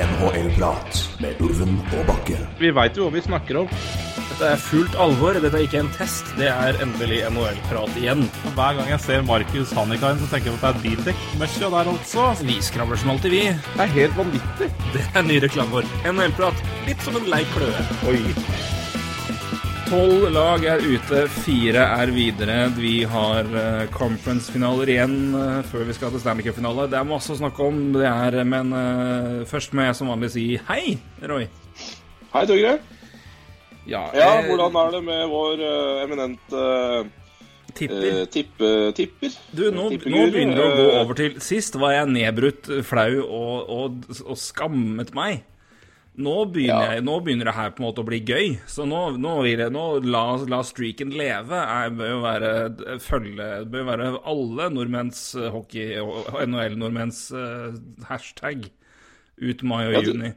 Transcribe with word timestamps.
NHL-prat 0.00 1.00
med 1.20 1.40
Ulven 1.44 1.76
og 1.92 2.06
Bakke. 2.08 2.38
Vi 2.60 2.70
veit 2.72 2.96
jo 2.96 3.04
hva 3.06 3.12
vi 3.12 3.22
snakker 3.24 3.58
om. 3.62 3.74
Dette 4.30 4.54
er 4.54 4.62
fullt 4.64 4.96
alvor. 4.96 5.36
Dette 5.36 5.52
er 5.58 5.66
ikke 5.66 5.82
en 5.82 5.92
test. 5.98 6.30
Det 6.38 6.48
er 6.48 6.78
endelig 6.80 7.20
NHL-prat 7.28 8.00
igjen. 8.00 8.24
Hver 8.56 8.78
gang 8.78 8.88
jeg 8.94 9.04
ser 9.04 9.26
Markus 9.28 9.74
Hannikainen, 9.76 10.22
så 10.22 10.30
tenker 10.32 10.52
jeg 10.52 10.56
at 10.56 10.64
det 10.64 10.72
er 10.72 10.82
bildekk-møkkja 10.86 11.72
der 11.76 11.92
altså. 11.92 12.30
Vi 12.48 12.56
skravler 12.64 13.02
som 13.02 13.12
alltid, 13.12 13.36
vi. 13.36 13.44
Det 13.52 13.86
er 13.86 13.96
helt 14.00 14.16
vanvittig. 14.16 14.72
Det 14.96 15.06
er 15.12 15.28
ny 15.28 15.40
reklame 15.44 15.76
vår. 15.80 15.94
NHL-prat. 16.14 16.68
Litt 16.88 17.04
som 17.04 17.20
en 17.20 17.32
lei 17.32 17.44
kløe. 17.52 17.88
Oi. 18.08 18.79
Tolv 19.90 20.28
lag 20.30 20.62
er 20.70 20.84
ute, 20.86 21.24
fire 21.34 21.82
er 21.82 22.10
videre. 22.14 22.68
Vi 22.76 23.00
har 23.10 23.48
uh, 23.50 23.88
conference-finaler 23.90 24.92
igjen 24.92 25.16
uh, 25.34 25.64
før 25.66 25.88
vi 25.88 25.96
skal 25.96 26.12
til 26.14 26.22
Stanley 26.22 26.46
Cup-finale. 26.46 26.84
Det 26.92 26.94
er 27.00 27.08
masse 27.08 27.32
å 27.34 27.38
snakke 27.40 27.66
om, 27.66 27.80
det 27.96 28.04
er, 28.06 28.36
men 28.46 28.70
uh, 28.70 29.40
først 29.50 29.74
må 29.74 29.88
jeg 29.88 29.96
som 29.98 30.12
vanlig 30.12 30.30
si 30.36 30.44
hei, 30.68 30.94
Roy. 31.26 31.48
Hei, 32.36 32.44
Torgeir. 32.46 32.78
Ja, 33.90 34.04
Ja, 34.14 34.30
hvordan 34.46 34.78
er 34.78 34.94
det 34.94 35.02
med 35.08 35.26
vår 35.32 35.66
eminente 36.04 36.64
tipper. 37.74 38.24
tippe, 38.30 38.72
tipper? 38.94 39.34
Du, 39.50 39.66
nå, 39.74 39.90
nå 39.90 40.26
begynner 40.30 40.54
det 40.54 40.68
å 40.68 40.76
gå 40.78 40.88
over 41.00 41.18
til 41.18 41.40
Sist 41.42 41.74
var 41.82 41.96
jeg 41.96 42.12
nedbrutt, 42.14 42.70
flau 42.86 43.24
og, 43.26 43.56
og, 43.66 44.10
og 44.22 44.38
skammet 44.38 45.10
meg. 45.18 45.42
Nå 46.18 46.34
begynner, 46.52 46.82
Ja. 46.84 46.94
jeg, 46.96 47.04
nå 47.06 47.20
begynner 47.24 47.44
det 47.44 47.54
her 47.54 47.70
på 47.70 47.80
en 47.80 47.86
måte 47.86 48.02
å 48.02 48.06
bli 48.08 48.18
gøy. 48.20 48.58
Så 48.66 48.84
nå, 48.88 49.16
nå 49.16 49.34
jeg 49.46 49.70
nå 49.72 49.84
la, 50.04 50.36
la 50.50 50.62
streaken 50.66 51.10
leve. 51.16 51.54
Jeg 51.54 51.94
bør 51.96 52.10
jo 52.10 52.20
være 52.24 52.98
følge 53.00 53.46
bør 53.70 53.86
være 53.86 54.08
alle 54.28 54.70
nordmenns 54.74 55.34
eh, 55.38 55.50
hockey 55.54 55.96
og 56.02 56.26
NHL-nordmenns 56.44 57.30
uh, 57.32 57.72
hashtag 58.10 58.66
ut 59.40 59.62
mai 59.62 59.86
og 59.86 59.92
Ja, 59.94 60.00
du- 60.00 60.12
juni. 60.12 60.34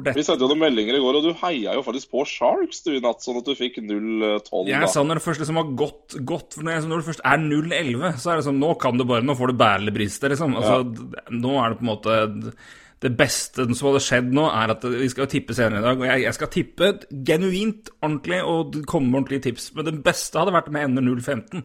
Vi 0.00 0.22
sendte 0.22 0.46
jo 0.46 0.48
noen 0.48 0.60
meldinger 0.62 0.94
i 0.96 1.00
går, 1.02 1.16
og 1.18 1.24
du 1.26 1.32
heia 1.42 1.72
jo 1.74 1.82
faktisk 1.82 2.12
på 2.14 2.22
Sharks 2.24 2.78
du 2.86 2.92
i 2.94 3.00
natt, 3.02 3.20
sånn 3.20 3.40
at 3.40 3.44
du 3.44 3.56
fikk 3.58 3.80
0-12. 3.82 4.68
Jeg 4.70 4.88
sa 4.88 5.02
når 5.02 5.18
det 5.18 5.24
først 5.24 5.42
liksom 5.42 5.58
har 5.58 5.72
gått, 5.76 6.14
godt 6.24 6.54
for 6.54 6.62
når, 6.62 6.86
det 7.02 7.08
først 7.08 7.24
er 7.26 7.42
0-11, 7.42 8.14
så 8.22 8.30
er 8.30 8.38
det 8.38 8.46
sånn 8.46 8.60
Nå 8.62 8.70
kan 8.80 8.96
du 8.96 9.04
bare 9.04 9.26
Nå 9.26 9.34
får 9.36 9.50
du 9.50 9.58
bærelebristet, 9.60 10.30
liksom. 10.30 10.54
Altså, 10.56 10.78
ja. 10.86 11.24
Nå 11.34 11.56
er 11.58 11.74
det 11.74 11.80
på 11.80 11.84
en 11.84 11.90
måte 11.90 12.54
Det 13.00 13.10
beste 13.16 13.64
som 13.72 13.86
hadde 13.88 14.02
skjedd 14.04 14.32
nå, 14.36 14.42
er 14.52 14.74
at 14.74 14.82
vi 14.84 15.06
skal 15.08 15.28
tippe 15.32 15.54
senere 15.56 15.80
i 15.80 15.86
dag. 15.86 16.00
Og 16.02 16.04
jeg, 16.10 16.24
jeg 16.26 16.36
skal 16.36 16.50
tippe 16.52 16.90
genuint, 17.24 17.88
ordentlig, 18.04 18.40
og 18.44 18.76
komme 18.90 19.08
med 19.08 19.22
ordentlige 19.22 19.46
tips. 19.48 19.70
Men 19.78 19.86
det 19.88 19.94
beste 20.04 20.36
hadde 20.42 20.52
vært 20.52 20.68
med 20.74 20.84
ender 20.90 21.06
0-15. 21.08 21.62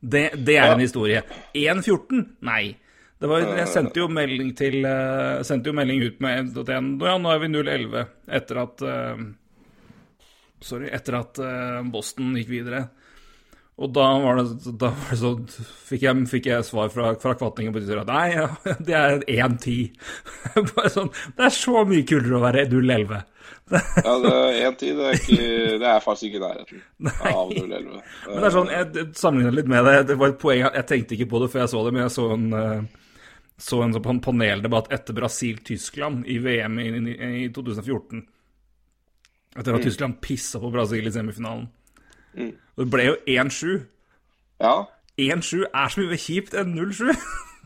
Det, 0.00 0.22
det 0.46 0.54
er 0.60 0.68
Ja. 0.70 0.76
en 0.76 0.84
historie. 0.84 1.24
1-14? 1.58 2.22
Nei. 2.46 2.76
Det 3.20 3.28
var, 3.28 3.42
jeg 3.58 3.68
sendte 3.68 4.00
jo 4.00 4.06
melding 4.08 4.54
til 4.56 4.78
eh, 4.88 5.42
Sendte 5.44 5.68
jo 5.68 5.74
melding 5.76 6.00
ut 6.06 6.22
med 6.24 6.54
1.1. 6.54 6.86
Ja, 7.04 7.18
nå 7.20 7.28
er 7.34 7.42
vi 7.42 7.50
0-11 7.52 8.06
etter 8.38 8.60
at 8.62 8.80
eh, 8.86 9.20
Sorry, 10.64 10.88
etter 10.92 11.18
at 11.18 11.38
eh, 11.44 11.82
Boston 11.92 12.32
gikk 12.38 12.48
videre. 12.52 12.86
Og 13.80 13.88
da 13.96 14.06
var 14.20 14.36
det, 14.36 14.74
da 14.76 14.90
var 14.92 15.08
det 15.08 15.18
så, 15.22 15.30
fikk 15.88 16.02
jeg, 16.04 16.24
fikk 16.28 16.48
jeg 16.50 16.64
svar 16.68 16.90
fra, 16.92 17.14
fra 17.20 17.32
kvatningen 17.38 17.72
på 17.72 17.80
Twitter 17.80 18.02
at 18.02 18.10
nei, 18.12 18.74
det 18.84 18.96
er 18.96 19.22
1-10. 19.24 19.94
Bare 20.74 20.92
sånn 20.92 21.08
Det 21.38 21.46
er 21.46 21.54
så 21.56 21.84
mye 21.88 22.04
kulere 22.08 22.36
å 22.36 22.42
være 22.44 22.66
0-11. 22.72 23.20
Ja, 23.70 24.16
det 24.18 24.30
er 24.34 24.56
1-10, 24.66 24.96
det, 24.98 25.10
det 25.78 25.86
er 25.86 26.00
faktisk 26.02 26.26
ikke 26.26 26.40
nærheten 26.42 26.80
av 27.30 27.52
0-11. 27.54 28.00
Men 28.26 28.40
det 28.42 28.48
er 28.48 28.54
sånn, 28.56 28.72
jeg 28.74 29.04
sammenlignet 29.14 29.58
litt 29.60 29.70
med 29.70 29.86
det. 29.86 29.94
Det 30.08 30.16
var 30.18 30.32
et 30.32 30.40
poeng, 30.42 30.64
jeg 30.66 30.88
tenkte 30.90 31.14
ikke 31.14 31.28
på 31.30 31.42
det 31.44 31.50
før 31.52 31.62
jeg 31.62 31.72
så 31.72 31.84
det, 31.86 31.92
men 31.94 32.02
jeg 32.02 32.14
så 32.16 32.24
en, 32.34 32.48
eh, 32.58 33.12
så 33.62 33.80
en 33.84 33.94
sånn 33.94 34.22
paneldebatt 34.26 34.90
etter 34.96 35.16
Brasil-Tyskland 35.16 36.26
i 36.26 36.40
VM 36.42 36.80
i, 36.82 36.88
i, 36.98 37.14
i 37.44 37.48
2014. 37.54 38.24
Etter 39.54 39.78
at 39.78 39.86
Tyskland 39.86 40.18
pissa 40.22 40.58
på 40.62 40.74
Brasil 40.74 41.06
i 41.06 41.14
semifinalen. 41.14 41.70
Og 42.36 42.84
det 42.84 42.90
ble 42.92 43.10
jo 43.10 43.18
1-7. 43.28 43.84
Ja, 44.60 44.74
1-7 45.20 45.64
er 45.68 45.92
så 45.92 46.02
mye 46.02 46.18
kjipt 46.20 46.56
enn 46.56 46.74
0-7. 46.76 47.10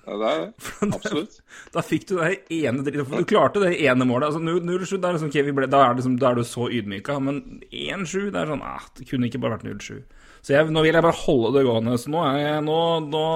ja, 0.06 0.16
det 0.20 0.30
er 0.30 0.40
det. 0.40 0.68
Absolutt. 0.96 1.38
Da 1.74 1.84
fikk 1.84 2.08
du 2.10 2.16
det 2.18 2.32
ene 2.56 2.84
dritt... 2.86 3.04
du 3.10 3.28
klarte 3.28 3.62
det 3.62 3.74
ene 3.84 4.06
målet. 4.08 4.30
Altså 4.30 4.42
0-7, 4.42 4.96
da 5.02 5.14
det 5.14 5.22
sånn, 5.22 5.34
ble, 5.56 5.70
da, 5.70 5.86
liksom, 5.94 6.18
da 6.20 6.32
er 6.32 6.40
du 6.40 6.44
så 6.48 6.68
ydmyka. 6.72 7.18
Men 7.22 7.42
1-7, 7.70 8.30
det 8.34 8.40
er 8.40 8.52
sånn 8.52 8.64
ah, 8.66 8.86
Det 8.96 9.08
kunne 9.10 9.30
ikke 9.30 9.42
bare 9.44 9.58
vært 9.58 9.68
0-7. 9.68 10.00
Så 10.44 10.52
jeg, 10.52 10.72
nå 10.72 10.82
vil 10.84 10.92
jeg 10.92 11.06
bare 11.06 11.22
holde 11.24 11.52
det 11.56 11.66
gående. 11.68 11.98
Så 12.00 12.12
nå 12.12 12.24
er 12.28 12.40
jeg 12.42 12.64
nå, 12.66 12.80
nå 13.08 13.26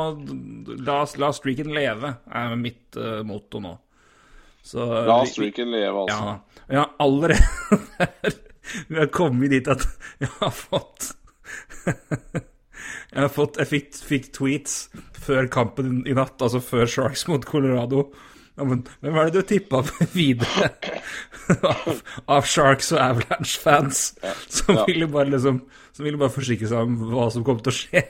La, 0.85 1.03
la 1.21 1.31
streaken 1.37 1.73
leve, 1.77 2.17
er 2.29 2.59
mitt 2.61 2.99
uh, 3.01 3.21
motto 3.27 3.63
nå. 3.65 3.77
Så 4.69 4.85
La 5.09 5.23
streaken 5.29 5.73
leve, 5.73 6.05
altså. 6.05 6.35
Ja. 6.35 6.65
Jeg 6.69 6.83
har 6.83 6.91
allerede 7.01 8.35
Vi 8.91 8.99
har 8.99 9.09
kommet 9.09 9.49
dit 9.49 9.69
at 9.73 9.87
jeg 10.21 10.29
har 10.43 10.53
fått 10.53 11.15
Jeg 13.09 13.25
har 13.25 13.31
fått 13.33 13.59
Jeg 13.59 13.71
fikk, 13.71 13.87
fikk 14.07 14.27
tweets 14.37 14.75
før 15.19 15.49
kampen 15.53 16.03
i 16.09 16.15
natt, 16.17 16.39
altså 16.41 16.61
før 16.65 16.89
Sharks 16.89 17.27
mot 17.29 17.45
Colorado. 17.49 18.09
Ja, 18.59 18.67
men 18.67 18.83
hvem 19.03 19.17
er 19.19 19.29
det 19.29 19.43
du 19.43 19.49
tippa 19.53 19.83
videre 20.17 20.71
av, 21.63 22.01
av 22.27 22.49
Sharks 22.49 22.91
og 22.95 23.03
Avalanche-fans? 23.05 24.03
Som 24.51 24.81
ja. 24.81 24.87
ville 24.89 25.07
bare 25.11 25.31
liksom 25.31 25.61
Som 25.95 26.09
ville 26.09 26.19
bare 26.21 26.35
forsikre 26.35 26.71
seg 26.71 26.89
om 26.89 26.97
hva 27.13 27.29
som 27.35 27.47
kom 27.47 27.61
til 27.63 27.75
å 27.75 27.77
skje. 27.77 28.03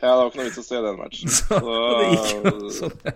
Ja, 0.00 0.08
det 0.08 0.16
var 0.16 0.30
ikke 0.30 0.40
noe 0.40 0.48
vits 0.48 0.60
å 0.60 0.66
se 0.66 0.80
den 0.84 0.98
matchen. 0.98 1.34
Så, 1.36 1.60
så 1.64 1.92
det 2.00 2.08
gikk 2.10 2.48
jo 2.48 2.72
sånn. 2.78 3.14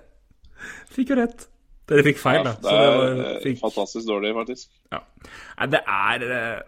Fikk 0.94 1.12
jo 1.12 1.18
rett. 1.18 1.48
Dere 1.90 2.04
fikk 2.06 2.20
feil, 2.20 2.44
da. 2.46 2.54
det 2.56 2.64
Så 2.64 2.76
det 2.76 2.84
er 2.84 2.94
var, 2.96 3.18
eh, 3.24 3.40
fikk, 3.42 3.58
fantastisk 3.60 4.06
dårlig, 4.08 4.30
faktisk. 4.36 4.70
ja. 4.94 5.02
Nei, 5.58 5.66
det 5.74 5.80
er 5.84 6.24
eh, 6.28 6.62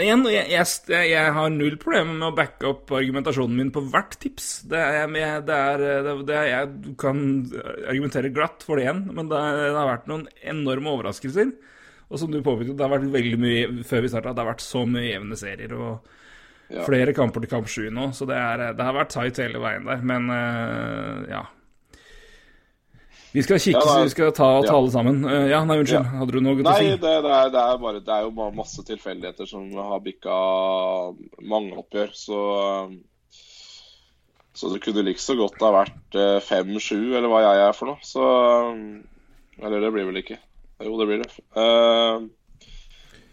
Igjen, 0.00 0.22
jeg, 0.32 0.46
jeg, 0.48 1.08
jeg 1.10 1.32
har 1.36 1.50
null 1.52 1.74
problemer 1.80 2.14
med 2.16 2.30
å 2.30 2.34
backe 2.36 2.64
opp 2.70 2.88
argumentasjonen 2.96 3.58
min 3.58 3.72
på 3.74 3.82
hvert 3.92 4.14
tips. 4.22 4.46
Det 4.70 4.78
er, 4.80 5.02
jeg- 5.04 5.42
det 5.46 5.58
er, 5.58 5.84
det, 6.24 6.36
er, 6.38 6.46
jeg 6.48 6.94
kan 7.02 7.20
argumentere 7.90 8.32
glatt 8.32 8.64
for 8.64 8.80
det 8.80 8.86
igjen, 8.86 9.02
men 9.12 9.28
det, 9.28 9.42
det 9.60 9.74
har 9.76 9.90
vært 9.90 10.08
noen 10.08 10.24
enorme 10.54 10.94
overraskelser. 10.96 11.52
Og 12.12 12.18
som 12.20 12.32
du 12.32 12.40
påpekte, 12.44 12.74
det 12.76 12.84
har 12.84 12.92
vært 12.92 13.12
veldig 13.12 13.38
mye 13.40 13.84
før 13.88 14.02
vi 14.04 14.10
starta, 14.12 14.32
det 14.36 14.42
har 14.42 14.50
vært 14.54 14.64
så 14.64 14.82
mye 14.88 15.06
jevne 15.10 15.38
serier. 15.40 15.76
og 15.76 16.10
Ja. 16.72 16.86
Flere 16.88 17.12
kamper 17.12 17.44
til 17.44 17.50
kamp 17.52 17.68
sju 17.68 17.90
nå, 17.92 18.10
så 18.16 18.24
det, 18.28 18.36
er, 18.40 18.72
det 18.72 18.84
har 18.86 18.94
vært 18.96 19.12
tight 19.12 19.36
hele 19.44 19.60
veien 19.60 19.84
der. 19.84 20.00
Men 20.08 20.30
eh, 20.32 21.26
ja. 21.34 21.42
Vi 23.32 23.42
skal 23.44 23.60
kikke, 23.62 23.80
Ja, 23.80 23.84
er, 23.84 24.02
så 24.02 24.02
vi 24.04 24.12
skal 24.12 24.32
ta, 24.36 24.48
ta 24.60 24.66
ja. 24.66 24.74
alle 24.76 24.90
sammen. 24.92 25.22
Eh, 25.24 25.46
ja, 25.52 25.62
nei, 25.64 25.78
unnskyld. 25.80 26.04
Ja. 26.04 26.18
Hadde 26.20 26.34
du 26.36 26.42
noe 26.44 26.58
nei, 26.58 26.66
å 26.68 26.74
si? 26.76 26.90
det, 26.90 26.98
det, 27.00 27.32
er, 27.32 27.48
det 27.54 27.62
er 27.62 27.78
bare 27.80 28.02
Det 28.04 28.12
er 28.12 28.26
jo 28.26 28.34
bare 28.36 28.56
masse 28.56 28.84
tilfeldigheter 28.84 29.48
som 29.48 29.70
har 29.78 30.02
bikka 30.04 30.36
mange 31.48 31.78
oppgjør, 31.80 32.12
så 32.12 32.42
Så 34.52 34.68
det 34.68 34.82
kunne 34.84 35.06
like 35.06 35.22
så 35.22 35.36
godt 35.38 35.62
ha 35.64 35.70
vært 35.78 36.18
eh, 36.20 36.38
5-7, 36.44 36.92
eller 37.16 37.30
hva 37.32 37.40
jeg 37.46 37.62
er 37.70 37.76
for 37.78 37.92
noe. 37.94 38.04
Så 38.04 38.26
Eller 39.62 39.80
det 39.80 39.92
blir 39.94 40.10
vel 40.10 40.20
ikke. 40.20 40.36
Jo, 40.82 40.96
det 41.00 41.08
blir 41.08 41.22
det. 41.22 41.30
Eh, 41.56 42.28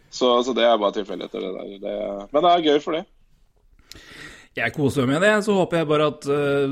så, 0.09 0.31
så 0.43 0.55
det 0.57 0.63
er 0.65 0.79
bare 0.79 0.95
tilfeldigheter, 0.95 1.43
det 1.43 1.51
der. 1.57 1.75
Det, 1.83 2.29
men 2.31 2.45
det 2.45 2.53
er 2.53 2.69
gøy 2.71 2.79
for 2.85 2.95
det. 2.95 3.03
Jeg 4.57 4.73
koser 4.75 5.05
meg 5.05 5.17
med 5.17 5.27
det. 5.27 5.33
Så 5.45 5.57
håper 5.59 5.81
jeg 5.81 5.89
bare 5.91 6.07
at 6.13 6.29
eh, 6.33 6.71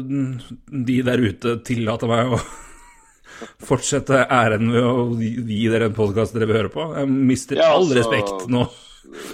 de 0.88 0.98
der 1.06 1.26
ute 1.28 1.58
tillater 1.68 2.10
meg 2.10 2.34
å 2.38 2.40
fortsette 3.68 4.24
æren 4.34 4.72
ved 4.74 4.84
å 4.88 5.06
gi 5.20 5.68
dere 5.72 5.90
en 5.92 5.98
podkast 5.98 6.36
dere 6.36 6.48
vil 6.50 6.60
høre 6.62 6.72
på. 6.74 6.88
Jeg 6.98 7.10
mister 7.14 7.60
Ja, 7.62 7.72
all 7.76 7.86
altså, 7.86 8.00
respekt 8.02 8.48
nå. 8.54 8.66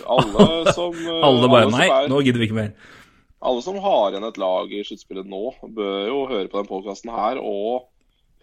Alle 0.05 0.73
som 0.75 0.93
Alle 1.27 1.49
bare 1.49 1.67
alle 1.67 1.77
Nei, 1.77 1.87
er- 1.89 2.11
nå 2.11 2.21
gidder 2.25 2.43
vi 2.43 2.49
ikke 2.49 2.59
mer. 2.59 2.73
Alle 3.43 3.63
som 3.65 3.75
har 3.83 4.13
igjen 4.13 4.23
et 4.29 4.37
lag 4.39 4.71
i 4.71 4.83
sluttspillet 4.87 5.27
nå, 5.27 5.41
bør 5.75 6.05
jo 6.07 6.19
høre 6.29 6.47
på 6.51 6.61
den 6.61 6.69
podkasten 6.69 7.11
her 7.11 7.41
og 7.41 7.89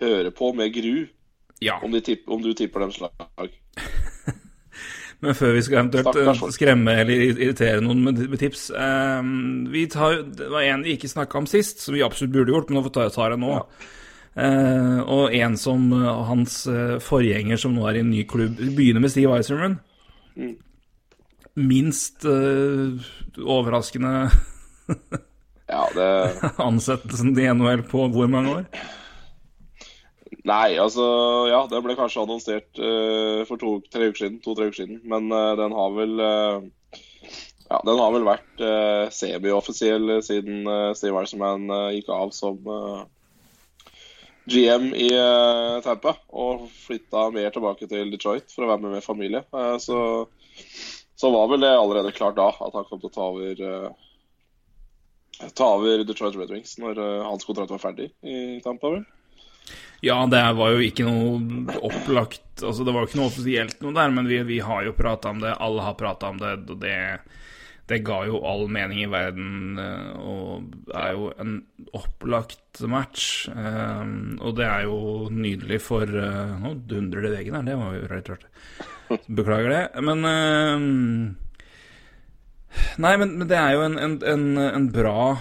høre 0.03 0.33
på 0.37 0.53
med 0.57 0.75
gru 0.75 1.07
Ja. 1.61 1.79
om, 1.85 1.93
tipp, 2.01 2.27
om 2.29 2.43
du 2.45 2.53
tipper 2.57 2.85
deres 2.85 3.01
lag. 3.01 3.55
Men 5.21 5.35
før 5.37 5.53
vi 5.53 5.63
skal 5.65 5.83
eventuelt 5.83 6.17
eh, 6.17 6.43
skremme 6.55 6.95
eller 7.03 7.25
irritere 7.29 7.83
noen 7.85 8.07
med, 8.07 8.21
tips 8.41 8.71
um, 8.73 9.67
vi 9.69 9.83
tar, 9.93 10.23
Det 10.25 10.47
var 10.49 10.65
en 10.65 10.85
vi 10.87 10.95
ikke 10.97 11.11
snakka 11.13 11.43
om 11.43 11.49
sist, 11.51 11.83
som 11.85 11.93
vi 11.97 12.01
absolutt 12.05 12.33
burde 12.33 12.55
gjort, 12.55 12.71
men 12.71 12.79
nå 12.79 12.85
får 12.87 12.95
vi 12.95 12.95
ta 12.97 13.09
ta 13.19 13.27
det 13.35 13.41
nå. 13.43 13.51
Eh, 13.59 13.91
og 14.37 15.35
en 15.35 15.57
som 15.59 15.89
eh, 15.97 16.21
hans 16.29 16.63
eh, 16.71 16.99
forgjenger, 17.03 17.59
som 17.59 17.75
nå 17.75 17.89
er 17.89 17.99
i 17.99 18.05
en 18.05 18.13
ny 18.13 18.25
klubb, 18.31 18.61
begynner 18.77 19.03
med 19.03 19.13
Steve 19.13 19.35
Eiserman. 19.37 19.79
Mm. 20.37 20.55
Minst 21.59 22.25
eh, 22.25 23.11
overraskende 23.43 24.31
Ja, 25.71 25.85
det 25.95 26.09
ansettelsen 26.69 27.35
i 27.39 27.47
NHL 27.55 27.85
på 27.91 28.07
hvor 28.11 28.31
mange 28.31 28.55
år? 28.61 28.65
Nei, 30.47 30.79
altså 30.81 31.05
Ja, 31.51 31.65
det 31.71 31.83
ble 31.85 31.97
kanskje 31.99 32.25
annonsert 32.25 32.81
uh, 32.81 33.43
for 33.49 33.61
to-tre 33.61 34.11
uker 34.11 34.25
siden. 34.25 34.41
To-tre 34.45 34.71
uker 34.71 34.83
siden. 34.83 35.01
Men 35.11 35.29
uh, 35.35 35.53
den 35.59 35.75
har 35.77 35.95
vel 35.95 36.15
uh, 36.17 36.65
Ja, 37.69 37.81
den 37.87 38.01
har 38.01 38.15
vel 38.17 38.27
vært 38.27 38.65
uh, 38.65 39.11
semioffisiell 39.15 40.17
siden 40.27 40.65
Steve 40.99 41.23
Eisenman 41.23 41.69
eh, 41.71 41.99
gikk 41.99 42.11
av 42.15 42.33
som, 42.35 42.59
GM 44.45 44.91
i 44.95 45.11
uh, 45.15 45.81
Tampa 45.85 46.15
og 46.29 46.69
flytta 46.73 47.29
mer 47.35 47.53
tilbake 47.55 47.89
til 47.91 48.13
Detroit 48.13 48.51
for 48.53 48.65
å 48.65 48.71
være 48.73 48.85
med 48.85 48.97
med 48.97 49.05
familie. 49.05 49.43
Uh, 49.55 49.77
så, 49.83 49.99
så, 51.15 51.31
var 51.31 51.51
vel 51.53 51.67
det 51.67 51.73
allerede 51.75 52.15
klart 52.17 52.39
da 52.39 52.49
at 52.53 52.77
han 52.77 52.87
kom 52.89 53.03
til 53.03 53.11
å 53.11 53.17
ta 53.17 53.29
over 53.33 53.65
uh, 53.65 54.07
Ta 55.57 55.71
over 55.79 56.03
Detroit 56.05 56.35
Red 56.37 56.51
Wings 56.53 56.75
når 56.77 56.99
hans 57.25 57.47
kontrakt 57.49 57.71
var 57.73 57.81
ferdig 57.81 58.11
i 58.21 58.59
Tampa, 58.61 58.91
vel? 58.93 59.07
Ja, 60.05 60.19
det 60.29 60.43
var 60.59 60.75
jo 60.75 60.83
ikke 60.85 61.07
noe 61.07 61.79
opplagt 61.81 62.61
Altså, 62.61 62.85
det 62.85 62.93
var 62.93 63.05
jo 63.05 63.09
ikke 63.09 63.21
noe 63.23 63.31
offisielt 63.31 63.81
noe 63.81 63.97
der, 63.97 64.13
men 64.13 64.29
vi, 64.29 64.43
vi 64.45 64.59
har 64.61 64.85
jo 64.85 64.93
prata 64.93 65.33
om 65.33 65.41
det. 65.41 65.55
Alle 65.65 65.87
har 65.87 65.97
prata 65.97 66.29
om 66.29 66.37
det, 66.41 66.51
og 66.69 66.83
det 66.83 66.99
det 67.91 68.05
ga 68.07 68.23
jo 68.29 68.39
all 68.47 68.69
mening 68.71 69.03
i 69.03 69.11
verden 69.11 69.81
eh, 69.81 70.15
og 70.23 70.95
er 70.95 71.13
jo 71.17 71.31
en 71.43 71.59
opplagt 71.97 72.83
match. 72.87 73.49
Eh, 73.51 74.15
og 74.39 74.57
det 74.61 74.69
er 74.69 74.87
jo 74.87 75.29
nydelig 75.35 75.81
for 75.83 76.07
eh, 76.07 76.57
Nå 76.63 76.77
dundrer 76.91 77.27
det 77.27 77.33
i 77.33 77.37
veggen 77.41 77.59
her, 77.59 77.67
det 77.67 77.79
var 77.81 77.99
jo 77.99 78.09
rett 78.11 78.33
rart. 78.35 78.51
Beklager 79.27 79.73
det. 79.75 79.85
Men 80.07 81.39
Nei, 83.03 83.17
men, 83.19 83.33
men, 83.35 83.49
det 83.51 83.57
er 83.59 83.73
jo 83.75 83.81
en, 83.83 83.97
en, 83.99 84.13
en, 84.31 84.45
en 84.63 84.85
bra 84.95 85.33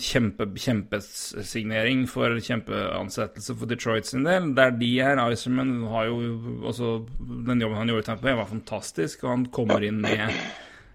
kjempe, 0.00 0.46
kjempesignering 0.56 2.06
for 2.08 2.32
kjempeansettelse 2.40 3.56
for 3.60 3.68
Detroit 3.68 4.08
sin 4.08 4.24
del. 4.24 4.54
Der 4.56 4.72
de 4.72 4.88
er, 5.04 5.20
Iserman 5.34 5.82
har 5.92 6.08
jo 6.08 6.22
også 6.64 6.94
Den 7.20 7.60
jobben 7.60 7.76
han 7.76 7.92
gjorde 7.92 8.06
i 8.06 8.08
Tampa, 8.08 8.38
var 8.40 8.48
fantastisk, 8.48 9.26
og 9.26 9.34
han 9.34 9.44
kommer 9.52 9.84
inn 9.84 10.00
med 10.00 10.32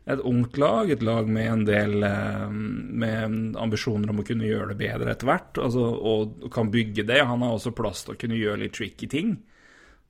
et 0.09 0.21
ungt 0.25 0.57
lag, 0.57 0.89
et 0.89 1.03
lag 1.05 1.27
med 1.29 1.51
en 1.51 1.63
del 1.67 2.03
eh, 2.05 2.47
med 2.49 3.57
ambisjoner 3.61 4.09
om 4.09 4.21
å 4.23 4.25
kunne 4.25 4.47
gjøre 4.47 4.71
det 4.71 4.79
bedre 4.79 5.13
etter 5.13 5.29
hvert, 5.29 5.59
altså, 5.61 5.85
og 5.85 6.49
kan 6.53 6.71
bygge 6.73 7.05
det. 7.05 7.21
Han 7.29 7.45
har 7.45 7.53
også 7.55 7.75
plass 7.77 8.05
til 8.05 8.15
å 8.15 8.19
kunne 8.19 8.39
gjøre 8.39 8.63
litt 8.63 8.75
tricky 8.77 9.09
ting. 9.11 9.37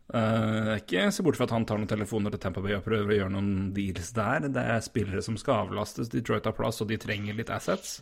Uh, 0.10 0.80
ikke 0.80 1.04
se 1.14 1.22
bort 1.22 1.38
fra 1.38 1.46
at 1.46 1.52
han 1.54 1.68
tar 1.70 1.78
noen 1.78 1.90
telefoner 1.90 2.34
til 2.34 2.42
Tampa 2.42 2.64
Bay 2.66 2.74
og 2.74 2.86
prøver 2.88 3.12
å 3.12 3.18
gjøre 3.20 3.34
noen 3.36 3.52
deals 3.76 4.10
der. 4.16 4.48
Det 4.50 4.64
er 4.64 4.82
spillere 4.82 5.22
som 5.22 5.38
skal 5.38 5.68
avlastes. 5.68 6.10
Detroit 6.10 6.48
har 6.50 6.56
plass, 6.58 6.82
og 6.82 6.90
de 6.90 6.98
trenger 7.02 7.38
litt 7.38 7.52
assets. 7.54 8.00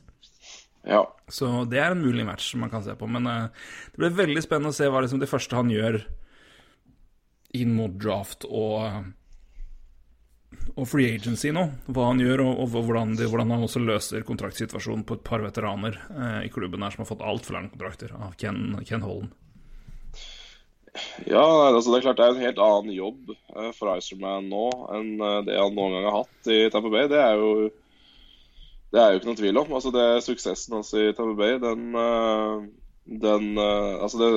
Ja. 0.87 1.01
Så 1.27 1.65
det 1.67 1.81
er 1.83 1.91
en 1.91 2.05
mulig 2.05 2.23
match 2.23 2.53
som 2.53 2.63
man 2.63 2.71
kan 2.71 2.85
se 2.85 2.95
på. 2.95 3.09
Men 3.11 3.27
uh, 3.27 3.49
det 3.91 4.03
blir 4.05 4.15
veldig 4.21 4.45
spennende 4.45 4.71
å 4.71 4.77
se 4.77 4.87
hva 4.87 5.03
liksom 5.03 5.19
det 5.23 5.31
første 5.33 5.59
han 5.59 5.73
gjør 5.73 5.99
inn 7.57 7.73
mot 7.75 7.97
draft 7.99 8.45
og 8.47 9.11
og 10.77 10.85
free 10.87 11.15
agency 11.15 11.49
nå. 11.53 11.63
Hva 11.89 12.11
han 12.11 12.21
gjør, 12.21 12.43
og, 12.45 12.61
og 12.63 12.85
hvordan, 12.87 13.15
de, 13.17 13.27
hvordan, 13.29 13.51
han 13.55 13.65
også 13.65 13.81
løser 13.81 14.25
kontraktsituasjonen 14.27 15.03
på 15.07 15.17
et 15.17 15.25
par 15.27 15.41
veteraner 15.43 15.97
eh, 16.13 16.45
i 16.47 16.53
klubben 16.53 16.85
her 16.85 16.93
som 16.93 17.03
har 17.03 17.09
fått 17.09 17.25
altfor 17.25 17.57
lange 17.57 17.73
kontrakter 17.73 18.13
av 18.15 18.37
Ken, 18.39 18.77
Ken 18.87 19.05
Holland. 19.05 19.33
Ja, 21.29 21.43
altså 21.69 21.91
det 21.91 21.99
er 21.99 22.05
klart 22.07 22.19
det 22.19 22.25
er 22.25 22.35
en 22.35 22.45
helt 22.45 22.61
annen 22.61 22.93
jobb 22.95 23.33
eh, 23.33 23.69
for 23.75 23.91
Iserman 23.97 24.47
nå 24.51 24.69
enn 24.95 25.11
eh, 25.17 25.41
det 25.49 25.59
han 25.59 25.75
noen 25.77 25.97
gang 25.97 26.07
har 26.09 26.23
hatt 26.23 26.49
i 26.53 26.61
Tamper 26.73 26.93
Bay. 26.93 27.09
Det 27.11 27.21
er 27.21 27.41
jo 27.41 27.51
det 28.93 29.01
er 29.01 29.11
jo 29.11 29.19
ikke 29.19 29.29
noen 29.29 29.39
tvil 29.41 29.61
om. 29.61 29.71
Altså 29.77 29.91
det 29.93 30.07
Suksessen 30.25 30.77
hans 30.77 30.93
i 30.95 31.09
Tamper 31.17 31.37
Bay, 31.37 31.57
den, 31.61 31.89
eh, 32.01 32.67
den 33.25 33.49
Altså 33.59 34.21
det, 34.21 34.31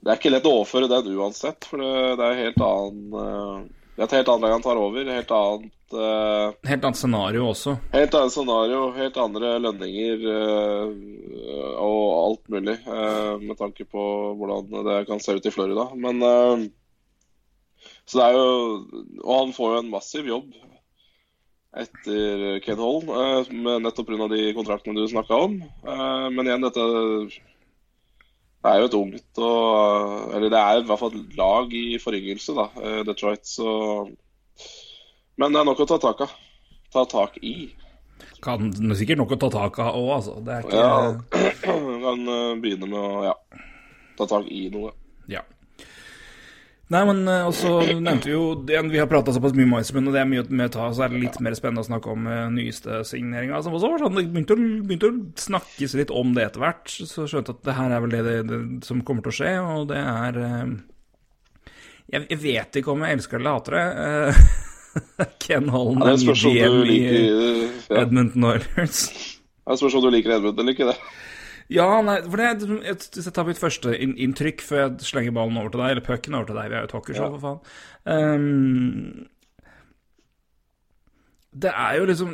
det 0.00 0.08
er 0.08 0.18
ikke 0.18 0.32
lett 0.32 0.48
å 0.48 0.56
overføre 0.62 0.90
den 0.90 1.12
uansett, 1.18 1.68
for 1.68 1.82
det, 1.82 2.18
det 2.18 2.28
er 2.28 2.42
helt 2.46 2.66
annen 2.66 3.70
det 3.92 4.00
er 4.00 4.06
et 4.06 4.14
helt 4.16 4.28
annet 4.32 4.44
lag 4.46 4.54
han 4.54 4.64
tar 4.64 4.78
over. 4.80 5.08
Helt 5.12 5.32
annet 5.36 5.96
uh, 5.96 6.54
Helt 6.64 6.84
annet 6.88 6.96
scenario 6.98 7.48
også. 7.50 7.74
Helt 7.92 8.14
annet 8.16 8.32
scenario, 8.32 8.86
helt 8.96 9.18
andre 9.20 9.50
lønninger 9.60 10.24
uh, 10.32 11.74
og 11.76 12.06
alt 12.22 12.52
mulig. 12.54 12.78
Uh, 12.86 13.36
med 13.42 13.58
tanke 13.60 13.84
på 13.84 14.04
hvordan 14.40 14.72
det 14.88 15.02
kan 15.10 15.20
se 15.20 15.36
ut 15.36 15.48
i 15.48 15.52
Florida. 15.52 15.90
Men 15.92 16.24
Så 18.06 18.18
det 18.18 18.24
er 18.24 18.36
jo 18.38 18.48
Og 19.22 19.32
han 19.38 19.52
får 19.54 19.72
jo 19.72 19.80
en 19.82 19.92
massiv 19.92 20.28
jobb 20.28 20.52
etter 21.72 22.58
Ken 22.60 22.76
Holm, 22.76 23.08
nettopp 23.80 24.10
pga. 24.10 24.26
de 24.28 24.50
kontraktene 24.52 24.92
du 24.92 25.08
snakka 25.08 25.38
om. 25.46 25.54
men 26.36 26.44
igjen, 26.44 26.66
dette 26.66 26.82
det 28.62 28.70
er 28.70 28.78
jo 28.78 28.88
et 28.88 28.94
ungt 28.94 29.40
og 29.42 30.34
Eller 30.36 30.52
det 30.52 30.58
er 30.60 30.80
i 30.80 30.86
hvert 30.86 31.00
fall 31.00 31.16
et 31.18 31.36
lag 31.38 31.72
i 31.74 31.98
foryngelse, 32.02 32.54
da, 32.54 32.68
eh, 32.78 33.00
Detroit. 33.08 33.46
Så 33.46 33.68
Men 35.36 35.52
det 35.52 35.60
er 35.60 35.66
nok 35.66 35.82
å 35.82 35.88
ta 35.88 35.98
tak 35.98 36.20
av. 36.26 36.34
Ta 36.92 37.04
tak 37.08 37.38
i. 37.42 37.72
Kan 38.44 38.70
sikkert 38.94 39.18
nok 39.18 39.34
å 39.34 39.40
ta 39.40 39.48
tak 39.50 39.78
av 39.82 39.96
òg, 39.98 40.10
altså. 40.18 40.36
Det 40.44 40.54
er 40.54 40.66
ikke 40.66 40.78
Ja. 40.78 40.94
Kan 42.04 42.28
eh, 42.28 42.54
begynne 42.62 42.86
med 42.90 42.98
å 43.00 43.24
ja, 43.26 43.34
ta 44.18 44.28
tak 44.30 44.46
i 44.46 44.68
noe. 44.70 44.92
Ja. 45.30 45.42
Nei, 46.92 47.02
men 47.08 47.22
eh, 47.30 47.46
også 47.48 47.78
nevnte 48.02 48.28
vi 48.28 48.34
jo 48.34 48.46
det, 48.68 48.76
Vi 48.92 49.00
har 49.00 49.08
prata 49.08 49.32
såpass 49.32 49.54
mye 49.56 49.68
om 49.68 49.76
Iceman, 49.78 50.10
og 50.10 50.16
det 50.16 50.20
er 50.20 50.28
mye 50.28 50.44
med 50.50 50.68
å 50.68 50.72
ta, 50.74 50.88
så 50.92 51.06
er 51.06 51.12
det 51.12 51.22
litt 51.22 51.38
mer 51.44 51.56
spennende 51.56 51.84
å 51.84 51.88
snakke 51.88 52.12
om 52.12 52.26
uh, 52.28 52.50
nyeste 52.52 53.00
signeringa. 53.08 53.62
Som 53.64 53.76
også 53.78 53.92
var 53.94 54.02
sånn, 54.02 54.18
det 54.18 54.26
begynte 54.34 54.56
å, 54.56 54.66
begynte 54.82 55.08
å, 55.08 55.14
snakkes 55.40 55.96
litt 56.00 56.12
om 56.12 56.34
det 56.36 56.48
etter 56.50 56.64
hvert. 56.64 56.92
Så 56.92 57.24
skjønte 57.30 57.56
at 57.56 57.62
det 57.68 57.76
her 57.78 57.94
er 57.96 58.04
vel 58.04 58.16
det, 58.16 58.22
det, 58.26 58.36
det 58.50 58.60
som 58.88 59.00
kommer 59.06 59.24
til 59.24 59.32
å 59.32 59.38
skje, 59.38 59.54
og 59.62 59.88
det 59.92 60.02
er 60.02 60.40
uh, 60.42 60.74
jeg, 62.12 62.26
jeg, 62.26 62.40
vet 62.42 62.80
ikke 62.82 62.92
om 62.92 63.06
jeg 63.06 63.18
elsker 63.18 63.40
eller 63.40 63.56
hater 63.56 63.78
det. 63.78 64.46
Ken 65.46 65.72
Holland 65.72 66.04
er 66.04 66.18
ny 66.20 66.34
GM 66.36 66.80
i 66.92 67.02
ja. 67.08 68.02
Edmonton 68.02 68.50
Oilers. 68.50 69.06
Det 69.62 69.78
spørs 69.80 69.96
om 69.96 70.04
du 70.04 70.10
liker 70.12 70.36
Edmonton 70.36 70.66
eller 70.66 70.76
ikke, 70.76 70.90
det. 70.92 70.98
Ja, 71.72 71.88
nei, 72.04 72.18
for 72.26 72.40
det, 72.40 72.48
Hvis 73.14 73.26
jeg 73.26 73.34
tar 73.36 73.46
mitt 73.48 73.60
første 73.60 73.94
inntrykk 73.96 74.64
før 74.64 74.82
jeg 74.84 75.08
slenger 75.08 75.36
ballen 75.36 75.60
over 75.60 75.72
til 75.72 75.82
deg, 75.82 75.94
eller 75.94 76.06
pucken 76.06 76.36
over 76.38 76.50
til 76.50 76.58
deg 76.58 76.72
Vi 76.72 76.76
er 76.76 76.82
jo 76.84 76.90
et 76.90 76.96
hockeyshow, 76.98 77.28
ja. 77.28 77.32
for 77.36 77.42
faen. 77.46 77.60
Um, 78.04 79.28
det 81.52 81.68
er 81.68 81.98
jo 81.98 82.06
liksom 82.08 82.30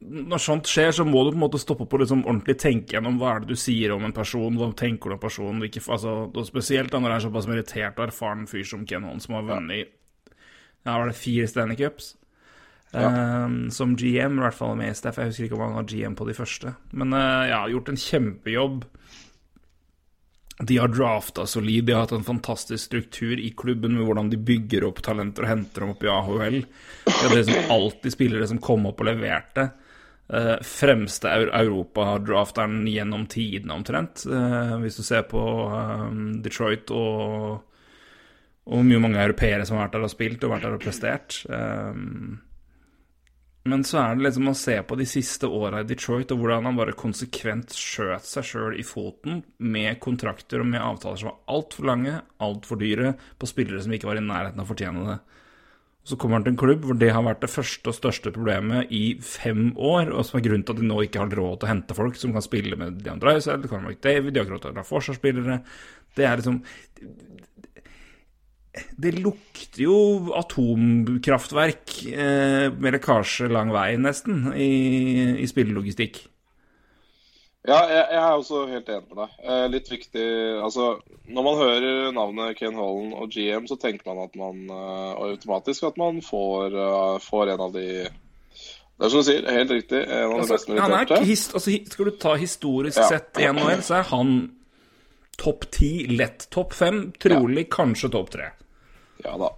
Når 0.00 0.40
sånt 0.40 0.70
skjer, 0.70 0.94
så 0.96 1.04
må 1.04 1.24
du 1.24 1.32
på 1.34 1.36
en 1.36 1.44
måte 1.44 1.60
stoppe 1.60 1.86
på 1.88 2.00
liksom 2.00 2.24
ordentlig 2.24 2.56
tenke 2.60 2.96
gjennom 2.96 3.18
hva 3.20 3.34
er 3.34 3.44
det 3.44 3.52
du 3.52 3.60
sier 3.60 3.92
om 3.94 4.06
en 4.08 4.16
person, 4.16 4.56
hva 4.56 4.70
tenker 4.76 5.12
du 5.12 5.18
om 5.18 5.22
personen, 5.22 5.60
hvilke, 5.64 5.82
altså, 5.84 6.14
og 6.32 6.48
Spesielt 6.48 6.92
da 6.92 7.02
når 7.02 7.12
det 7.12 7.18
er 7.18 7.26
såpass 7.28 7.50
merittert 7.50 8.00
og 8.00 8.08
erfaren 8.08 8.48
fyr 8.50 8.64
som 8.68 8.86
Ken 8.88 9.04
Holm, 9.08 9.20
som 9.20 9.36
har 9.36 9.48
vunnet 9.50 9.94
ja, 10.86 10.94
var 10.94 11.10
det 11.10 11.18
fire 11.18 11.46
Stanley 11.50 11.76
Cups. 11.76 12.14
Ja. 12.92 13.44
Um, 13.44 13.70
som 13.70 13.96
GM, 13.96 14.38
i 14.38 14.44
hvert 14.46 14.56
fall 14.56 14.76
med 14.78 14.96
Staff. 14.96 15.18
Jeg 15.20 15.32
husker 15.32 15.48
ikke 15.48 15.58
om 15.58 15.66
han 15.66 15.76
var 15.76 15.88
GM 15.90 16.14
på 16.16 16.28
de 16.28 16.36
første. 16.36 16.72
Men 16.96 17.12
uh, 17.12 17.44
ja, 17.48 17.64
gjort 17.68 17.90
en 17.92 18.00
kjempejobb. 18.00 18.86
De 20.58 20.78
har 20.80 20.90
drafta 20.90 21.44
solid, 21.46 21.84
de 21.86 21.94
har 21.94 22.06
hatt 22.06 22.16
en 22.16 22.26
fantastisk 22.26 22.88
struktur 22.88 23.38
i 23.38 23.52
klubben 23.56 23.94
med 23.94 24.08
hvordan 24.08 24.30
de 24.32 24.40
bygger 24.42 24.88
opp 24.88 25.04
talenter 25.06 25.46
og 25.46 25.52
henter 25.52 25.84
dem 25.84 25.92
opp 25.92 26.02
i 26.02 26.10
AHL. 26.10 26.56
De 27.06 27.18
har 27.20 27.36
liksom 27.36 27.70
alltid 27.76 28.16
spillere 28.16 28.48
som 28.50 28.58
kom 28.62 28.88
opp 28.90 29.04
og 29.04 29.10
leverte. 29.10 29.68
Uh, 30.28 30.56
fremste 30.66 31.30
europadrafteren 31.30 32.82
gjennom 32.90 33.28
tidene, 33.30 33.76
omtrent. 33.78 34.26
Uh, 34.26 34.74
hvis 34.82 34.98
du 34.98 35.04
ser 35.06 35.28
på 35.30 35.40
um, 35.70 36.40
Detroit 36.42 36.90
og 36.92 37.64
mye 38.68 39.00
mange 39.00 39.22
europeere 39.22 39.64
som 39.64 39.78
har 39.78 39.86
vært 39.86 39.96
der 39.96 40.04
og 40.04 40.12
spilt 40.12 40.42
og 40.44 40.52
vært 40.52 40.66
der 40.66 40.76
og 40.76 40.82
prestert. 40.82 41.38
Um, 41.48 42.36
men 43.68 43.84
så 43.86 44.00
er 44.00 44.16
det 44.16 44.26
liksom 44.26 44.50
å 44.50 44.56
se 44.56 44.74
på 44.84 44.96
de 44.98 45.06
siste 45.08 45.48
åra 45.48 45.82
i 45.82 45.88
Detroit, 45.88 46.32
og 46.32 46.42
hvordan 46.42 46.68
han 46.68 46.78
bare 46.78 46.96
konsekvent 46.98 47.74
skjøt 47.76 48.26
seg 48.26 48.46
sjøl 48.48 48.76
i 48.80 48.84
foten 48.86 49.42
med 49.60 50.00
kontrakter 50.04 50.64
og 50.64 50.70
med 50.72 50.82
avtaler 50.82 51.20
som 51.20 51.30
var 51.30 51.56
altfor 51.56 51.88
lange, 51.90 52.14
altfor 52.44 52.80
dyre, 52.80 53.14
på 53.38 53.50
spillere 53.50 53.82
som 53.84 53.94
ikke 53.94 54.10
var 54.10 54.20
i 54.20 54.24
nærheten 54.24 54.62
av 54.62 54.66
å 54.66 54.72
fortjene 54.72 55.06
det. 55.10 55.18
Så 56.08 56.16
kommer 56.16 56.38
han 56.38 56.46
til 56.46 56.54
en 56.54 56.60
klubb 56.60 56.86
hvor 56.88 56.96
det 56.96 57.10
har 57.12 57.24
vært 57.26 57.42
det 57.44 57.52
første 57.52 57.92
og 57.92 57.96
største 57.96 58.32
problemet 58.32 58.92
i 58.96 59.18
fem 59.20 59.74
år, 59.76 60.08
og 60.14 60.24
som 60.24 60.38
er 60.38 60.46
grunnen 60.46 60.64
til 60.64 60.76
at 60.76 60.80
de 60.80 60.88
nå 60.88 61.02
ikke 61.04 61.20
har 61.20 61.34
råd 61.36 61.58
til 61.58 61.68
å 61.68 61.72
hente 61.74 61.96
folk 61.98 62.16
som 62.16 62.32
kan 62.32 62.44
spille 62.44 62.78
med 62.80 63.02
Dian 63.04 63.20
Drysdale, 63.20 63.68
Conor 63.68 63.98
David, 64.00 64.32
de 64.32 64.40
har 64.40 64.48
ikke 64.48 64.56
råd 64.56 64.64
til 64.64 64.72
å 64.72 64.80
ha 64.80 64.88
forsvarsspillere. 64.88 65.58
Det 66.16 66.24
er 66.24 66.40
liksom 66.40 66.62
det 69.00 69.14
lukter 69.18 69.82
jo 69.82 69.98
atomkraftverk 70.38 71.94
eh, 72.12 72.68
med 72.72 72.96
lekkasje 72.96 73.48
lang 73.50 73.72
vei, 73.74 73.92
nesten, 74.00 74.50
i, 74.54 74.72
i 75.42 75.48
spillelogistikk. 75.50 76.20
Ja, 77.68 77.82
jeg, 77.90 78.04
jeg, 78.14 78.20
er 78.22 78.36
også 78.38 78.60
helt 78.70 78.88
enig 78.88 79.08
med 79.10 79.18
deg. 79.18 79.32
Eh, 79.44 79.64
litt 79.72 79.90
viktig 79.90 80.26
Altså, 80.62 80.86
når 81.28 81.44
man 81.44 81.58
hører 81.58 82.14
navnet 82.16 82.56
Ken 82.56 82.78
Holland 82.78 83.16
og 83.18 83.34
GM, 83.34 83.66
så 83.68 83.76
tenker 83.80 84.08
man 84.08 84.22
at 84.24 84.38
man 84.38 84.62
eh, 84.72 85.10
automatisk 85.26 85.88
at 85.90 85.98
man 86.00 86.22
får, 86.24 86.76
uh, 86.78 87.18
får, 87.20 87.52
en 87.52 87.64
av 87.66 87.74
de 87.74 87.88
Det 88.08 89.04
er 89.04 89.12
som 89.12 89.20
du 89.20 89.26
sier, 89.26 89.50
helt 89.52 89.74
riktig. 89.74 90.00
En 90.00 90.30
av 90.30 90.38
altså, 90.38 90.46
de 90.46 90.54
beste 90.54 90.72
militærte. 90.72 91.18
Altså, 91.58 91.74
skal 91.92 92.08
du 92.08 92.14
ta 92.22 92.32
historisk 92.40 93.02
ja. 93.02 93.10
sett 93.10 93.42
i 93.42 93.50
NHL, 93.52 93.82
så 93.86 94.00
er 94.00 94.08
han 94.14 94.32
topp 95.38 95.68
ti, 95.74 95.92
lett 96.10 96.48
topp 96.54 96.74
fem, 96.74 97.08
trolig 97.20 97.66
ja. 97.66 97.70
kanskje 97.78 98.10
topp 98.14 98.32
tre. 98.34 98.50
Ja 99.24 99.34
da, 99.38 99.52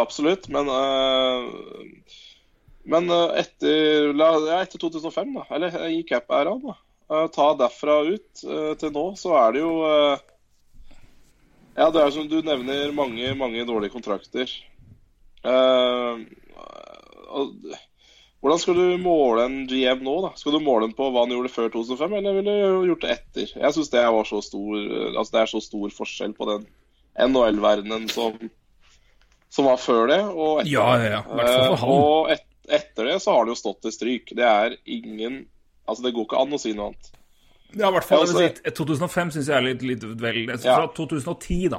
absolutt. 0.00 0.48
Men, 0.52 0.68
uh, 0.68 2.16
men 2.88 3.10
eh, 3.12 3.40
etter, 3.42 4.14
ja, 4.16 4.30
etter 4.62 4.80
2005, 4.80 5.34
da, 5.36 5.44
eller 5.56 5.76
i 5.92 6.00
cap-æraen, 6.08 6.62
da, 6.64 6.76
eh, 7.12 7.26
ta 7.34 7.50
derfra 7.60 8.00
ut 8.08 8.44
eh, 8.44 8.72
til 8.80 8.94
nå, 8.94 9.04
så 9.20 9.34
er 9.42 9.56
det 9.56 9.64
jo 9.64 9.74
eh, 9.88 10.24
Ja, 11.78 11.90
det 11.94 12.00
er 12.02 12.14
som 12.14 12.26
du 12.30 12.40
nevner, 12.42 12.90
mange, 12.96 13.28
mange 13.38 13.66
dårlige 13.68 13.92
kontrakter. 13.92 14.50
Eh, 15.46 16.24
og, 17.28 17.52
hvordan 18.38 18.60
skal 18.62 18.76
du 18.78 18.98
måle 19.02 19.44
en 19.48 19.56
GM 19.66 20.04
nå, 20.06 20.14
da? 20.22 20.30
Skal 20.38 20.54
du 20.54 20.60
måle 20.62 20.86
den 20.86 20.94
på 20.94 21.08
hva 21.10 21.24
han 21.24 21.32
gjorde 21.34 21.50
før 21.50 21.72
2005, 21.74 22.12
eller 22.20 22.36
ville 22.36 22.54
du 22.54 22.86
gjort 22.92 23.02
det 23.02 23.14
etter? 23.16 23.50
Jeg 23.50 23.74
syns 23.74 23.90
det, 23.90 24.04
altså 24.04 25.32
det 25.34 25.40
er 25.40 25.50
så 25.50 25.62
stor 25.64 25.94
forskjell 25.96 26.36
på 26.38 26.46
den 26.52 26.68
NHL-verdenen 27.18 28.06
som, 28.12 28.38
som 29.50 29.66
var 29.66 29.82
før 29.82 30.06
det, 30.12 30.20
og 30.30 30.62
etter 30.62 30.70
Ja, 30.70 30.86
ja, 31.02 31.18
ja. 31.18 31.22
Eh. 31.42 31.84
Og 31.90 32.30
et, 32.30 32.46
etter 32.70 33.10
det 33.10 33.18
så 33.24 33.34
har 33.34 33.46
det 33.46 33.56
jo 33.56 33.62
stått 33.64 33.82
til 33.86 33.96
stryk. 33.96 34.34
Det 34.38 34.46
er 34.46 34.78
ingen 34.86 35.46
Altså, 35.88 36.04
det 36.04 36.10
går 36.12 36.26
ikke 36.26 36.36
an 36.36 36.50
å 36.52 36.58
si 36.60 36.74
noe 36.76 36.90
annet. 36.90 37.06
Ja, 37.72 37.88
i 37.88 37.92
hvert 37.94 38.04
fall. 38.04 38.20
Ja, 38.20 38.26
Jeg 38.28 38.50
vil 38.52 38.58
si, 38.60 38.72
2005 38.76 39.30
syns 39.32 39.46
jeg 39.48 39.56
er 39.56 39.64
litt, 39.64 39.84
litt 39.88 40.02
vel 40.04 40.42
Ja. 40.44 40.74
Fra 40.82 40.90
2010, 40.92 41.70
da. 41.72 41.78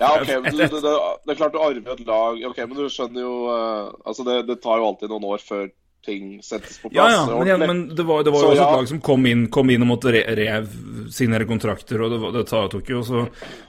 Ja, 0.00 0.14
OK, 0.16 0.28
men 0.28 0.46
Et- 0.46 0.56
det, 0.72 0.80
det, 0.82 0.94
det 1.26 1.32
er 1.34 1.36
klart 1.38 1.52
du 1.52 1.58
arver 1.60 1.92
et 1.92 2.06
lag 2.08 2.38
Ok, 2.48 2.56
men 2.64 2.76
du 2.78 2.86
skjønner 2.88 3.20
jo 3.22 3.32
uh, 3.52 3.92
Altså, 4.08 4.24
det, 4.24 4.46
det 4.48 4.56
tar 4.64 4.78
jo 4.80 4.86
alltid 4.88 5.12
noen 5.12 5.26
år 5.34 5.42
før 5.44 5.68
ting 6.02 6.40
settes 6.42 6.80
på 6.82 6.88
plass. 6.90 7.12
ja, 7.14 7.26
men, 7.38 7.46
ja, 7.46 7.56
men 7.60 7.82
det 7.94 8.02
var, 8.02 8.24
det 8.26 8.32
var 8.34 8.40
jo 8.42 8.46
Så, 8.48 8.54
også 8.56 8.62
ja. 8.62 8.70
et 8.72 8.78
lag 8.80 8.88
som 8.90 9.00
kom 9.06 9.26
inn, 9.30 9.44
kom 9.54 9.70
inn 9.70 9.84
og 9.84 9.90
måtte 9.92 10.10
re 10.10 10.22
resignere 10.34 11.46
kontrakter, 11.46 12.00
og 12.02 12.10
det, 12.10 12.18
var- 12.18 12.32
det 12.34 12.42
tok 12.50 12.90
jo 12.90 13.02
så 13.06 13.20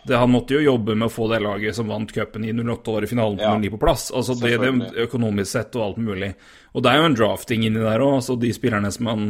det, 0.08 0.16
Han 0.18 0.32
måtte 0.34 0.56
jo 0.58 0.64
jobbe 0.64 0.96
med 0.98 1.12
å 1.12 1.14
få 1.14 1.28
det 1.30 1.44
laget 1.44 1.76
som 1.78 1.92
vant 1.94 2.10
cupen 2.16 2.48
i 2.48 2.50
08 2.56 2.90
år 2.96 3.04
i 3.06 3.12
finalen 3.12 3.38
på 3.38 3.46
Ja. 3.46 3.54
09 3.60 3.70
på 3.76 3.82
plass. 3.84 4.08
Altså 4.18 4.34
det, 4.42 4.56
det 4.64 5.06
økonomisk 5.06 5.52
sett 5.52 5.76
og 5.78 5.84
alt 5.92 6.02
mulig. 6.02 6.32
Og 6.74 6.82
det 6.82 6.90
er 6.96 6.98
jo 7.04 7.06
en 7.12 7.20
drafting 7.22 7.68
inni 7.68 7.80
der 7.86 8.02
òg. 8.02 8.16
Altså 8.18 8.40
de 8.42 8.50
spillerne 8.58 8.90
som, 8.92 9.06
man, 9.06 9.28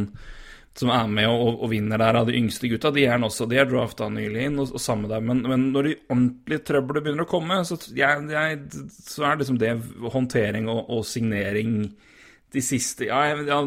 som 0.78 0.90
er 0.90 1.10
med 1.10 1.28
og, 1.30 1.60
og 1.62 1.70
vinner 1.70 2.00
der 2.02 2.16
av 2.18 2.26
de 2.26 2.34
yngste 2.38 2.68
gutta, 2.70 2.90
de 2.94 3.04
er 3.06 3.22
også 3.22 3.46
De 3.50 3.60
er 3.60 3.68
drafta 3.70 4.08
nylig 4.10 4.48
inn, 4.48 4.58
og, 4.58 4.72
og 4.74 4.82
samme 4.82 5.10
der. 5.10 5.22
Men, 5.22 5.44
men 5.46 5.68
når 5.74 5.88
de 5.88 5.94
ordentlige 6.08 6.64
trøblene 6.70 7.04
begynner 7.04 7.26
å 7.26 7.30
komme, 7.30 7.60
så, 7.68 7.78
jeg, 7.94 8.24
jeg, 8.34 8.58
så 8.98 9.28
er 9.28 9.38
liksom 9.38 9.60
det 9.62 9.70
håndtering 10.14 10.66
og, 10.72 10.82
og 10.96 11.06
signering 11.06 11.78
de 12.54 12.62
siste 12.62 13.08
ja, 13.08 13.22
ja, 13.46 13.60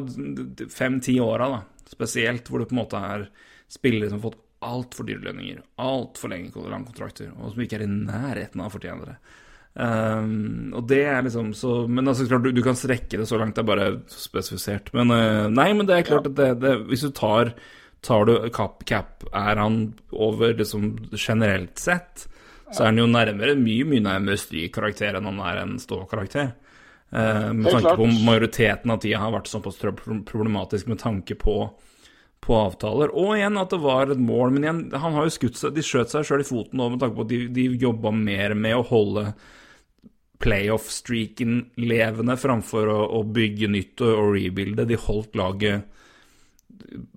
fem-ti 0.72 1.18
åra, 1.24 1.50
da. 1.56 1.64
Spesielt 1.88 2.52
hvor 2.52 2.62
det 2.62 2.70
på 2.70 2.76
en 2.76 2.82
måte 2.82 3.00
er 3.00 3.26
spillere 3.72 4.12
som 4.12 4.20
har 4.20 4.30
fått 4.30 4.44
altfor 4.68 5.08
dyre 5.08 5.28
lønninger, 5.28 5.60
altfor 5.84 6.32
lenge 6.34 6.52
kontrakter, 6.52 7.32
og 7.38 7.54
som 7.54 7.64
ikke 7.64 7.80
er 7.80 7.86
i 7.86 7.92
nærheten 7.92 8.64
av 8.64 8.72
å 8.72 8.74
fortjene 8.74 9.08
det. 9.08 9.18
Um, 9.78 10.72
og 10.74 10.88
det 10.90 11.04
er 11.06 11.20
liksom 11.22 11.52
så 11.54 11.84
Men 11.86 12.08
altså, 12.10 12.26
klart, 12.26 12.48
du, 12.48 12.50
du 12.50 12.64
kan 12.66 12.74
strekke 12.74 13.20
det 13.20 13.28
så 13.30 13.38
langt 13.38 13.54
det 13.54 13.62
er 13.62 13.68
bare 13.68 13.90
spesifisert. 14.10 14.90
Men 14.98 15.14
uh, 15.14 15.50
nei, 15.54 15.68
men 15.78 15.86
det 15.86 16.00
er 16.00 16.08
klart 16.08 16.30
at 16.32 16.38
det, 16.40 16.48
det 16.64 16.72
Hvis 16.90 17.06
du 17.06 17.12
tar 17.14 17.54
Tar 18.02 18.26
du 18.30 18.34
cap, 18.54 18.82
cap 18.86 19.26
er 19.36 19.58
han 19.58 19.78
over 20.14 20.54
liksom 20.54 20.92
generelt 21.18 21.80
sett, 21.82 22.28
så 22.70 22.84
er 22.84 22.92
han 22.92 23.00
jo 23.02 23.08
nærmere 23.10 23.56
mye 23.58 23.88
mye 23.90 24.04
nærmere 24.06 24.38
strykkarakter 24.38 25.18
enn 25.18 25.26
han 25.26 25.42
er 25.42 25.64
en 25.64 25.74
ståkarakter. 25.82 26.52
Uh, 27.10 27.50
med 27.58 27.66
tanke 27.72 27.82
tanke 27.88 27.96
på 27.98 28.08
majoriteten 28.28 28.94
av 28.94 29.02
tida 29.02 29.24
har 29.24 29.34
vært 29.34 29.50
såpass 29.50 29.82
problematisk 29.82 30.92
med 30.94 31.02
tanke 31.02 31.36
på, 31.42 31.58
på 32.46 32.60
avtaler. 32.62 33.12
Og 33.18 33.34
igjen 33.40 33.58
at 33.60 33.74
det 33.74 33.82
var 33.82 34.14
et 34.14 34.24
mål, 34.30 34.54
men 34.54 34.68
igjen, 34.68 34.86
han 34.94 35.18
har 35.18 35.26
jo 35.26 35.36
skutt 35.40 35.58
seg 35.58 35.76
De 35.76 35.84
skjøt 35.90 36.14
seg 36.14 36.30
sjøl 36.30 36.46
i 36.46 36.50
foten 36.54 36.78
nå 36.78 36.92
med 36.94 37.02
tanke 37.02 37.18
på 37.18 37.26
at 37.26 37.34
de, 37.34 37.44
de 37.58 37.70
jobba 37.82 38.14
mer 38.14 38.56
med 38.56 38.78
å 38.78 38.86
holde 38.94 39.32
playoff-streaken 40.44 41.60
levende 41.82 42.38
framfor 42.38 42.92
å, 42.94 43.00
å 43.20 43.24
bygge 43.24 43.70
nytt 43.74 44.04
og, 44.06 44.14
og 44.14 44.36
rebuilde. 44.38 44.86
De 44.90 45.00
holdt 45.08 45.38
laget 45.40 45.88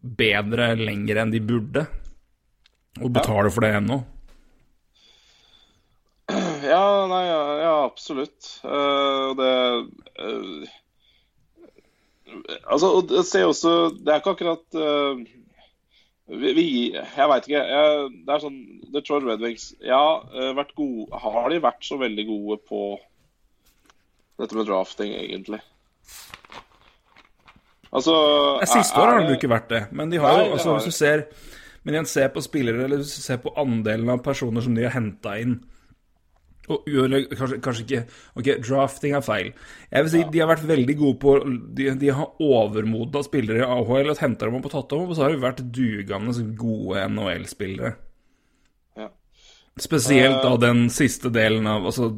bedre 0.00 0.72
lenger 0.78 1.20
enn 1.22 1.34
de 1.34 1.40
burde, 1.44 1.84
og 3.00 3.12
betaler 3.14 3.52
for 3.52 3.66
det 3.66 3.74
ennå. 3.78 4.00
Ja, 6.70 7.06
nei, 7.10 7.24
ja, 7.26 7.40
ja 7.58 7.74
absolutt. 7.84 8.60
Uh, 8.62 9.32
det 9.38 9.50
uh, 10.20 10.76
Altså, 12.70 12.86
og 12.94 13.10
jeg 13.10 13.26
ser 13.26 13.48
også 13.48 13.70
Det 13.98 14.12
er 14.12 14.20
ikke 14.20 14.34
akkurat 14.36 14.76
uh, 14.78 15.18
vi, 16.30 16.52
vi, 16.54 16.66
Jeg 16.94 17.26
veit 17.32 17.48
ikke. 17.48 17.62
Jeg, 17.72 18.04
det 18.22 18.34
er 18.34 18.44
sånn 18.44 18.60
Detroit 18.94 19.26
Red 19.26 19.42
Wings 19.42 19.72
Ja, 19.82 20.20
vært 20.54 20.76
gode, 20.78 21.08
har 21.24 21.50
de 21.50 21.58
vært 21.64 21.82
så 21.88 21.98
veldig 21.98 22.26
gode 22.28 22.60
på 22.70 22.84
dette 24.40 24.56
med 24.56 24.68
drafting, 24.68 25.14
egentlig? 25.16 25.60
Altså 27.90 28.14
Siste 28.70 29.00
år 29.00 29.12
har 29.12 29.24
det- 29.26 29.38
ikke 29.38 29.50
vært 29.50 29.68
det, 29.68 29.92
men 29.92 30.10
de 30.10 30.18
har 30.18 30.44
jo 30.44 30.52
altså, 30.52 30.76
Hvis 30.78 30.84
du 30.84 30.90
ser 30.90 31.24
Men 31.82 31.94
igjen, 31.94 32.06
se 32.06 32.28
på 32.28 32.42
spillere, 32.42 32.84
eller 32.84 32.98
hvis 32.98 33.16
du 33.16 33.22
ser 33.22 33.38
på 33.38 33.54
andelen 33.56 34.10
av 34.10 34.22
personer 34.22 34.60
som 34.60 34.74
de 34.74 34.82
har 34.82 34.92
henta 34.92 35.40
inn 35.40 35.60
og, 36.70 36.86
eller 36.86 37.24
kanskje, 37.34 37.60
kanskje 37.60 37.84
ikke 37.84 38.02
Ok, 38.36 38.50
drafting 38.68 39.14
er 39.14 39.20
feil. 39.20 39.52
Jeg 39.90 40.04
vil 40.04 40.10
si 40.10 40.22
De 40.30 40.38
har 40.38 40.50
vært 40.50 40.68
veldig 40.68 40.96
gode 40.98 41.18
på 41.18 41.34
De, 41.74 41.88
de 41.98 42.12
har 42.14 42.34
overmodna 42.38 43.24
spillere 43.26 43.64
i 43.64 43.66
AHL 43.66 44.12
og 44.12 44.18
henta 44.22 44.46
dem 44.46 44.54
opp 44.54 44.68
og 44.68 44.74
tatt 44.76 44.92
dem 44.92 45.00
opp, 45.00 45.10
og 45.10 45.16
så 45.16 45.22
har 45.26 45.34
de 45.34 45.42
vært 45.42 45.64
dugende 45.72 46.56
gode 46.60 47.08
NHL-spillere. 47.08 47.94
Ja. 49.00 49.08
Spesielt 49.78 50.44
uh, 50.44 50.52
av 50.52 50.60
den 50.60 50.88
siste 50.90 51.32
delen 51.32 51.66
av 51.66 51.88
Altså 51.90 52.12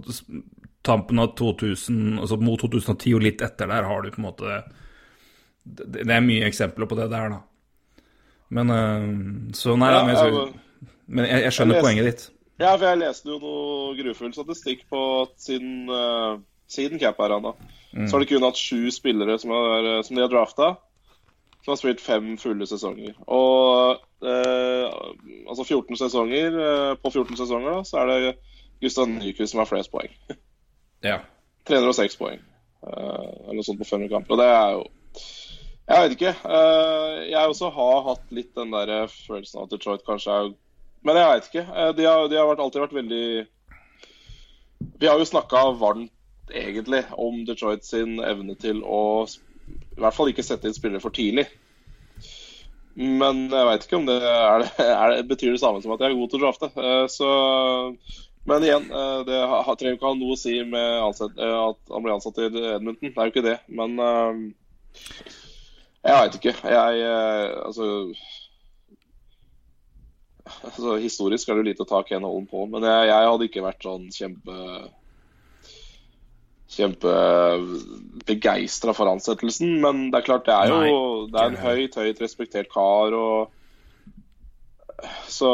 tampen 0.83 1.19
av 1.23 1.35
2000, 1.39 2.19
altså 2.21 2.37
mot 2.43 2.59
2010 2.61 3.15
og 3.15 3.23
litt 3.23 3.43
etter 3.43 3.71
der, 3.71 3.87
har 3.87 4.03
du 4.03 4.11
på 4.11 4.19
en 4.23 4.27
måte 4.29 4.63
Det, 5.65 5.87
det 5.93 6.11
er 6.11 6.21
mye 6.27 6.47
eksempler 6.49 6.89
på 6.91 6.97
det 6.99 7.09
der, 7.13 7.29
da. 7.37 7.41
Men 8.51 8.71
eh, 8.71 9.53
Så 9.55 9.77
nei, 9.79 9.91
Ja, 9.95 10.01
men, 10.05 10.17
jeg, 10.17 10.87
men 11.07 11.25
jeg, 11.29 11.43
jeg 11.47 11.53
skjønner 11.55 11.75
Jeg 11.77 11.83
leste- 11.83 11.87
poenget 11.87 12.09
ditt. 12.11 12.25
Ja, 12.61 12.73
for 12.77 12.87
jeg 12.91 12.99
leste 13.01 13.31
jo 13.31 13.39
noe 13.43 13.95
grufull 13.99 14.33
statistikk 14.35 14.83
på 14.91 14.99
at 15.23 15.33
siden, 15.41 15.89
uh, 15.91 16.39
siden 16.71 16.99
cap-æraen, 17.03 17.53
Mm. 17.93 18.07
så 18.09 18.15
har 18.17 18.23
de 18.23 18.27
kun 18.31 18.43
hatt 18.47 18.57
sju 18.57 18.87
spillere 18.91 19.35
som, 19.39 19.51
er, 19.53 19.85
eh, 19.99 20.03
som 20.03 20.17
de 20.17 20.23
har 20.23 20.31
drafta, 20.33 20.71
som 21.65 21.73
har 21.75 21.77
spilt 21.77 22.01
fem 22.01 22.39
fulle 22.41 22.65
sesonger. 22.65 23.13
Og 23.29 23.99
uh, 24.25 24.87
altså 25.51 25.67
14 25.67 25.99
sesonger, 26.01 26.57
uh, 26.57 26.95
på 27.03 27.11
14 27.13 27.37
sesonger, 27.37 27.75
da, 27.75 27.83
så 27.85 27.99
er 28.01 28.07
det 28.09 28.33
Gustav 28.81 29.11
Nyquist 29.13 29.53
som 29.53 29.61
har 29.61 29.69
flest 29.69 29.93
poeng. 29.93 30.09
Ja. 31.03 31.21
306 31.69 32.17
poeng. 32.19 32.41
eh, 32.87 33.29
eller 33.47 33.55
noe 33.55 33.65
sånt 33.67 33.79
på 33.79 33.87
500 33.87 34.09
kamper. 34.11 34.35
Og 34.35 34.39
det 34.43 34.49
er 34.51 34.73
jo 34.77 34.83
Jeg 35.89 36.03
vet 36.03 36.13
ikke. 36.17 36.35
eh, 36.47 37.31
jeg 37.31 37.49
også 37.49 37.71
har 37.75 38.03
hatt 38.07 38.23
litt 38.31 38.55
den 38.55 38.71
der 38.73 39.07
følelsen 39.11 39.59
av 39.61 39.65
at 39.67 39.71
Detroit 39.77 40.05
kanskje 40.07 40.31
er 40.39 40.53
Men 41.05 41.17
jeg 41.19 41.29
vet 41.35 41.49
ikke. 41.51 41.65
Eh, 41.77 41.93
de 41.99 42.05
har, 42.07 42.29
de 42.29 42.37
har 42.39 42.47
vært, 42.47 42.61
alltid 42.63 42.81
vært 42.85 42.99
veldig 43.01 43.47
Vi 45.01 45.07
har 45.11 45.19
jo 45.19 45.25
snakka 45.27 45.65
varmt, 45.79 46.11
egentlig, 46.53 47.05
om 47.19 47.45
Detroit 47.47 47.85
sin 47.87 48.19
evne 48.21 48.55
til 48.59 48.83
å 48.85 49.27
i 49.97 50.01
hvert 50.01 50.15
fall 50.15 50.29
ikke 50.33 50.43
sette 50.45 50.67
inn 50.67 50.75
spillere 50.75 51.01
for 51.01 51.11
tidlig. 51.15 51.47
Men 52.97 53.47
jeg 53.51 53.67
veit 53.69 53.85
ikke 53.87 53.97
om 54.01 54.07
det 54.09 54.19
er, 54.23 54.65
er 55.03 55.15
det 55.17 55.29
betyr 55.31 55.55
det 55.55 55.61
samme 55.63 55.81
som 55.83 55.93
at 55.95 56.01
jeg 56.03 56.13
er 56.13 56.19
god 56.19 56.31
til 56.33 56.41
å 56.41 56.45
drafte. 56.47 56.71
Eh, 56.77 57.07
Så 57.09 57.29
men 58.45 58.65
igjen, 58.67 58.91
eh, 58.91 59.21
det 59.27 59.39
trenger 59.79 59.97
ikke 59.97 60.11
ha 60.11 60.15
noe 60.19 60.35
å 60.35 60.39
si 60.39 60.65
med 60.67 61.03
ansett, 61.05 61.39
eh, 61.39 61.59
at 61.69 61.79
han 61.93 62.03
blir 62.03 62.15
ansatt 62.17 62.39
i 62.43 62.47
Edmonton. 62.49 63.13
Det 63.13 63.19
er 63.19 63.27
jo 63.29 63.35
ikke 63.35 63.49
det. 63.49 63.59
Men 63.71 63.91
eh, 64.03 64.33
jeg 66.03 66.17
veit 66.19 66.35
ikke. 66.41 66.55
Jeg 66.67 66.93
Altså 67.63 67.85
Altså, 70.43 70.99
Historisk 70.99 71.49
er 71.49 71.55
det 71.55 71.63
jo 71.63 71.71
lite 71.71 71.85
å 71.87 71.89
ta 71.89 72.03
Ken 72.03 72.27
Holm 72.27 72.47
på, 72.51 72.67
men 72.67 72.83
jeg, 72.83 73.09
jeg 73.13 73.29
hadde 73.31 73.47
ikke 73.47 73.63
vært 73.65 73.83
sånn 73.87 74.11
kjempe 74.13 74.53
Kjempebegeistra 76.73 78.93
for 78.97 79.07
ansettelsen. 79.11 79.81
Men 79.85 80.11
det 80.11 80.19
er 80.19 80.27
klart, 80.27 80.47
det 80.49 80.55
er 80.57 80.67
jo 80.73 80.79
Nei, 80.81 80.93
Det 81.31 81.39
er 81.39 81.47
en 81.51 81.63
høyt, 81.63 81.95
høyt 82.01 82.23
respektert 82.25 82.69
kar, 82.73 83.09
og 83.13 83.51
Så 85.29 85.53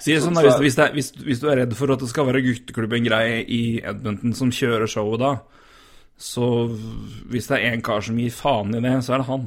Si 0.00 0.12
det 0.12 0.20
sånn, 0.24 0.36
da, 0.36 0.58
hvis, 0.62 0.76
det 0.78 0.90
hvis, 0.94 1.10
hvis 1.24 1.40
du 1.42 1.48
er 1.50 1.62
redd 1.62 1.72
for 1.78 1.92
at 1.94 2.02
det 2.02 2.10
skal 2.10 2.28
være 2.28 2.42
gutteklubben 2.44 3.06
greie 3.06 3.40
i 3.42 3.62
Edmonton 3.80 4.36
som 4.36 4.52
kjører 4.54 4.90
showet 4.90 5.22
da, 5.22 5.32
så 6.20 6.46
hvis 7.32 7.48
det 7.48 7.56
er 7.56 7.72
én 7.72 7.82
kar 7.84 8.04
som 8.04 8.18
gir 8.20 8.32
faen 8.34 8.76
i 8.76 8.82
det, 8.84 8.92
så 9.06 9.16
er 9.16 9.22
det 9.22 9.28
han. 9.30 9.46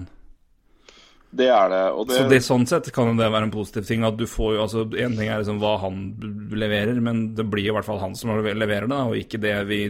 det 1.37 1.49
er 1.53 1.69
det. 1.69 1.81
Det, 2.09 2.17
Så 2.17 2.29
det 2.31 2.39
sånn 2.45 2.65
sett 2.69 2.89
kan 2.93 3.13
det 3.17 3.29
være 3.29 3.47
en 3.47 3.53
positiv 3.53 3.85
ting. 3.85 4.05
At 4.07 4.17
du 4.17 4.25
får 4.29 4.55
jo, 4.55 4.63
altså 4.65 4.85
En 4.87 5.17
ting 5.17 5.29
er 5.29 5.41
liksom 5.41 5.61
hva 5.61 5.75
han 5.85 6.01
leverer, 6.53 6.97
men 7.01 7.27
det 7.37 7.45
blir 7.49 7.69
i 7.69 7.75
hvert 7.75 7.87
fall 7.87 8.01
han 8.01 8.17
som 8.17 8.33
leverer 8.41 8.89
det, 8.89 9.03
og 9.05 9.19
ikke 9.21 9.41
det 9.41 9.53
vi 9.69 9.83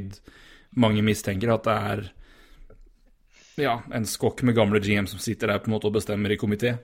mange 0.80 1.04
mistenker, 1.06 1.54
at 1.54 1.68
det 1.68 1.78
er 1.94 2.04
ja, 3.62 3.78
en 3.94 4.06
skokk 4.10 4.42
med 4.44 4.56
gamle 4.58 4.82
GM 4.82 5.08
som 5.08 5.22
sitter 5.22 5.52
der 5.52 5.62
på 5.62 5.70
en 5.70 5.76
måte 5.76 5.88
og 5.90 5.98
bestemmer 5.98 6.34
i 6.34 6.40
komité. 6.42 6.78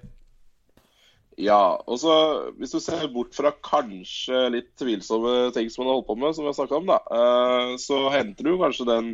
Ja, 1.39 1.79
og 1.87 1.99
så 2.01 2.13
hvis 2.59 2.73
du 2.75 2.81
ser 2.83 3.05
bort 3.13 3.31
fra 3.37 3.53
kanskje 3.63 4.49
litt 4.51 4.73
tvilsomme 4.79 5.49
ting 5.55 5.69
som 5.71 5.85
han 5.85 5.91
har 5.93 5.99
holdt 5.99 6.09
på 6.09 6.17
med, 6.19 6.35
som 6.35 6.43
vi 6.43 6.51
har 6.51 6.57
snakka 6.57 6.79
om, 6.81 6.89
da, 6.89 6.99
eh, 7.15 7.75
så 7.79 8.01
henter 8.11 8.49
du 8.49 8.57
kanskje 8.59 8.89
den 8.89 9.11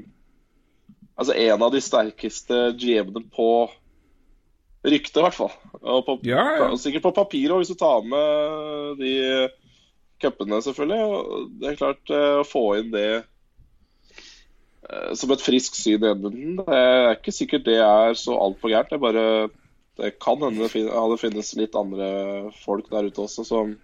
Altså 1.15 1.31
en 1.39 1.61
av 1.63 1.71
de 1.71 1.79
sterkeste 1.79 2.57
GM-ene 2.75 3.21
på 3.31 3.69
ryktet, 4.83 5.15
i 5.15 5.23
hvert 5.23 5.37
fall. 5.37 5.53
Og, 5.79 6.01
på, 6.03 6.17
Ja, 6.27 6.43
ja. 6.57 6.65
og 6.67 6.81
sikkert 6.81 7.05
på 7.05 7.13
papiret 7.15 7.53
òg, 7.55 7.61
hvis 7.63 7.71
du 7.71 7.77
tar 7.79 8.03
med 8.03 8.99
de 8.99 9.13
cupene, 10.21 10.59
selvfølgelig. 10.65 11.05
Og 11.05 11.53
det 11.61 11.69
er 11.69 11.79
klart, 11.79 12.03
eh, 12.11 12.41
å 12.41 12.43
få 12.47 12.65
inn 12.81 12.91
det 12.91 13.07
eh, 14.89 15.13
som 15.15 15.31
et 15.31 15.45
friskt 15.45 15.79
syn 15.79 16.03
i 16.03 16.11
Edmundton, 16.11 16.59
det 16.59 16.81
er 16.81 17.13
ikke 17.15 17.35
sikkert 17.35 17.67
det 17.69 17.79
er 17.79 18.19
så 18.19 18.35
altfor 18.35 18.73
gærent. 18.73 18.91
Det 18.91 18.99
er 18.99 19.05
bare 19.07 19.25
Det 19.95 20.15
kan 20.19 20.41
hende 20.43 20.67
det 20.67 20.87
hadde 20.91 21.19
finnes 21.21 21.53
litt 21.55 21.75
andre 21.79 22.07
folk 22.65 22.89
der 22.91 23.07
ute 23.07 23.23
også 23.23 23.45
som 23.47 23.75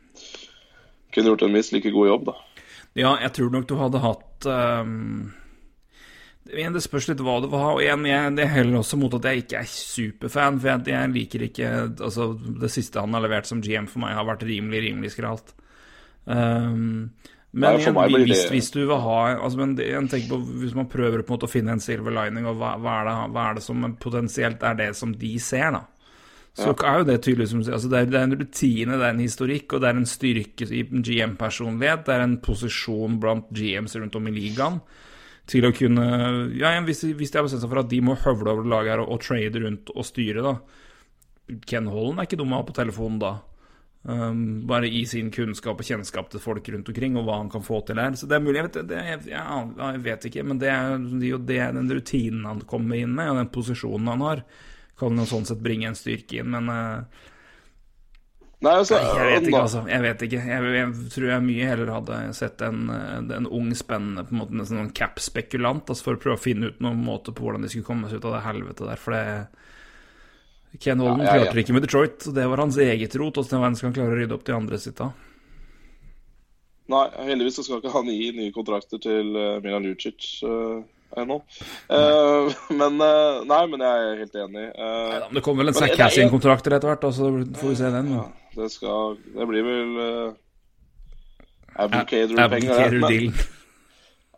kunne 1.11 1.31
gjort 1.31 1.45
en 1.45 1.53
minst 1.53 1.75
like 1.75 1.91
god 1.91 2.09
jobb, 2.09 2.25
da. 2.31 2.35
Ja, 2.99 3.13
jeg 3.23 3.31
tror 3.37 3.53
nok 3.53 3.67
du 3.69 3.77
hadde 3.79 4.01
hatt 4.03 4.47
um, 4.51 5.31
Det 6.43 6.83
spørs 6.83 7.07
litt 7.07 7.23
hva 7.23 7.37
det 7.43 7.51
var. 7.51 7.77
Og 7.77 7.83
igjen, 7.83 8.03
jeg, 8.09 8.33
det 8.35 8.49
heller 8.51 8.81
også 8.81 8.99
mot 8.99 9.15
at 9.15 9.27
jeg 9.29 9.45
ikke 9.45 9.61
er 9.61 9.69
superfan. 9.71 10.59
For 10.59 10.73
jeg, 10.73 10.87
jeg 10.91 11.13
liker 11.15 11.45
ikke 11.47 11.69
Altså, 11.87 12.33
det 12.35 12.71
siste 12.73 13.03
han 13.03 13.15
har 13.15 13.23
levert 13.23 13.47
som 13.47 13.63
GM 13.63 13.87
for 13.91 14.03
meg, 14.03 14.17
har 14.17 14.27
vært 14.27 14.43
rimelig, 14.47 14.83
rimelig 14.89 15.13
skralt. 15.15 15.55
Um, 16.25 17.13
men 17.51 17.75
Nei, 17.75 17.79
igjen, 17.83 18.27
hvis, 18.29 18.45
hvis 18.47 18.69
du 18.71 18.83
vil 18.85 18.99
ha 19.03 19.15
altså, 19.33 19.57
men 19.59 19.73
det, 19.75 19.89
på, 20.29 20.37
Hvis 20.61 20.75
man 20.77 20.87
prøver 20.87 21.19
på 21.19 21.33
en 21.33 21.35
måte 21.35 21.49
å 21.49 21.51
finne 21.51 21.73
en 21.75 21.83
silver 21.83 22.13
lining, 22.15 22.45
og 22.47 22.59
hva, 22.61 22.77
hva, 22.79 22.99
er 23.01 23.09
det, 23.09 23.15
hva 23.33 23.47
er 23.47 23.57
det 23.57 23.63
som 23.65 23.87
potensielt 23.99 24.63
er 24.63 24.77
det 24.79 24.91
som 24.99 25.15
de 25.15 25.33
ser, 25.43 25.75
da? 25.75 25.81
Så 26.57 26.73
er 26.75 26.97
jo 26.99 27.07
det 27.07 27.21
tydelig 27.23 27.47
som 27.47 27.61
altså 27.63 27.87
det, 27.87 27.99
er, 27.99 28.09
det 28.11 28.17
er 28.19 28.25
en 28.27 28.35
rutine, 28.41 28.97
det 28.99 29.05
er 29.07 29.13
en 29.15 29.23
historikk, 29.23 29.71
og 29.71 29.83
det 29.83 29.87
er 29.87 29.99
en 30.01 30.09
styrke 30.09 30.67
i 30.67 30.81
GM-personlighet. 30.83 32.03
Det 32.07 32.15
er 32.15 32.25
en 32.25 32.41
posisjon 32.43 33.15
blant 33.23 33.47
GMs 33.55 33.95
rundt 33.95 34.17
om 34.19 34.27
i 34.27 34.35
ligaen 34.35 34.81
til 35.51 35.65
å 35.67 35.71
kunne 35.75 36.07
Ja, 36.59 36.73
hvis, 36.85 37.05
hvis 37.17 37.31
de 37.31 37.39
har 37.39 37.47
bestemt 37.47 37.63
seg 37.63 37.71
for 37.71 37.81
at 37.81 37.89
de 37.91 38.01
må 38.03 38.17
høvle 38.19 38.53
over 38.53 38.67
laget 38.67 38.93
her 38.93 39.03
og, 39.03 39.15
og 39.15 39.23
trade 39.23 39.63
rundt 39.63 39.93
og 39.95 40.07
styre, 40.07 40.43
da 40.45 40.57
Ken 41.67 41.89
Holland 41.91 42.21
er 42.21 42.27
ikke 42.29 42.39
dum 42.39 42.53
å 42.53 42.61
ha 42.61 42.67
på 42.67 42.75
telefonen 42.75 43.17
da. 43.19 43.31
Um, 44.01 44.63
bare 44.65 44.87
i 44.89 45.03
sin 45.05 45.27
kunnskap 45.33 45.81
og 45.81 45.85
kjennskap 45.85 46.31
til 46.31 46.41
folk 46.41 46.65
rundt 46.73 46.87
omkring, 46.89 47.17
og 47.19 47.27
hva 47.27 47.37
han 47.41 47.51
kan 47.53 47.65
få 47.65 47.81
til 47.85 47.99
her. 48.01 48.15
Så 48.17 48.29
det 48.29 48.37
er 48.37 48.43
mulig, 48.45 48.57
jeg 48.57 48.67
vet, 48.69 48.79
det, 48.89 49.01
jeg, 49.09 49.19
ja, 49.33 49.43
jeg 49.81 50.03
vet 50.07 50.27
ikke, 50.29 50.45
men 50.47 50.61
det 50.61 50.71
er 50.73 50.95
jo 51.27 51.41
det 51.51 51.59
den 51.75 51.91
rutinen 51.91 52.47
han 52.47 52.63
kommer 52.69 52.97
inn 52.97 53.13
med, 53.17 53.33
og 53.33 53.41
den 53.41 53.51
posisjonen 53.53 54.09
han 54.13 54.25
har, 54.25 54.43
kan 55.01 55.19
jo 55.19 55.27
sånn 55.29 55.49
sett 55.49 55.61
bringe 55.63 55.89
en 55.89 55.97
styrke 55.97 56.41
inn, 56.41 56.53
men 56.53 56.71
uh, 56.71 57.27
Nei, 58.61 58.75
altså, 58.77 58.99
jeg 59.01 59.25
vet 59.25 59.47
ikke, 59.49 59.59
altså. 59.63 59.79
Jeg 59.89 60.03
vet 60.03 60.23
ikke. 60.27 60.39
Jeg, 60.45 60.73
jeg 60.75 61.05
tror 61.15 61.31
jeg 61.31 61.43
mye 61.47 61.69
heller 61.71 61.89
hadde 61.95 62.17
sett 62.37 62.61
en, 62.61 62.83
eh, 62.93 63.15
en 63.39 63.47
ung, 63.49 63.71
spennende 63.73 64.21
på 64.27 64.35
en 64.35 64.41
måte 64.43 64.53
nesten 64.53 64.77
sånn 64.77 64.91
cap-spekulant, 64.93 65.89
altså 65.89 66.05
for 66.05 66.19
å 66.19 66.21
prøve 66.21 66.37
å 66.37 66.41
finne 66.43 66.69
ut 66.69 66.83
noen 66.85 66.99
måte 67.01 67.33
på 67.33 67.41
hvordan 67.41 67.65
de 67.65 67.71
skulle 67.73 67.87
komme 67.87 68.11
seg 68.11 68.21
ut 68.21 68.27
av 68.29 68.35
det 68.37 68.43
helvete 68.45 68.85
der, 68.85 69.01
for 69.01 69.17
det 69.17 69.23
Ken 70.77 71.01
Holden 71.01 71.25
Ja, 71.25 71.31
ja, 71.31 71.39
ja. 71.39 71.47
klarte 71.47 71.63
ikke 71.63 71.73
med 71.73 71.87
Detroit, 71.87 72.27
og 72.29 72.37
det 72.37 72.45
var 72.53 72.61
hans 72.61 72.77
eget 72.77 73.17
rot. 73.17 73.41
Åssen 73.41 73.57
i 73.57 73.63
verden 73.63 73.79
skal 73.79 73.89
han 73.89 73.97
klare 73.97 74.13
å 74.13 74.19
rydde 74.21 74.37
opp 74.37 74.45
de 74.45 74.55
andre 74.55 74.79
sitt 74.85 75.01
da? 75.01 75.09
Nei, 76.91 77.05
heldigvis 77.31 77.57
så 77.57 77.65
skal 77.65 77.81
ikke 77.81 77.95
han 77.97 78.13
gi 78.13 78.29
nye 78.35 78.53
kontrakter 78.53 79.01
til 79.01 79.33
uh, 79.35 79.57
Milan 79.63 79.89
Lucic 79.89 80.27
uh, 80.45 80.85
ennå. 81.17 81.37
Uh, 81.91 82.51
men 82.79 83.01
uh, 83.01 83.41
Nei, 83.47 83.61
men 83.71 83.83
jeg 83.83 84.05
er 84.11 84.21
helt 84.23 84.35
enig. 84.45 84.67
Eh, 84.71 85.07
Neida, 85.11 85.25
men 85.27 85.35
Det 85.39 85.43
kommer 85.45 85.63
vel 85.63 85.73
en 85.73 85.79
Zack 85.79 85.91
det 85.95 85.97
Cassian-kontrakter 85.99 86.77
etter 86.77 86.91
hvert, 86.93 87.07
så 87.15 87.31
får 87.59 87.69
vi 87.73 87.79
se 87.81 87.89
den. 87.97 88.13
ja, 88.15 88.27
det 88.55 88.69
skal 88.73 89.17
Det 89.35 89.47
blir 89.49 89.65
vel 89.67 89.97
uh, 89.97 90.37
Abdicator-penger. 91.75 93.33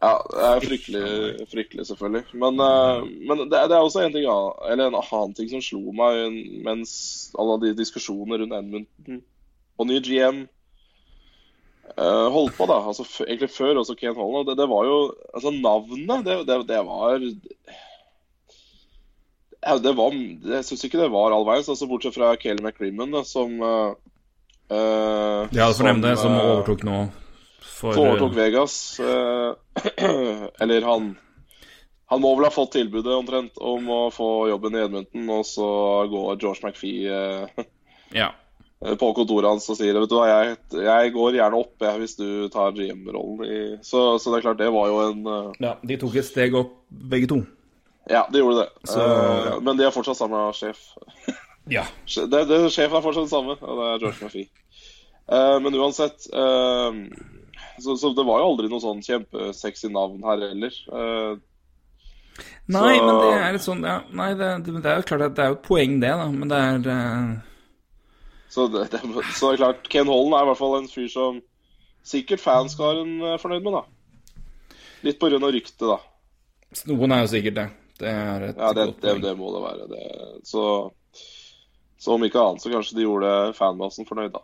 Ja, 0.04 0.18
det 0.28 0.48
er 0.50 0.60
fryktelig, 0.66 1.04
fryktelig 1.48 1.86
selvfølgelig. 1.88 2.24
Men, 2.36 2.58
eh, 2.60 3.04
men 3.30 3.38
det, 3.48 3.56
er- 3.56 3.70
det 3.72 3.76
er 3.78 3.86
også 3.86 4.02
en 4.04 4.12
ting 4.12 4.26
eller 4.28 4.90
en 4.90 4.98
annen 5.00 5.34
ting 5.38 5.48
som 5.50 5.62
slo 5.64 5.94
meg 5.96 6.36
mens 6.66 7.32
alle 7.40 7.56
de 7.62 7.72
diskusjonene 7.78 8.42
rundt 8.42 8.58
Edmundton 8.58 9.22
og 9.80 9.88
ny 9.88 10.02
GM 10.04 10.42
eh, 10.44 10.50
holdt 12.34 12.56
på, 12.58 12.66
da. 12.70 12.80
Altså, 12.90 13.06
egentlig 13.26 13.52
før 13.54 13.82
også 13.82 13.96
Ken 14.00 14.16
Holland. 14.18 14.48
Det, 14.50 14.58
det 14.62 14.70
var 14.72 14.88
jo 14.88 14.98
Altså, 15.34 15.52
navnet, 15.52 16.26
det, 16.26 16.38
det, 16.48 16.58
det 16.70 16.80
var 16.88 17.18
ja, 19.64 19.78
det 19.78 19.94
var 19.96 20.16
Jeg 20.56 20.66
syns 20.68 20.84
ikke 20.88 21.02
det 21.02 21.12
var 21.14 21.32
all 21.32 21.46
verdens, 21.48 21.70
altså, 21.72 21.88
bortsett 21.88 22.18
fra 22.18 22.34
Kelly 22.40 22.64
McCrimmon, 22.64 23.16
som 23.28 23.56
uh, 23.62 23.94
Ja, 25.54 25.70
nevne 25.80 26.10
det, 26.10 26.18
som 26.20 26.34
eh, 26.36 26.48
overtok 26.54 26.84
nå 26.88 27.04
for 27.64 27.96
så 27.96 28.06
overtok 28.06 28.32
eh, 28.32 28.38
Vegas. 28.44 28.78
Uh, 30.04 30.46
eller 30.62 30.86
han 30.86 31.16
Han 32.12 32.22
må 32.22 32.36
vel 32.38 32.46
ha 32.46 32.54
fått 32.54 32.76
tilbudet 32.76 33.16
omtrent 33.16 33.58
om 33.58 33.88
å 33.90 33.98
få 34.14 34.48
jobben 34.52 34.76
i 34.78 34.84
Edmonton, 34.84 35.24
og 35.34 35.48
så 35.50 35.68
går 36.12 36.38
George 36.44 36.68
McPhee 36.68 37.10
uh, 37.10 37.64
Ja. 38.22 38.30
På 39.00 39.10
kontoret 39.16 39.48
hans 39.48 39.70
og 39.72 39.78
sier 39.80 39.96
Vet 39.96 40.12
du 40.12 40.16
hva, 40.18 40.28
jeg, 40.28 40.56
jeg 40.84 41.12
går 41.16 41.38
gjerne 41.38 41.60
opp 41.60 41.86
jeg, 41.86 42.00
hvis 42.02 42.16
du 42.20 42.28
tar 42.54 42.74
GM-rollen. 42.76 43.80
Så, 43.86 44.06
så 44.20 44.32
det 44.34 44.40
er 44.40 44.46
klart, 44.48 44.60
det 44.60 44.72
var 44.76 44.90
jo 44.92 44.98
en 45.08 45.22
uh... 45.28 45.52
ja. 45.64 45.76
De 45.84 46.00
tok 46.02 46.18
et 46.20 46.28
steg 46.28 46.58
opp, 46.60 46.74
begge 47.14 47.30
to. 47.32 47.40
Ja, 48.12 48.26
de 48.32 48.42
gjorde 48.44 48.66
det. 48.66 48.90
Så- 48.92 49.04
Uh, 49.04 49.62
men 49.64 49.80
de 49.80 49.88
er 49.88 49.96
fortsatt 49.96 50.20
samme 50.20 50.42
sjef. 50.58 50.82
Ja. 51.72 51.86
Det, 52.34 52.44
det, 52.50 52.60
sjefen 52.76 53.00
er 53.00 53.06
fortsatt 53.06 53.32
samme, 53.32 53.56
og 53.62 53.80
det 53.80 53.86
er 53.88 54.04
George 54.04 54.26
Murphy. 54.26 54.48
Uh, 55.32 55.56
men 55.64 55.78
uansett 55.80 56.26
eh, 56.36 56.98
så, 57.80 57.98
så 57.98 58.12
det 58.14 58.26
var 58.28 58.42
jo 58.42 58.50
aldri 58.52 58.70
noe 58.70 58.84
sånn 58.84 59.02
kjempesexy 59.06 59.90
navn 59.94 60.24
her 60.28 60.44
heller. 60.50 60.76
Eh, 60.92 61.32
Nei, 62.74 62.94
men 62.98 63.18
det 63.20 63.32
er 63.38 63.52
litt 63.54 63.66
sånn 63.66 63.84
ja, 63.86 64.00
Nei, 64.16 64.32
det, 64.40 64.48
det, 64.66 64.80
er 64.82 65.02
jo 65.02 65.06
klart 65.06 65.26
at 65.28 65.36
det 65.38 65.44
er 65.44 65.52
jo 65.52 65.58
et 65.60 65.66
poeng, 65.68 65.98
det, 66.02 66.14
da. 66.18 66.28
Men 66.34 66.52
det 66.52 66.60
er 66.60 66.92
eh, 66.94 67.32
så, 68.54 68.68
det, 68.70 68.86
det, 68.94 69.02
så 69.34 69.50
det 69.50 69.56
er 69.58 69.62
klart, 69.64 69.88
Ken 69.92 70.10
Holland 70.12 70.38
er 70.38 70.46
i 70.46 70.50
hvert 70.52 70.62
fall 70.62 70.78
en 70.80 70.90
fyr 70.92 71.10
som 71.12 71.42
sikkert 72.06 72.42
fanskaren 72.44 73.16
er 73.34 73.42
fornøyd 73.42 73.66
med, 73.66 73.80
da. 73.80 73.84
Litt 75.08 75.18
på 75.20 75.30
grunn 75.32 75.44
av 75.48 75.54
ryktet, 75.56 75.84
da. 75.90 76.00
Noen 76.90 77.14
er 77.16 77.24
jo 77.26 77.32
sikkert 77.34 77.58
det. 77.60 77.68
Det 78.02 78.10
er 78.10 78.48
et 78.50 78.58
Ja, 78.60 78.72
det, 78.76 78.86
godt 78.90 79.02
det, 79.04 79.10
poeng. 79.12 79.22
det 79.24 79.34
må 79.40 79.52
det 79.54 79.62
være. 79.64 79.88
Det, 79.92 80.04
så, 80.50 80.64
så 82.02 82.16
om 82.18 82.26
ikke 82.26 82.42
annet, 82.42 82.64
så 82.64 82.72
kanskje 82.74 82.98
de 82.98 83.06
gjorde 83.08 83.34
fanbasen 83.58 84.08
fornøyd, 84.10 84.34
da. 84.38 84.44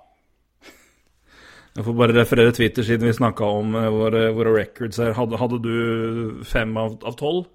Jeg 1.78 1.86
får 1.86 1.96
bare 1.96 2.16
referere 2.18 2.52
Twitter 2.56 2.84
siden 2.84 3.08
vi 3.08 3.14
snakka 3.16 3.46
om 3.60 3.76
eh, 3.78 3.88
våre, 3.94 4.24
våre 4.36 4.52
records 4.58 4.98
her. 5.00 5.14
Hadde, 5.16 5.38
hadde 5.40 5.60
du 5.64 6.42
fem 6.50 6.74
av 6.82 6.98
av 7.08 7.16
tolv? 7.20 7.46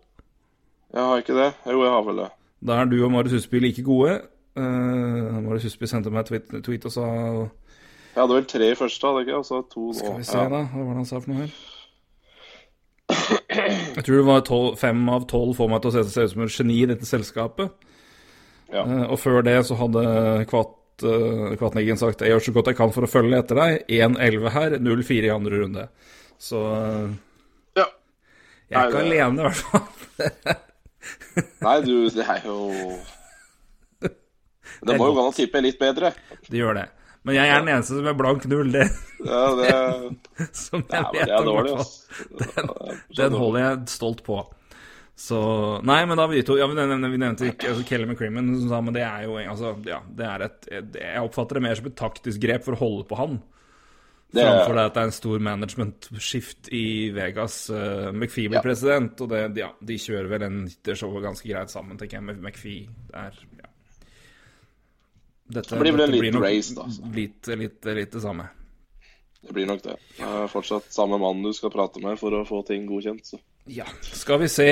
Jeg 0.94 1.02
har 1.02 1.20
ikke 1.20 1.36
det. 1.36 1.48
Jo, 1.66 1.80
jeg 1.82 1.92
har 1.92 2.04
vel 2.06 2.20
det. 2.22 2.28
Da 2.64 2.76
er 2.80 2.88
du 2.88 2.94
og 3.02 3.10
Marius 3.12 3.34
Husby 3.40 3.60
like 3.60 3.82
gode. 3.84 4.14
Uh, 4.54 5.40
det 5.50 5.62
Husby 5.64 5.86
sendte 5.90 6.10
meg 6.14 6.20
et 6.24 6.28
tweet, 6.30 6.52
tweet 6.62 6.84
og 6.86 6.92
sa 6.94 7.04
Jeg 7.08 8.20
hadde 8.22 8.34
vel 8.36 8.44
tre 8.46 8.68
i 8.70 8.76
første, 8.78 9.06
hadde 9.08 9.24
jeg 9.24 9.26
ikke? 9.28 9.38
Og 9.40 9.46
så 9.48 9.62
to 9.72 9.86
nå. 9.88 9.94
Skal 9.98 10.18
vi 10.20 10.26
se, 10.28 10.38
Ja. 10.38 10.48
da. 10.52 10.60
Hva 10.70 10.84
var 10.84 10.92
det 10.94 11.00
han 11.02 11.08
sa 11.10 11.18
for 11.20 11.32
noe 11.32 11.40
her? 11.42 11.56
Jeg 13.94 14.04
tror 14.06 14.16
det 14.16 14.26
var 14.26 14.40
tolv, 14.46 14.78
fem 14.80 15.02
av 15.12 15.26
tolv 15.30 15.56
får 15.58 15.68
meg 15.70 15.82
til 15.82 15.90
å 15.90 15.94
se, 15.96 16.04
se 16.10 16.24
ut 16.24 16.32
som 16.32 16.42
et 16.46 16.54
geni 16.54 16.78
i 16.82 16.86
dette 16.90 17.06
selskapet. 17.08 17.70
Ja. 18.72 18.84
Uh, 18.86 19.04
og 19.12 19.18
før 19.22 19.42
det 19.46 19.58
så 19.68 19.76
hadde 19.78 20.04
Kvatt, 20.50 20.78
uh, 21.04 21.52
Kvatneggen 21.60 21.98
sagt 22.00 22.22
'Jeg 22.22 22.30
gjør 22.32 22.44
så 22.46 22.52
godt 22.54 22.66
jeg 22.72 22.76
kan 22.76 22.92
for 22.94 23.02
å 23.06 23.10
følge 23.10 23.38
etter 23.38 23.54
deg'. 23.58 23.84
1-11 23.88 24.50
her, 24.50 24.78
0-4 24.78 25.24
i 25.28 25.34
andre 25.34 25.60
runde. 25.62 25.88
Så 26.38 26.58
eh, 26.74 27.10
Ja. 27.76 27.84
jeg 28.70 28.78
er 28.78 28.88
ikke 28.88 29.04
alene, 29.04 29.40
i 29.40 29.44
hvert 29.44 29.56
fall. 29.56 29.86
Nei, 31.66 31.80
du, 31.82 32.08
det 32.10 32.24
er 32.26 32.42
jo 32.46 32.56
Det 34.82 34.98
må 34.98 35.08
jo 35.10 35.16
gå 35.16 35.24
an 35.24 35.32
å 35.32 35.36
tippe 35.36 35.62
litt 35.64 35.78
bedre. 35.80 36.12
Det 36.48 36.58
gjør 36.58 36.80
det. 36.80 36.88
Men 37.24 37.38
jeg 37.38 37.48
er 37.48 37.62
den 37.62 37.70
eneste 37.72 37.96
som 37.96 38.08
er 38.10 38.16
blank 38.18 38.44
null, 38.52 38.72
det 38.74 38.84
Ja, 39.24 39.44
det, 39.56 39.70
som 40.64 40.82
jeg 40.82 40.98
ja, 40.98 41.06
vet 41.14 41.30
det 41.30 41.38
om, 41.40 41.48
i 41.48 41.54
hvert 41.56 41.70
fall. 41.78 42.98
er 42.98 43.14
Den 43.22 43.38
holder 43.40 43.64
jeg 43.64 43.94
stolt 43.94 44.20
på. 44.26 44.42
Så 45.16 45.38
Nei, 45.86 46.00
men 46.10 46.18
da 46.18 46.26
vi 46.26 46.42
to 46.44 46.56
Ja, 46.58 46.66
vi 46.66 46.74
nevnte, 46.76 47.08
vi 47.12 47.20
nevnte 47.22 47.48
ikke 47.52 47.70
altså 47.70 47.86
Kelly 47.86 48.08
McCrimmon, 48.08 48.50
som 48.58 48.72
sa, 48.72 48.80
men 48.82 48.96
det 48.96 49.04
er 49.06 49.24
jo 49.28 49.38
altså, 49.38 49.76
Ja, 49.86 50.00
det 50.10 50.26
er 50.26 50.44
et 50.48 50.68
Jeg 50.98 51.22
oppfatter 51.22 51.60
det 51.60 51.64
mer 51.68 51.78
som 51.78 51.86
et 51.88 51.96
taktisk 52.00 52.42
grep 52.42 52.66
for 52.66 52.76
å 52.76 52.80
holde 52.82 53.06
på 53.08 53.18
han. 53.22 53.38
Framfor 54.34 54.74
det 54.74 54.84
at 54.88 54.96
det 54.96 55.02
er 55.04 55.08
en 55.08 55.14
stor 55.14 55.42
management-skift 55.46 56.70
i 56.74 56.84
Vegas. 57.14 57.58
Uh, 57.70 58.10
McFee 58.10 58.48
blir 58.50 58.58
Ja. 58.58 58.64
president, 58.64 59.20
og 59.22 59.30
det, 59.30 59.42
ja, 59.60 59.68
de 59.78 59.98
kjører 60.02 60.28
vel 60.32 60.42
en 60.42 60.56
showet 60.90 61.22
ganske 61.22 61.46
greit 61.46 61.70
sammen, 61.70 61.96
tenker 62.00 62.18
jeg. 62.18 62.26
Med 62.26 62.42
McFee 62.42 62.88
er 63.14 63.38
ja. 63.38 63.53
Dette, 65.54 65.70
Det 65.74 65.80
blir 65.84 65.94
vel 65.96 66.06
en 66.08 66.14
liten 66.14 66.40
race, 66.42 66.74
da. 66.76 66.84
Litt, 67.14 67.46
litt, 67.60 67.80
litt 67.96 68.12
det 68.16 68.22
samme. 68.24 68.48
Det 69.44 69.52
blir 69.52 69.66
nok 69.68 69.82
det. 69.84 69.96
Det 70.16 70.24
er 70.24 70.46
fortsatt 70.48 70.86
samme 70.94 71.18
mann 71.20 71.42
du 71.44 71.50
skal 71.52 71.70
prate 71.74 72.00
med 72.00 72.16
for 72.20 72.32
å 72.32 72.44
få 72.48 72.62
ting 72.66 72.86
godkjent. 72.88 73.26
Så. 73.28 73.38
Ja. 73.68 73.84
Skal 74.00 74.40
vi 74.40 74.48
se 74.48 74.68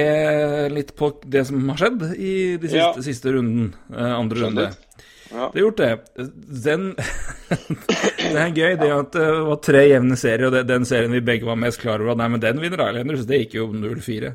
litt 0.72 0.94
på 0.96 1.10
det 1.28 1.42
som 1.48 1.60
har 1.68 1.76
skjedd 1.80 2.06
i 2.16 2.32
de 2.56 2.68
siste, 2.70 2.78
Ja. 2.80 2.92
siste 3.04 3.32
runden? 3.36 3.74
eh, 3.92 4.14
andre 4.16 4.46
runde. 4.46 4.64
Ja. 5.32 5.46
Det 5.52 5.60
er 5.60 5.64
gjort 5.66 5.76
det. 5.80 5.92
Den 6.64 6.94
Det 8.22 8.36
er 8.36 8.50
gøy, 8.52 8.74
det 8.80 8.88
at 8.92 9.12
det 9.16 9.28
var 9.48 9.60
tre 9.64 9.84
jevne 9.88 10.16
serier, 10.20 10.46
og 10.48 10.52
det, 10.56 10.66
den 10.68 10.84
serien 10.88 11.12
vi 11.12 11.20
begge 11.24 11.44
var 11.48 11.56
mest 11.56 11.80
klar 11.80 12.00
over 12.00 12.12
at 12.12 12.20
Nei, 12.20 12.28
men 12.34 12.40
den 12.40 12.60
vinner 12.60 12.82
Islanders. 12.88 13.24
Det 13.28 13.38
gikk 13.44 13.54
jo 13.60 13.68
0-4. 13.72 14.32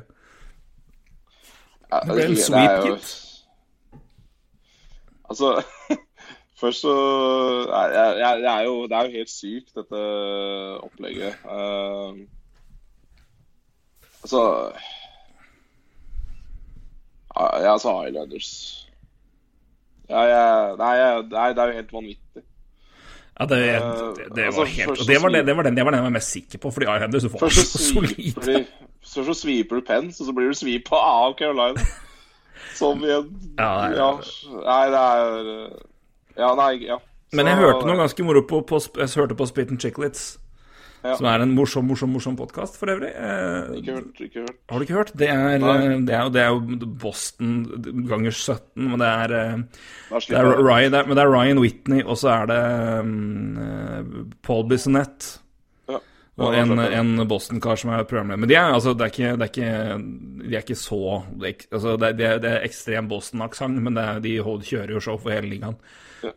Ja, 1.90 2.00
Det 2.04 2.14
ble 2.14 2.24
en 2.28 2.36
sweep, 2.36 2.84
gitt. 2.88 3.14
Altså 5.28 5.52
Først 6.60 6.80
så 6.80 6.94
jeg, 7.68 7.90
jeg, 7.94 8.40
jeg 8.42 8.60
er 8.60 8.62
jo, 8.62 8.82
Det 8.82 8.92
er 8.92 9.04
jo 9.04 9.10
helt 9.10 9.30
sykt, 9.30 9.74
dette 9.76 10.00
opplegget. 10.82 11.34
Uh, 11.44 12.18
altså 14.22 14.72
Ja, 17.38 17.72
altså 17.72 18.02
Highlanders. 18.02 18.50
ja, 20.08 20.20
jeg, 20.20 20.76
nei, 20.78 20.94
nei, 21.30 21.48
det 21.48 21.58
er 21.58 21.66
jo 21.66 21.72
helt 21.72 21.92
vanvittig. 21.92 22.42
Ja, 23.40 23.44
det, 23.44 23.58
det, 23.58 24.36
det 24.36 24.44
altså, 24.44 24.60
var 24.60 24.66
helt 24.66 24.88
det 24.88 25.22
var, 25.22 25.28
det, 25.28 25.56
var, 25.56 25.62
den, 25.62 25.76
det 25.76 25.84
var 25.84 25.90
den 25.90 25.98
jeg 25.98 26.04
var 26.04 26.10
mest 26.10 26.30
sikker 26.30 26.58
på, 26.58 26.70
fordi 26.70 26.86
Highlanders 26.86 27.24
var 27.24 27.48
så, 27.48 27.66
så 27.72 27.78
solide. 27.92 28.64
Først 29.04 29.26
så 29.30 29.34
sviper 29.34 29.76
du 29.76 29.82
Pence, 29.86 30.22
og 30.22 30.26
så 30.26 30.32
blir 30.32 30.50
du 30.50 30.54
svipa 30.58 30.96
av 30.96 31.36
Carolina. 31.38 31.86
Som 32.74 33.04
i 33.04 33.12
en 33.14 33.30
ja, 33.58 33.70
ja, 33.94 34.08
Nei, 34.64 34.82
det 34.90 35.04
er 35.04 35.78
Ja, 36.38 36.52
nei, 36.58 36.72
ja. 36.86 36.98
Så, 37.28 37.36
Men 37.36 37.50
jeg 37.50 37.60
hørte 37.60 37.88
noe 37.88 37.98
ganske 37.98 38.24
moro 38.24 38.44
på, 38.48 38.62
på, 38.64 38.78
jeg 38.96 39.10
hørte 39.20 39.36
på 39.36 39.46
Spit 39.50 39.72
and 39.74 39.82
Chicklets. 39.82 40.36
Ja. 41.04 41.14
Som 41.14 41.28
er 41.30 41.42
en 41.44 41.52
morsom, 41.54 41.86
morsom, 41.86 42.10
morsom 42.10 42.36
podkast, 42.38 42.74
for 42.80 42.90
øvrig. 42.90 43.10
Eh, 43.14 43.74
ikke 43.78 43.98
hørt, 43.98 44.22
ikke 44.24 44.42
hørt. 44.42 44.56
Har 44.70 44.80
du 44.80 44.86
ikke 44.86 44.96
hørt? 44.96 45.12
Det 45.18 45.28
er, 45.30 45.54
eh, 45.54 45.98
det 46.08 46.14
er, 46.14 46.30
det 46.34 46.42
er 46.42 46.48
jo 46.48 46.88
Boston 46.98 47.52
ganger 48.08 48.34
17, 48.34 48.88
men 48.88 48.98
det 48.98 49.10
er, 49.10 49.34
eh, 49.36 49.60
det 50.26 50.38
er, 50.40 50.48
Ryan, 50.58 50.90
det 50.92 51.00
er, 51.02 51.06
men 51.06 51.18
det 51.18 51.24
er 51.24 51.30
Ryan 51.30 51.60
Whitney, 51.62 52.02
og 52.02 52.18
så 52.18 52.32
er 52.32 52.50
det 52.50 52.58
um, 53.04 54.32
Paul 54.42 54.66
Bissonette. 54.72 55.38
Ja. 55.88 56.00
Og 56.42 56.58
en, 56.58 56.74
en 56.78 57.28
Boston-kar 57.30 57.78
som 57.78 57.94
er 57.94 58.02
programleder. 58.02 58.42
Men 58.42 58.50
de 58.50 58.58
er, 58.58 58.74
altså, 58.74 58.96
det 58.96 59.06
er 59.06 59.14
ikke, 59.14 59.36
det 59.36 59.46
er 59.46 59.54
ikke, 59.54 60.02
de 60.48 60.56
er 60.56 60.66
ikke 60.66 60.80
så 60.82 61.22
altså, 61.70 61.96
det, 61.96 62.12
er, 62.18 62.42
det 62.42 62.52
er 62.56 62.66
ekstrem 62.66 63.08
Boston-aksent, 63.10 63.82
men 63.86 64.02
de 64.24 64.38
kjører 64.42 64.96
jo 64.96 65.06
show 65.06 65.18
for 65.18 65.30
hele 65.30 65.54
ligaen. 65.54 65.78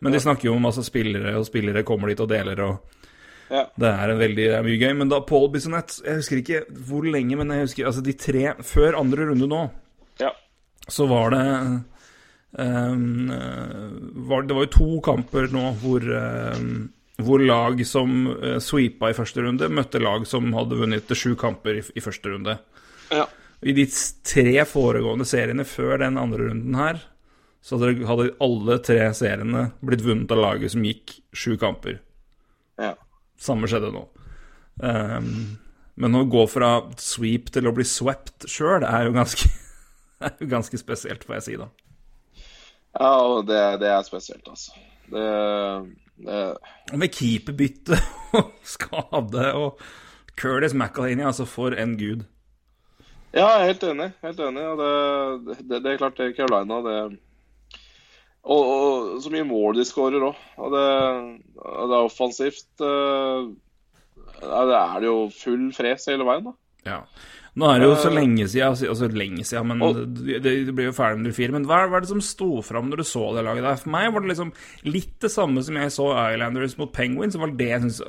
Men 0.00 0.14
de 0.14 0.20
snakker 0.22 0.48
jo 0.48 0.56
om 0.56 0.66
masse 0.68 0.84
spillere, 0.86 1.34
og 1.38 1.46
spillere 1.48 1.84
kommer 1.86 2.12
dit 2.12 2.20
og 2.22 2.30
deler 2.30 2.60
og 2.66 2.98
ja. 3.52 3.66
Det 3.76 3.88
er 3.88 4.08
en 4.08 4.20
veldig 4.20 4.44
det 4.48 4.56
er 4.56 4.64
mye 4.64 4.80
gøy. 4.80 4.92
Men 4.96 5.10
da 5.12 5.18
Paul 5.28 5.50
Bissonette 5.52 6.00
Jeg 6.06 6.22
husker 6.22 6.40
ikke 6.40 6.60
hvor 6.88 7.04
lenge, 7.04 7.36
men 7.36 7.52
jeg 7.52 7.66
husker 7.66 7.90
altså 7.90 8.04
de 8.04 8.14
tre 8.16 8.54
Før 8.64 8.96
andre 9.02 9.26
runde 9.28 9.48
nå, 9.50 9.60
ja. 10.22 10.30
så 10.88 11.04
var 11.10 11.34
det 11.34 11.42
um, 12.56 13.28
var, 14.30 14.48
Det 14.48 14.56
var 14.56 14.66
jo 14.66 14.72
to 14.78 14.88
kamper 15.04 15.50
nå 15.52 15.66
hvor 15.82 16.08
um, 16.08 16.72
hvor 17.22 17.42
lag 17.44 17.78
som 17.86 18.24
uh, 18.32 18.56
sweepa 18.58 19.12
i 19.12 19.14
første 19.14 19.44
runde, 19.44 19.68
møtte 19.70 20.00
lag 20.02 20.24
som 20.26 20.48
hadde 20.56 20.78
vunnet 20.80 21.12
sju 21.14 21.36
kamper 21.38 21.78
i, 21.78 21.82
i, 21.94 22.02
første 22.02 22.32
runde. 22.32 22.56
Ja. 23.12 23.28
I 23.62 23.74
de 23.76 23.84
tre 24.26 24.64
foregående 24.66 25.26
seriene 25.28 25.66
før 25.68 26.00
den 26.02 26.16
andre 26.18 26.48
runden 26.48 26.74
her, 26.80 26.98
så 27.62 27.78
hadde, 27.78 28.32
alle 28.42 28.78
tre 28.82 29.04
seriene 29.14 29.68
blitt 29.86 30.02
vunnet 30.02 30.32
av 30.34 30.40
laget 30.42 30.74
som 30.74 30.82
gikk 30.82 31.14
sju 31.30 31.54
kamper. 31.60 32.00
Ja. 32.80 32.96
Samme 33.38 33.70
skjedde 33.70 33.92
nå. 33.94 34.02
Um, 34.82 35.28
men 35.94 36.18
å 36.18 36.24
gå 36.26 36.42
fra 36.50 36.72
sweep 36.98 37.52
til 37.54 37.68
å 37.70 37.74
bli 37.76 37.86
swept 37.86 38.48
sjøl 38.50 38.82
er, 38.82 39.06
er, 40.26 40.34
jo 40.40 40.50
ganske 40.50 40.80
spesielt, 40.80 41.22
får 41.28 41.38
jeg 41.38 41.46
si 41.46 41.56
da. 41.62 41.70
Ja, 42.98 43.14
og 43.30 43.46
det, 43.46 43.62
det 43.84 43.94
er 43.94 44.02
spesielt, 44.10 44.48
altså. 44.50 44.74
Det, 45.12 45.24
det... 46.26 46.44
Med 46.98 47.14
keeperbytte 47.14 47.98
og 48.40 48.52
skade 48.66 49.48
og 49.54 49.82
Curtis 50.34 50.74
McAlaney, 50.74 51.24
altså 51.28 51.46
for 51.46 51.78
en 51.78 51.94
gud. 52.00 52.26
Ja, 53.32 53.46
jeg 53.46 53.60
er 53.60 53.68
helt 53.70 53.84
enig. 53.86 54.14
Helt 54.20 54.40
enig. 54.44 54.64
Og 54.66 54.80
det, 54.82 55.60
det, 55.62 55.78
det 55.84 55.92
er 55.92 56.00
klart, 56.00 56.18
det 56.18 56.34
Carolina 56.36 56.82
det 56.84 56.96
og, 58.42 58.62
og, 58.62 59.20
så 59.22 59.30
mye 59.30 59.46
mål 59.46 59.78
de 59.78 59.86
skårer 59.86 60.24
òg. 60.26 60.40
Og 60.58 60.72
det, 60.74 60.86
det, 61.58 61.92
er 61.92 62.00
offensivt. 62.00 62.70
Uh, 62.82 63.52
det 64.42 64.80
er 64.80 64.96
det 64.98 65.06
jo 65.06 65.20
full 65.36 65.68
fres 65.76 66.08
hele 66.10 66.26
veien, 66.26 66.50
da. 66.50 66.58
Ja. 66.82 67.04
Nå 67.52 67.68
er 67.68 67.82
det 67.82 67.88
jo 67.90 67.96
så 68.00 68.08
eh. 68.08 68.14
lenge 68.16 68.46
siden, 68.48 68.70
altså, 68.72 68.86
altså 68.88 69.06
lenge 69.12 69.44
siden, 69.44 69.66
men 69.68 69.82
og, 69.84 69.98
det, 70.16 70.38
det 70.40 70.72
blir 70.72 70.86
jo 70.88 70.94
ferdig 70.96 71.20
med 71.20 71.34
04. 71.36 71.52
Men 71.52 71.66
hva, 71.68 71.82
hva 71.84 71.98
er 71.98 72.06
det 72.06 72.10
som 72.10 72.22
sto 72.24 72.48
fram 72.64 72.88
når 72.88 73.02
du 73.02 73.04
så 73.10 73.26
det 73.36 73.44
laget 73.44 73.66
der? 73.66 73.76
For 73.82 73.92
meg 73.92 74.08
var 74.14 74.24
det 74.24 74.30
liksom 74.32 74.54
litt 74.88 75.12
det 75.20 75.30
samme 75.34 75.62
som 75.66 75.76
jeg 75.76 75.92
så 75.92 76.08
Islanders 76.32 76.78
mot 76.80 76.94
Penguins. 76.96 77.36
Det 77.36 77.42
var 77.44 77.52
det 77.60 77.68
jeg 77.68 77.84
syns 77.84 78.00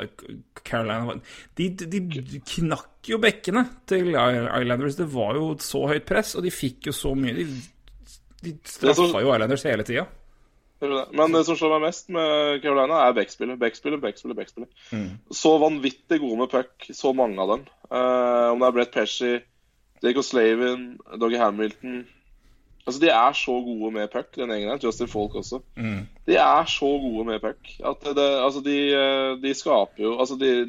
Carolina 0.63 1.09
var 1.09 1.19
de, 1.59 1.69
de, 1.83 2.01
de, 2.07 2.41
knakk 2.55 3.11
jo 3.11 3.19
bekkene 3.21 3.65
til 3.91 4.15
Islanders. 4.15 4.97
Det 5.03 5.09
var 5.11 5.35
jo 5.37 5.51
så 5.61 5.83
høyt 5.91 6.07
press, 6.07 6.33
og 6.39 6.47
de 6.47 6.55
fikk 6.55 6.89
jo 6.89 6.95
så 6.95 7.11
mye. 7.19 7.35
De, 7.43 7.47
de 8.47 8.57
straffa 8.63 9.25
jo 9.27 9.35
Islanders 9.35 9.67
hele 9.67 9.85
tida. 9.91 10.07
Men 11.15 11.35
det 11.35 11.43
som 11.47 11.57
slår 11.59 11.75
meg 11.75 11.87
mest 11.87 12.09
med 12.13 12.59
Carolina, 12.63 13.03
er 13.05 13.15
backspillet. 13.17 13.59
Backspillet, 13.61 14.01
backspillet, 14.03 14.37
backspillet. 14.37 14.83
Mm. 14.91 15.09
Så 15.31 15.55
vanvittig 15.61 16.19
gode 16.23 16.41
med 16.41 16.51
puck, 16.51 16.89
så 16.91 17.13
mange 17.17 17.39
av 17.41 17.55
dem. 17.55 17.65
Uh, 17.87 18.51
om 18.53 18.61
det 18.61 18.69
er 18.69 18.75
Brett 18.77 18.93
Pesci, 18.95 19.33
Diego 20.03 20.23
Slavin, 20.25 20.93
Doggy 21.21 21.39
Hamilton 21.39 22.03
Altså, 22.83 22.99
De 22.99 23.09
er 23.09 23.35
så 23.37 23.53
gode 23.63 23.91
med 23.95 24.09
puck, 24.11 24.33
den 24.35 24.51
gjengen 24.51 24.69
her. 24.73 24.79
Justin 24.83 25.07
Folk 25.07 25.35
også. 25.39 25.61
Mm. 25.79 26.01
De 26.27 26.35
er 26.35 26.65
så 26.67 26.89
gode 26.99 27.25
med 27.25 27.39
puck 27.39 27.75
at 27.79 28.09
det, 28.15 28.29
altså, 28.43 28.63
de, 28.65 28.79
eh, 28.91 29.37
de, 29.43 29.53
skaper 29.53 30.03
jo 30.03 30.17
Altså, 30.19 30.35
de, 30.35 30.67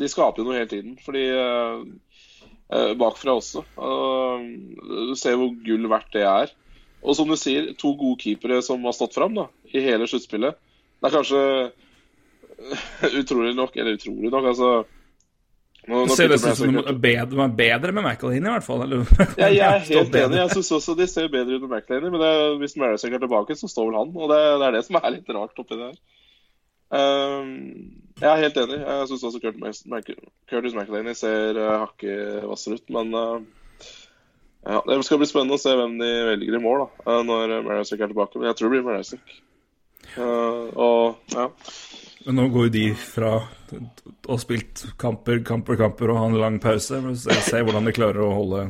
de, 0.00 0.08
skaper 0.08 0.40
jo 0.40 0.46
noe 0.48 0.56
hele 0.56 0.70
tiden. 0.70 0.96
Fordi 1.04 1.26
uh, 1.36 1.84
uh, 2.72 2.94
Bakfra 2.96 3.36
også. 3.36 3.64
du 3.76 5.14
ser 5.20 5.36
hvor 5.36 5.52
gull 5.66 5.88
verdt 5.92 6.16
det 6.16 6.24
er. 6.24 6.56
Og 7.00 7.16
som 7.16 7.30
du 7.30 7.36
sier, 7.40 7.72
to 7.80 7.94
gode 7.98 8.20
keepere 8.20 8.60
som 8.64 8.84
har 8.84 8.96
stått 8.96 9.16
fram 9.16 9.36
da, 9.36 9.46
i 9.72 9.82
hele 9.84 10.08
sluttspillet. 10.10 10.58
Det 11.00 11.08
er 11.08 11.14
kanskje 11.14 11.42
utrolig 13.22 13.54
nok, 13.56 13.76
eller 13.76 13.96
utrolig 13.96 14.32
nok, 14.32 14.50
altså 14.52 14.72
nå, 15.88 16.02
nå 16.04 16.14
ser 16.14 16.28
nesten 16.28 16.52
ut 16.52 16.58
som 16.58 16.76
de 16.76 16.94
bedre, 17.00 17.46
bedre 17.56 17.92
med 17.96 18.04
McElhaney, 18.04 18.44
i 18.44 18.52
hvert 18.52 18.66
fall. 18.66 18.84
Eller, 18.84 19.06
ja, 19.40 19.48
jeg 19.48 19.64
er 19.64 19.86
helt 19.94 20.18
enig. 20.22 20.38
Jeg 20.42 20.52
syns 20.54 20.72
også 20.76 20.96
de 20.98 21.06
ser 21.08 21.30
bedre 21.32 21.56
ut 21.56 21.64
med 21.64 21.72
McElhaney. 21.78 22.12
Men 22.12 22.22
det, 22.22 22.32
hvis 22.60 22.76
Marasek 22.80 23.16
er 23.16 23.22
tilbake, 23.22 23.56
så 23.56 23.70
står 23.70 23.88
vel 23.88 24.00
han. 24.02 24.12
Og 24.14 24.32
det, 24.32 24.40
det, 24.60 24.66
er 24.68 24.76
det 24.76 24.82
som 24.86 25.00
er 25.00 25.14
litt 25.16 25.32
rart 25.34 25.62
oppi 25.62 25.78
det 25.78 25.88
her. 25.88 26.00
Um, 26.90 27.54
jeg 28.20 28.28
er 28.28 28.44
helt 28.44 28.60
enig. 28.60 28.78
Jeg 28.82 29.08
syns 29.08 29.24
også 29.30 29.40
Curtis 29.46 30.76
McElhaney 30.76 31.16
ser 31.16 31.58
uh, 31.58 31.86
hakket 31.86 32.44
hvassere 32.50 32.78
ut. 32.78 32.86
Men 32.92 33.16
uh, 33.16 33.59
ja, 34.66 34.82
Det 34.86 35.02
skal 35.04 35.20
bli 35.20 35.28
spennende 35.28 35.56
å 35.56 35.60
se 35.60 35.72
hvem 35.76 35.94
de 36.00 36.08
velger 36.28 36.56
i 36.58 36.62
mål 36.62 36.82
da, 36.82 36.88
eh, 37.06 37.22
når 37.26 37.54
Marasek 37.64 38.02
er 38.02 38.10
tilbake. 38.12 38.36
Men 38.38 38.50
jeg 38.50 38.58
tror 38.58 38.68
det 38.68 38.74
blir 38.74 38.88
Marasek. 38.88 39.38
Uh, 40.16 40.66
og 40.74 41.34
ja. 41.36 41.46
Men 42.26 42.36
nå 42.36 42.46
går 42.52 42.68
de 42.74 42.84
fra 42.98 43.36
å 43.38 44.34
ha 44.34 44.36
spilt 44.40 44.82
kamper, 45.00 45.40
kamper, 45.46 45.78
kamper 45.80 46.12
og 46.12 46.18
ha 46.18 46.26
en 46.28 46.36
lang 46.40 46.58
pause. 46.60 47.00
Se 47.16 47.62
hvordan 47.62 47.88
de 47.88 47.94
klarer 47.96 48.20
å 48.24 48.34
holde, 48.36 48.66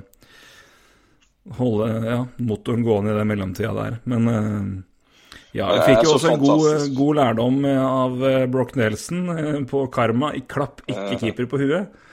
holde 1.59 1.89
ja, 2.07 2.21
motoren 2.39 2.87
gående 2.87 3.15
i 3.15 3.19
den 3.19 3.31
mellomtida 3.33 3.75
der. 3.75 3.99
Men 4.13 4.31
uh, 4.31 5.37
ja, 5.57 5.73
jeg 5.75 5.87
fikk 5.89 6.07
jo 6.07 6.15
også 6.15 6.35
en 6.37 6.45
god, 6.45 6.85
god, 6.95 7.15
lærdom 7.19 7.63
av 7.73 8.21
Broch 8.53 8.77
Nelson 8.79 9.65
på 9.71 9.83
Karma. 9.91 10.37
Klapp 10.47 10.85
ikke 10.87 11.19
keeper 11.25 11.51
på 11.51 11.65
huet. 11.65 12.05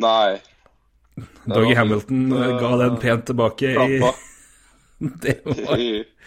Nei. 0.00 0.40
Doggy 1.46 1.74
Hamilton 1.78 2.26
uh, 2.32 2.46
ga 2.60 2.70
den 2.84 3.00
pent 3.02 3.26
tilbake 3.30 3.72
i 3.72 4.00
Det 5.00 5.38
var, 5.46 5.80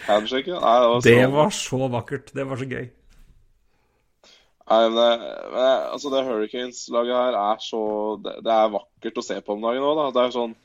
handshake, 0.07 0.49
ja. 0.49 0.57
Nei, 0.57 0.77
det, 0.81 0.87
var 0.89 0.99
så... 0.99 1.09
det 1.09 1.25
var 1.35 1.49
så 1.53 1.87
vakkert. 1.93 2.31
Det 2.33 2.45
var 2.49 2.57
så 2.57 2.65
gøy. 2.65 2.87
Nei, 4.63 4.79
men, 4.89 5.25
men 5.53 5.67
altså 5.91 6.09
det 6.09 6.23
Hurricanes-laget 6.25 7.19
her 7.19 7.37
er 7.37 7.61
så 7.61 7.83
det, 8.23 8.37
det, 8.45 8.53
er 8.53 8.73
vakkert 8.73 9.19
å 9.19 9.25
se 9.25 9.37
på 9.43 9.53
om 9.53 9.61
dagen 9.61 9.85
òg, 9.85 9.99
da. 9.99 10.07
Det 10.15 10.23
er 10.23 10.35
sånn 10.37 10.55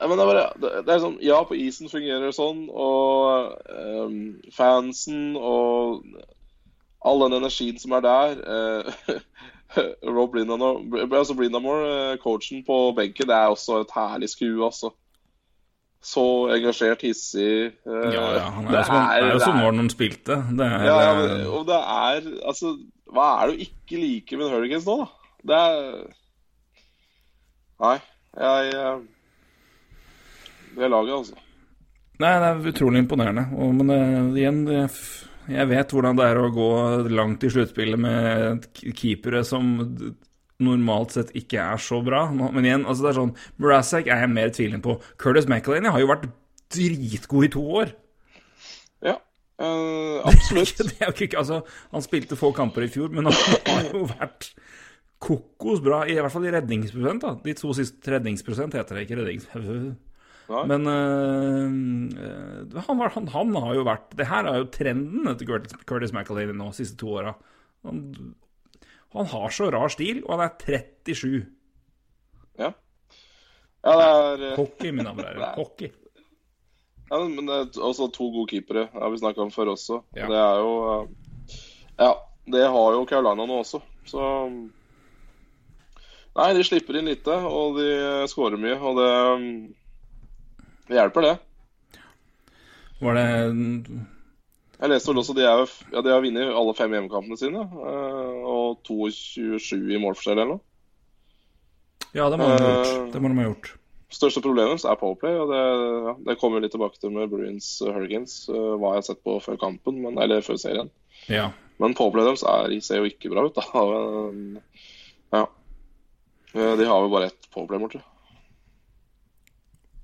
ja, 0.00 0.06
men 0.08 0.16
det 0.16 0.24
er, 0.24 0.30
bare, 0.30 0.72
det 0.86 0.92
er 0.94 1.02
sånn 1.02 1.16
Ja, 1.24 1.42
på 1.44 1.58
isen 1.60 1.90
fungerer 1.92 2.30
det 2.30 2.36
sånn, 2.36 2.62
og 2.72 3.50
um, 3.68 4.20
fansen 4.54 5.34
og 5.36 6.06
all 7.04 7.24
den 7.26 7.36
energien 7.40 7.80
som 7.80 7.96
er 7.98 8.06
der 8.06 8.40
uh, 8.40 9.10
Rob 10.16 10.32
Blindamore, 10.32 11.06
altså 11.18 11.34
Blindamore, 11.34 12.16
coachen 12.22 12.64
på 12.66 12.92
benken, 12.96 13.28
det 13.28 13.36
er 13.36 13.52
også 13.54 13.80
et 13.84 13.94
herlig 13.94 14.30
skue, 14.32 14.64
altså. 14.64 14.90
Så 16.02 16.22
engasjert, 16.54 17.02
hissig. 17.04 17.72
Uh, 17.84 18.08
ja, 18.08 18.22
ja. 18.38 18.46
Han 18.56 18.66
er, 18.66 18.72
det 18.72 18.86
som, 18.86 18.96
er, 18.96 19.10
er 19.10 19.34
jo 19.34 19.42
som 19.42 19.58
når 19.60 19.76
han 19.82 19.90
spilte. 19.92 20.38
Det 20.56 20.66
er, 20.66 20.84
ja, 20.88 20.94
ja, 21.04 21.10
men, 21.18 21.46
og 21.46 21.66
det 21.68 21.76
er 21.76 22.30
Altså, 22.48 22.72
hva 23.12 23.26
er 23.34 23.50
det 23.50 23.56
du 23.58 23.66
ikke 23.66 24.00
liker 24.00 24.40
med 24.40 24.54
Hurricanes 24.54 24.88
nå, 24.88 24.96
da? 25.02 25.36
Det 25.50 25.58
er 25.58 26.08
Nei, 27.80 27.94
jeg 28.36 28.72
eh, 28.76 28.98
Det 30.76 30.90
laget, 30.92 31.14
altså. 31.18 31.36
Nei, 32.20 32.32
det 32.36 32.48
er 32.48 32.66
utrolig 32.72 33.00
imponerende. 33.04 33.46
Og, 33.56 33.70
men 33.76 33.92
uh, 33.92 34.36
igjen, 34.36 34.64
jeg 35.50 35.70
vet 35.70 35.92
hvordan 35.94 36.18
det 36.18 36.26
er 36.30 36.40
å 36.40 36.50
gå 36.54 36.72
langt 37.10 37.44
i 37.46 37.50
sluttspillet 37.52 38.00
med 38.00 38.66
keepere 38.96 39.42
som 39.46 39.72
normalt 40.60 41.16
sett 41.16 41.32
ikke 41.38 41.62
er 41.62 41.80
så 41.82 42.00
bra. 42.04 42.26
Men 42.32 42.66
igjen, 42.66 42.84
altså 42.84 43.06
det 43.06 43.10
er 43.12 43.18
sånn 43.20 43.34
Brassek 43.60 44.10
er 44.10 44.24
jeg 44.24 44.32
mer 44.34 44.52
tvilende 44.54 44.84
på. 44.84 44.98
Curtis 45.20 45.48
McElhaney 45.48 45.92
har 45.92 46.02
jo 46.02 46.10
vært 46.10 46.28
dritgod 46.70 47.48
i 47.48 47.52
to 47.56 47.64
år. 47.80 47.94
Ja. 49.06 49.16
øh, 49.64 50.20
absolutt. 50.28 50.84
Det 50.84 51.00
er 51.00 51.10
jo 51.10 51.16
ikke, 51.16 51.40
altså, 51.40 51.62
han 51.94 52.06
spilte 52.06 52.38
få 52.38 52.52
kamper 52.56 52.86
i 52.86 52.92
fjor, 52.92 53.10
men 53.14 53.30
han 53.30 53.40
har 53.66 53.90
jo 53.90 54.04
vært 54.12 54.52
kokos 55.20 55.82
bra, 55.84 56.04
i 56.08 56.16
hvert 56.16 56.32
fall 56.32 56.46
i 56.48 56.54
redningsprosent. 56.54 57.24
da. 57.24 57.34
De 57.44 57.56
to 57.56 57.74
siste 57.76 58.14
redningsprosent 58.14 58.78
heter 58.78 58.96
det 59.00 59.08
ikke 59.08 59.20
rednings... 59.20 59.50
Men 60.50 60.86
uh, 60.86 62.82
han, 62.82 62.98
var, 62.98 63.12
han, 63.14 63.28
han 63.30 63.54
har 63.54 63.74
jo 63.78 63.84
vært 63.86 64.16
Det 64.18 64.26
her 64.26 64.48
er 64.50 64.56
jo 64.58 64.70
trenden 64.74 65.30
etter 65.30 65.46
Curtis, 65.46 65.76
Curtis 65.86 66.14
McAlevey 66.16 66.56
nå, 66.56 66.72
de 66.72 66.80
siste 66.80 66.98
to 66.98 67.12
åra. 67.20 67.36
Han, 67.86 68.02
han 69.14 69.30
har 69.30 69.54
så 69.54 69.70
rar 69.70 69.92
stil, 69.92 70.22
og 70.26 70.36
han 70.36 70.48
er 70.48 70.90
37. 71.06 71.46
Ja. 72.60 72.72
ja, 73.86 73.94
det 73.94 74.08
er 74.08 74.44
eh, 74.50 74.56
Hockey, 74.58 74.90
mine 74.92 75.06
damer 75.08 75.24
og 75.24 75.30
herrer. 75.30 75.54
Hockey. 75.60 75.92
ja, 77.10 77.22
Men 77.24 77.46
det 77.46 77.56
er 77.56 77.86
også 77.90 78.10
to 78.14 78.28
gode 78.34 78.50
keepere, 78.52 78.88
det 78.92 79.02
har 79.02 79.14
vi 79.14 79.22
snakka 79.22 79.46
om 79.46 79.54
før 79.54 79.72
også. 79.76 80.02
Ja. 80.18 80.28
Det 80.30 80.42
er 80.42 80.60
jo 80.64 80.74
Ja, 82.00 82.12
det 82.50 82.66
har 82.74 82.98
jo 82.98 83.06
Carolina 83.08 83.46
nå 83.46 83.62
også, 83.62 83.82
så 84.08 84.26
Nei, 86.30 86.52
de 86.54 86.62
slipper 86.62 86.96
inn 86.96 87.10
lite, 87.10 87.34
og 87.34 87.80
de 87.80 87.88
skårer 88.30 88.60
mye, 88.60 88.76
og 88.78 89.00
det, 89.00 89.08
det 90.90 90.98
hjelper, 90.98 91.26
det. 91.28 91.36
Var 93.00 93.16
det 93.16 93.26
Jeg 94.80 94.90
leste 94.92 95.10
vel 95.12 95.20
også 95.22 95.34
de, 95.36 95.44
er, 95.44 95.62
ja, 95.92 96.00
de 96.04 96.12
har 96.12 96.22
vunnet 96.24 96.54
alle 96.56 96.72
fem 96.76 96.92
hjemmekampene 96.96 97.36
sine, 97.40 97.62
eh, 97.64 98.38
og 98.48 98.80
22 98.88 99.78
i 99.94 100.00
målforskjell 100.00 100.38
eller 100.38 100.54
noe. 100.54 100.62
Ja, 102.16 102.26
det 102.32 102.40
må 102.40 102.48
de 102.48 102.56
ha 102.56 102.56
Eh, 102.64 102.72
gjort. 102.74 103.12
Det 103.12 103.20
må 103.22 103.30
de 103.30 103.38
ha 103.38 103.46
gjort. 103.50 103.68
Største 104.10 104.40
problemet 104.42 104.72
deres 104.74 104.86
er 104.90 104.98
powerplay, 104.98 105.36
og 105.38 105.52
det, 105.52 105.58
ja, 106.08 106.14
det 106.26 106.34
kommer 106.40 106.58
vi 106.58 106.64
litt 106.64 106.72
tilbake 106.74 106.98
til 106.98 107.12
med 107.14 107.30
Bruins 107.30 107.68
uh, 107.84 107.92
Hurricanes, 107.94 108.32
hva 108.50 108.96
jeg 108.96 108.98
har 108.98 109.04
sett 109.06 109.20
på 109.22 109.36
før 109.44 109.60
kampen, 109.60 110.00
men, 110.02 110.18
eller 110.18 110.42
før 110.42 110.58
serien. 110.58 110.90
Ja. 111.30 111.52
Men 111.78 111.94
powerplay 111.94 112.26
deres 112.26 112.42
er, 112.42 112.74
ser 112.82 113.04
jo 113.04 113.10
ikke 113.12 113.30
bra 113.30 113.46
ut, 113.46 113.54
da. 113.54 113.64
Ja. 115.36 115.44
Eh, 116.56 116.72
De 116.80 116.88
har 116.88 117.04
jo 117.04 117.12
bare 117.12 117.28
ett 117.30 117.46
powerplay, 117.54 117.78
borte. 117.84 118.02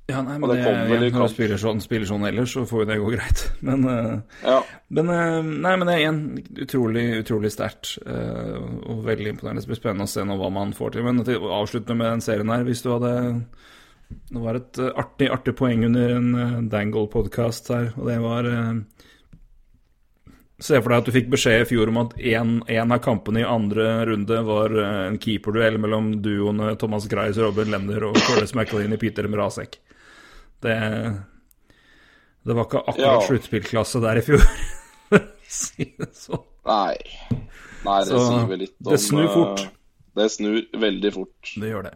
Ja, 0.06 0.20
nei, 0.22 0.36
men 0.38 0.50
det 0.50 0.56
det, 0.60 0.64
kommer 0.64 0.90
vel 0.92 1.08
når 1.10 1.24
du 1.26 1.32
spiller 1.32 1.58
sånn, 1.58 1.80
spiller 1.82 2.06
sånn 2.06 2.26
ellers, 2.28 2.52
så 2.54 2.62
får 2.68 2.84
jo 2.84 2.88
det 2.92 2.98
gå 3.02 3.08
greit. 3.16 3.40
Men 3.66 3.86
øh, 3.90 4.12
Ja. 4.44 4.60
Men, 4.88 5.08
eh, 5.10 5.38
nei, 5.42 5.72
men 5.74 5.88
det 5.88 5.94
er 5.96 6.02
igjen 6.04 6.20
utrolig, 6.62 7.06
utrolig 7.24 7.50
sterkt. 7.50 7.96
eh, 8.06 8.60
og 8.86 9.00
veldig 9.08 9.32
imponerende. 9.32 9.64
Det 9.64 9.72
blir 9.72 9.80
spennende 9.80 10.06
å 10.06 10.12
se 10.12 10.22
nå 10.22 10.36
hva 10.38 10.50
man 10.54 10.76
får 10.78 10.94
til. 10.94 11.02
Men 11.08 11.24
til 11.26 11.42
å 11.42 11.56
avslutte 11.58 11.96
med 11.98 12.06
den 12.06 12.22
serien 12.22 12.52
her, 12.54 12.62
hvis 12.68 12.84
du 12.86 12.92
hadde 12.94 13.12
Det 14.06 14.38
var 14.38 14.54
et 14.54 14.78
eh, 14.78 14.92
artig, 14.94 15.26
artig 15.34 15.56
poeng 15.58 15.82
under 15.88 16.14
en 16.20 16.68
Dangle-podkast 16.70 17.72
her, 17.74 17.88
og 17.98 18.06
det 18.06 18.20
var 18.22 18.46
eh, 18.46 18.76
Se 20.56 20.78
for 20.80 20.88
deg 20.88 21.02
at 21.02 21.08
du 21.10 21.12
fikk 21.12 21.26
beskjed 21.34 21.66
i 21.66 21.68
fjor 21.68 21.90
om 21.90 21.98
at 22.00 22.14
én 22.16 22.62
av 22.86 23.02
kampene 23.04 23.42
i 23.42 23.48
andre 23.48 24.06
runde 24.08 24.38
var 24.46 24.72
eh, 24.72 25.02
en 25.10 25.18
keeperduell 25.20 25.76
mellom 25.82 26.14
duoene 26.24 26.70
Thomas 26.80 27.10
Greis, 27.10 27.36
Robin 27.42 27.74
Lender 27.74 28.06
og 28.08 28.16
Curtis 28.22 28.54
McLean 28.56 28.96
Peter 29.02 29.28
Mrazek. 29.28 29.76
Det 30.64 30.76
Det 32.46 32.54
var 32.54 32.64
ikke 32.68 32.82
akkurat 32.86 33.02
Ja. 33.02 33.20
sluttspillklasse 33.26 34.00
der 34.00 34.20
i 34.20 34.24
fjor. 34.26 34.42
for 35.08 35.18
å 35.18 35.50
si 35.50 35.92
det 35.98 36.12
sånn. 36.14 36.44
Nei. 36.66 36.96
Nei, 37.86 38.00
det 38.02 38.10
Så, 38.10 38.24
sier 38.26 38.48
vel 38.50 38.60
litt 38.64 38.74
om 38.82 38.92
det 38.92 38.98
snur 39.02 39.24
eh, 39.26 39.34
fort. 39.34 39.64
Det 40.16 40.26
snur 40.32 40.60
veldig 40.86 41.12
fort. 41.14 41.54
Det 41.60 41.70
gjør 41.70 41.88
det. 41.90 41.94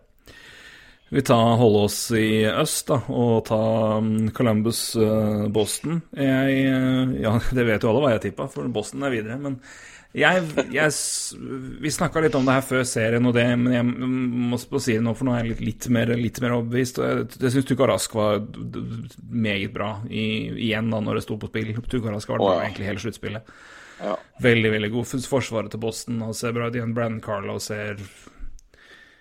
Vi 1.10 1.22
tar 1.26 1.56
holder 1.58 1.86
oss 1.88 1.98
i 2.14 2.44
øst, 2.46 2.86
da, 2.86 3.00
og 3.10 3.40
ta 3.48 3.58
um, 3.98 4.28
Columbus 4.30 4.94
uh, 4.94 5.48
Boston. 5.50 6.02
Jeg 6.14 6.68
uh, 6.70 7.16
Ja, 7.18 7.32
det 7.56 7.66
vet 7.66 7.82
jo 7.82 7.90
alle 7.90 8.04
hva 8.04 8.12
jeg 8.14 8.28
tippa, 8.28 8.46
for 8.52 8.70
Boston 8.70 9.02
er 9.08 9.16
videre. 9.16 9.38
Men 9.42 9.58
jeg, 10.16 10.46
jeg 10.74 10.94
Vi 11.82 11.90
snakka 11.94 12.22
litt 12.24 12.34
om 12.34 12.46
det 12.46 12.56
her 12.56 12.64
før 12.66 12.86
serien 12.88 13.26
og 13.28 13.34
det, 13.36 13.44
men 13.60 13.74
jeg 13.76 13.86
må 13.86 14.58
si 14.58 14.96
det 14.96 15.04
nå, 15.06 15.14
for 15.14 15.28
nå 15.28 15.36
er 15.36 15.44
jeg 15.44 15.52
litt, 15.52 15.62
litt, 15.68 15.90
mer, 15.94 16.14
litt 16.18 16.40
mer 16.42 16.56
overbevist. 16.56 16.98
Jeg, 16.98 17.28
jeg 17.38 17.54
syns 17.54 17.68
Tukka 17.68 17.86
Rask 17.90 18.16
var 18.18 18.40
meget 19.30 19.74
bra 19.76 19.92
i, 20.10 20.24
igjen 20.70 20.90
da 20.90 21.02
når 21.04 21.20
det 21.20 21.26
sto 21.28 21.38
på 21.38 21.52
spill. 21.52 21.70
Tuka 21.86 22.10
Rask 22.10 22.32
var 22.32 22.42
Å, 22.42 22.48
bra 22.48 22.56
ja. 22.58 22.66
egentlig 22.66 22.90
hele 22.90 23.04
sluttspillet. 23.04 23.54
Ja. 24.00 24.16
Veldig, 24.42 24.74
veldig 24.74 24.90
god. 24.96 25.08
For 25.12 25.30
Forsvaret 25.36 25.74
til 25.74 25.82
Boston 25.82 26.22
og 26.26 26.34
ser 26.38 26.56
bra 26.56 26.70
ut 26.70 26.76
igjen. 26.78 26.96
Brann 26.96 27.20
Carlo 27.22 27.58
ser 27.62 28.00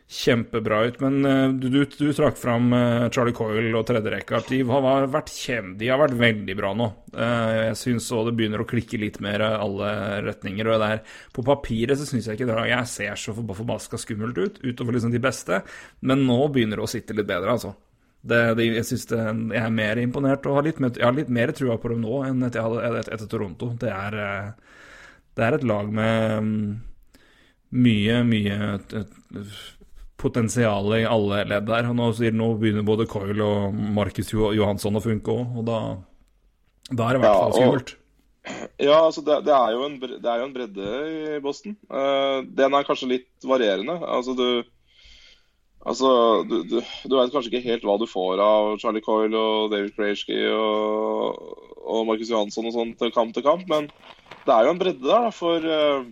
kjempebra 0.10 0.80
ut. 0.90 0.96
Men 1.04 1.26
eh, 1.26 1.50
du, 1.54 1.68
du, 1.70 1.84
du 1.86 2.14
trakk 2.18 2.38
fram 2.42 2.72
eh, 2.74 3.08
Charlie 3.14 3.36
Coyle 3.38 3.70
og 3.78 3.86
tredjerekka. 3.86 4.40
De 4.50 4.62
har 4.66 5.06
vært 5.14 5.30
kjem, 5.30 5.76
de 5.78 5.90
har 5.92 6.02
vært 6.02 6.18
veldig 6.18 6.56
bra 6.58 6.72
nå. 6.78 6.88
Eh, 7.14 7.52
jeg 7.70 7.76
syns 7.84 8.08
òg 8.18 8.32
det 8.32 8.34
begynner 8.40 8.64
å 8.64 8.70
klikke 8.70 8.98
litt 9.02 9.20
mer 9.22 9.44
alle 9.52 9.92
retninger. 10.26 10.72
Og 10.74 10.82
det 10.82 10.90
er, 10.96 11.04
på 11.36 11.46
papiret 11.46 12.02
så 12.02 12.08
syns 12.10 12.26
jeg 12.30 12.40
ikke 12.40 12.50
det 12.50 12.66
Jeg 12.72 12.90
ser 12.90 13.22
så 13.22 13.36
forba- 13.38 13.58
forbaska 13.60 14.02
skummelt 14.02 14.42
ut, 14.42 14.58
utover 14.66 14.98
liksom 14.98 15.14
de 15.14 15.22
beste. 15.30 15.62
Men 16.02 16.26
nå 16.26 16.40
begynner 16.50 16.82
det 16.82 16.88
å 16.90 16.92
sitte 16.96 17.18
litt 17.18 17.30
bedre, 17.30 17.54
altså. 17.54 17.76
Det, 18.20 18.40
det, 18.58 18.66
jeg 18.82 18.84
synes 18.90 19.06
det, 19.14 19.22
jeg 19.56 19.62
er 19.64 19.72
mer 19.72 20.00
imponert 20.02 20.44
og 20.50 20.58
har 20.58 20.66
litt, 20.66 20.82
jeg 20.90 21.06
har 21.06 21.16
litt 21.16 21.30
mer 21.32 21.54
trua 21.56 21.78
på 21.80 21.94
dem 21.94 22.02
nå 22.04 22.18
enn 22.28 22.42
etter, 22.50 22.66
etter, 22.90 23.14
etter 23.16 23.30
Toronto. 23.32 23.70
Det 23.80 23.94
er, 23.94 24.18
det 25.38 25.46
er 25.46 25.56
et 25.56 25.64
lag 25.70 25.88
med 25.96 26.50
mm, 26.50 26.66
mye, 27.86 28.18
mye 28.28 28.58
potensial 30.20 30.92
i 30.98 31.06
alle 31.08 31.44
ledd 31.50 31.68
der. 31.70 31.90
Og 31.90 31.98
nå, 31.98 32.10
sier, 32.18 32.36
nå 32.36 32.52
begynner 32.60 32.86
både 32.88 33.08
Coyle 33.10 33.46
og 33.46 33.80
Marcus 33.96 34.34
Johansson 34.34 35.00
å 35.00 35.04
funke 35.04 35.34
òg, 35.34 35.62
og 35.62 35.68
da, 35.70 35.80
da 36.92 37.08
er 37.08 37.18
det 37.18 37.22
i 37.22 37.26
hvert 37.26 37.42
fall 37.44 37.58
skummelt. 37.58 37.96
Ja, 38.80 38.96
altså 39.04 39.22
det, 39.22 39.36
det, 39.46 39.52
er 39.54 39.76
en, 39.76 39.98
det 40.00 40.26
er 40.32 40.40
jo 40.40 40.46
en 40.48 40.54
bredde 40.56 40.92
i 41.12 41.40
Boston. 41.44 41.76
Uh, 41.92 42.40
den 42.58 42.74
er 42.74 42.86
kanskje 42.88 43.10
litt 43.12 43.46
varierende. 43.46 43.98
Altså 44.10 44.34
du 44.34 44.48
Altså, 45.88 46.10
du, 46.44 46.58
du, 46.68 46.80
du 46.82 47.14
vet 47.16 47.32
kanskje 47.32 47.54
ikke 47.54 47.70
helt 47.70 47.86
hva 47.88 47.96
du 48.00 48.04
får 48.10 48.42
av 48.44 48.74
Charlie 48.82 49.04
Coyle 49.04 49.40
og 49.40 49.70
David 49.72 49.94
Krajski 49.96 50.40
og, 50.52 51.38
og 51.80 52.08
Marcus 52.10 52.32
Johansson 52.34 52.68
og 52.68 52.76
sånn 52.76 52.92
til 53.00 53.14
kamp 53.16 53.32
til 53.36 53.46
kamp, 53.46 53.64
men 53.72 53.88
det 54.44 54.56
er 54.56 54.68
jo 54.68 54.74
en 54.74 54.82
bredde 54.82 55.06
der 55.06 55.30
da, 55.30 55.32
for, 55.36 55.64
eh, 55.64 56.10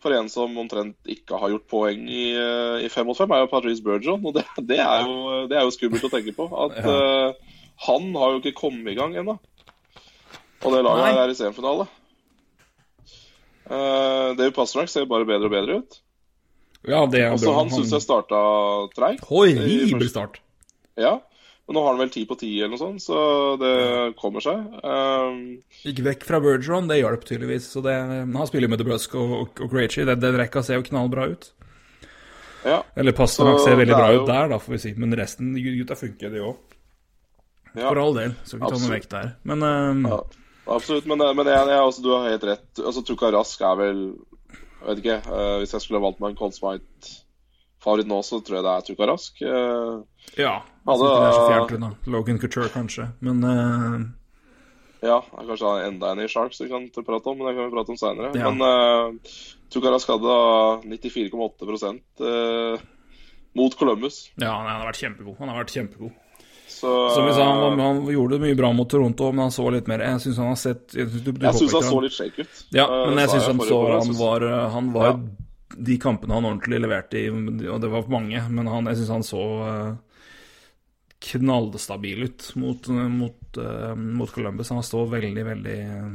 for 0.00 0.14
en 0.16 0.28
som 0.32 0.56
omtrent 0.58 0.96
ikke 1.12 1.38
har 1.40 1.52
gjort 1.52 1.66
poeng 1.70 2.06
i, 2.08 2.30
eh, 2.32 2.84
i 2.86 2.88
fem 2.92 3.06
mot 3.08 3.18
fem, 3.18 3.30
er 3.36 3.42
jo 3.44 3.50
Patrice 3.52 3.84
Bergeron. 3.84 4.24
Og 4.24 4.34
det, 4.38 4.46
det, 4.70 4.78
er 4.80 5.06
jo, 5.06 5.46
det 5.50 5.58
er 5.58 5.66
jo 5.66 5.74
skummelt 5.74 6.06
å 6.08 6.12
tenke 6.12 6.34
på. 6.36 6.48
At 6.64 6.78
Ja. 6.80 6.98
uh, 7.32 7.56
han 7.86 8.10
har 8.16 8.34
jo 8.34 8.40
ikke 8.42 8.56
kommet 8.58 8.92
i 8.92 8.96
gang 8.98 9.14
ennå. 9.16 9.38
Og 10.60 10.74
det 10.74 10.82
laget 10.84 11.06
her 11.06 11.22
er 11.22 11.32
i 11.32 11.36
semifinale. 11.38 11.86
Uh, 13.70 14.36
David 14.36 14.54
Pasternak 14.56 14.90
ser 14.92 15.06
bare 15.08 15.28
bedre 15.28 15.48
og 15.48 15.54
bedre 15.54 15.80
ut. 15.80 16.00
Ja, 16.88 17.04
det 17.12 17.20
er 17.22 17.34
Også 17.34 17.50
bra. 17.50 17.58
han 17.60 17.70
syns 17.72 17.92
jeg 17.92 18.04
starta 18.04 18.40
treigt. 18.96 19.24
Horribel 19.28 20.08
start. 20.08 20.40
Ja. 21.00 21.18
Men 21.70 21.76
nå 21.78 21.82
har 21.84 21.92
han 21.94 22.00
vel 22.02 22.10
ti 22.10 22.24
på 22.26 22.34
ti 22.34 22.48
eller 22.58 22.72
noe 22.72 22.80
sånt, 22.80 23.02
så 23.04 23.16
det 23.60 23.74
kommer 24.18 24.42
seg. 24.42 24.58
Um, 24.82 25.36
Gikk 25.84 26.00
vekk 26.02 26.24
fra 26.26 26.40
Bergeron, 26.42 26.88
det 26.90 26.96
hjalp 26.98 27.22
tydeligvis. 27.28 27.68
Så 27.70 27.78
det, 27.84 27.92
han 27.94 28.48
spiller 28.50 28.66
med 28.72 28.80
DeBrusk 28.82 29.14
og, 29.20 29.34
og, 29.36 29.52
og 29.62 29.70
Krejci. 29.70 30.02
Den, 30.08 30.18
den 30.18 30.34
rekka 30.40 30.64
ser 30.66 30.80
jo 30.80 30.86
knallbra 30.88 31.28
ut. 31.30 31.46
ja, 32.66 32.80
Eller 32.98 33.14
Pasternak 33.14 33.60
nok 33.60 33.62
ser 33.62 33.78
veldig 33.78 33.94
bra 33.94 34.08
jo- 34.10 34.24
ut 34.24 34.32
der, 34.32 34.50
da, 34.50 34.58
får 34.58 34.74
vi 34.74 34.80
si. 34.82 34.92
Men 34.98 35.14
resten 35.20 35.52
gutta 35.54 35.94
funker, 36.00 36.34
de 36.34 36.42
òg. 36.48 36.58
ja, 37.76 37.86
For 37.86 38.02
all 38.02 38.18
del. 38.18 38.34
Så 38.42 38.58
ikke 38.58 38.72
ta 38.74 38.80
noe 38.82 38.92
vekk 38.96 39.08
der. 39.14 39.30
Men 39.52 39.62
um, 39.70 40.02
ja, 40.10 40.18
absolutt. 40.74 41.06
Men, 41.06 41.22
men 41.38 41.52
jeg, 41.54 41.70
jeg, 41.70 41.84
altså, 41.86 42.02
du 42.02 42.10
har 42.16 42.26
helt 42.32 42.48
rett. 42.50 42.68
Altså, 42.82 43.04
Tuka 43.06 43.30
Rask 43.36 43.62
er 43.70 43.78
vel 43.84 44.02
Jeg 44.50 44.88
vet 44.90 45.04
ikke. 45.04 45.20
Uh, 45.30 45.54
hvis 45.62 45.78
jeg 45.78 45.86
skulle 45.86 46.02
valgt 46.02 46.18
meg 46.18 46.34
en 46.34 46.42
Cold 46.42 46.58
Smite-favoritt 46.58 48.10
nå, 48.10 48.18
så 48.26 48.42
tror 48.42 48.58
jeg 48.58 48.66
det 48.66 48.74
er 48.74 48.86
Tuka 48.90 49.10
Rask. 49.14 49.38
Uh, 49.46 50.02
ja. 50.34 50.58
Hadde- 50.86 51.10
det 51.10 51.26
er 51.28 51.36
så 51.36 51.44
fjernt 51.48 51.74
unna. 51.76 51.90
Logan 52.06 52.38
Couture, 52.40 52.68
kanskje. 52.72 53.08
Men 53.20 53.44
uh... 53.44 54.00
Ja, 55.00 55.18
kanskje 55.32 55.64
han 55.66 55.78
er 55.80 55.86
enda 55.88 56.10
en 56.12 56.20
i 56.20 56.28
Sharks 56.28 56.60
vi 56.60 56.68
kan 56.68 56.88
prate 56.92 57.30
om, 57.32 57.38
men 57.38 57.46
det 57.48 57.54
kan 57.56 57.68
vi 57.70 57.74
prate 57.76 57.92
om 57.94 58.00
seinere. 58.00 58.32
Ja. 58.36 58.50
Men 58.50 58.64
uh, 58.64 59.36
Tukarask 59.72 60.08
hadde 60.12 60.34
94,8 60.90 62.00
uh, 62.20 62.80
mot 63.56 63.76
Columbus. 63.78 64.30
ja, 64.36 64.50
han 64.52 64.66
har 64.68 64.86
vært 64.90 65.00
kjempegod. 65.00 65.36
Han 65.38 65.48
har 65.52 65.62
vært 65.62 65.72
kjempegod. 65.78 66.12
Så 66.70 66.90
Som 67.12 67.26
vi 67.26 67.32
sa, 67.34 67.44
han, 67.44 67.80
han 67.82 67.98
gjorde 68.08 68.38
det 68.38 68.44
mye 68.46 68.56
bra 68.56 68.70
mot 68.72 68.88
Toronto, 68.88 69.32
men 69.34 69.42
han 69.48 69.50
så 69.52 69.66
litt 69.74 69.88
mer 69.90 70.00
Jeg 70.06 70.20
syns 70.22 70.38
han 70.38 70.52
har 70.52 70.56
sett 70.60 70.94
jeg 70.94 71.08
syns 71.10 71.74
han 71.74 71.82
så 71.84 71.98
litt 72.00 72.14
shake 72.14 72.44
ut. 72.46 72.60
Ja, 72.72 72.86
Eh, 72.86 73.08
men 73.10 73.18
jeg 73.20 73.32
syns 73.34 73.48
han 73.50 73.60
så 73.66 73.80
Han 73.98 74.14
var, 74.16 74.46
han 74.76 74.92
var 74.94 75.08
Ja. 75.10 75.16
De 75.76 75.96
kampene 76.02 76.34
han 76.34 76.46
ordentlig 76.46 76.80
leverte 76.82 77.18
i, 77.20 77.26
og 77.70 77.80
det 77.82 77.90
var 77.90 78.06
mange, 78.10 78.40
men 78.50 78.66
han, 78.66 78.88
jeg 78.90 78.96
syns 79.02 79.10
han 79.14 79.26
så 79.26 79.42
eh, 79.66 79.90
knallstabil 81.20 82.22
ut 82.28 82.46
mot, 82.60 82.88
mot, 83.12 83.58
eh, 83.60 83.94
mot 83.96 84.30
Columbus. 84.32 84.70
Han 84.72 84.82
står 84.86 85.10
veldig, 85.18 85.44
veldig 85.50 85.74
eh, 85.84 86.06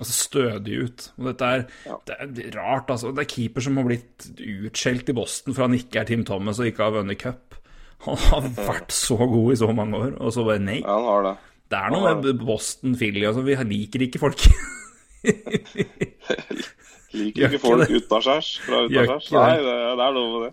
altså 0.00 0.16
stødig 0.16 0.76
ut. 0.84 1.06
Og 1.18 1.30
dette 1.30 1.48
er, 1.56 1.64
Ja. 1.88 1.96
det 2.08 2.18
er 2.18 2.58
rart, 2.58 2.90
altså. 2.92 3.14
Det 3.16 3.24
er 3.24 3.30
keeper 3.34 3.64
som 3.64 3.76
har 3.80 3.88
blitt 3.88 4.28
utskjelt 4.38 5.08
i 5.08 5.16
Boston 5.16 5.54
for 5.56 5.66
han 5.66 5.78
ikke 5.78 6.00
er 6.02 6.08
Tim 6.10 6.24
Thomas 6.28 6.60
og 6.60 6.68
ikke 6.68 6.84
har 6.86 6.96
vunnet 6.98 7.20
cup. 7.22 7.56
Han 8.02 8.18
har 8.18 8.48
vært 8.56 8.90
så 8.90 9.14
god 9.16 9.52
i 9.52 9.56
så 9.60 9.68
mange 9.72 9.94
år, 9.94 10.14
og 10.18 10.32
så 10.34 10.42
bare 10.44 10.58
nei. 10.58 10.80
Ja, 10.80 10.96
han 10.98 11.06
har 11.06 11.22
det. 11.28 11.34
Det 11.72 11.78
er 11.78 11.92
noe 11.94 12.14
med 12.18 12.40
Boston 12.42 12.96
Philly 12.98 13.22
altså, 13.24 13.44
Vi 13.46 13.54
liker 13.56 14.02
ikke 14.08 14.18
folk. 14.20 14.42
Liker 17.12 17.46
ikke 17.52 17.60
folk 17.62 17.90
utaskjærs 17.92 18.48
fra 18.64 18.82
utaskjærs. 18.88 19.28
Nei, 19.36 19.56
det. 19.60 19.64
det, 19.68 19.76
det 20.00 20.04
er 20.08 20.14
noe 20.16 20.28
med 20.32 20.44
det. 20.46 20.52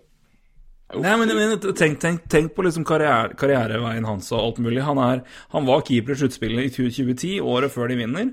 Nei, 0.89 1.11
men, 1.21 1.29
men 1.37 1.59
tenk, 1.77 1.99
tenk, 2.01 2.23
tenk 2.31 2.53
på 2.55 2.63
liksom 2.65 2.85
karriere, 2.87 3.35
karriereveien 3.37 4.07
hans 4.09 4.31
og 4.33 4.39
alt 4.41 4.61
mulig. 4.65 4.81
Han, 4.87 4.97
er, 5.03 5.21
han 5.53 5.67
var 5.67 5.83
keeper 5.85 6.15
i 6.15 6.21
sluttspillet 6.23 6.65
i 6.65 6.71
2010, 6.73 7.35
året 7.45 7.73
før 7.73 7.91
de 7.91 7.97
vinner. 7.99 8.31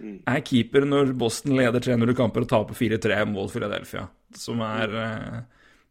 Er 0.00 0.40
keeper 0.46 0.86
når 0.88 1.12
Boston 1.20 1.58
leder 1.58 1.82
3-0 1.84 2.14
kamper 2.16 2.46
og 2.46 2.48
taper 2.48 2.78
4-3 2.78 3.18
mot 3.28 3.52
Philadelphia. 3.52 4.06
Som 4.38 4.62
er 4.64 4.94
eh, 4.96 5.40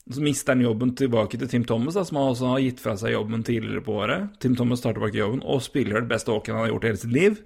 Så 0.10 0.24
mister 0.26 0.56
han 0.56 0.63
jobben 0.65 0.95
tilbake 0.98 1.38
til 1.38 1.52
Tim 1.52 1.67
Thomas, 1.69 1.93
da, 2.00 2.06
som 2.08 2.17
også 2.24 2.56
har 2.56 2.63
gitt 2.63 2.82
fra 2.82 2.95
seg 2.98 3.13
jobben 3.13 3.45
tidligere 3.45 3.86
på 3.86 4.00
året. 4.02 4.32
Tim 4.41 4.56
Thomas 4.58 4.82
tar 4.82 4.98
tilbake 4.98 5.19
jobben 5.19 5.43
og 5.45 5.62
spiller 5.62 6.02
det 6.02 6.10
beste 6.10 6.34
hockeyen 6.34 6.58
han 6.58 6.65
har 6.65 6.74
gjort 6.74 6.88
i 6.88 6.89
hele 6.89 7.04
sitt 7.04 7.13
liv. 7.13 7.38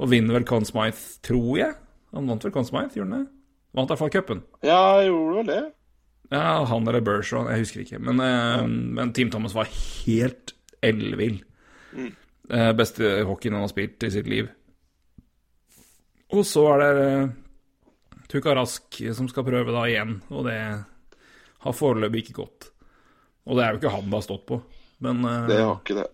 Og 0.00 0.08
vinner 0.14 0.38
vel 0.38 0.48
Conn 0.48 0.64
Smythe, 0.64 1.20
tror 1.26 1.52
jeg. 1.60 1.76
Han 2.16 2.32
vant 2.32 2.48
vel 2.48 2.56
Conn 2.56 2.64
Smythe, 2.64 2.96
gjorde 2.96 3.12
han 3.12 3.26
det? 3.26 3.34
Vant 3.76 3.86
i 3.86 3.92
hvert 3.92 4.00
fall 4.00 4.14
cupen. 4.14 4.40
Ja, 4.66 4.80
gjorde 5.04 5.36
vel 5.42 5.52
det. 5.52 5.60
Ja, 6.30 6.64
han 6.70 6.86
eller 6.86 7.02
Bergeron, 7.02 7.50
jeg 7.50 7.64
husker 7.64 7.82
ikke. 7.82 7.98
Men, 7.98 8.20
ja. 8.22 8.62
men 8.66 9.12
Team 9.16 9.32
Thomas 9.34 9.54
var 9.56 9.66
helt 9.70 10.54
ellevill. 10.86 11.40
Mm. 11.90 12.12
beste 12.78 13.24
hockeyen 13.26 13.56
han 13.56 13.64
har 13.64 13.72
spilt 13.72 14.06
i 14.06 14.12
sitt 14.14 14.28
liv. 14.30 14.46
Og 16.30 16.46
så 16.46 16.62
er 16.76 16.82
det 16.82 17.06
eh, 17.10 17.30
Tuka 18.30 18.54
Rask 18.54 19.00
som 19.16 19.28
skal 19.30 19.46
prøve 19.46 19.74
da 19.74 19.86
igjen, 19.90 20.20
og 20.30 20.46
det 20.46 20.58
har 21.64 21.76
foreløpig 21.76 22.24
ikke 22.24 22.38
gått. 22.44 22.70
Og 23.50 23.58
det 23.58 23.64
er 23.64 23.74
jo 23.74 23.80
ikke 23.80 23.94
han 23.96 24.06
det 24.06 24.20
har 24.20 24.26
stått 24.28 24.46
på, 24.46 24.60
men 25.02 25.24
eh, 25.26 25.48
Det 25.50 25.58
har 25.58 25.76
ikke 25.80 25.98
det. 25.98 26.08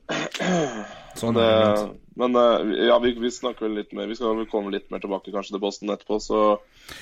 sånn 1.20 1.36
det 1.36 1.44
er 1.44 1.64
det. 1.66 1.86
Men 2.16 2.36
eh, 2.40 2.86
ja, 2.88 2.96
vi, 3.02 3.12
vi 3.20 3.30
snakker 3.32 3.66
vel 3.66 3.74
litt 3.80 3.90
mer 3.96 4.06
Vi 4.08 4.16
skal 4.18 4.36
vel 4.38 4.46
komme 4.50 4.72
litt 4.72 4.86
mer 4.90 5.02
tilbake 5.02 5.32
kanskje 5.34 5.54
til 5.56 5.62
Boston 5.62 5.92
etterpå, 5.92 6.16
så 6.24 6.40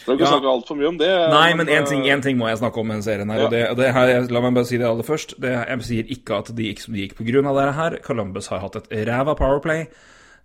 vi 0.06 0.14
ikke 0.16 0.24
Ja. 0.26 0.32
snakke 0.32 0.50
altfor 0.50 0.78
mye 0.80 0.88
om 0.90 0.98
det. 0.98 1.10
Nei, 1.30 1.50
men 1.54 1.68
én 1.70 1.82
eh, 1.82 1.88
ting, 1.90 2.02
en 2.08 2.22
ting 2.24 2.38
må 2.40 2.48
jeg 2.50 2.58
snakke 2.62 2.80
om 2.80 2.88
med 2.88 2.96
denne 2.98 3.06
serien 3.06 3.30
her. 3.30 3.42
Ja. 3.42 3.46
Og 3.46 3.52
det, 3.54 3.62
det 3.78 3.92
her, 3.94 4.14
la 4.32 4.40
meg 4.44 4.54
bare 4.58 4.68
si 4.70 4.78
det 4.80 4.88
aller 4.88 5.06
først. 5.06 5.36
Det, 5.44 5.52
jeg 5.54 5.86
sier 5.90 6.10
ikke 6.16 6.38
at 6.42 6.50
de 6.56 6.66
gikk 6.70 6.80
som 6.84 6.94
de 6.96 7.04
gikk 7.06 7.14
på 7.20 7.26
grunn 7.28 7.46
av 7.50 7.60
det 7.60 7.66
her. 7.78 7.98
Columbus 8.06 8.48
har 8.52 8.62
hatt 8.64 8.80
et 8.82 8.90
ræva 9.08 9.34
powerplay. 9.38 9.86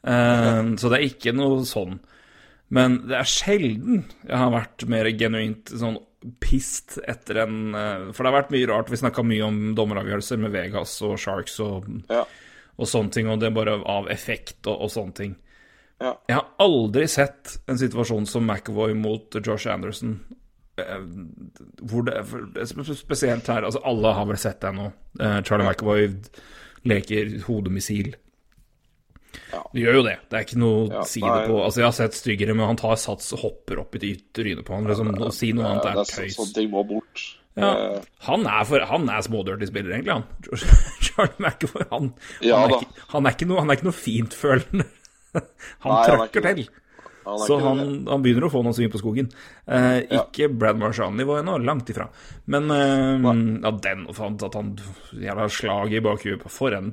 Eh, 0.03 0.61
så 0.79 0.91
det 0.91 0.99
er 0.99 1.07
ikke 1.09 1.33
noe 1.35 1.63
sånn. 1.67 1.97
Men 2.69 2.99
det 3.09 3.17
er 3.17 3.25
sjelden 3.25 4.03
jeg 4.27 4.37
har 4.37 4.51
vært 4.53 4.85
mer 4.91 5.07
genuint 5.17 5.71
sånn 5.73 5.97
pissed 6.43 6.99
etter 7.07 7.37
en 7.45 7.73
eh, 7.73 8.09
For 8.11 8.21
det 8.21 8.29
har 8.29 8.37
vært 8.41 8.51
mye 8.53 8.67
rart. 8.69 8.91
Vi 8.91 8.99
snakka 8.99 9.23
mye 9.25 9.45
om 9.47 9.59
dommeravgjørelser 9.77 10.37
med 10.43 10.51
Vegas 10.53 10.97
og 11.07 11.15
Sharks 11.21 11.57
og, 11.63 11.87
Ja. 12.11 12.25
Og 12.79 12.87
sånne 12.87 13.11
ting, 13.11 13.27
og 13.29 13.39
det 13.41 13.49
er 13.51 13.55
bare 13.59 13.77
av 13.91 14.07
effekt 14.13 14.67
og, 14.71 14.85
og 14.87 14.91
sånne 14.93 15.15
ting. 15.17 15.33
Ja. 15.99 16.13
Jeg 16.31 16.37
har 16.37 16.45
aldri 16.63 17.07
sett 17.11 17.57
en 17.67 17.77
situasjon 17.81 18.25
som 18.31 18.45
McAvoy 18.47 18.93
mot 18.95 19.35
Josh 19.43 19.67
Anderson. 19.67 20.13
eh, 20.79 21.01
Hvor 21.83 22.05
det, 22.07 22.15
Spesielt 22.95 23.47
her 23.51 23.67
altså 23.67 23.81
Alle 23.83 24.13
har 24.15 24.25
vel 24.29 24.37
sett 24.39 24.61
det 24.63 24.71
nå. 24.77 24.85
Eh, 25.19 25.41
Charlie 25.43 25.67
McAvoy 25.67 26.07
leker 26.87 27.33
hodemissil. 27.49 28.13
Ja. 29.51 29.59
Det 29.73 29.81
gjør 29.83 29.99
jo 29.99 30.03
det. 30.07 30.15
Det 30.29 30.37
er 30.39 30.45
ikke 30.47 30.61
noe 30.61 30.85
Ja, 30.89 31.01
å 31.03 31.05
si 31.09 31.19
det 31.21 31.41
på. 31.49 31.57
Altså 31.65 31.81
Jeg 31.83 31.87
har 31.89 31.97
sett 31.99 32.15
styggere, 32.17 32.55
men 32.55 32.65
han 32.71 32.79
tar 32.79 32.95
sats 32.97 33.33
og 33.35 33.43
hopper 33.43 33.81
opp 33.83 33.95
i 33.99 34.15
trynet 34.33 34.63
på 34.65 34.73
han. 34.77 34.87
Liksom, 34.89 35.11
Å 35.19 35.31
si 35.35 35.51
noe 35.53 35.67
annet 35.73 35.83
det 35.83 35.91
er 35.91 36.09
tøys. 36.15 36.37
sånne 36.39 36.55
ting 36.55 36.71
må 36.73 36.85
bort. 36.87 37.25
Ja. 37.59 37.71
Eh, 37.99 38.09
Han 38.29 38.45
er, 38.47 38.63
for, 38.69 38.83
han 38.89 39.07
er 39.11 39.21
smådirty 39.25 39.67
spiller, 39.69 39.95
egentlig, 39.97 40.15
han. 40.19 40.25
Charlie 41.05 41.39
McAvoy, 41.43 41.85
han, 41.91 42.11
Ja 42.45 42.61
han, 42.63 42.73
er 42.73 42.81
ikke, 42.81 43.07
han, 43.13 43.25
er 43.29 43.35
ikke 43.37 43.47
noe, 43.49 43.63
han 43.63 43.71
er 43.73 43.79
ikke 43.79 43.89
noe 43.91 43.99
fintfølende. 44.03 44.85
Han 45.85 45.91
Nei, 45.93 45.97
er 46.01 46.07
trøkker 46.09 46.41
til. 46.47 46.61
han 47.27 47.41
Så 47.45 47.59
han, 47.61 47.81
han 48.09 48.23
begynner 48.25 48.47
å 48.47 48.49
få 48.49 48.63
noen 48.65 48.73
svin 48.73 48.89
på 48.89 48.97
skogen. 48.97 49.27
Eh, 49.69 49.99
ikke 50.17 50.47
Brad 50.49 50.79
Marchand-nivå 50.81 51.35
ennå, 51.43 51.59
langt 51.61 51.91
ifra. 51.93 52.07
Men 52.49 52.71
eh, 52.73 53.27
ja, 53.61 53.71
den 53.85 54.07
fant 54.17 54.41
at 54.47 54.57
han 54.57 54.71
jævla 55.13 55.45
slaget 55.53 55.99
i 55.99 56.01
bakhuet 56.07 56.41
på 56.41 56.49
For 56.49 56.73
en 56.73 56.89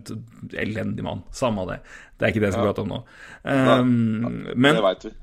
elendig 0.52 1.07
mann. 1.07 1.22
Samme 1.33 1.64
det. 1.70 1.79
Det 2.18 2.26
er 2.29 2.35
ikke 2.35 2.42
det 2.44 2.50
jeg 2.50 2.59
skal 2.59 2.68
prate 2.68 2.85
om 2.85 2.92
nå. 2.92 2.98
Eh, 3.48 3.72
men 3.87 4.76
Det 4.83 4.85
veit 4.90 5.09
vi. 5.09 5.14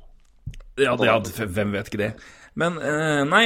ja, 0.88 0.96
det, 0.98 1.12
ja, 1.12 1.20
hvem 1.60 1.78
vet 1.78 1.92
ikke 1.94 2.02
det? 2.02 2.12
Men 2.60 2.76
eh, 2.86 3.24
nei, 3.26 3.46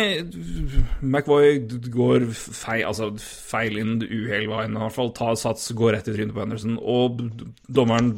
McVoy 0.99 1.61
går 1.93 2.25
feil, 2.33 2.83
altså 2.89 3.13
feil 3.23 3.77
inn 3.79 4.01
uhell 4.03 4.47
i 4.47 4.49
hvert 4.49 4.95
fall. 4.95 5.13
Tar 5.15 5.37
sats, 5.39 5.69
går 5.77 5.95
rett 5.95 6.09
i 6.11 6.15
trynet 6.17 6.35
på 6.35 6.43
Henderson. 6.43 6.75
Og 6.81 7.21
dommeren 7.71 8.17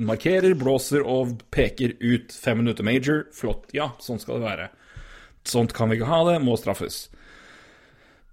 markerer, 0.00 0.56
blåser 0.56 1.04
og 1.04 1.36
peker 1.52 1.98
ut 2.00 2.32
fem 2.32 2.62
minutter 2.62 2.86
major. 2.86 3.26
Flott. 3.36 3.68
Ja, 3.76 3.90
sånn 4.00 4.22
skal 4.22 4.40
det 4.40 4.48
være. 4.48 4.70
Sånt 5.46 5.76
kan 5.76 5.92
vi 5.92 6.00
ikke 6.00 6.08
ha 6.10 6.22
det, 6.30 6.40
må 6.42 6.56
straffes. 6.58 7.06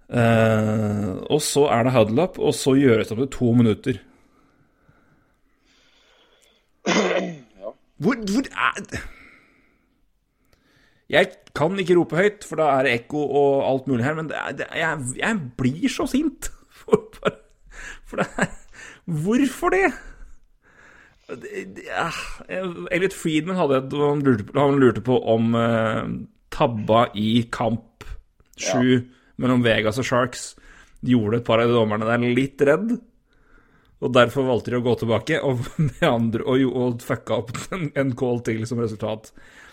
Uh, 0.08 1.20
og 1.32 1.40
så 1.44 1.66
er 1.72 1.86
det 1.86 1.94
huddle 1.94 2.26
up, 2.26 2.40
og 2.40 2.56
så 2.56 2.74
gjøres 2.76 3.08
det 3.08 3.16
opp 3.16 3.22
til 3.24 3.32
to 3.36 3.52
minutter. 3.60 4.00
Hvor, 8.04 8.18
hvor 8.28 8.48
er 8.50 8.80
Jeg 11.12 11.28
kan 11.54 11.74
ikke 11.78 11.96
rope 11.98 12.16
høyt, 12.16 12.44
for 12.48 12.56
da 12.62 12.70
er 12.78 12.86
det 12.88 12.94
ekko 13.02 13.20
og 13.26 13.64
alt 13.68 13.88
mulig 13.90 14.04
her, 14.06 14.14
men 14.16 14.30
det 14.30 14.38
er, 14.40 14.54
det 14.62 14.68
jeg, 14.80 15.02
jeg 15.20 15.40
blir 15.60 15.88
så 15.92 16.06
sint. 16.10 16.50
For, 16.84 17.00
for, 17.16 17.36
for 18.04 18.20
det 18.20 18.26
er 18.44 18.50
Hvorfor 19.24 19.72
det? 19.72 19.86
ja, 21.86 22.10
Elliot 22.92 23.14
Friedman 23.16 23.56
hadde 23.56 23.78
han 23.96 24.20
lurte, 24.24 24.44
på- 24.44 24.58
han 24.60 24.76
lurte 24.82 25.00
på 25.04 25.16
om 25.32 25.54
eh, 25.56 26.02
tabba 26.52 27.06
i 27.16 27.42
kamp 27.52 28.04
sju 28.60 29.00
mellom 29.40 29.64
Vegas 29.64 29.96
og 29.98 30.06
Sharks 30.06 30.44
gjorde 31.04 31.40
et 31.40 31.46
par 31.48 31.60
av 31.62 31.68
de 31.72 31.74
dommerne 31.78 32.06
der 32.08 32.26
litt 32.36 32.60
redd. 32.68 32.92
Og 34.04 34.12
derfor 34.12 34.44
valgte 34.50 34.74
de 34.74 34.82
å 34.82 34.84
gå 34.84 34.94
tilbake 35.00 35.40
og, 35.40 35.64
med 35.88 36.04
andre, 36.04 36.44
og, 36.44 36.68
og 36.76 37.00
fucka 37.04 37.40
opp 37.40 37.54
en, 37.72 37.88
en 37.96 38.12
call 38.20 38.42
til 38.44 38.60
som 38.68 38.80
resultat. 38.84 39.32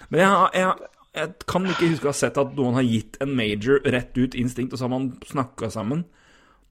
Men 0.10 0.24
jeg, 0.24 0.32
har- 0.32 0.56
jeg, 0.56 0.91
jeg 1.15 1.34
kan 1.50 1.65
ikke 1.67 1.89
huske 1.91 2.08
å 2.08 2.13
ha 2.13 2.17
sett 2.17 2.38
at 2.39 2.54
noen 2.56 2.78
har 2.78 2.86
gitt 2.88 3.17
en 3.24 3.34
major 3.36 3.82
rett 3.84 4.15
ut 4.17 4.36
instinkt, 4.39 4.71
og 4.74 4.80
så 4.80 4.88
har 4.88 4.93
man 4.93 5.10
snakka 5.28 5.69
sammen. 5.74 6.06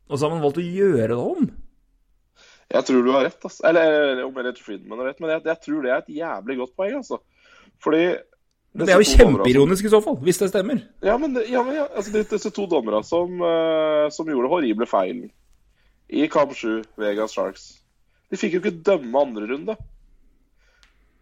Og 0.08 0.16
så 0.18 0.26
har 0.26 0.32
man 0.34 0.42
valgt 0.44 0.60
å 0.62 0.64
gjøre 0.64 1.10
det 1.12 1.18
om. 1.20 1.50
Jeg 2.70 2.86
tror 2.86 3.04
du 3.04 3.10
har 3.12 3.24
rett, 3.26 3.38
altså. 3.44 3.64
Eller 3.66 4.22
om 4.24 4.36
Elliot 4.40 4.58
Friedman 4.62 5.02
har 5.02 5.10
rett, 5.10 5.20
men 5.20 5.32
jeg, 5.34 5.44
jeg 5.50 5.60
tror 5.66 5.82
det 5.84 5.90
er 5.92 6.02
et 6.04 6.12
jævlig 6.20 6.56
godt 6.62 6.74
poeng, 6.78 6.96
altså. 7.02 7.18
Fordi 7.82 8.02
Men 8.72 8.86
det 8.86 8.94
er 8.94 9.02
jo 9.02 9.10
kjempeironisk 9.10 9.88
i 9.88 9.92
så 9.92 10.00
fall, 10.04 10.16
hvis 10.22 10.38
det 10.38 10.50
stemmer. 10.52 10.80
Ja, 11.02 11.16
men, 11.18 11.34
ja, 11.50 11.62
men 11.66 11.74
ja, 11.74 11.88
altså, 11.90 12.12
det- 12.14 12.28
disse 12.30 12.52
to 12.54 12.66
dommerne 12.70 13.02
som, 13.04 13.40
uh, 13.42 14.06
som 14.14 14.30
gjorde 14.30 14.50
horrible 14.52 14.86
feilen 14.86 15.30
i 16.08 16.26
kamp 16.30 16.54
7, 16.54 16.84
Vegas 16.98 17.34
Sharks, 17.34 17.66
de 18.30 18.38
fikk 18.38 18.54
jo 18.56 18.60
ikke 18.62 18.78
dømme 18.86 19.18
andre 19.26 19.48
runde. 19.50 19.76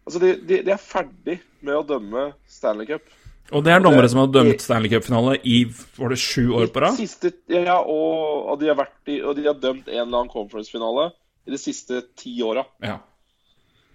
Altså, 0.09 0.19
de, 0.23 0.29
de, 0.41 0.57
de 0.65 0.71
er 0.73 0.81
ferdig 0.81 1.35
med 1.61 1.75
å 1.77 1.83
dømme 1.85 2.31
Stanley 2.49 2.87
Cup. 2.89 3.11
Og 3.53 3.61
det 3.65 3.75
er 3.75 3.83
dommere 3.85 4.09
som 4.09 4.23
har 4.23 4.31
dømt 4.33 4.63
Stanley 4.63 4.89
Cup-finale 4.89 5.35
i 5.45 5.59
var 5.99 6.09
det 6.09 6.17
sju 6.21 6.47
år 6.57 6.71
på 6.73 6.81
rad? 6.81 6.97
Siste, 6.97 7.29
ja, 7.53 7.75
og, 7.77 8.47
og, 8.49 8.55
de 8.57 8.71
har 8.71 8.81
i, 9.05 9.19
og 9.21 9.37
de 9.37 9.45
har 9.45 9.59
dømt 9.61 9.85
en 9.85 9.99
eller 9.99 10.07
annen 10.07 10.31
conference-finale 10.33 11.11
i 11.45 11.53
de 11.53 11.59
siste 11.61 12.01
ti 12.17 12.33
åra. 12.41 12.63
Ja. 12.81 12.95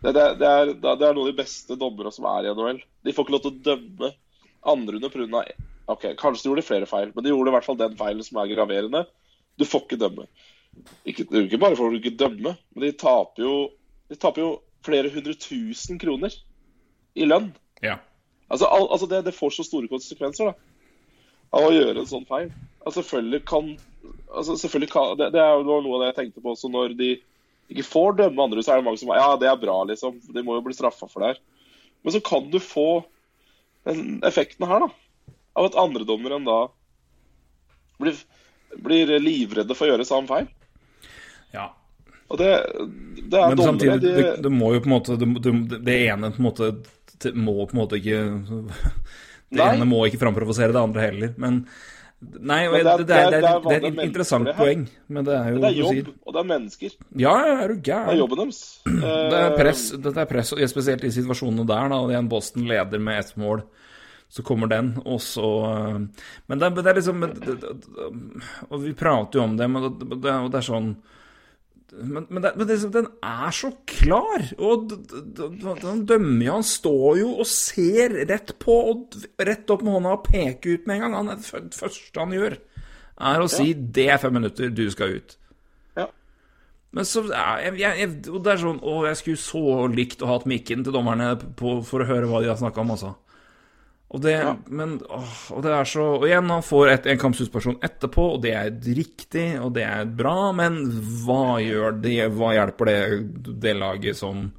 Det, 0.05 0.12
det, 0.14 0.24
det, 0.38 0.53
er, 0.53 0.72
det 0.79 0.94
er 0.94 1.16
noen 1.16 1.24
av 1.24 1.33
de 1.33 1.38
beste 1.42 1.79
dommere 1.81 2.14
som 2.14 2.31
er 2.31 2.46
i 2.46 2.55
NHL. 2.55 2.79
De 3.03 3.14
får 3.16 3.27
ikke 3.27 3.35
lov 3.35 3.42
til 3.42 3.55
å 3.57 3.62
dømme 3.72 4.11
andre 4.74 5.00
under 5.00 5.14
pga. 5.16 5.42
Ok, 5.90 6.07
kanskje 6.20 6.44
de 6.44 6.53
gjorde 6.53 6.66
flere 6.70 6.88
feil, 6.88 7.11
men 7.11 7.27
de 7.27 7.33
gjorde 7.35 7.50
i 7.50 7.57
hvert 7.57 7.66
fall 7.66 7.81
den 7.83 7.98
feilen 7.98 8.27
som 8.27 8.38
er 8.38 8.53
graverende. 8.55 9.03
Du 9.59 9.66
får 9.66 9.88
ikke 9.88 10.00
dømme. 10.07 10.29
Ikke, 11.11 11.27
ikke 11.42 11.61
bare 11.66 11.79
får 11.79 11.90
du 11.90 11.98
ikke 11.98 12.14
dømme, 12.22 12.55
men 12.74 12.87
de 12.87 12.94
taper 13.03 13.44
jo, 13.44 13.57
de 14.11 14.18
taper 14.22 14.46
jo 14.46 14.55
flere 14.85 15.10
hundre 15.12 15.35
tusen 15.40 16.00
kroner 16.00 16.35
i 17.14 17.28
lønn. 17.28 17.52
ja. 17.85 17.98
Altså, 18.52 18.68
al, 18.68 18.85
altså 18.92 19.06
det, 19.08 19.22
det 19.24 19.35
får 19.35 19.54
så 19.56 19.64
store 19.66 19.88
konsekvenser 19.88 20.50
da, 20.50 20.52
av 21.56 21.64
å 21.64 21.72
gjøre 21.72 22.02
en 22.02 22.10
sånn 22.10 22.26
feil. 22.28 22.50
Altså, 22.85 23.00
selvfølgelig 23.00 23.40
kan, 23.48 23.70
altså, 24.28 24.58
selvfølgelig 24.60 24.90
kan 24.92 25.14
det, 25.18 25.30
det 25.35 25.40
jo 25.42 25.78
noe 25.82 25.96
av 25.96 26.02
det 26.02 26.10
jeg 26.10 26.18
tenkte 26.18 26.42
på 26.44 26.52
også 26.52 26.68
når 26.70 26.92
de 26.98 27.14
ikke 27.72 27.87
får 27.88 28.18
dømme 28.18 28.44
andre, 28.44 28.62
så 28.62 28.74
er 28.74 28.82
det 28.82 28.87
mange 28.87 29.00
som 29.00 29.14
ja, 29.16 29.30
det 29.40 29.48
er 29.48 29.60
bra, 29.60 29.78
liksom. 29.88 30.18
De 30.37 30.44
må 30.44 30.58
jo 30.58 30.64
bli 30.66 30.76
straffa 30.76 31.08
for 31.08 31.24
det 31.24 31.32
her. 31.32 31.40
Men 32.04 32.12
så 32.12 32.20
kan 32.24 32.50
du 32.52 32.58
få 32.60 32.88
den 33.88 34.20
effekten 34.28 34.68
her, 34.68 34.85
da. 34.85 35.32
Av 35.56 35.70
at 35.70 35.78
andredommeren 35.80 36.44
da 36.44 36.58
blir, 38.02 38.18
blir 38.85 39.14
livredde 39.22 39.76
for 39.76 39.88
å 39.88 39.94
gjøre 39.94 40.06
samme 40.08 40.28
feil. 40.28 40.50
ja. 41.54 41.70
Og 42.35 42.40
det, 42.40 42.50
det 43.30 43.38
er 43.38 43.48
Men 43.54 43.56
dommere 43.56 43.70
samtidig, 43.70 43.96
de, 44.02 44.12
det, 44.18 44.28
det 44.44 44.52
må 44.52 44.72
jo 44.74 44.82
på 44.85 44.90
en 44.90 44.94
måte 44.96 45.16
Det, 45.20 45.54
det, 45.87 45.96
ene 46.10 46.32
på 46.35 46.42
en 46.42 46.48
måte 46.50 46.70
må 47.38 47.54
på 47.64 47.76
en 47.76 47.80
måte 47.85 47.98
ikke 48.00 48.20
Det 49.54 49.60
Nei. 49.60 49.68
ene 49.76 49.87
må 49.87 50.00
ikke 50.08 50.18
framprovosere 50.20 50.74
det 50.74 50.80
andre 50.82 51.04
heller. 51.08 51.35
Men 51.40 51.60
Nei, 52.24 52.62
Men 52.72 52.72
det, 52.72 52.88
er- 52.88 53.02
det, 53.04 53.16
er, 53.16 53.30
det, 53.35 53.38
er- 53.44 53.60
det 53.68 53.74
er 53.76 53.87
et 53.90 53.98
interessant 54.06 54.48
poeng, 54.56 54.87
men 55.12 55.26
det 55.26 55.35
er 55.37 55.48
jo 55.52 55.58
Det 55.60 55.68
er 55.68 55.74
jobb, 55.76 56.06
og 56.24 56.32
det 56.32 56.40
er 56.40 56.46
mennesker. 56.48 56.94
Ja, 57.20 57.35
er 57.60 57.68
du 57.74 57.74
Det 57.85 57.98
er 58.00 58.16
jobben 58.16 58.40
deres. 58.40 58.60
Det 59.35 59.40
er 59.42 59.56
press, 59.58 59.82
dette 60.06 60.22
er 60.22 60.30
press, 60.30 60.54
spesielt 60.72 61.04
i 61.04 61.10
situasjonene 61.12 61.66
der, 61.68 61.90
da, 61.92 61.98
igjen 62.08 62.30
Boston 62.32 62.64
leder 62.70 63.02
med 63.02 63.20
ett 63.20 63.35
mål. 63.37 63.60
Så 64.32 64.42
kommer 64.42 64.66
den, 64.72 64.94
og 65.04 65.20
så 65.20 65.44
øh, 65.68 65.98
Men 66.48 66.58
det, 66.64 66.72
er- 66.80 66.96
liksom 66.96 67.20
Og 68.70 68.80
vi 68.82 68.94
prater 68.96 69.38
jo 69.38 69.44
om 69.44 69.56
det, 69.60 69.68
men 69.70 69.85
det, 69.85 70.08
det, 70.24 70.32
og 70.32 70.48
det 70.50 70.62
er 70.62 70.66
sånn 70.72 70.94
men, 71.92 72.26
men, 72.28 72.42
det, 72.42 72.52
men 72.56 72.68
det, 72.68 72.78
den 72.94 73.06
er 73.22 73.54
så 73.54 73.70
klar! 73.87 74.46
Og 74.58 74.94
han 75.85 76.02
dømmer 76.08 76.46
jo 76.46 76.56
Han 76.56 76.66
står 76.66 77.18
jo 77.20 77.30
og 77.44 77.48
ser 77.50 78.16
rett 78.30 78.54
på, 78.62 78.74
og 78.90 79.16
rett 79.38 79.70
opp 79.70 79.85
med 79.85 79.98
hånda 79.98 80.14
og 80.16 80.26
peker 80.26 80.78
ut 80.78 80.88
med 80.88 80.96
en 80.96 81.04
gang. 81.06 81.16
Han 81.20 81.32
er 81.35 81.42
det 81.42 81.78
første 81.78 82.20
han 82.20 82.35
gjør, 82.35 82.58
er 83.14 83.44
å 83.44 83.50
si 83.50 83.72
'det 83.74 84.08
er 84.10 84.22
fem 84.22 84.35
minutter, 84.35 84.72
du 84.74 84.88
skal 84.90 85.18
ut'. 85.20 85.37
Ja. 85.96 86.08
Men 86.90 87.04
så 87.04 87.22
jeg, 87.28 87.78
jeg, 87.78 87.98
jeg, 88.00 88.10
og 88.32 88.42
det 88.42 88.52
er 88.52 88.62
sånn 88.62 88.80
Å, 88.82 88.94
jeg 89.06 89.20
skulle 89.20 89.42
så 89.42 89.87
likt 89.90 90.22
å 90.22 90.30
ha 90.30 90.38
hatt 90.38 90.50
mikken 90.50 90.82
til 90.85 90.94
dommerne 90.94 91.35
på, 91.37 91.78
for 91.87 92.02
å 92.02 92.08
høre 92.08 92.26
hva 92.26 92.42
de 92.42 92.50
har 92.50 92.58
snakka 92.58 92.82
om, 92.82 92.90
altså. 92.96 93.14
Og 94.15 94.21
det, 94.23 94.35
Ja. 94.38 94.52
men, 94.71 95.00
åh, 95.10 95.31
og 95.56 95.62
det 95.65 95.73
er 95.75 95.88
så 95.90 96.04
Og 96.21 96.27
igjen, 96.29 96.50
han 96.52 96.62
får 96.62 96.90
et, 96.92 97.06
en 97.10 97.19
kampsuspensjon 97.19 97.81
etterpå, 97.83 98.27
og 98.37 98.42
det 98.44 98.52
er 98.54 98.71
riktig, 98.94 99.46
og 99.58 99.73
det 99.75 99.83
er 99.83 100.04
bra, 100.06 100.52
men 100.54 100.85
hva 101.25 101.58
gjør 101.58 101.96
det 102.04 102.29
Hva 102.37 102.52
hjelper 102.54 102.90
det 102.90 102.98
det 103.65 103.75
laget 103.77 104.17
som 104.21 104.52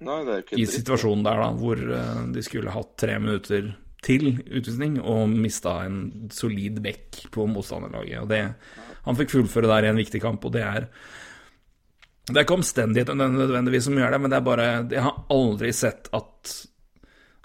Nei, 0.00 0.24
det 0.24 0.56
i 0.56 0.64
situasjonen 0.64 1.26
der, 1.26 1.42
da, 1.42 1.50
hvor 1.60 1.76
eh, 1.76 2.20
de 2.32 2.42
skulle 2.42 2.72
hatt 2.72 2.94
tre 2.96 3.18
minutter 3.20 3.66
til 4.00 4.30
utvisning 4.48 4.94
og 5.02 5.28
mista 5.28 5.74
en 5.84 6.30
solid 6.32 6.78
bekk 6.80 7.26
på 7.34 7.44
motstanderlaget. 7.52 8.22
Og 8.22 8.30
det, 8.30 8.38
han 9.04 9.18
fikk 9.18 9.34
fullføre 9.34 9.68
der 9.68 9.84
i 9.84 9.90
en 9.90 10.00
viktig 10.00 10.22
kamp, 10.24 10.46
og 10.48 10.54
det 10.56 10.62
er 10.64 10.88
Det 12.30 12.36
er 12.38 12.46
ikke 12.46 12.56
omstendighetene 12.62 13.28
nødvendigvis 13.34 13.84
som 13.90 14.00
gjør 14.00 14.16
det, 14.16 14.20
men 14.22 14.30
det 14.30 14.38
er 14.38 14.48
bare 14.48 14.70
Jeg 14.88 15.02
har 15.04 15.20
aldri 15.28 15.72
sett 15.76 16.08
at 16.16 16.56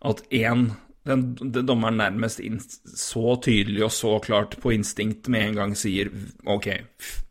at 0.06 0.22
én 0.32 0.70
den, 1.06 1.36
den 1.38 1.66
dommeren 1.70 1.98
nærmest 2.02 2.40
in, 2.42 2.60
så 2.60 3.36
tydelig 3.46 3.84
og 3.86 3.92
så 3.94 4.16
klart 4.26 4.56
på 4.64 4.72
instinkt 4.74 5.30
med 5.30 5.52
en 5.52 5.56
gang 5.60 5.76
sier 5.78 6.10
OK, 6.50 6.72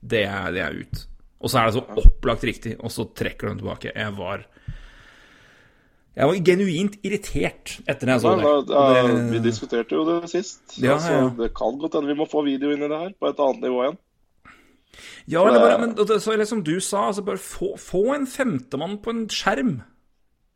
det 0.00 0.24
er, 0.28 0.50
det 0.54 0.62
er 0.62 0.76
ut. 0.84 1.06
Og 1.44 1.50
så 1.52 1.58
er 1.60 1.66
det 1.68 1.74
så 1.76 1.84
opplagt 2.00 2.44
riktig, 2.46 2.76
og 2.80 2.92
så 2.94 3.04
trekker 3.18 3.50
de 3.50 3.58
tilbake. 3.60 3.90
Jeg 3.94 4.14
var 4.16 4.46
Jeg 6.14 6.28
var 6.30 6.38
genuint 6.46 6.94
irritert 7.02 7.72
etter 7.90 8.06
jeg 8.12 8.20
så 8.22 8.36
det. 8.38 8.44
da, 8.46 8.50
Og 8.54 8.66
da, 8.70 9.02
det- 9.02 9.32
vi 9.32 9.38
diskuterte 9.48 9.96
jo 9.98 10.04
det 10.06 10.30
sist. 10.30 10.62
Ja, 10.78 10.94
altså, 10.94 11.10
ja, 11.10 11.22
ja. 11.24 11.30
Det 11.42 11.50
kan 11.58 11.78
godt 11.82 11.94
hende 11.98 12.06
vi 12.12 12.14
må 12.20 12.28
få 12.30 12.44
video 12.46 12.70
inn 12.70 12.82
i 12.86 12.88
det 12.88 13.00
her, 13.00 13.10
på 13.18 13.28
et 13.32 13.40
annet 13.42 13.62
nivå 13.66 13.82
igjen. 13.82 13.98
Ja, 15.26 15.42
eller 15.48 15.58
bare, 15.58 15.78
men 15.80 15.96
så, 16.20 16.32
eller 16.32 16.44
som 16.46 16.62
du 16.62 16.76
sa, 16.80 17.08
altså 17.08 17.24
bare 17.26 17.36
få, 17.42 17.72
få 17.82 18.14
en 18.14 18.26
femtemann 18.30 19.00
på 19.02 19.10
en 19.10 19.24
skjerm 19.28 19.80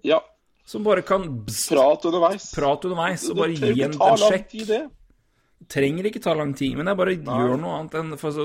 Ja, 0.06 0.20
som 0.68 0.84
bare 0.84 1.02
kan 1.02 1.24
bzz, 1.46 1.68
prat 1.72 2.04
underveis. 2.04 2.50
prate 2.52 2.90
underveis 2.90 3.24
og 3.30 3.40
bare 3.40 3.56
gi 3.56 3.84
en, 3.86 3.94
en 3.96 4.20
sjekk. 4.20 4.52
det. 4.68 4.82
Trenger 5.72 6.10
ikke 6.10 6.20
ta 6.22 6.34
lang 6.36 6.52
tid, 6.56 6.76
men 6.76 6.90
jeg 6.90 7.00
bare 7.00 7.16
gjør 7.16 7.56
noe 7.60 7.80
annet 7.80 7.96
enn 7.98 8.12
for 8.20 8.36
så, 8.36 8.44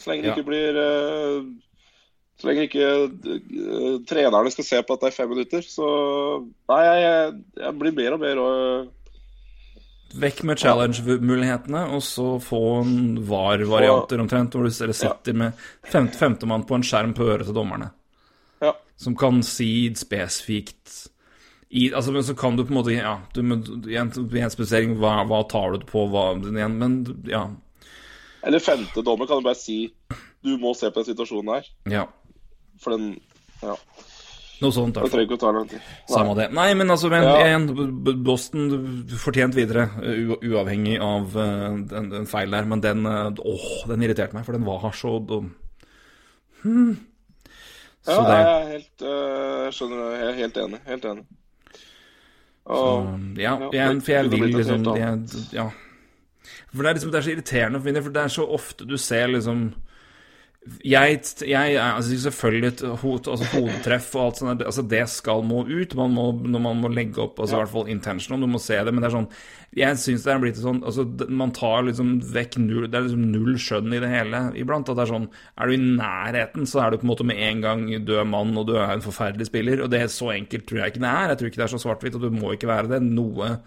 Så 0.00 0.10
lenge 0.10 0.24
det 0.24 0.32
Ja. 0.32 0.34
ikke 0.34 0.48
blir 0.48 0.80
eh, 0.80 1.44
Så 2.40 2.48
lenge 2.48 2.64
ikke 2.66 2.88
uh, 2.88 4.00
trenerne 4.08 4.50
skal 4.50 4.66
se 4.66 4.82
på 4.82 4.96
at 4.96 5.04
det 5.04 5.12
er 5.12 5.16
fem 5.20 5.30
minutter, 5.30 5.62
så 5.62 5.86
Nei, 6.72 6.82
jeg, 6.88 7.38
jeg, 7.60 7.78
blir 7.78 7.96
mer 8.00 8.16
og 8.16 8.24
mer 8.24 8.42
eh, 8.48 8.90
Vekk 10.24 10.44
med 10.48 10.60
challenge-mulighetene, 10.62 11.86
og 11.92 12.02
så 12.06 12.38
få 12.40 12.64
en 12.80 12.98
VAR-varianter 13.26 14.20
omtrent, 14.22 14.54
hvor 14.54 14.64
du 14.64 14.70
sitter 14.70 15.32
ja. 15.32 15.38
med 15.40 15.64
femte, 15.90 16.16
femtemann 16.16 16.64
på 16.68 16.78
en 16.78 16.86
skjerm 16.86 17.16
på 17.18 17.26
øret 17.26 17.48
til 17.48 17.56
dommerne. 17.56 17.88
Ja. 18.62 18.76
Som 18.94 19.16
kan 19.18 19.42
si 19.42 19.90
spesifikt 19.98 21.10
i, 21.70 21.88
altså, 21.94 22.12
Men 22.12 22.24
så 22.26 22.34
kan 22.38 22.56
du 22.56 22.64
på 22.64 22.72
en 22.74 22.78
måte 22.78 22.94
Ja, 22.94 23.16
du, 23.34 23.42
spesifisering, 23.42 24.96
hva, 25.00 25.24
hva 25.28 25.42
tar 25.50 25.74
du 25.74 25.86
på, 25.88 26.06
hva 26.12 26.28
igjen, 26.38 26.78
Men 26.78 26.98
ja. 27.28 27.46
Eller 28.44 28.60
femte 28.60 29.02
dommer 29.02 29.26
kan 29.26 29.40
du 29.40 29.48
bare 29.48 29.58
si 29.58 29.78
du 30.44 30.58
må 30.60 30.74
se 30.76 30.90
på 30.92 31.00
den 31.00 31.14
situasjonen 31.14 31.54
her. 31.56 31.70
ja. 31.90 32.04
For 32.82 32.96
den 32.96 33.14
Ja. 33.62 33.76
Noe 34.62 34.72
sånt. 34.72 34.94
Det 34.94 35.10
trenger 35.10 35.26
ikke 35.26 35.36
å 35.38 35.40
ta 35.42 35.50
lang 35.54 35.66
tid. 35.68 35.80
Samme 36.08 36.34
det. 36.38 36.46
Nei, 36.54 36.68
men 36.78 36.90
altså, 36.92 37.08
men, 37.10 37.24
Ja. 37.24 37.58
B- 38.04 38.14
Boston 38.24 38.68
fortjent 39.18 39.56
videre, 39.56 39.88
u 40.04 40.36
uavhengig 40.36 41.00
av 41.02 41.34
uh, 41.36 41.74
den, 41.90 42.10
den 42.12 42.26
feil 42.30 42.50
der. 42.54 42.68
Men 42.70 42.80
den 42.84 43.06
uh, 43.06 43.32
Åh, 43.34 43.66
den 43.90 44.04
irriterte 44.06 44.36
meg, 44.36 44.44
for 44.46 44.52
den 44.52 44.66
var 44.68 44.92
så 44.94 45.18
dum. 45.26 45.54
Hmm. 46.62 46.94
Så 48.04 48.12
Ja, 48.12 48.22
det 48.28 48.36
jeg 48.36 48.52
er 48.52 48.70
helt 48.74 49.06
uh, 49.08 49.70
skjønner 49.74 50.04
jeg 50.12 50.28
er 50.28 50.38
helt 50.42 50.56
enig. 50.56 50.80
Helt 50.86 51.04
enig. 51.10 51.26
Um, 52.64 53.34
Ja, 53.36 53.58
ja, 53.60 53.68
jeg, 53.72 54.02
for 54.02 54.12
jeg 54.12 54.30
vil 54.32 54.54
liksom 54.56 54.84
jeg. 54.96 55.18
Ja. 55.52 55.66
For 56.72 56.82
det 56.82 56.88
er 56.90 56.94
liksom 56.96 57.10
Det 57.12 57.18
er 57.18 57.26
så 57.26 57.32
irriterende 57.34 57.78
for 57.80 57.84
min 57.84 57.94
del, 57.98 58.02
for 58.06 58.14
det 58.14 58.22
er 58.22 58.32
så 58.32 58.46
ofte 58.56 58.86
du 58.88 58.96
ser 58.96 59.26
liksom 59.26 59.74
jeg, 60.84 61.18
jeg 61.44 61.76
altså 61.76 62.16
selvfølgelig 62.22 62.68
et 62.70 62.82
hot, 63.02 63.26
altså 63.28 63.48
hodetreff 63.52 64.14
og 64.16 64.22
alt 64.22 64.38
sånt. 64.38 64.62
Altså 64.64 64.84
det 64.88 65.02
skal 65.12 65.42
må 65.44 65.60
ut. 65.68 65.92
Man 65.98 66.14
må, 66.16 66.24
når 66.32 66.62
man 66.64 66.80
må 66.80 66.90
legge 66.92 67.20
opp 67.20 67.42
altså 67.42 67.58
i 67.58 67.60
hvert 67.60 67.72
fall 67.74 67.90
intentional. 67.92 68.40
Du 68.40 68.48
må 68.48 68.60
se 68.62 68.78
det. 68.78 68.94
Men 68.94 69.04
det 69.04 69.10
er 69.10 69.16
sånn 69.18 69.28
Jeg 69.76 70.00
syns 70.00 70.24
det 70.24 70.32
er 70.32 70.40
blitt 70.40 70.60
sånn 70.62 70.80
altså 70.86 71.04
Man 71.28 71.52
tar 71.56 71.84
liksom 71.88 72.14
vekk 72.32 72.56
null 72.62 72.86
Det 72.86 72.96
er 72.96 73.06
liksom 73.08 73.24
null 73.32 73.56
skjønn 73.60 73.92
i 73.92 74.00
det 74.00 74.12
hele 74.12 74.42
iblant. 74.60 74.88
At 74.88 75.00
det 75.00 75.04
er 75.04 75.12
sånn 75.12 75.28
Er 75.58 75.68
du 75.68 75.76
i 75.76 75.82
nærheten, 75.84 76.68
så 76.70 76.84
er 76.84 76.92
du 76.94 77.00
på 77.02 77.08
en 77.08 77.12
måte 77.12 77.28
med 77.28 77.42
en 77.44 77.64
gang 77.64 77.86
død 78.08 78.30
mann, 78.32 78.56
og 78.60 78.70
du 78.70 78.76
er 78.78 78.94
en 78.94 79.04
forferdelig 79.04 79.50
spiller. 79.50 79.84
Og 79.84 79.92
det 79.92 80.00
er 80.00 80.12
så 80.12 80.32
enkelt 80.32 80.68
tror 80.70 80.80
jeg 80.80 80.94
ikke 80.94 81.04
det 81.04 81.12
er. 81.12 81.34
Jeg 81.34 81.42
tror 81.42 81.52
ikke 81.52 81.60
det 81.60 81.68
er 81.68 81.74
så 81.76 81.82
svart-hvitt, 81.84 82.16
og 82.16 82.24
du 82.24 82.40
må 82.40 82.54
ikke 82.56 82.72
være 82.72 82.94
det. 82.94 83.04
Noe 83.04 83.58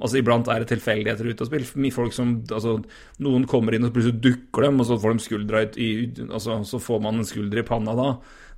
Altså 0.00 0.18
Iblant 0.18 0.48
er 0.50 0.64
det 0.64 0.70
tilfeldigheter 0.72 1.28
ute 1.30 1.44
og 1.44 1.48
spill. 1.50 1.90
Folk 1.94 2.12
som 2.16 2.32
altså, 2.50 2.78
Noen 3.22 3.44
kommer 3.46 3.76
inn 3.76 3.84
og 3.86 3.92
plutselig 3.94 4.18
dukker 4.24 4.66
dem, 4.66 4.80
og 4.82 4.88
så 4.88 4.96
får 4.98 5.12
de 5.14 5.22
skuldra 5.22 5.60
i 5.78 5.90
altså, 6.28 6.56
Så 6.66 6.80
får 6.82 7.00
man 7.04 7.20
en 7.20 7.28
skulder 7.28 7.60
i 7.62 7.66
panna 7.68 7.94
da. 7.94 8.08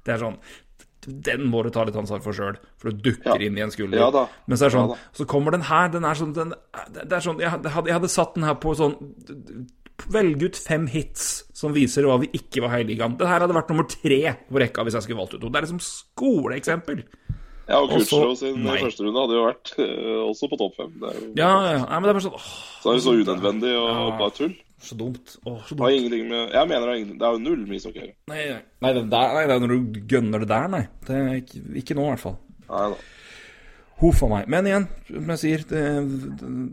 Det 0.07 0.15
er 0.15 0.23
sånn 0.23 0.39
Den 1.07 1.45
må 1.53 1.61
du 1.63 1.69
ta 1.71 1.85
litt 1.87 1.95
ansvar 2.01 2.23
for 2.25 2.33
sjøl, 2.35 2.57
for 2.81 2.91
du 2.91 3.05
dukker 3.11 3.37
Ja. 3.37 3.47
inn 3.47 3.59
i 3.59 3.63
en 3.63 3.71
skulder. 3.71 4.01
Ja. 4.01 4.27
Men 4.49 4.57
så 4.59 4.65
er 4.67 4.71
det 4.71 4.79
sånn 4.79 4.89
Ja. 4.95 4.97
Så 5.13 5.27
kommer 5.29 5.53
den 5.53 5.63
her, 5.69 5.89
den 5.93 6.05
er 6.05 6.15
sånn 6.15 6.33
den, 6.35 6.55
Det 6.93 7.13
er 7.13 7.21
sånn 7.21 7.39
Jeg 7.39 7.51
hadde, 7.51 7.69
jeg 7.87 7.93
hadde 8.01 8.09
satt 8.09 8.35
den 8.35 8.45
her 8.49 8.55
på 8.55 8.75
sånn 8.75 8.97
Velg 10.13 10.43
ut 10.43 10.57
fem 10.61 10.87
hits 10.93 11.45
som 11.57 11.73
viser 11.73 12.05
hva 12.05 12.19
vi 12.21 12.29
ikke 12.37 12.61
var 12.63 12.75
her 12.75 12.83
i 12.85 12.89
ligaen. 12.91 13.15
Her 13.19 13.41
hadde 13.41 13.55
vært 13.57 13.71
nummer 13.73 13.87
tre 13.89 14.19
på 14.51 14.61
rekka 14.61 14.85
hvis 14.85 14.93
jeg 14.99 15.07
skulle 15.07 15.19
valgt 15.23 15.35
ut 15.35 15.41
noe. 15.41 15.51
Det 15.51 15.57
er 15.63 15.65
liksom 15.67 15.81
skoleeksempel. 15.81 17.01
Ja, 17.69 17.81
og 17.83 17.91
Og 17.91 18.37
sin 18.39 18.61
nei. 18.63 18.77
første 18.79 19.03
runde 19.03 19.19
hadde 19.25 19.35
jo 19.35 19.47
vært 19.49 19.73
uh, 19.81 20.21
også 20.31 20.49
på 20.53 20.59
topp 20.61 20.77
fem. 20.79 20.93
Det 21.03 21.09
er 21.11 21.17
jo 21.19 21.33
Ja, 21.41 21.49
ja, 21.65 21.73
ja. 21.81 21.87
Men 21.99 22.03
det 22.07 22.11
er 22.13 22.19
bare 22.21 22.27
sånn 22.29 22.37
åh, 22.39 22.53
så 22.83 22.91
er 22.93 22.95
det 22.95 23.03
så 23.07 23.15
unødvendig 23.17 23.73
og 23.81 23.89
Ja. 23.91 24.19
bare 24.21 24.31
tull. 24.37 24.55
så 24.87 24.95
dumt. 25.01 25.37
Åh, 25.47 25.59
så 25.67 25.75
har 25.75 25.91
dumt. 25.91 25.97
ingenting 25.99 26.29
med 26.29 26.53
Jeg 26.53 26.69
mener 26.69 26.87
det 26.87 26.95
er, 27.01 27.05
det 27.19 27.23
er 27.27 27.33
jo 27.33 27.39
null 27.39 27.67
med 27.67 27.77
ishockey. 27.81 28.13
Nei, 28.29 28.45
nei. 28.53 28.63
nei, 28.81 28.93
det 28.93 29.57
er 29.57 29.59
når 29.67 29.69
du 29.75 30.01
gønner 30.07 30.39
det 30.45 30.49
der, 30.49 30.69
nei. 30.69 30.85
Det 31.07 31.17
er 31.17 31.35
ikke, 31.43 31.63
ikke 31.83 31.95
nå, 31.99 32.05
i 32.07 32.11
hvert 32.15 32.21
fall. 32.23 32.37
Nei 32.71 32.89
da. 32.93 32.97
Huff 33.97 34.21
a 34.27 34.29
meg. 34.29 34.49
Men 34.53 34.67
igjen, 34.69 34.87
som 35.09 35.31
jeg 35.33 35.41
sier, 35.41 35.63
det, 35.71 35.83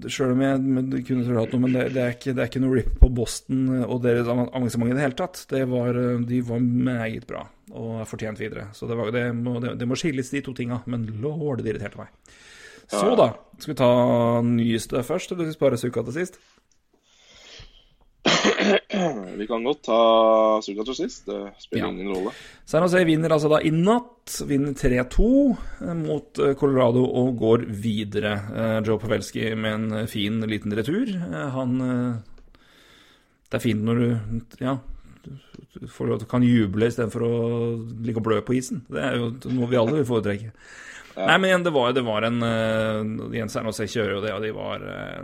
det, 0.03 0.11
selv 0.11 0.33
om 0.35 0.41
jeg 0.43 0.59
men 0.63 0.89
det 0.91 1.03
kunne 1.07 1.23
trodd 1.23 1.53
noe, 1.55 1.63
men 1.63 1.75
det, 1.75 1.85
det, 1.95 2.01
er 2.03 2.17
ikke, 2.17 2.33
det 2.35 2.43
er 2.43 2.49
ikke 2.51 2.61
noe 2.65 2.75
rip 2.75 2.97
på 2.99 3.09
Boston 3.15 3.61
og 3.85 4.01
deres 4.03 4.27
avansement 4.27 4.91
i 4.91 4.97
det 4.97 5.05
hele 5.05 5.19
tatt. 5.21 5.45
Det 5.53 5.63
var, 5.71 5.99
de 6.27 6.41
var 6.49 6.63
meget 6.63 7.27
bra 7.29 7.45
og 7.73 8.01
er 8.03 8.09
fortjent 8.09 8.41
videre. 8.43 8.67
Så 8.75 8.89
det, 8.89 8.97
var, 8.99 9.13
det, 9.15 9.23
må, 9.37 9.55
det, 9.63 9.77
det 9.79 9.87
må 9.87 9.95
skilles, 9.97 10.33
de 10.35 10.43
to 10.43 10.51
tinga. 10.57 10.81
Men 10.91 11.07
lord, 11.23 11.63
det 11.63 11.71
irriterte 11.71 12.01
meg. 12.01 12.11
Så 12.91 13.15
da, 13.17 13.29
skal 13.55 13.71
vi 13.71 13.79
ta 13.79 13.91
nyeste 14.45 15.01
først, 15.07 15.31
eller 15.31 15.47
skal 15.47 15.53
vi 15.53 15.79
spare 15.79 15.79
uka 15.89 16.03
til 16.09 16.17
sist? 16.19 16.41
Vi 19.39 19.47
kan 19.47 19.63
godt 19.65 19.81
ta 19.87 19.97
Suga 20.63 20.85
til 20.87 20.95
sist. 20.95 21.25
Det 21.27 21.39
spiller 21.59 21.85
Ja. 21.87 21.91
ingen 21.91 22.11
rolle. 22.13 22.31
San 22.65 22.83
Jose 22.85 23.03
vinner 23.05 23.33
altså 23.35 23.49
da 23.51 23.59
i 23.59 23.71
natt. 23.73 24.37
Vinner 24.47 24.75
3-2 24.77 25.27
eh, 25.81 25.93
mot 25.99 26.39
eh, 26.39 26.53
Colorado 26.59 27.03
og 27.03 27.35
går 27.41 27.65
videre. 27.67 28.33
Eh, 28.53 28.77
Joe 28.87 28.99
Pavelski 29.01 29.49
med 29.55 29.73
en 29.73 30.07
fin 30.07 30.39
liten 30.47 30.71
retur. 30.75 31.11
Han 31.57 31.77
Det 33.49 33.59
er 33.59 33.63
fint 33.63 33.83
når 33.83 33.95
du 33.99 34.41
Ja. 34.61 34.77
du 35.73 36.25
kan 36.25 36.43
juble 36.43 36.87
istedenfor 36.87 37.21
å 37.21 37.35
ligge 38.05 38.17
og 38.17 38.23
blø 38.23 38.41
på 38.41 38.55
isen. 38.55 38.85
Det 38.89 39.01
er 39.01 39.15
jo 39.17 39.31
noe 39.51 39.67
vi 39.67 39.77
alle 39.77 39.99
vil 39.99 40.05
foretrekke. 40.05 40.51
Nei, 41.15 41.37
men 41.37 41.49
igjen, 41.49 41.63
det 41.63 41.73
var, 41.73 41.91
det 41.93 42.01
var 42.03 42.23
en 42.25 42.41
uh, 42.41 43.29
Igjen 43.29 43.49
San 43.49 43.65
kjører 43.69 44.15
jo 44.15 44.21
det, 44.23 44.31
og 44.33 44.41
de 44.41 44.51
var 44.51 44.81
altså, 44.81 45.21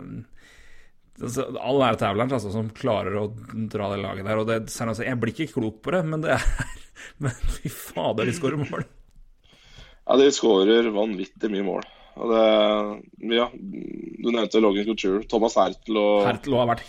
All 1.20 1.82
ære 1.84 1.98
til 2.00 2.06
Avalanche, 2.08 2.36
altså, 2.38 2.50
som 2.54 2.70
klarer 2.76 3.16
å 3.20 3.26
dra 3.70 3.90
det 3.92 4.00
laget 4.02 4.24
der. 4.24 4.38
Og 4.40 4.46
det, 4.48 4.58
altså, 4.72 5.04
jeg 5.04 5.20
blir 5.20 5.34
ikke 5.34 5.52
klok 5.52 5.82
på 5.84 5.92
det, 5.92 6.04
men 6.08 6.22
det 6.24 6.30
er 6.36 6.46
Men 7.24 7.32
fy 7.32 7.68
fader, 7.72 8.24
de 8.28 8.32
skårer 8.36 8.60
mål. 8.60 8.84
Ja, 10.06 10.16
de 10.20 10.28
skårer 10.32 10.88
vanvittig 10.92 11.50
mye 11.52 11.64
mål. 11.66 11.84
Og 12.20 12.32
det 12.32 13.34
Ja, 13.36 13.46
du 13.54 14.28
nevnte 14.32 14.60
Logan 14.60 14.84
Couture. 14.88 15.22
Thomas 15.30 15.54
Hertel 15.60 15.96
og 16.00 16.24
Hertel 16.26 16.56
har 16.58 16.66
vært 16.72 16.82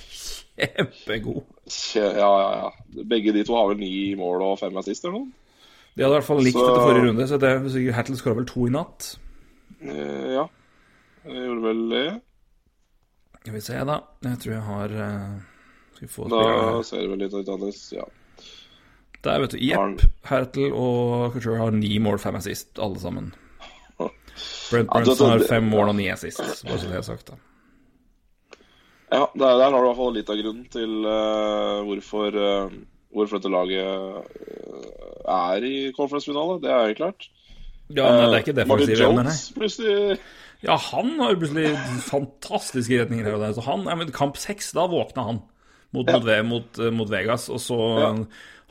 kjempegod. 0.58 1.44
Kje- 1.72 2.16
Ja, 2.18 2.32
ja, 2.42 2.50
ja. 2.66 3.04
Begge 3.08 3.32
de 3.36 3.44
to 3.48 3.56
har 3.56 3.70
vel 3.72 3.78
ni 3.80 4.16
mål 4.20 4.42
og 4.50 4.58
fem 4.60 4.76
assist 4.82 5.06
eller 5.06 5.20
noe? 5.20 5.30
De 5.96 6.04
hadde 6.04 6.16
i 6.16 6.18
hvert 6.20 6.28
fall 6.28 6.42
likt 6.44 6.56
Så- 6.58 6.66
etter 6.72 6.84
forrige 6.88 7.06
runde, 7.10 7.28
så 7.28 7.40
det, 7.40 7.94
Hertel 7.96 8.16
skåra 8.20 8.36
vel 8.40 8.46
to 8.50 8.66
i 8.68 8.74
natt. 8.74 9.14
Eh, 9.84 10.34
Ja. 10.40 10.48
Jeg 11.28 11.46
gjorde 11.46 11.62
vel 11.68 11.82
det. 11.92 12.06
Skal 13.42 13.54
vi 13.58 13.62
se, 13.66 13.78
da. 13.90 14.00
Jeg 14.22 14.40
tror 14.44 14.54
jeg 14.54 14.64
har 14.68 14.98
eh, 15.04 15.30
Skal 15.96 16.06
vi 16.06 16.10
få 16.14 16.28
Da 16.30 16.42
spillerne 16.42 16.84
ser 16.86 17.04
det 17.04 17.12
vel 17.14 17.24
litt 17.26 17.38
annerledes 17.42 17.86
Ja. 17.98 18.08
Der, 19.22 19.38
vet 19.44 19.54
du. 19.54 19.60
Jepp, 19.62 20.02
Hertel 20.26 20.74
og 20.74 21.36
Couture 21.36 21.60
har 21.60 21.74
ni 21.76 21.92
mål, 22.02 22.18
fem 22.18 22.40
assist, 22.40 22.72
alle 22.82 22.98
sammen. 22.98 23.28
Brent 24.72 24.90
Brunson 24.90 25.30
har 25.30 25.44
fem 25.46 25.68
mål 25.70 25.92
og 25.92 25.98
ni 26.00 26.08
assist, 26.10 26.42
bare 26.66 26.80
så 26.82 26.90
det 26.90 26.98
er 26.98 27.06
sagt, 27.06 27.30
da. 27.30 27.38
Ja, 29.12 29.28
der, 29.36 29.60
der 29.60 29.68
har 29.68 29.76
du 29.76 29.84
i 29.84 29.90
hvert 29.92 30.00
fall 30.00 30.16
litt 30.16 30.32
av 30.32 30.40
grunnen 30.40 30.66
til 30.74 31.06
uh, 31.06 31.84
hvorfor, 31.86 32.34
uh, 32.34 32.74
hvorfor 33.14 33.38
dette 33.38 33.52
laget 33.54 34.26
uh, 34.26 35.32
er 35.36 35.70
i 35.70 35.76
conference-finale. 35.94 36.58
Det 36.64 36.74
er 36.74 36.90
jo 36.90 37.00
klart. 37.04 37.30
Ja, 37.92 38.08
men 38.08 38.24
det 38.24 38.40
er 38.40 38.46
ikke 38.46 38.58
defensive 38.58 38.72
Martin 38.72 38.88
defensiv 38.88 39.06
evner, 39.06 39.28
nei. 39.28 39.36
Jones 39.36 39.50
plutselig 39.58 40.20
Ja, 40.62 40.76
han 40.78 41.16
har 41.20 41.36
plutselig 41.42 41.72
fantastiske 42.06 43.00
retninger 43.02 43.26
her 43.26 43.38
og 43.40 43.46
der. 43.46 43.56
Så 43.58 43.64
han, 43.66 43.86
ja, 43.90 43.96
men 43.98 44.12
kamp 44.14 44.38
seks, 44.38 44.72
da 44.78 44.88
våkna 44.92 45.24
han 45.32 45.40
mot, 45.92 46.06
mot, 46.08 46.28
mot, 46.48 46.80
eh, 46.80 46.92
mot 46.94 47.10
Vegas. 47.10 47.48
Og 47.50 47.58
så 47.64 47.78
Ja. 48.00 48.12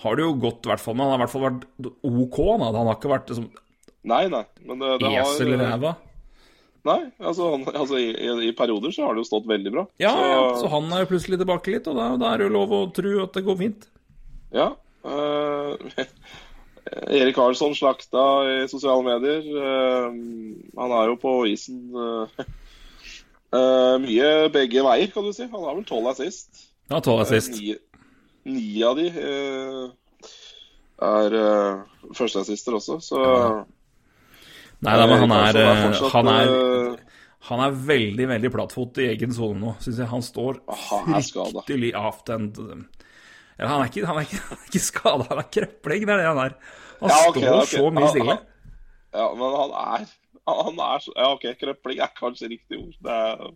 har 0.04 0.16
det 0.16 0.22
jo 0.24 0.34
gått, 0.40 0.64
i 0.64 0.70
hvert 0.70 0.80
fall, 0.84 0.94
han 0.96 1.10
har 1.10 1.18
i 1.18 1.22
hvert 1.24 1.34
fall 1.34 1.46
vært 1.48 1.64
OK. 2.06 2.38
Da. 2.60 2.70
Han 2.78 2.86
har 2.86 2.94
ikke 2.96 3.10
vært 3.16 3.32
liksom, 3.34 3.50
Nei, 4.02 4.22
nei. 4.32 4.44
Men 4.64 4.78
det, 4.80 4.94
det 5.02 5.10
har 5.12 5.26
esel 5.26 5.50
i 5.52 5.58
ræva. 5.60 5.90
Nei, 6.88 7.00
altså, 7.20 7.50
han, 7.52 7.66
altså 7.76 7.98
i, 8.00 8.06
i, 8.16 8.28
i 8.48 8.52
perioder 8.56 8.94
så 8.96 9.04
har 9.04 9.12
det 9.12 9.20
jo 9.20 9.28
stått 9.28 9.44
veldig 9.50 9.72
bra. 9.74 9.82
Ja, 10.00 10.14
så, 10.16 10.28
ja, 10.30 10.38
så 10.62 10.70
han 10.72 10.86
er 10.96 11.02
jo 11.02 11.10
plutselig 11.10 11.36
tilbake 11.42 11.74
litt, 11.74 11.90
og 11.90 11.98
da, 11.98 12.06
da 12.16 12.30
er 12.32 12.40
det 12.40 12.46
jo 12.48 12.54
lov 12.54 12.72
å 12.72 12.78
tro 12.96 13.12
at 13.26 13.34
det 13.36 13.42
går 13.44 13.58
fint. 13.60 13.84
Ja. 14.56 14.70
eh, 15.04 16.06
Erik 16.88 17.36
Karlsson 17.36 17.74
slakta 17.76 18.24
i 18.48 18.68
sosiale 18.70 19.04
medier. 19.06 19.44
Eh, 19.44 20.06
han 20.78 20.96
er 20.96 21.12
jo 21.12 21.18
på 21.20 21.34
isen 21.50 21.82
eh, 21.92 22.44
eh, 23.58 23.96
mye 24.06 24.30
begge 24.54 24.84
veier, 24.86 25.10
kan 25.14 25.26
du 25.26 25.34
si. 25.36 25.48
Han 25.48 25.66
har 25.66 25.76
vel 25.76 25.86
tolv 25.88 26.12
assist. 26.14 26.66
Ja, 26.90 27.00
tolv 27.00 27.22
Eh, 27.22 27.26
assist. 27.26 27.58
Ni, 27.58 27.76
ni 28.50 28.84
av 28.86 28.96
de 28.98 29.10
eh, 29.12 29.84
er 31.10 31.36
førsteassister 32.16 32.76
også, 32.76 32.98
så 33.04 33.20
Nei, 34.80 34.96
da, 34.96 35.06
men 35.06 35.18
han 35.26 35.32
er, 35.36 35.58
eh, 35.60 35.82
fortsatt, 35.84 36.12
han 36.14 36.30
er 36.32 36.50
eh, 36.54 37.16
Han 37.50 37.62
er 37.64 37.76
veldig, 37.88 38.26
veldig 38.28 38.50
plattfot 38.52 39.00
i 39.00 39.10
egen 39.14 39.32
sone 39.32 39.60
nå, 39.60 39.74
syns 39.80 40.00
jeg. 40.02 40.08
Han 40.10 40.22
står 40.24 40.60
skadet. 41.24 41.62
fryktelig 41.64 41.94
avtent. 41.96 42.60
Eller, 43.60 43.68
han 43.74 43.82
er 43.84 43.90
ikke, 43.92 44.06
han 44.08 44.16
er 44.22 44.26
ikke, 44.26 44.42
han 44.48 44.58
er 44.58 44.68
ikke 44.72 44.80
skada, 44.88 45.24
han 45.30 45.42
er 45.44 45.48
krøpling, 45.52 46.06
det 46.08 46.14
er 46.16 46.22
det 46.24 46.28
han 46.32 46.42
er. 46.48 46.54
Han 47.00 47.10
Ja, 47.12 47.18
okay, 47.28 47.40
står 47.44 47.58
okay. 47.60 47.76
så 47.76 47.90
mye 48.00 48.08
stille. 48.14 48.38
Ja, 49.20 49.26
men 49.36 49.56
han 49.60 49.72
er 49.84 50.06
Han 50.50 50.78
er 50.90 51.02
så 51.04 51.12
Ja, 51.16 51.32
OK, 51.34 51.44
krøpling 51.60 52.00
er 52.00 52.14
kanskje 52.16 52.48
riktig 52.56 52.78
ord. 52.80 52.94
Det 53.04 53.12
er, 53.16 53.50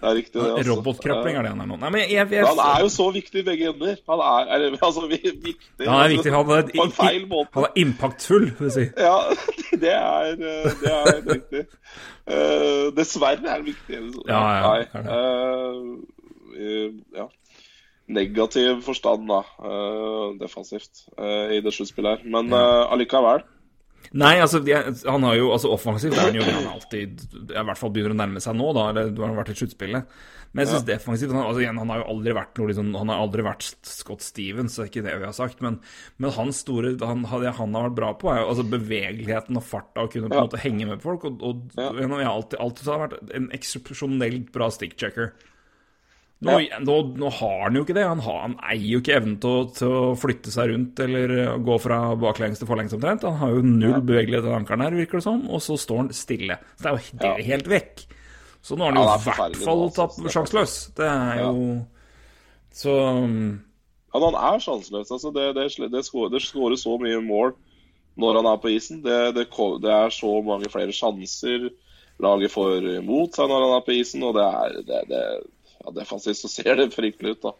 det 0.00 0.08
er 0.10 0.14
riktig, 0.20 0.34
det. 0.40 0.50
altså. 0.52 0.70
Robotkrøpling 0.74 1.36
er 1.40 1.42
det 1.46 1.50
han 1.54 1.62
er 1.64 1.68
nå. 1.72 1.76
Nei, 1.80 1.90
men 1.96 2.00
jeg, 2.04 2.12
jeg, 2.14 2.28
Men 2.44 2.46
han 2.52 2.60
er 2.76 2.84
jo 2.84 2.90
så 2.94 3.06
viktig 3.16 3.40
i 3.42 3.46
begge 3.48 3.72
ender. 3.72 3.96
Han 4.12 4.22
er, 4.26 4.52
er 4.54 4.76
altså 4.88 5.06
viktig 5.10 5.56
han 5.80 5.96
er 6.04 6.12
viktig. 6.14 6.32
Han 6.36 6.52
er, 6.58 6.70
på 6.76 6.86
en 6.86 6.94
feil 7.00 7.26
måte. 7.32 7.50
han 7.56 7.66
er 7.70 7.80
impactfull, 7.84 8.46
vil 8.60 8.70
jeg 8.70 8.76
si. 8.76 8.86
Ja, 9.00 9.16
det 9.84 9.92
er, 9.96 10.30
eh, 10.36 10.70
det 10.84 10.94
er 11.00 11.20
riktig. 11.32 11.64
Uh, 12.30 12.86
dessverre 13.00 13.40
er 13.42 13.56
han 13.56 13.66
viktig. 13.66 14.00
Ja, 14.28 14.40
ja, 14.60 14.72
Nei, 14.94 15.10
i- 16.60 17.02
ja. 17.16 17.26
Negativ 18.10 18.80
forstand, 18.86 19.28
da. 19.30 19.40
eh, 19.62 20.26
defensivt 20.40 21.04
eh, 21.16 21.56
i 21.58 21.62
det 21.64 21.72
sluttspillet 21.76 22.18
her. 22.18 22.28
Men 22.36 22.50
eh, 22.56 22.84
allikevel. 22.90 23.44
Nei, 24.16 24.38
altså, 24.42 24.58
de, 24.64 24.72
han 24.74 25.22
har 25.28 25.34
jo, 25.36 25.50
altså 25.54 25.70
offensivt 25.70 26.16
er 26.16 26.30
han 26.30 26.34
jo 26.38 26.42
det 26.42 26.54
han 26.56 26.70
alltid 26.72 27.20
I 27.52 27.62
hvert 27.68 27.78
fall 27.78 27.92
begynner 27.94 28.14
å 28.16 28.18
nærme 28.18 28.40
seg 28.42 28.56
nå, 28.58 28.70
da. 28.74 28.88
Eller 28.90 29.12
du 29.14 29.20
har 29.22 29.36
vært 29.36 29.52
i 29.52 29.58
sluttspillet. 29.60 30.14
Men 30.50 30.64
jeg 30.64 30.70
synes 30.72 30.86
defensivt 30.88 31.30
han, 31.30 31.44
altså, 31.46 31.60
igjen, 31.62 31.78
han 31.78 31.92
har 31.92 32.00
jo 32.00 32.06
aldri 32.10 32.32
vært 32.34 32.56
noe 32.58 32.70
liksom, 32.72 32.88
Han 32.98 33.12
har 33.12 33.20
aldri 33.22 33.44
vært 33.46 33.68
Scott 33.86 34.24
Stevens, 34.26 34.74
det 34.74 34.82
er 34.82 34.88
ikke 34.90 35.04
det 35.06 35.12
vi 35.20 35.28
har 35.28 35.36
sagt. 35.36 35.60
Men, 35.62 35.76
men 36.18 36.34
hans 36.34 36.64
store 36.64 36.96
han, 37.06 37.22
det 37.44 37.52
han 37.60 37.76
har 37.78 37.86
vært 37.86 37.98
bra 38.00 38.10
på, 38.18 38.32
er 38.32 38.40
jo 38.42 38.48
altså 38.56 38.64
bevegeligheten 38.72 39.60
og 39.60 39.66
farta 39.68 40.08
og 40.08 40.10
kunne 40.16 40.32
på 40.32 40.34
en 40.34 40.40
Ja. 40.40 40.48
måte 40.48 40.64
henge 40.64 40.88
med 40.90 41.04
folk. 41.04 41.28
Og, 41.30 41.44
og 41.46 41.78
Ja. 41.78 41.92
jeg 41.92 42.10
har 42.10 42.32
alltid, 42.32 42.58
alltid 42.66 42.90
har 42.90 43.04
vært 43.04 43.16
en 43.38 43.46
eksepsjonelt 43.54 44.50
bra 44.56 44.72
stickchecker. 44.74 45.36
Nå, 46.40 46.54
nå, 46.80 46.94
nå 47.20 47.30
har 47.36 47.58
han 47.66 47.74
jo 47.76 47.82
ikke 47.84 47.94
det. 47.98 48.06
Han, 48.08 48.22
har, 48.24 48.36
han 48.46 48.54
eier 48.72 48.86
jo 48.94 49.00
ikke 49.02 49.16
evnen 49.18 49.34
til 49.42 49.66
til 49.76 49.92
å 49.92 50.04
flytte 50.16 50.52
seg 50.52 50.70
rundt 50.70 51.02
eller 51.04 51.34
gå 51.60 51.76
fra 51.84 51.98
baklengs 52.20 52.62
til 52.62 52.70
forlengs 52.70 52.96
omtrent. 52.96 53.26
Han 53.28 53.36
har 53.42 53.52
jo 53.58 53.64
null 53.66 53.98
bevegelighet 54.08 54.48
i 54.48 54.54
ankelen 54.56 54.86
her, 54.86 54.96
virker 54.96 55.20
det 55.20 55.26
som, 55.26 55.42
og 55.52 55.60
så 55.64 55.76
står 55.80 56.00
han 56.00 56.08
stille. 56.16 56.56
Så 56.78 56.86
det 56.86 56.90
er 56.90 56.96
jo 56.96 57.20
det 57.20 57.30
er 57.34 57.48
helt 57.50 57.68
vekk. 57.68 58.06
Så 58.64 58.76
nå 58.76 58.86
har 58.86 58.94
han 58.94 59.00
jo 59.00 59.04
i 59.04 59.12
er 59.12 59.26
hvert 59.26 59.60
fall 59.66 59.84
tatt 59.96 60.16
Det 60.20 60.32
sjanseløs. 60.32 60.78
Det 60.96 61.10
er 61.10 61.42
jo 61.44 61.66
Så 62.80 62.96
Ja, 62.96 64.24
han 64.24 64.40
er 64.40 64.64
sjanseløs. 64.64 65.12
Altså, 65.12 65.34
det, 65.36 65.46
det, 65.60 65.68
det, 65.92 66.04
skårer, 66.08 66.80
så 66.80 66.96
mye 67.04 67.20
mål 67.24 67.54
når 68.20 68.40
han 68.40 68.48
er 68.48 68.64
på 68.64 68.72
isen. 68.72 69.04
Det, 69.04 69.20
det, 69.36 69.46
det 69.84 69.92
er 69.92 70.12
så 70.12 70.32
mange 70.44 70.72
flere 70.72 70.96
sjanser 70.96 71.68
laget 72.20 72.52
får 72.52 72.88
mot 73.04 73.32
seg 73.32 73.48
når 73.48 73.64
han 73.66 73.78
er 73.78 73.84
på 73.84 73.96
isen, 73.96 74.24
og 74.24 74.36
det 74.36 74.44
er 74.44 74.80
det, 74.88 75.20
ja, 75.80 75.90
Defensivt 75.96 76.36
så 76.40 76.48
ser 76.52 76.76
det 76.80 76.90
fryktelig 76.94 77.36
ut, 77.36 77.42
da. 77.48 77.54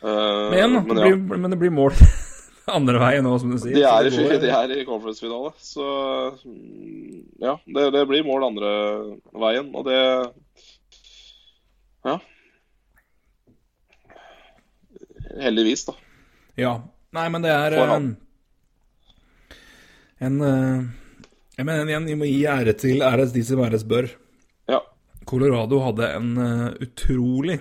Uh, 0.00 0.48
Men 0.54 0.72
men 0.86 0.96
det 0.96 1.02
ja, 1.04 1.16
blir, 1.16 1.38
men 1.38 1.50
det 1.52 1.58
blir 1.60 1.72
mål 1.76 1.92
andre 2.70 3.00
veien 3.02 3.24
nå, 3.26 3.32
som 3.42 3.50
du 3.52 3.58
sier. 3.60 3.74
de 3.76 3.82
er, 3.84 4.06
i, 4.06 4.12
går- 4.14 4.40
de 4.40 4.50
er 4.54 4.72
i 4.78 4.84
conference-finale, 4.88 5.50
så 5.60 5.86
mm, 6.44 7.18
ja. 7.42 7.56
Det, 7.66 7.88
det 7.96 8.04
blir 8.08 8.24
mål 8.28 8.46
andre 8.52 8.70
veien, 9.42 9.72
og 9.76 9.84
det 9.88 9.98
Ja. 12.06 12.14
Heldigvis, 15.40 15.84
da. 15.86 15.94
Ja. 16.58 16.72
Nei, 17.14 17.26
men 17.32 17.42
det 17.44 17.50
er 17.52 17.74
en, 17.82 18.06
eh, 19.50 19.56
en 20.26 20.40
eh, 20.46 20.82
Jeg 21.58 21.66
mener 21.68 21.90
igjen, 21.90 22.06
vi 22.08 22.16
må 22.18 22.28
gi 22.28 22.40
ære 22.48 22.72
til 22.78 23.02
æres 23.04 23.32
de 23.34 23.42
som 23.44 23.60
æres 23.66 23.84
bør. 23.84 24.08
Colorado 25.28 25.80
hadde 25.84 26.12
en 26.16 26.30
eh, 26.44 26.68
utrolig 26.86 27.58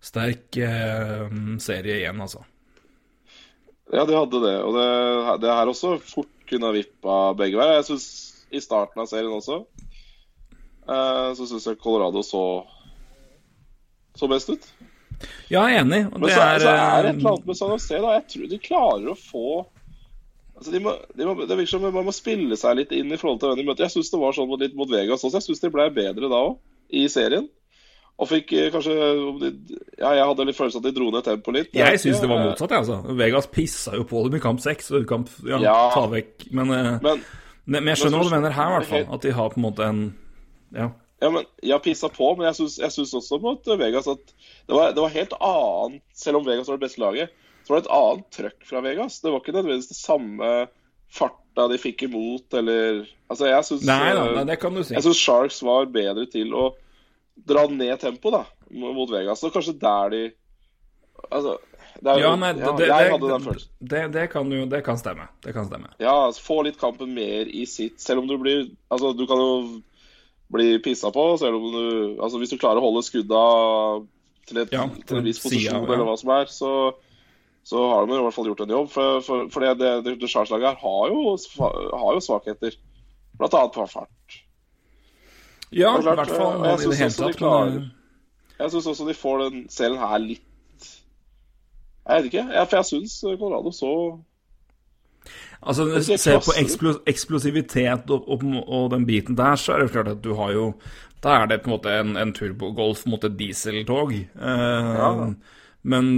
sterk 0.00 0.56
eh, 0.62 1.26
serie 1.60 1.98
igjen, 2.00 2.20
altså. 2.20 2.44
Ja, 3.92 4.04
de 4.04 4.16
hadde 4.16 4.40
det. 4.44 4.56
Og 4.62 4.74
det, 4.76 4.88
det 5.44 5.52
her 5.52 5.70
også 5.70 5.96
fort 6.04 6.32
kunne 6.48 6.68
ha 6.68 6.76
vippa 6.76 7.20
begge 7.36 7.60
veier. 7.60 7.78
Jeg 7.80 7.88
syns 7.90 8.08
i 8.48 8.60
starten 8.64 9.02
av 9.02 9.08
serien 9.10 9.32
også 9.32 9.62
eh, 10.88 11.30
så 11.36 11.46
syns 11.46 11.66
jeg 11.68 11.80
Colorado 11.82 12.22
så 12.24 12.44
så 14.18 14.26
best 14.30 14.50
ut. 14.50 14.64
Ja, 15.46 15.62
jeg 15.68 15.76
er 15.76 15.82
enig. 15.84 16.00
Men 16.10 16.24
så, 16.30 16.40
er, 16.42 16.62
så 16.62 16.70
er 16.72 17.04
det 17.04 17.10
et 17.12 17.20
eller 17.20 17.34
annet 17.36 17.46
med 17.46 17.58
San 17.58 17.70
Jose. 17.70 18.00
da 18.02 18.14
Jeg 18.16 18.24
tror 18.32 18.48
de 18.50 18.58
klarer 18.62 19.10
å 19.12 19.18
få 19.18 19.50
Altså 20.58 20.72
de 20.74 20.80
må, 20.82 20.92
de 21.14 21.26
må, 21.28 21.34
Det 21.46 21.54
virker 21.54 21.70
som 21.70 21.84
man 21.86 22.06
må 22.08 22.12
spille 22.14 22.56
seg 22.58 22.80
litt 22.80 22.92
inn 22.96 23.12
i 23.14 23.18
forhold 23.20 23.38
til 23.40 23.52
hvem 23.52 23.60
de 23.60 23.66
møter. 23.68 23.86
Jeg 23.86 23.94
syns 23.94 24.10
det 24.10 24.18
var 24.20 24.34
sånn 24.34 24.50
litt 24.58 24.74
mot 24.78 24.90
Vegas 24.90 25.22
også. 25.22 25.38
Jeg 25.38 25.46
syns 25.46 25.62
de 25.62 25.70
ble 25.70 25.86
bedre 25.94 26.30
da 26.32 26.42
òg, 26.50 26.58
i 26.90 27.06
serien. 27.12 27.46
Og 28.18 28.26
fikk 28.26 28.52
eh, 28.58 28.70
kanskje 28.74 28.94
de, 29.38 29.50
Ja, 30.00 30.10
jeg 30.18 30.26
hadde 30.26 30.46
litt 30.48 30.58
følelse 30.58 30.80
at 30.82 30.88
de 30.88 30.94
dro 30.96 31.10
ned 31.14 31.22
tempoet 31.26 31.60
litt. 31.60 31.74
Jeg 31.78 32.00
syns 32.02 32.22
det 32.24 32.30
var 32.30 32.42
motsatt, 32.42 32.74
jeg, 32.74 32.82
altså. 32.82 33.18
Vegas 33.20 33.46
pissa 33.54 33.94
jo 33.94 34.06
på 34.10 34.24
dem 34.26 34.40
i 34.40 34.42
kamp 34.42 34.62
seks. 34.64 34.90
Kamp, 35.06 35.30
ja, 35.46 35.60
Ja. 35.62 35.76
ta 35.94 36.06
vekk 36.10 36.48
Men, 36.50 36.72
eh, 36.74 36.98
Men 37.02 37.22
men 37.68 37.84
jeg 37.92 38.00
skjønner 38.00 38.22
hva 38.22 38.24
du 38.30 38.32
mener 38.32 38.54
her, 38.56 38.70
i 38.70 38.76
hvert 38.78 38.88
fall. 38.88 39.14
At 39.14 39.22
de 39.22 39.32
har 39.36 39.50
på 39.52 39.60
en 39.60 39.66
måte 39.68 39.84
en 39.86 40.00
Ja. 40.74 40.90
Ja, 41.20 41.30
men 41.30 41.44
Jeg 41.62 41.82
pissa 41.82 42.08
på, 42.08 42.36
men 42.38 42.46
jeg 42.46 42.54
syns 42.56 43.14
også 43.14 43.40
mot 43.42 43.64
Vegas 43.66 44.06
at 44.08 44.22
det 44.68 44.74
var, 44.74 44.92
det 44.92 45.02
var 45.02 45.08
helt 45.10 45.32
annet 45.40 46.02
Selv 46.14 46.38
om 46.38 46.46
Vegas 46.46 46.68
var 46.68 46.76
det 46.78 46.86
beste 46.86 47.00
laget, 47.02 47.30
så 47.68 47.74
var 47.74 47.82
det 47.82 47.84
et 47.84 47.94
annet 47.98 48.28
trøkk 48.32 48.62
fra 48.64 48.80
Vegas. 48.80 49.20
Det 49.20 49.28
var 49.28 49.42
ikke 49.42 49.52
nødvendigvis 49.58 49.90
det 49.92 49.98
samme 50.00 50.52
farta 51.12 51.66
de 51.68 51.76
fikk 51.80 52.06
imot, 52.08 52.54
eller 52.56 53.04
Altså, 53.28 53.44
jeg 53.50 53.64
syns 53.68 53.82
Nei 53.84 54.10
eh, 54.14 54.18
nei, 54.38 54.44
det 54.48 54.54
kan 54.62 54.72
du 54.72 54.80
si. 54.80 54.94
Jeg 54.96 55.04
synes 55.04 55.20
Sharks 55.20 55.58
var 55.66 55.88
bedre 55.92 56.24
til 56.32 56.54
å 56.56 56.70
dra 57.48 57.66
ned 57.68 58.00
tempoet 58.00 58.38
da, 58.38 58.44
mot 58.72 59.10
Vegas. 59.12 59.42
Og 59.44 59.52
kanskje 59.52 59.76
der 59.82 60.14
de 60.14 60.22
Altså 61.28 61.58
jo- 61.58 62.14
Ja, 62.22 62.30
nei, 62.38 62.52
det, 62.54 62.62
ja, 62.62 62.72
det, 62.78 62.86
jeg 62.88 63.10
hadde 63.12 63.28
den 63.28 63.42
følelsen. 63.44 63.70
det, 63.82 64.02
det, 64.14 64.24
kan 64.30 64.52
jo 64.52 64.64
Det 64.70 64.80
kan 64.86 64.96
stemme. 64.96 65.28
Det 65.44 65.52
kan 65.52 65.66
stemme. 65.66 65.90
Ja, 66.00 66.14
altså, 66.28 66.40
få 66.46 66.62
litt 66.64 66.78
kampen 66.80 67.12
mer 67.12 67.50
i 67.50 67.66
sitt. 67.66 68.00
Selv 68.00 68.22
om 68.22 68.28
du 68.30 68.38
blir 68.38 68.70
Altså, 68.90 69.12
du 69.18 69.26
kan 69.26 69.36
jo 69.36 69.82
bli 70.48 70.78
pissa 70.80 71.10
på, 71.12 71.24
selv 71.38 71.56
om 71.58 71.72
du 71.74 72.22
Altså, 72.22 72.38
hvis 72.38 72.54
du 72.54 72.56
klarer 72.56 72.80
å 72.80 72.88
holde 72.88 73.04
skudda 73.04 73.42
til, 74.48 74.62
et, 74.62 74.72
Ja, 74.72 74.86
til 75.04 75.18
en 75.20 75.24
viss 75.28 75.42
posisjon, 75.42 75.84
ja. 75.84 75.84
eller 75.84 76.06
hva 76.08 76.16
som 76.16 76.30
er, 76.32 76.46
så 76.48 76.72
så 77.64 77.82
har 77.90 78.06
de 78.06 78.16
i 78.16 78.22
hvert 78.24 78.34
fall 78.34 78.46
gjort 78.48 78.60
en 78.64 78.70
jobb. 78.76 78.90
For, 78.90 79.20
for, 79.20 79.48
for 79.52 79.60
det, 79.64 79.74
det, 79.80 79.90
det, 80.04 80.14
det 80.20 80.30
her 80.32 80.78
har 80.82 81.08
jo, 81.12 81.36
har 81.98 82.12
jo 82.16 82.20
svakheter. 82.24 82.76
Annet 83.40 83.72
på 83.74 83.86
fart. 83.86 84.38
Ja, 85.70 85.92
i 85.98 86.02
hvert 86.02 86.30
fall 86.30 86.62
og 86.62 86.64
jeg 86.66 86.74
i 86.74 86.88
det 86.88 86.96
hele 86.96 87.06
også 87.10 87.26
de 87.26 87.32
tatt. 87.32 87.36
klarer- 87.36 87.74
Men, 87.74 87.90
Jeg 88.58 88.70
syns 88.70 88.86
også 88.86 89.04
de 89.08 89.14
får 89.14 89.38
den 89.44 89.68
serien 89.70 89.98
her 90.00 90.18
litt 90.18 90.86
Jeg 92.08 92.16
vet 92.16 92.24
ikke. 92.32 92.46
Jeg, 92.52 92.68
for 92.68 92.76
jeg 92.76 92.84
syns 92.88 93.18
Colorado 93.20 93.70
så 93.72 93.92
Altså, 95.62 95.84
når 95.84 95.94
du 95.98 96.16
Se 96.16 96.34
på 96.46 96.54
eksplos 96.56 96.98
eksplosivitet 97.06 98.10
og, 98.14 98.28
og, 98.30 98.42
og 98.66 98.90
den 98.90 99.06
biten 99.06 99.36
der, 99.36 99.56
så 99.56 99.72
er 99.74 99.82
det 99.82 99.90
klart 99.92 100.08
at 100.08 100.24
du 100.24 100.34
har 100.38 100.52
jo 100.54 100.72
Da 101.22 101.28
er 101.42 101.46
det 101.50 101.60
på 101.62 101.70
en 101.70 101.76
måte 101.76 101.94
en, 102.00 102.16
en 102.16 102.32
turbogolf 102.32 103.04
mot 103.06 103.24
et 103.24 103.38
dieseltog. 103.38 104.12
Eh, 104.14 105.30
men, 105.86 106.08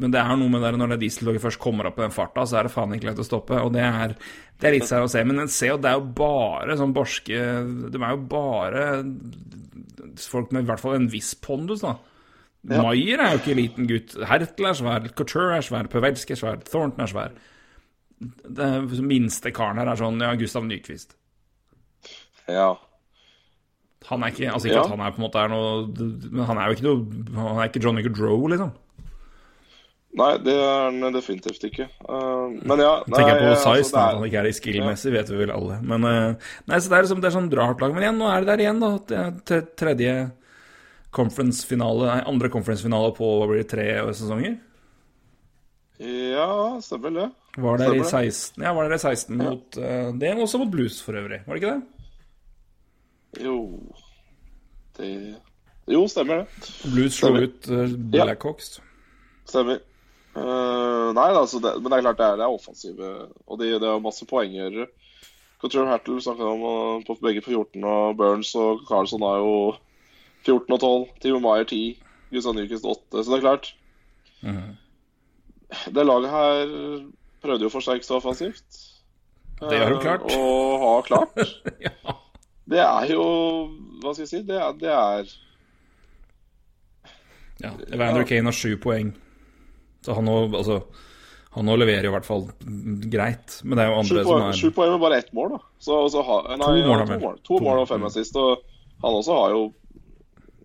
men 0.00 0.10
det 0.10 0.18
er 0.18 0.38
noe 0.38 0.50
med 0.50 0.64
det 0.64 0.72
når 0.76 0.94
det 0.94 1.04
dieseltoget 1.04 1.44
først 1.44 1.60
kommer 1.62 1.88
opp 1.88 2.00
i 2.00 2.04
den 2.04 2.14
farta, 2.14 2.42
så 2.46 2.58
er 2.58 2.66
det 2.66 2.74
faen 2.74 2.96
ikke 2.96 3.06
lett 3.10 3.22
å 3.22 3.26
stoppe. 3.26 3.60
Og 3.62 3.70
det 3.76 3.84
er, 3.86 4.16
det 4.60 4.68
er 4.68 4.74
litt 4.74 4.88
sær 4.88 5.06
å 5.06 5.10
se. 5.10 5.22
Men 5.26 5.44
en 5.44 5.52
ser 5.52 5.74
jo, 5.74 5.78
det 5.80 5.92
er 5.92 6.00
jo 6.00 6.08
bare 6.18 6.76
sånn 6.80 6.94
borske 6.96 7.38
De 7.94 8.00
er 8.00 8.16
jo 8.16 8.24
bare 8.32 8.82
folk 10.20 10.52
med 10.54 10.66
i 10.66 10.68
hvert 10.68 10.82
fall 10.82 10.98
en 10.98 11.08
viss 11.12 11.32
pondus, 11.38 11.84
da. 11.86 11.96
Maier 12.64 13.20
er 13.20 13.34
jo 13.34 13.42
ikke 13.42 13.58
liten 13.58 13.88
gutt. 13.88 14.14
Hertel 14.24 14.70
er 14.70 14.78
svær, 14.78 15.08
Couture 15.18 15.58
er 15.58 15.66
svær, 15.66 15.88
Pøvelsk 15.92 16.32
er 16.32 16.40
svær, 16.40 16.62
Thornton 16.64 17.04
er 17.04 17.12
svær. 17.12 17.34
Den 18.58 18.88
minste 19.04 19.52
karen 19.54 19.80
her 19.82 19.90
er 19.92 20.00
sånn 20.00 20.22
ja, 20.22 20.32
Gustav 20.40 20.64
Nyquist. 20.66 21.12
Ja. 22.48 22.72
Han 24.10 24.22
er 24.22 24.32
ikke 24.34 24.50
Altså 24.52 24.68
ikke 24.68 24.76
Ja. 24.76 24.84
at 24.84 24.90
han 24.92 25.00
er 25.00 25.12
på 25.14 25.20
en 25.20 25.24
måte 25.24 25.40
er 25.40 25.48
noe 25.48 25.86
Men 26.30 26.44
han 26.44 26.58
er 26.58 26.66
jo 26.68 26.76
ikke 26.76 26.86
noe 26.88 27.44
Han 27.46 27.60
er 27.62 27.68
ikke 27.70 27.82
Johnny 27.84 28.02
Gaudreau, 28.04 28.48
liksom. 28.52 28.72
Nei, 30.14 30.28
det 30.46 30.52
er 30.54 30.84
han 30.84 31.14
definitivt 31.16 31.64
ikke. 31.66 31.88
Uh, 32.06 32.52
men 32.62 32.78
ja 32.78 32.92
nei, 33.02 33.16
Tenker 33.16 33.32
jeg 33.32 33.40
på 33.40 33.48
altså, 33.50 33.72
size, 33.74 33.80
altså, 33.82 33.96
er- 33.96 34.04
At 34.04 34.14
han 34.20 34.26
ikke 34.28 34.42
er 34.44 34.52
skill-messig, 34.60 35.12
vet 35.16 35.32
vi 35.32 35.40
vel 35.40 35.50
alle. 35.50 35.78
Men 35.82 36.04
uh, 36.06 36.50
Nei, 36.70 36.78
så 36.78 36.92
det 36.92 36.98
er 36.98 37.06
liksom 37.08 37.20
Det 37.24 37.30
er 37.30 37.34
sånn 37.34 37.50
rart 37.58 37.82
lag. 37.82 37.94
Men 37.96 38.04
igjen, 38.06 38.20
nå 38.22 38.28
er 38.30 38.44
det 38.44 38.52
der 38.52 38.62
igjen, 38.62 38.78
da. 38.84 38.92
Det 39.10 39.56
er 39.58 39.66
tredje 39.80 40.12
conference-finale 41.14 42.06
Nei, 42.12 42.20
andre 42.30 42.50
conference-finale 42.54 43.10
på 43.16 43.32
hva 43.40 43.48
blir 43.50 43.64
det, 43.64 43.70
tre 43.72 43.88
sesonger? 44.14 44.54
Ja, 45.98 46.46
stemmer 46.82 47.12
det. 47.14 47.26
Var 47.62 47.78
der 47.78 47.94
i 47.94 48.02
16 48.02 48.62
Ja, 48.62 48.72
var 48.74 48.88
der 48.88 48.96
i 48.96 49.02
16 49.02 49.36
mot 49.38 49.76
uh, 49.78 50.08
Det 50.18 50.30
er 50.30 50.40
også 50.42 50.58
mot 50.62 50.70
Blues, 50.70 51.00
for 51.02 51.18
øvrig. 51.18 51.42
Var 51.46 51.54
det 51.54 51.62
ikke 51.62 51.74
det? 51.74 52.03
Jo 53.42 53.56
Det 54.98 55.08
Jo, 55.90 56.04
stemmer 56.08 56.42
det. 56.42 56.68
Blues 56.92 57.18
slo 57.18 57.34
ut 57.36 57.66
Blackhawks. 58.12 58.78
Ja. 58.78 58.84
Stemmer. 59.50 59.82
Uh, 60.34 61.12
nei, 61.14 61.28
altså 61.30 61.60
det, 61.62 61.76
men 61.78 61.92
det 61.92 61.98
er 61.98 62.04
klart 62.06 62.18
det 62.18 62.26
er, 62.26 62.38
det 62.40 62.46
er 62.46 62.54
offensive, 62.56 63.10
og 63.46 63.58
de, 63.60 63.68
det 63.78 63.86
er 63.86 64.00
masse 64.02 64.26
poenggjørere. 64.26 64.88
Couture 65.62 65.86
Hattle 65.86 66.22
snakka 66.24 66.48
om 66.48 66.64
uh, 66.64 67.04
på 67.06 67.18
begge 67.20 67.44
på 67.44 67.52
14, 67.52 67.84
og 67.84 68.16
Burns 68.18 68.54
og 68.58 68.82
Carlson 68.88 69.22
har 69.22 69.44
jo 69.44 69.52
14 70.46 70.74
og 70.74 70.80
12. 70.80 71.04
Timo 71.22 71.42
Maier 71.44 71.68
10. 71.68 72.00
Gustav 72.32 72.56
Nyquist 72.56 72.88
8. 72.88 73.20
Så 73.20 73.28
det 73.28 73.36
er 73.38 73.44
klart. 73.44 73.70
Mm. 74.42 74.74
Det 75.94 76.06
laget 76.06 76.30
her 76.30 76.74
prøvde 77.44 77.66
jo 77.66 77.70
å 77.70 77.76
forsterke 77.76 78.06
seg 78.06 78.18
offensivt. 78.18 78.82
Det 79.60 79.78
har 79.78 79.92
du 79.92 79.96
Eh, 79.96 80.02
klart. 80.02 80.26
Og 80.34 80.80
har 80.82 81.02
klart. 81.06 81.54
ja. 81.86 82.14
Det 82.70 82.80
er 82.80 83.10
jo 83.12 83.24
Hva 84.02 84.12
skal 84.14 84.22
jeg 84.24 84.30
si? 84.30 84.42
Det 84.48 84.56
er, 84.56 84.72
det 84.80 84.92
er 84.92 85.32
ja. 87.62 87.70
Evander 87.94 88.24
Kane 88.28 88.48
har 88.50 88.56
sju 88.56 88.74
poeng. 88.82 89.12
Så 90.04 90.14
han 90.16 90.26
nå 90.28 90.38
Altså 90.52 90.80
han 91.54 91.68
nå 91.68 91.76
leverer 91.78 92.08
i 92.08 92.10
hvert 92.10 92.26
fall 92.26 92.48
greit, 93.12 93.60
men 93.62 93.78
det 93.78 93.84
er 93.84 93.92
jo 93.92 93.98
andre 94.00 94.16
andre 94.18 94.22
som 94.24 94.30
poeng, 94.32 94.48
er 94.48 94.56
sju 94.58 94.70
poeng 94.74 94.88
med 94.90 95.02
bare 95.04 95.18
ett 95.22 95.28
mål, 95.38 95.52
da. 95.52 95.58
Så, 95.78 95.98
så 96.10 96.24
har- 96.26 96.48
nei, 96.58 96.66
To 96.66 96.88
mål, 96.88 96.98
ja, 96.98 97.04
to 97.06 97.18
mål. 97.22 97.36
To 97.36 97.42
To 97.46 97.58
mål 97.62 97.68
mål. 97.68 97.82
og 97.84 97.88
fem 97.92 98.06
assist. 98.08 98.34
Og 98.42 98.64
han 99.04 99.18
også 99.20 99.36
har 99.38 99.50
jo 99.54 99.62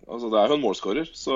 Altså, 0.09 0.31
det 0.33 0.39
er 0.41 0.47
jo 0.49 0.55
en 0.57 0.63
målskårer, 0.63 1.11
så 1.13 1.35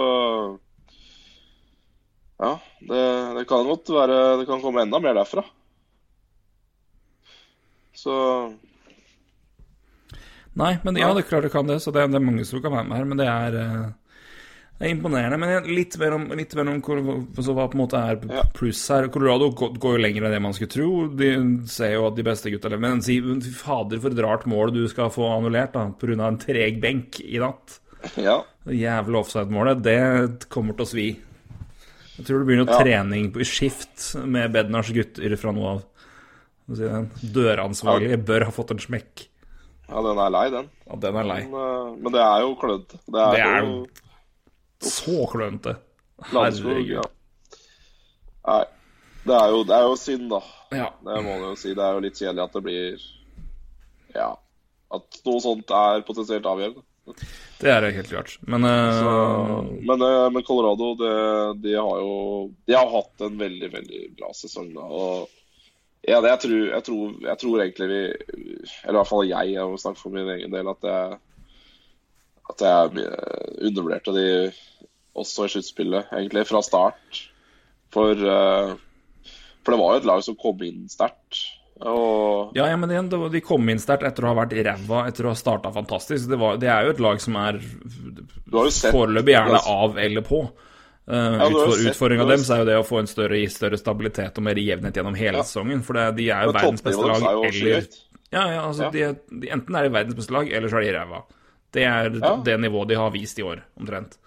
Ja, 2.41 2.55
det, 2.81 3.03
det 3.37 3.43
kan 3.47 3.67
godt 3.69 3.85
være 3.93 4.17
Det 4.39 4.47
kan 4.49 4.61
komme 4.63 4.81
enda 4.81 4.97
mer 4.99 5.13
derfra. 5.13 5.43
Så 7.93 8.15
Nei, 10.55 10.77
men 10.83 10.95
ja, 11.01 11.09
det 11.13 11.23
er 11.25 11.29
klart 11.29 11.43
det 11.47 11.51
kan 11.51 11.65
det, 11.67 11.79
så 11.81 11.91
det, 11.91 12.03
det 12.11 12.19
er 12.19 12.25
mange 12.27 12.45
som 12.45 12.61
kan 12.61 12.71
være 12.75 12.85
med 12.87 12.97
her, 12.99 13.05
men 13.09 13.17
det 13.17 13.25
er 13.27 13.55
eh, 13.57 13.91
det 14.77 14.85
er 14.89 14.91
imponerende. 14.93 15.37
Men 15.39 15.67
litt 15.73 15.95
mer 16.01 16.13
om, 16.17 16.27
litt 16.37 16.53
mer 16.57 16.67
om 16.69 16.81
hvor- 16.81 17.41
så 17.41 17.53
hva 17.55 17.67
på 17.69 17.77
en 17.77 17.81
måte 17.87 17.97
er 17.97 18.19
Ja. 18.29 18.43
pluss 18.53 18.81
her. 18.89 19.07
Colorado 19.13 19.49
går 19.53 19.97
jo 19.97 20.01
lenger 20.01 20.23
enn 20.25 20.31
det 20.33 20.41
man 20.41 20.53
skulle 20.53 20.69
tro. 20.73 21.07
De 21.07 21.29
ser 21.69 21.93
jo 21.93 22.07
at 22.07 22.15
de 22.15 22.23
beste 22.23 22.51
gutta 22.51 22.69
lever. 22.69 22.81
Men 22.81 23.01
si, 23.01 23.19
fy 23.21 23.51
fader, 23.53 23.99
for 23.99 24.09
et 24.11 24.19
rart 24.25 24.45
mål 24.45 24.73
du 24.73 24.87
skal 24.87 25.09
få 25.13 25.25
annullert 25.37 25.73
da, 25.73 25.87
pga. 25.89 26.27
en 26.27 26.37
treg 26.37 26.79
benk 26.81 27.19
i 27.21 27.37
natt. 27.39 27.79
ja. 28.17 28.43
Det 28.65 28.77
jævla 28.79 29.19
offside-målet, 29.19 29.81
det 29.83 30.49
kommer 30.49 30.73
til 30.77 30.85
å 30.85 30.87
svi. 30.89 31.07
Jeg 32.17 32.25
tror 32.25 32.39
det 32.39 32.47
blir 32.47 32.57
noe 32.63 32.69
Ja. 32.71 32.79
trening 32.79 33.31
på- 33.33 33.41
i 33.41 33.43
skift 33.43 34.15
med 34.25 34.51
Bednars 34.53 34.91
gutter 34.93 35.35
fra 35.37 35.51
nå 35.51 35.65
av. 35.65 35.83
Døransvarlige 37.21 38.17
bør 38.23 38.45
ha 38.45 38.51
fått 38.51 38.71
en 38.71 38.79
smekk. 38.79 39.27
Ja, 39.87 40.03
den 40.07 40.21
er 40.25 40.31
lei, 40.33 40.45
den. 40.53 40.69
Ja, 40.87 40.99
den 41.07 41.17
er 41.19 41.27
lei. 41.27 41.39
Men, 41.47 41.59
eh, 41.63 41.89
men 42.05 42.15
det 42.15 42.21
er 42.23 42.45
jo 42.45 42.53
klønete. 42.59 42.99
Det 43.05 43.25
er, 43.25 43.35
Det 43.35 43.43
er 43.47 43.67
jo 43.67 43.81
så 44.93 45.25
klønete. 45.31 45.75
Herregud. 46.31 46.87
ja. 46.91 47.03
Nei. 48.47 48.63
Det 49.23 49.35
er, 49.37 49.51
jo, 49.55 49.59
det 49.63 49.75
er 49.75 49.85
jo 49.87 49.99
synd, 49.99 50.25
da. 50.33 50.39
Ja. 50.75 50.87
Det 50.99 51.19
må 51.23 51.35
man 51.37 51.45
jo 51.53 51.59
si. 51.59 51.71
Det 51.75 51.83
er 51.83 51.95
jo 51.95 52.01
litt 52.03 52.17
kjedelig 52.19 52.43
at 52.43 52.57
det 52.57 52.63
blir 52.65 53.05
Ja. 54.15 54.31
At 54.93 55.21
noe 55.25 55.41
sånt 55.41 55.71
er 55.73 56.03
potensielt 56.05 56.45
avgjørende. 56.45 56.83
Det 57.59 57.71
er 57.71 57.87
helt 57.95 58.11
klart. 58.11 58.35
Men 58.47 58.67
uh... 58.67 58.99
Så, 58.99 59.13
men, 59.79 60.03
eh, 60.03 60.27
men 60.31 60.43
Colorado, 60.47 60.93
det, 60.99 61.13
de 61.63 61.73
har 61.75 62.03
jo 62.03 62.51
De 62.67 62.75
har 62.75 62.91
hatt 62.91 63.23
en 63.25 63.39
veldig, 63.39 63.71
veldig 63.73 64.03
bra 64.19 64.31
sesong, 64.35 64.69
da. 64.75 64.83
Og 64.87 65.31
ja, 66.03 66.19
det, 66.19 66.33
jeg, 66.33 66.39
tror, 66.43 66.63
jeg, 66.67 66.83
tror, 66.83 67.11
jeg 67.23 67.39
tror 67.39 67.61
egentlig 67.63 67.87
vi 67.87 68.01
Eller 68.83 68.95
i 68.95 68.97
hvert 68.97 69.07
fall 69.07 69.27
jeg, 69.29 69.53
jeg 69.53 69.71
må 69.71 69.77
snakke 69.79 70.01
for 70.01 70.15
min 70.15 70.31
egen 70.35 70.51
del, 70.51 70.67
at 70.67 70.87
jeg 70.89 71.19
At 72.51 72.63
jeg 72.67 73.05
undervurderte 73.69 74.15
de 74.17 74.27
også 75.13 75.45
i 75.45 75.53
sluttspillet, 75.53 76.09
egentlig, 76.11 76.41
fra 76.49 76.59
start. 76.65 77.19
For 77.93 78.17
eh, 78.17 78.71
For 79.61 79.75
det 79.75 79.79
var 79.79 79.93
jo 79.93 80.01
et 80.01 80.07
lag 80.09 80.23
som 80.25 80.37
kom 80.41 80.63
inn 80.65 80.87
sterkt. 80.91 81.43
Og 81.83 82.53
ja, 82.57 82.65
ja, 82.69 82.77
men 82.79 82.91
igjen, 82.91 83.09
de 83.09 83.41
kom 83.45 83.69
inn 83.69 83.81
sterkt 83.81 84.05
etter 84.07 84.25
å 84.25 84.31
ha 84.31 84.39
vært 84.41 84.55
ræva 84.65 85.05
etter 85.09 85.27
å 85.27 85.33
ha 85.33 85.37
starta 85.37 85.71
fantastisk. 85.75 86.27
Det, 86.31 86.39
var, 86.39 86.57
det 86.61 86.69
er 86.71 86.87
jo 86.87 86.93
et 86.95 87.01
lag 87.03 87.21
som 87.23 87.37
er 87.39 87.61
foreløpig 88.49 89.35
gjerne 89.35 89.61
av 89.69 89.99
eller 90.01 90.25
på. 90.27 90.43
Uh, 91.03 91.15
Ja, 91.35 91.49
har 91.49 91.81
utfordringa 91.91 92.25
deres 92.29 92.49
er 92.49 92.61
jo 92.61 92.65
det 92.69 92.77
å 92.79 92.85
få 92.87 92.99
en 93.01 93.09
større, 93.11 93.41
større 93.51 93.77
stabilitet 93.77 94.37
og 94.39 94.43
mer 94.47 94.55
jevnhet 94.55 94.95
gjennom 94.95 95.15
hele 95.19 95.37
Ja. 95.41 95.43
sesongen. 95.43 95.83
For 95.83 95.93
det, 95.93 96.15
de 96.15 96.29
er 96.31 96.45
jo 96.47 96.53
verdens 96.55 96.81
beste 96.81 97.07
lag, 97.07 97.21
er 97.21 97.47
eller. 97.49 97.87
Ja, 98.31 98.43
ja, 98.49 98.61
altså. 98.67 98.91
De, 98.91 99.15
de, 99.29 99.49
enten 99.51 99.75
er 99.75 99.83
de 99.83 99.89
verdens 99.93 100.15
beste 100.15 100.33
lag, 100.33 100.47
eller 100.49 100.69
så 100.71 100.79
er 100.79 100.87
de 100.87 100.93
ræva. 100.97 101.23
Det 101.73 101.83
er 101.83 102.09
det 102.45 102.59
nivået 102.61 102.87
de 102.87 102.95
har 102.95 103.11
vist 103.11 103.39
i 103.39 103.43
år, 103.43 103.61
omtrent. 103.79 104.17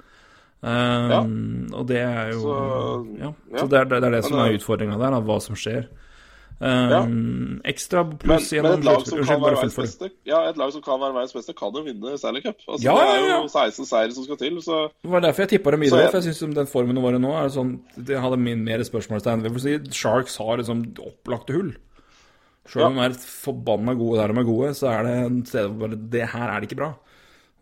Um, 0.62 1.68
Og 1.72 1.86
det 1.86 2.00
er 2.02 2.32
jo 2.32 2.40
Så-. 2.40 3.34
Så 3.60 3.66
det 3.70 3.78
er 3.80 3.84
det, 3.84 4.04
er 4.04 4.10
det 4.10 4.24
som 4.24 4.38
er 4.40 4.56
utfordringa 4.56 4.98
der, 4.98 5.10
da, 5.16 5.20
hva 5.20 5.40
som 5.40 5.54
skjer. 5.58 5.86
Um, 6.58 7.60
Ekstra 7.68 8.00
pluss 8.16 8.46
men 8.52 8.62
gjennom 8.64 8.78
et 8.78 8.84
lag 8.86 9.02
som 9.04 9.18
kan 9.20 9.40
være 9.42 9.56
verdens 9.58 9.74
beste, 9.76 10.08
ja, 10.24 10.38
et 10.48 10.56
lag 10.56 10.70
som 10.72 10.80
kan 10.86 11.00
være 11.02 11.12
verdens 11.12 11.34
beste, 11.36 11.52
kan 11.58 11.74
jo 11.76 11.82
vinne 11.84 12.14
Stanley 12.16 12.40
Cup. 12.46 12.56
Altså, 12.66 12.82
Ja, 12.86 12.94
det 12.96 13.18
ja, 13.28 13.34
er 13.36 13.42
jo 13.42 13.48
16 13.52 13.84
seire 13.90 14.12
som 14.16 14.24
skal 14.24 14.38
til, 14.40 14.56
så 14.64 14.78
Det 15.04 15.10
var 15.12 15.20
derfor 15.20 15.44
jeg 15.44 15.50
tippa 15.52 15.70
dem 15.74 15.80
videre. 15.84 16.00
jeg- 16.06 16.10
For 16.14 16.20
jeg 16.22 16.34
syns 16.34 16.54
den 16.54 16.66
formen 16.66 17.02
våre 17.02 17.18
nå 17.20 17.34
er 17.36 17.48
sånn 17.52 17.80
Det 17.98 18.16
hadde 18.18 18.38
min 18.38 18.64
mer 18.64 18.78
spørsmålstegn. 18.78 19.58
Si 19.60 19.78
Sharks 19.92 20.36
har 20.38 20.56
liksom 20.56 20.94
opplagte 20.96 21.52
hull. 21.52 21.74
Selv 22.66 22.86
om 22.86 22.94
de 22.96 23.00
er 23.04 23.10
forbanna 23.10 23.94
gode 23.94 24.18
der 24.18 24.32
de 24.32 24.40
er 24.40 24.44
gode, 24.44 24.70
så 24.74 24.88
er 24.90 25.02
det 25.04 25.26
en 25.26 25.44
sted 25.46 25.68
hvor 25.76 25.88
Det 26.10 26.28
her 26.30 26.48
er 26.56 26.60
det 26.60 26.70
ikke 26.70 26.80
bra. 26.80 26.94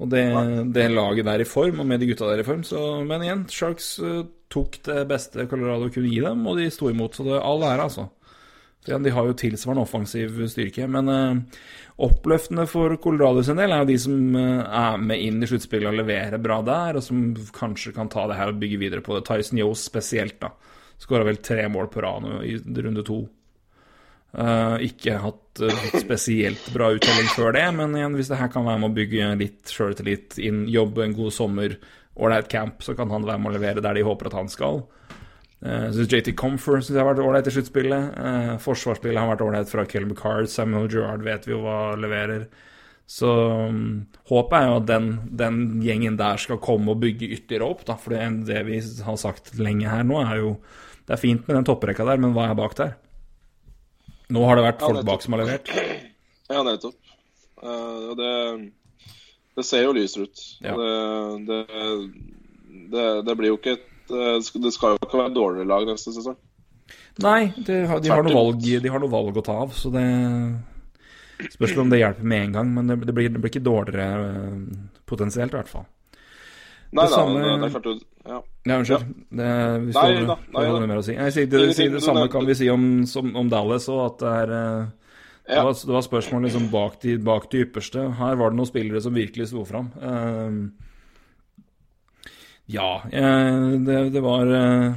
Og 0.00 0.08
det, 0.08 0.72
det 0.72 0.90
laget 0.90 1.24
der 1.24 1.40
i 1.40 1.44
form, 1.44 1.80
og 1.80 1.86
med 1.86 1.98
de 2.00 2.06
gutta 2.06 2.26
der 2.30 2.40
i 2.40 2.42
form, 2.46 2.62
så 2.62 3.04
Men 3.06 3.22
igjen, 3.22 3.44
Sharks 3.50 3.98
eh, 3.98 4.22
tok 4.50 4.78
det 4.84 5.08
beste 5.08 5.46
Colorado 5.48 5.88
kunne 5.90 6.08
gi 6.10 6.20
dem, 6.20 6.46
og 6.46 6.56
de 6.58 6.70
sto 6.70 6.88
imot. 6.88 7.14
Så 7.14 7.24
det 7.24 7.42
all 7.42 7.60
ære, 7.62 7.82
altså. 7.82 8.08
De 8.84 9.10
har 9.10 9.28
jo 9.28 9.36
tilsvarende 9.38 9.84
offensiv 9.86 10.42
styrke. 10.52 10.88
Men 10.90 11.08
eh, 11.12 11.60
oppløftende 12.04 12.66
for 12.68 12.96
Colorado 13.00 13.44
sin 13.46 13.60
del 13.60 13.72
er 13.72 13.84
jo 13.84 13.90
de 13.92 13.98
som 14.02 14.40
eh, 14.40 14.80
er 14.82 14.98
med 15.00 15.24
inn 15.24 15.40
i 15.40 15.48
sluttspillet 15.48 15.88
og 15.88 16.00
leverer 16.02 16.42
bra 16.42 16.60
der, 16.66 16.98
og 17.00 17.06
som 17.06 17.30
kanskje 17.56 17.94
kan 17.96 18.12
ta 18.12 18.26
det 18.28 18.40
her 18.40 18.52
og 18.52 18.60
bygge 18.60 18.80
videre 18.82 19.04
på 19.04 19.16
det. 19.16 19.24
Tyson 19.28 19.62
Yoes 19.62 19.86
spesielt, 19.88 20.36
da. 20.42 20.52
Skåra 21.00 21.26
vel 21.26 21.40
tre 21.42 21.64
mål 21.72 21.88
på 21.92 22.04
rad 22.04 22.28
i 22.46 22.58
runde 22.60 23.06
to. 23.06 23.24
Eh, 24.34 24.76
ikke 24.88 25.20
hatt 25.22 25.60
eh, 25.62 25.84
spesielt 26.02 26.64
bra 26.74 26.88
uttelling 26.96 27.28
før 27.36 27.54
det, 27.54 27.66
men 27.76 27.94
igjen, 27.94 28.16
hvis 28.18 28.32
det 28.32 28.40
her 28.40 28.50
kan 28.50 28.66
være 28.66 28.80
med 28.82 28.90
å 28.90 28.96
bygge 28.96 29.28
litt 29.38 29.70
sjøltillit 29.70 30.40
inn, 30.42 30.64
jobbe 30.74 31.04
en 31.04 31.14
god 31.14 31.34
sommer, 31.36 31.76
ålreit 32.18 32.50
camp, 32.50 32.82
så 32.82 32.96
kan 32.98 33.12
han 33.14 33.26
være 33.28 33.42
med 33.42 33.52
å 33.52 33.54
levere 33.56 33.84
der 33.84 33.94
de 33.94 34.02
håper 34.06 34.30
at 34.30 34.36
han 34.40 34.50
skal. 34.50 34.82
Uh, 35.64 35.88
synes 35.94 36.12
JT 36.12 36.34
Comfort 36.36 36.84
synes 36.84 36.98
jeg 36.98 37.00
har 37.00 37.08
vært 37.08 37.24
ålreit 37.24 37.48
i 37.48 37.54
sluttspillet. 37.54 38.16
Uh, 38.20 38.54
forsvarsspillet 38.60 39.16
har 39.16 39.30
vært 39.30 39.44
ålreit 39.46 39.70
fra 39.70 39.86
Kelly 39.88 40.10
McCard. 40.10 40.50
Samuel 40.52 40.90
Gerrard 40.92 41.24
vet 41.24 41.48
vi 41.48 41.54
jo 41.54 41.62
hva 41.64 41.94
leverer. 41.96 42.44
Så 43.08 43.28
um, 43.68 44.04
håpet 44.30 44.56
er 44.58 44.68
jo 44.68 44.76
at 44.78 44.86
den, 44.88 45.08
den, 45.40 45.62
gjengen 45.84 46.16
der 46.20 46.40
skal 46.40 46.60
komme 46.64 46.94
og 46.94 47.00
bygge 47.02 47.30
ytterligere 47.36 47.68
opp, 47.68 47.84
da. 47.88 47.96
For 48.00 48.16
det, 48.16 48.28
det 48.48 48.64
vi 48.68 48.80
har 49.06 49.18
sagt 49.20 49.52
lenge 49.60 49.88
her 49.88 50.04
nå, 50.08 50.20
er 50.24 50.40
jo 50.40 50.56
Det 51.04 51.16
er 51.16 51.20
fint 51.20 51.48
med 51.48 51.58
den 51.58 51.66
topprekka 51.68 52.04
der, 52.08 52.20
men 52.20 52.32
hva 52.32 52.46
er 52.48 52.56
bak 52.56 52.76
der? 52.78 52.94
Nå 54.32 54.44
har 54.48 54.56
det 54.56 54.64
vært 54.64 54.84
folk 54.84 55.04
bak 55.04 55.24
som 55.24 55.36
har 55.36 55.44
levert. 55.44 55.68
Ja, 56.48 56.62
nettopp. 56.64 56.96
Uh, 57.60 58.12
det, 58.16 58.30
det, 59.56 59.64
ser 59.68 59.84
jo 59.84 59.92
lysere 59.96 60.28
ut. 60.28 60.44
Ja. 60.64 60.76
Det, 61.44 61.60
det, 62.92 63.04
det, 63.28 63.36
blir 63.36 63.52
jo 63.52 63.58
ikke 63.60 63.76
et 63.76 63.84
eh, 63.84 63.93
Det 64.08 64.72
skal 64.74 64.94
jo 64.94 65.00
ikke 65.00 65.20
være 65.22 65.34
dårligere 65.34 65.70
lag 65.70 65.86
neste 65.88 66.12
sesong. 66.14 66.36
Nei, 67.22 67.52
de 67.56 67.84
har, 67.86 68.00
de, 68.02 68.10
har 68.10 68.26
valg, 68.26 68.60
de 68.60 68.90
har, 68.90 69.00
noe 69.00 69.12
valg, 69.12 69.36
å 69.38 69.44
ta 69.44 69.54
av, 69.64 69.74
så 69.76 69.90
det 69.94 70.04
Spørs 71.50 71.74
om 71.82 71.90
det 71.90 71.98
hjelper 71.98 72.26
med 72.30 72.48
en 72.48 72.52
gang, 72.54 72.68
men 72.76 72.90
det, 72.90 72.96
det, 73.08 73.14
blir, 73.14 73.30
det 73.30 73.40
blir, 73.42 73.50
ikke 73.50 73.64
dårligere 73.66 74.26
eh, 74.28 74.98
potensielt, 75.06 75.50
i 75.50 75.58
hvert 75.58 75.70
fall. 75.70 75.86
Nei 76.94 77.06
da, 77.10 77.10
samme... 77.10 77.40
det 77.42 77.66
er 77.66 77.72
klart 77.74 77.88
du 77.88 78.04
Ja, 78.30 78.38
ja 78.70 78.76
unnskyld. 78.78 79.08
Det, 79.34 79.48
hvis 79.88 79.98
nei, 79.98 80.04
du, 80.14 80.28
da, 80.30 80.36
nei, 80.54 80.62
noe 80.70 80.90
mer 80.92 81.00
å 81.00 81.06
si. 81.06 81.16
Jeg 81.16 81.48
det, 81.50 81.62
det, 81.74 81.88
det, 81.96 82.02
samme 82.04 82.28
kan 82.32 82.46
vi 82.46 82.54
si 82.58 82.70
om, 82.70 82.84
som, 83.10 83.32
om 83.34 83.50
Dallas 83.50 83.88
òg, 83.90 84.04
at 84.06 84.22
det 84.22 84.34
er 84.44 84.54
ja. 84.54 85.58
det, 85.58 85.64
var, 85.66 85.74
det 85.74 85.96
var 85.98 86.06
spørsmål 86.06 86.46
liksom 86.46 86.70
bak, 86.72 87.00
de, 87.02 87.18
bak 87.18 87.50
de 87.52 87.64
ypperste. 87.66 88.06
Her 88.20 88.38
var 88.40 88.54
det 88.54 88.60
noen 88.60 88.70
spillere 88.70 89.02
som 89.04 89.18
virkelig 89.18 89.50
sto 89.50 89.66
fram. 89.68 89.90
Uh, 89.98 90.70
ja, 92.66 93.02
uh, 93.04 93.70
det, 93.84 94.10
det, 94.10 94.20
var 94.24 94.48
uh, 94.48 94.96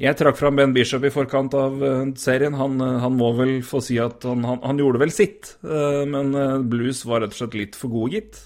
jeg 0.00 0.16
trakk 0.16 0.38
fram 0.38 0.56
Ben 0.56 0.72
Bishop 0.72 1.04
i 1.04 1.12
forkant 1.12 1.54
av 1.56 1.76
uh, 1.82 2.04
serien. 2.16 2.56
Han, 2.56 2.80
han, 2.80 3.16
må 3.16 3.32
vel 3.36 3.58
få 3.64 3.82
si 3.84 3.98
at 4.00 4.24
han, 4.28 4.44
han, 4.48 4.62
han 4.64 4.80
gjorde 4.80 5.02
vel 5.04 5.12
sitt, 5.12 5.56
men 5.62 6.32
Blues 6.70 7.04
var 7.08 7.24
rett 7.24 7.36
og 7.36 7.40
slett 7.42 7.56
litt 7.58 7.76
for 7.78 7.92
gode, 7.92 8.16
gitt. 8.16 8.40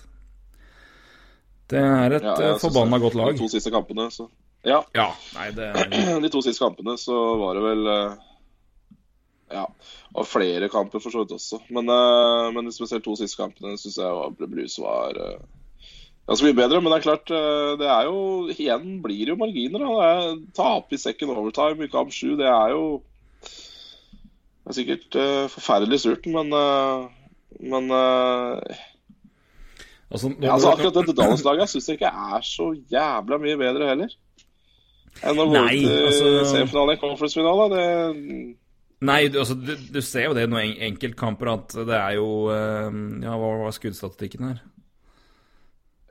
Det 1.70 1.78
er 1.78 2.16
et 2.18 2.26
ja, 2.26 2.54
forbanna 2.58 2.98
godt 2.98 3.18
lag. 3.18 3.36
De 3.36 3.44
to 3.44 3.50
siste 3.52 3.70
kampene, 3.70 4.08
så 4.10 4.26
Ja. 4.66 4.82
ja 4.92 5.12
nei, 5.36 5.46
det... 5.56 5.70
De 6.24 6.28
to 6.28 6.42
siste 6.42 6.64
kampene 6.64 6.96
så 6.98 7.14
var 7.38 7.54
det 7.56 7.62
vel 7.68 7.92
Ja. 9.54 9.62
Og 10.10 10.26
flere 10.26 10.66
kamper 10.70 10.98
for 10.98 11.14
så 11.14 11.22
vidt 11.22 11.36
også. 11.38 11.60
Men, 11.70 11.86
men 12.56 12.74
spesielt 12.74 13.06
to 13.06 13.14
siste 13.18 13.38
kampene 13.38 13.78
syns 13.78 14.00
jeg 14.02 14.50
Blues 14.50 14.78
var 14.82 15.22
ganske 16.30 16.46
mye 16.46 16.58
bedre. 16.58 16.80
Men 16.80 16.92
det 16.92 16.98
er 16.98 17.06
klart, 17.06 17.32
eh, 17.34 17.72
det 17.80 17.88
er 17.90 18.08
jo 18.08 18.20
Igjen 18.54 19.00
blir 19.02 19.24
det 19.24 19.34
jo 19.34 19.40
marginer. 19.40 19.82
Da. 19.82 20.10
Det 20.36 20.66
er 20.66 20.94
i 20.94 21.00
second 21.00 21.34
overtime 21.34 21.84
i 21.84 21.90
kamp 21.90 22.12
sju, 22.14 22.36
det 22.38 22.46
er 22.46 22.76
jo 22.76 23.02
Det 24.60 24.70
er 24.70 24.76
sikkert 24.76 25.16
uh, 25.18 25.48
forferdelig 25.50 26.00
surt, 26.00 26.26
men 26.30 26.52
uh, 26.54 27.08
Men 27.58 27.90
uh, 27.90 28.60
altså, 30.12 30.30
ja, 30.40 30.52
altså, 30.52 30.70
akkurat 30.70 30.94
dette 30.94 31.16
Dallas-laget 31.16 31.70
syns 31.72 31.88
jeg 31.88 31.98
ikke 31.98 32.12
er 32.36 32.44
så 32.46 32.68
jævla 32.92 33.38
mye 33.40 33.56
bedre 33.58 33.88
heller. 33.88 34.12
Enn 35.26 35.40
å 35.42 35.48
gå 35.50 35.64
ut 35.64 35.74
i 35.74 35.88
altså... 35.90 36.28
semifinalen 36.52 36.94
i 36.94 37.00
conference-finale. 37.00 37.66
Det 37.74 37.86
Nei, 39.00 39.28
du, 39.32 39.40
altså, 39.40 39.56
du, 39.56 39.74
du, 39.90 40.00
ser 40.04 40.28
jo 40.28 40.36
det 40.36 40.44
i 40.44 40.52
noen 40.52 40.76
enkeltkamper 40.90 41.50
at 41.50 41.74
det 41.88 41.96
er 41.96 42.18
jo 42.20 42.28
Ja, 42.52 43.32
hva 43.32 43.54
var 43.64 43.74
skuddstatistikken 43.74 44.44
her? 44.44 44.60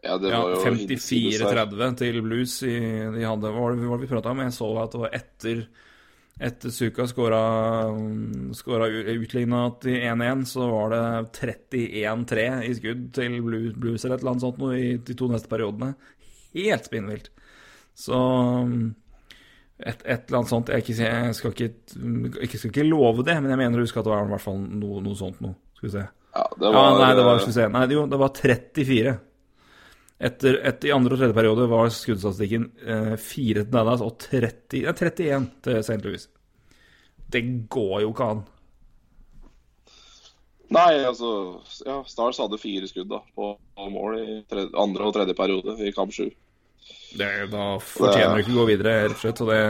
Ja, 0.03 0.15
det 0.17 0.31
var 0.31 0.53
ja, 0.55 0.59
54-30 0.63 1.99
til 1.99 2.21
Blues. 2.23 2.55
I, 2.63 2.79
de 3.15 3.25
hadde, 3.27 3.51
hva 3.51 3.65
var 3.65 3.75
det, 3.75 4.01
vi 4.03 4.11
prata 4.11 4.31
om? 4.31 4.41
Jeg 4.45 4.55
så 4.55 4.69
at 4.79 4.95
det 4.95 5.01
var 5.03 5.15
etter 5.17 5.63
etter 6.39 6.71
Suka 6.71 7.03
skåra 7.03 7.41
utligna 9.11 9.65
til 9.83 9.97
1-1, 10.07 10.45
så 10.47 10.69
var 10.71 10.93
det 10.93 11.01
31-3 11.35 12.45
i 12.63 12.71
skudd 12.77 13.01
til 13.17 13.35
Blues 13.43 14.05
eller 14.05 14.15
et 14.15 14.23
eller 14.23 14.31
annet 14.31 14.45
sånt 14.45 14.61
noe 14.61 14.77
i 14.79 14.93
de 15.03 15.17
to 15.19 15.27
neste 15.27 15.51
periodene. 15.51 15.91
Helt 16.55 16.87
spinnvilt. 16.87 17.27
Så 17.99 18.19
et, 19.79 19.99
et, 20.05 20.23
eller 20.29 20.37
annet 20.39 20.51
sånt 20.51 20.69
Jeg, 20.71 20.83
ikke, 20.85 20.95
jeg 21.03 21.35
skal, 21.35 21.51
ikke, 21.51 21.69
jeg 22.39 22.49
skal 22.53 22.71
ikke 22.71 22.87
love 22.87 23.25
det, 23.27 23.35
men 23.41 23.51
jeg 23.51 23.59
mener 23.59 23.81
å 23.81 23.83
huske 23.83 23.99
at 23.99 24.07
det 24.07 24.13
var 24.13 24.23
i 24.23 24.31
hvert 24.31 24.47
fall 24.47 24.61
noe, 24.63 25.03
noe 25.03 25.19
sånt 25.19 25.43
noe. 25.43 25.59
Skal 25.75 25.89
vi 25.89 25.95
se. 25.97 26.05
Ja, 26.29 26.45
det 26.55 26.71
var, 26.71 26.87
ja, 26.87 26.97
nei, 27.01 27.11
det 27.17 27.25
var, 27.27 27.41
skal 27.43 27.51
vi 27.51 27.57
se. 27.57 27.67
Nei, 27.75 27.83
jo, 27.91 28.05
det 28.07 28.19
var 28.23 28.31
34. 28.39 29.13
Etter, 30.19 30.57
etter, 30.67 30.89
I 30.89 30.91
andre 30.91 31.15
og 31.15 31.21
tredje 31.21 31.35
periode 31.37 31.65
var 31.71 31.91
skuddstatistikken 31.95 32.65
eh, 32.83 33.13
4 33.15 33.63
til 33.63 33.71
Dallas 33.71 34.01
og 34.03 34.17
30, 34.19 34.81
eh, 34.83 34.89
31 34.91 35.45
til 35.63 35.77
St. 35.85 35.99
Louis. 36.03 36.25
Det 37.31 37.43
går 37.71 38.01
jo 38.03 38.09
ikke 38.11 38.27
an. 38.33 38.41
Nei, 40.69 40.99
altså 41.01 41.29
ja, 41.87 41.95
Stars 42.05 42.37
hadde 42.41 42.59
fire 42.61 42.89
skudd 42.89 43.09
da, 43.09 43.23
på 43.33 43.55
mål 43.89 44.17
i 44.19 44.35
tredje, 44.49 44.69
andre 44.77 45.07
og 45.07 45.15
tredje 45.15 45.33
periode 45.37 45.77
i 45.81 45.93
kamp 45.95 46.13
sju. 46.13 46.27
Da 47.17 47.63
fortjener 47.81 48.35
du 48.35 48.43
ikke 48.43 48.53
å 48.53 48.59
gå 48.59 48.67
videre, 48.69 48.97
rett 49.07 49.15
og 49.15 49.23
slett. 49.23 49.41
Og 49.41 49.49
det, 49.49 49.61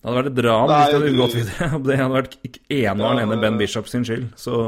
det 0.00 0.08
hadde 0.08 0.18
vært 0.18 0.30
et 0.32 0.36
drama 0.40 0.66
hvis 0.74 0.90
det 0.90 0.98
hadde 0.98 1.14
gått 1.22 1.38
videre. 1.38 1.70
Det 1.86 1.96
hadde 2.02 2.18
vært 2.18 2.36
ene 2.76 2.98
og 2.98 3.08
alene 3.14 3.40
Ben 3.40 3.58
Bishop 3.60 3.88
sin 3.88 4.04
skyld. 4.08 4.28
Så 4.40 4.58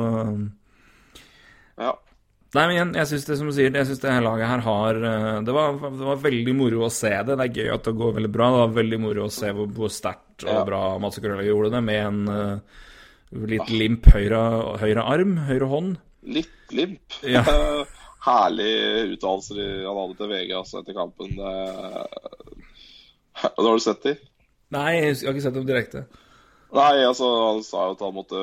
Ja. 1.82 1.92
Nei, 2.53 2.66
men 2.66 2.74
igjen, 2.74 2.90
jeg 3.00 3.09
syns 3.09 3.22
det 3.24 3.36
som 3.40 3.48
du 3.48 3.55
sier, 3.57 3.72
jeg 3.72 3.88
synes 3.88 4.00
det 4.03 4.12
her 4.12 4.24
laget 4.26 4.50
her 4.50 4.62
har 4.66 4.98
eh, 5.09 5.36
det 5.46 5.53
var, 5.57 5.78
det 5.80 6.05
var, 6.05 6.18
veldig 6.20 6.55
moro 6.59 6.82
å 6.84 6.90
se 6.92 7.09
det. 7.09 7.36
Det 7.38 7.46
er 7.46 7.61
gøy 7.62 7.70
at 7.72 7.86
det 7.88 7.94
går 7.96 8.16
veldig 8.18 8.30
bra. 8.34 8.48
Det 8.53 8.61
var 8.61 8.74
veldig 8.76 8.98
moro 9.00 9.24
å 9.24 9.32
se 9.32 9.53
hvor, 9.57 9.70
hvor 9.72 9.92
sterkt 9.92 10.44
og 10.44 10.66
bra 10.68 10.82
Mats 11.00 11.20
Krølle 11.22 11.46
gjorde 11.46 11.70
det, 11.72 11.80
med 11.86 12.00
en 12.03 12.20
uh, 12.28 12.82
litt 13.48 13.64
ah. 13.64 13.72
limp 13.72 14.09
høyre, 14.12 14.42
høyre, 14.82 15.07
arm, 15.14 15.36
høyre 15.48 15.70
hånd. 15.70 15.96
Litt 16.28 16.76
limp. 16.76 17.16
Ja. 17.24 17.44
Herlig 18.26 18.74
uttalelser 19.16 19.62
han 19.86 20.03
hadde 20.03 20.18
til 20.20 20.30
VG 20.34 20.53
altså, 20.59 20.82
etter 20.82 20.98
kampen. 20.98 21.32
Det... 21.40 21.55
Har 23.48 23.72
du 23.72 23.82
sett 23.82 24.05
de? 24.05 24.14
Nei, 24.76 24.90
jeg 24.98 25.16
har 25.24 25.32
ikke 25.32 25.46
sett 25.48 25.57
dem 25.57 25.66
direkte. 25.68 26.05
Nei, 26.72 27.02
altså, 27.04 27.26
han 27.28 27.58
sa 27.66 27.82
jo 27.84 27.96
at 27.98 28.02
han 28.06 28.14
måtte 28.16 28.42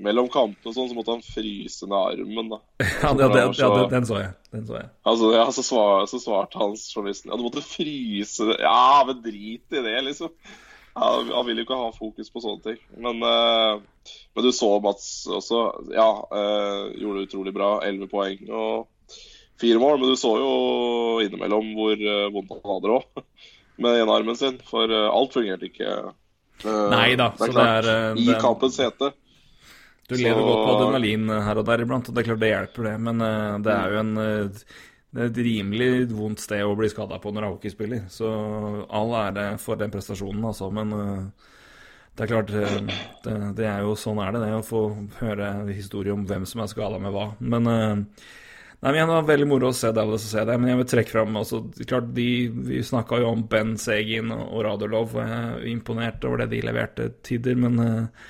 Mellom 0.00 0.30
kampene 0.32 0.70
og 0.70 0.76
sånn, 0.76 0.88
så 0.88 0.96
måtte 0.96 1.12
han 1.12 1.24
fryse 1.24 1.88
ned 1.88 1.96
armen, 1.98 2.54
da. 2.54 2.60
ja, 3.04 3.10
det, 3.12 3.26
det, 3.34 3.42
så, 3.58 3.66
ja, 3.66 3.88
den, 3.92 4.06
så 4.08 4.20
jeg. 4.22 4.30
Den 4.54 4.64
så 4.68 4.78
jeg. 4.78 4.88
Altså, 5.12 5.32
ja, 5.36 5.44
så, 5.52 5.64
svar, 5.66 6.06
så 6.08 6.20
svarte 6.22 6.62
han 6.62 6.72
journalisten 6.78 7.32
Ja, 7.32 7.36
du 7.36 7.44
måtte 7.44 7.64
fryse 7.66 8.56
Ja, 8.62 9.04
men 9.08 9.20
drit 9.24 9.76
i 9.76 9.84
det, 9.84 9.98
liksom. 10.08 10.32
Ja, 10.96 11.12
han 11.20 11.44
vil 11.44 11.60
jo 11.60 11.66
ikke 11.66 11.76
ha 11.76 11.92
fokus 11.92 12.32
på 12.32 12.40
sånne 12.40 12.64
ting. 12.64 12.78
Men, 13.04 13.20
uh, 13.20 14.14
men 14.32 14.46
du 14.46 14.48
så 14.56 14.70
Mats 14.80 15.26
også. 15.28 15.66
Ja, 15.92 16.08
uh, 16.32 16.86
gjorde 16.96 17.20
det 17.20 17.28
utrolig 17.28 17.52
bra. 17.52 17.74
Elleve 17.84 18.08
poeng 18.08 18.46
og 18.48 19.18
fire 19.60 19.82
mål. 19.82 20.00
Men 20.00 20.14
du 20.14 20.16
så 20.16 20.32
jo 20.40 20.54
innimellom 21.20 21.74
hvor 21.76 22.00
uh, 22.00 22.30
vondt 22.32 22.54
han 22.56 22.70
hadde 22.72 22.88
det 22.88 22.96
òg, 22.96 23.26
med 23.84 24.00
ene 24.00 24.16
armen 24.16 24.40
sin. 24.40 24.56
For 24.64 24.88
alt 24.88 25.36
fungerte 25.36 25.68
ikke 25.68 25.98
Nei 26.64 27.14
da. 27.18 27.30
Det 27.36 27.48
er 27.48 27.54
klart, 27.54 27.86
det 27.86 27.94
er, 27.94 28.20
I 28.20 28.36
kampens 28.40 28.78
hete. 28.80 29.12
Du 30.06 30.14
lever 30.14 30.38
så... 30.38 30.44
godt 30.46 30.62
på 30.62 30.74
adrenalin 30.76 31.32
her 31.48 31.60
og 31.60 31.66
der 31.66 31.82
iblant, 31.82 32.08
og 32.08 32.14
det 32.14 32.22
er 32.22 32.28
klart 32.30 32.42
det 32.42 32.52
hjelper, 32.52 32.88
det. 32.90 32.94
Men 33.08 33.24
uh, 33.24 33.56
det 33.64 33.74
er 33.74 33.94
jo 33.94 34.04
en 34.04 34.12
uh, 34.20 34.62
et 35.26 35.38
rimelig 35.40 35.90
vondt 36.12 36.42
sted 36.44 36.62
å 36.64 36.76
bli 36.76 36.88
skada 36.92 37.18
på 37.22 37.32
når 37.32 37.42
du 37.42 37.46
er 37.46 37.52
hockeyspiller. 37.54 38.06
Så 38.12 38.30
all 38.92 39.14
ære 39.16 39.46
for 39.62 39.80
den 39.80 39.92
prestasjonen, 39.94 40.44
altså. 40.44 40.68
Men 40.68 40.92
det 42.16 42.26
er 42.26 42.32
klart, 42.34 42.52
det, 42.52 43.36
det, 43.56 43.64
er 43.64 43.86
jo 43.86 43.94
sånn 43.96 44.20
er 44.20 44.34
det, 44.34 44.42
det 44.44 44.58
å 44.58 44.66
få 44.66 44.82
høre 45.22 45.54
historie 45.70 46.12
om 46.12 46.26
hvem 46.28 46.44
som 46.48 46.60
er 46.60 46.68
skada 46.68 47.00
med 47.00 47.16
hva. 47.16 47.30
Men 47.40 47.64
Nei, 48.84 48.92
men 48.92 49.08
Det 49.08 49.14
var 49.14 49.28
veldig 49.30 49.46
moro 49.48 49.70
å 49.70 49.76
se 49.76 49.90
Dallas 49.94 50.26
og 50.26 50.32
se 50.32 50.42
det, 50.46 50.56
men 50.60 50.70
jeg 50.70 50.80
vil 50.80 50.88
trekke 50.92 51.14
fram 51.14 51.38
også, 51.40 51.62
klart 51.88 52.10
de, 52.16 52.26
Vi 52.68 52.82
snakka 52.84 53.22
jo 53.22 53.30
om 53.32 53.46
Ben 53.50 53.76
Segin 53.80 54.34
og 54.34 54.58
Radulov, 54.66 55.14
og 55.16 55.22
jeg 55.22 55.38
er 55.38 55.70
imponert 55.72 56.26
over 56.28 56.44
det 56.44 56.50
de 56.52 56.60
leverte 56.66 57.08
tider. 57.24 57.56
Men 57.56 57.80
uh, 57.80 58.26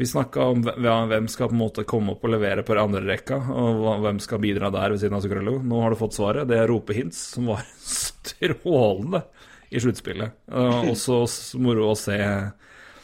vi 0.00 0.08
snakka 0.08 0.48
om 0.54 0.64
hvem 0.64 1.28
skal 1.28 1.50
på 1.50 1.56
en 1.56 1.60
måte 1.60 1.84
komme 1.88 2.14
opp 2.14 2.24
og 2.24 2.32
levere 2.32 2.64
på 2.64 2.72
den 2.72 2.88
andre 2.88 3.04
rekka, 3.04 3.36
og 3.52 4.00
hvem 4.06 4.22
skal 4.24 4.40
bidra 4.40 4.72
der 4.72 4.94
ved 4.94 5.02
siden 5.02 5.18
av 5.18 5.26
Zuccarello. 5.26 5.58
Nå 5.60 5.84
har 5.84 5.92
du 5.92 6.00
fått 6.00 6.16
svaret. 6.16 6.48
Det 6.48 6.56
er 6.56 6.70
Rope 6.72 6.96
Hintz, 6.96 7.20
som 7.36 7.52
var 7.52 7.66
strålende 8.08 9.26
i 9.72 9.80
sluttspillet. 9.80 10.40
Også 10.88 11.22
moro 11.60 11.92
å 11.92 11.98
se 11.98 12.16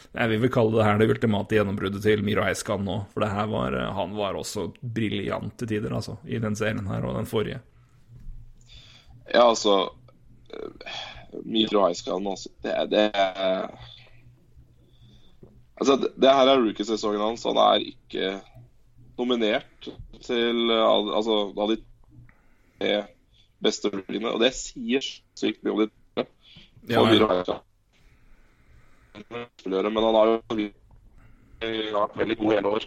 jeg 0.09 0.31
vil 0.31 0.41
vel 0.41 0.51
kalle 0.53 0.73
det 0.73 0.85
her 0.87 0.97
det 0.97 1.09
ultimate 1.11 1.57
gjennombruddet 1.57 2.01
til 2.01 2.23
Miro 2.25 2.41
Eiskan 2.47 2.81
nå. 2.85 2.95
For 3.13 3.21
det 3.21 3.29
her 3.29 3.49
var, 3.51 3.75
eh, 3.77 3.91
han 3.93 4.15
var 4.17 4.39
også 4.39 4.71
briljant 4.81 5.53
til 5.59 5.69
tider, 5.69 5.93
altså, 5.93 6.17
i 6.25 6.41
den 6.41 6.57
serien 6.57 6.87
her 6.89 7.05
og 7.05 7.19
den 7.19 7.29
forrige. 7.29 7.61
Ja, 9.29 9.45
altså 9.45 9.75
eh, 10.49 10.97
Miro 11.45 11.85
Eiskan 11.87 12.27
altså. 12.27 12.49
Det, 12.63 12.75
det 12.93 13.11
Altså, 15.79 15.95
det, 15.95 16.09
det 16.19 16.31
her 16.35 16.49
er 16.51 16.59
rookiesesongen 16.59 17.21
hans. 17.23 17.45
Han 17.47 17.55
er 17.55 17.85
ikke 17.85 18.33
nominert 19.15 19.87
til 20.25 20.73
altså, 20.75 21.37
av 21.55 21.71
de 21.71 21.77
tre 22.81 22.97
beste 23.63 23.87
rookiene. 23.93 24.33
Og 24.33 24.43
det 24.43 24.49
sier 24.57 25.05
sykt 25.39 25.63
mye 25.63 25.77
om 25.77 25.79
de 25.85 25.87
tre. 25.93 26.25
Ja, 26.89 27.05
ja 27.07 27.61
men 29.29 30.03
han 30.03 30.15
har 30.15 30.25
jo 30.31 30.37
vært 30.49 32.17
veldig 32.19 32.37
god 32.39 32.53
hele 32.55 32.73
år. 32.77 32.85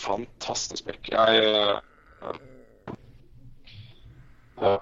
fantastisk. 0.00 0.88
Jeg 1.10 1.40
uh, 1.44 1.80
ja. 4.60 4.74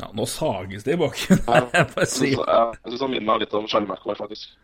Ja, 0.00 0.08
nå 0.12 0.26
sages 0.26 0.82
det 0.86 0.96
i 0.96 0.98
bakken. 0.98 1.38
jeg 1.74 1.86
bare 1.94 2.06
sier. 2.10 2.40
Jeg 2.42 2.90
syns 2.90 3.04
han 3.06 3.12
minner 3.12 3.28
meg 3.30 3.44
litt 3.44 3.54
om 3.54 3.66
Charlie 3.70 4.16
faktisk. 4.18 4.56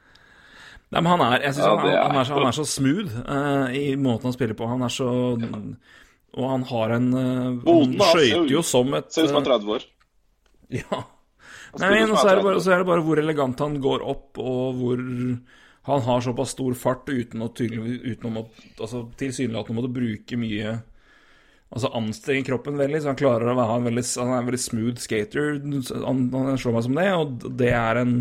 Nei, 0.91 0.99
men 1.05 1.07
han 1.13 1.21
er, 1.23 1.37
jeg 1.47 1.55
synes 1.55 1.67
Ja, 1.69 1.75
han, 1.79 1.87
er- 1.87 2.01
han, 2.03 2.17
er 2.19 2.25
så, 2.27 2.35
han 2.41 2.49
er 2.49 2.57
så 2.57 2.65
smooth 2.67 3.13
uh, 3.23 3.69
i 3.79 3.85
måten 3.95 4.27
han 4.27 4.35
spiller 4.35 4.57
på. 4.59 4.67
Han 4.67 4.83
er 4.83 4.91
så 4.91 5.07
Og 5.07 6.47
han 6.51 6.65
har 6.67 6.97
en 6.97 7.07
uh, 7.15 7.63
Boden, 7.63 7.95
Han 7.95 7.99
da, 8.01 8.09
skøyter 8.11 8.51
jo- 8.51 8.63
som 8.67 8.91
et 8.99 9.13
Ser 9.15 9.29
ut 9.29 9.31
som 9.31 9.39
han 9.39 9.47
eh, 9.47 9.55
er 9.55 9.59
30 9.63 9.75
år. 9.77 9.87
Ja. 10.81 11.01
Nei, 11.79 11.91
men 12.01 12.17
så 12.17 12.27
er, 12.33 12.43
bare, 12.43 12.61
så 12.63 12.75
er 12.75 12.83
det 12.83 12.89
bare 12.89 13.05
hvor 13.07 13.21
elegant 13.23 13.61
han 13.63 13.77
går 13.83 14.03
opp, 14.11 14.41
og 14.43 14.79
hvor 14.81 15.03
han 15.91 16.03
har 16.07 16.25
såpass 16.25 16.55
stor 16.57 16.75
fart 16.79 17.09
uten 17.09 17.43
å 17.45 17.51
uten 17.55 18.37
å 18.37 18.47
altså, 18.81 19.05
tilsynelatende 19.21 19.79
måtte 19.79 19.95
bruke 19.95 20.39
mye 20.41 20.81
Altså 21.71 21.87
anstrenge 21.95 22.49
kroppen 22.49 22.79
veldig, 22.81 22.99
så 22.99 23.13
han 23.13 23.19
klarer 23.19 23.53
å 23.53 23.55
være 23.55 23.75
en 23.79 23.85
veldig, 23.87 24.03
han 24.19 24.33
er 24.33 24.41
en 24.41 24.47
veldig 24.49 24.59
smooth 24.59 25.03
skater. 25.05 25.53
Han, 26.03 26.25
han 26.35 26.59
slår 26.59 26.75
meg 26.75 26.83
som 26.83 26.97
det, 26.99 27.05
og 27.15 27.45
det 27.61 27.69
er 27.79 28.01
en 28.01 28.17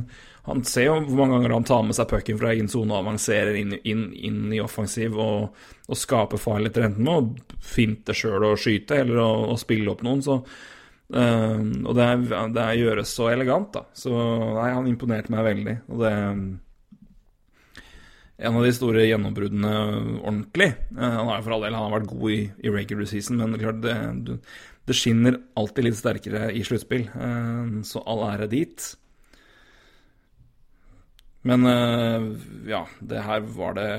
Han 0.46 0.62
ser 0.66 0.86
jo 0.86 1.00
hvor 1.08 1.18
mange 1.18 1.36
ganger 1.36 1.56
han 1.56 1.66
tar 1.66 1.82
med 1.86 1.98
seg 1.98 2.08
pucken 2.10 2.38
fra 2.40 2.52
egen 2.54 2.70
sone 2.70 2.94
og 2.94 3.02
avanserer 3.04 3.58
inn, 3.58 3.74
inn, 3.90 4.06
inn 4.14 4.54
i 4.54 4.62
offensiv 4.62 5.18
og, 5.18 5.58
og 5.90 5.98
skaper 5.98 6.42
til 6.42 6.86
enten 6.86 7.06
med 7.06 7.12
å 7.14 7.58
finte 7.62 8.14
sjøl 8.18 8.48
og 8.52 8.62
skyte, 8.62 9.02
eller 9.02 9.20
å, 9.22 9.30
å 9.54 9.58
spille 9.62 9.92
opp 9.92 10.02
noen. 10.06 10.24
Så 10.26 10.40
eh, 11.14 11.62
og 11.84 11.94
det, 11.98 12.06
er, 12.06 12.48
det 12.56 12.64
er 12.64 12.80
gjøres 12.80 13.14
så 13.18 13.30
elegant, 13.34 13.72
da. 13.76 13.86
Så 13.98 14.14
nei, 14.14 14.72
han 14.76 14.90
imponerte 14.90 15.34
meg 15.34 15.48
veldig. 15.48 15.78
Og 15.90 16.04
det 16.06 16.16
En 18.40 18.56
av 18.56 18.64
de 18.64 18.72
store 18.72 19.04
gjennombruddene 19.04 19.74
ordentlig. 20.22 20.70
Eh, 20.96 21.16
han 21.20 21.28
har 21.28 21.44
for 21.44 21.58
all 21.58 21.66
del 21.68 21.76
han 21.76 21.90
har 21.90 21.98
vært 21.98 22.12
god 22.14 22.32
i, 22.32 22.42
i 22.64 22.72
regular 22.72 23.10
season, 23.10 23.42
men 23.42 23.52
det, 23.52 23.64
klart 23.66 23.84
det, 23.84 24.40
det 24.88 24.96
skinner 24.98 25.42
alltid 25.60 25.90
litt 25.90 26.00
sterkere 26.00 26.48
i 26.56 26.64
sluttspill. 26.64 27.10
Eh, 27.12 27.76
så 27.86 28.04
all 28.08 28.24
ære 28.30 28.48
dit. 28.52 28.88
Men 31.48 31.68
eh, 31.68 32.26
ja, 32.72 32.86
det 33.00 33.28
her 33.28 33.46
var 33.56 33.78
det 33.78 33.92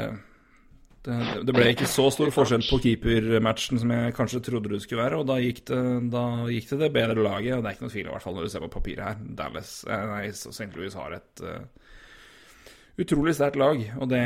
det, 1.00 1.16
det 1.48 1.52
ble 1.56 1.70
ikke 1.72 1.86
så 1.88 2.10
stor 2.12 2.28
forskjell 2.34 2.66
på 2.68 2.78
keepermatchen 2.84 3.80
som 3.80 3.92
jeg 3.94 4.14
kanskje 4.16 4.42
trodde 4.44 4.68
det 4.68 4.82
skulle 4.84 5.00
være, 5.00 5.20
og 5.22 5.28
da 5.30 5.38
gikk 5.40 5.62
det, 5.70 5.78
da 6.12 6.24
gikk 6.52 6.66
det 6.74 6.78
det 6.82 6.90
bedre 6.92 7.24
laget, 7.24 7.54
og 7.56 7.62
det 7.62 7.70
er 7.70 7.76
ikke 7.76 7.86
noe 7.86 7.94
tvil 7.94 8.08
i 8.10 8.12
hvert 8.12 8.24
fall 8.26 8.36
når 8.36 8.44
du 8.44 8.52
ser 8.52 8.64
på 8.66 8.72
papiret 8.74 9.06
her. 9.06 9.22
Dallas, 9.38 9.70
eh, 9.88 10.02
nei, 10.10 10.26
St. 10.36 10.68
Louis 10.76 10.96
har 11.00 11.16
et 11.16 11.44
uh, 11.46 11.94
utrolig 13.00 13.32
sterkt 13.38 13.56
lag, 13.60 13.80
og 13.96 14.12
det 14.12 14.24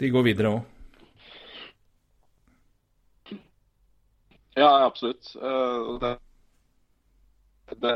De 0.00 0.10
går 0.12 0.24
videre 0.24 0.52
òg. 0.52 0.64
Ja, 4.56 4.70
absolutt. 4.86 5.28
Uh, 5.36 6.00
det, 6.00 6.14
det 7.84 7.94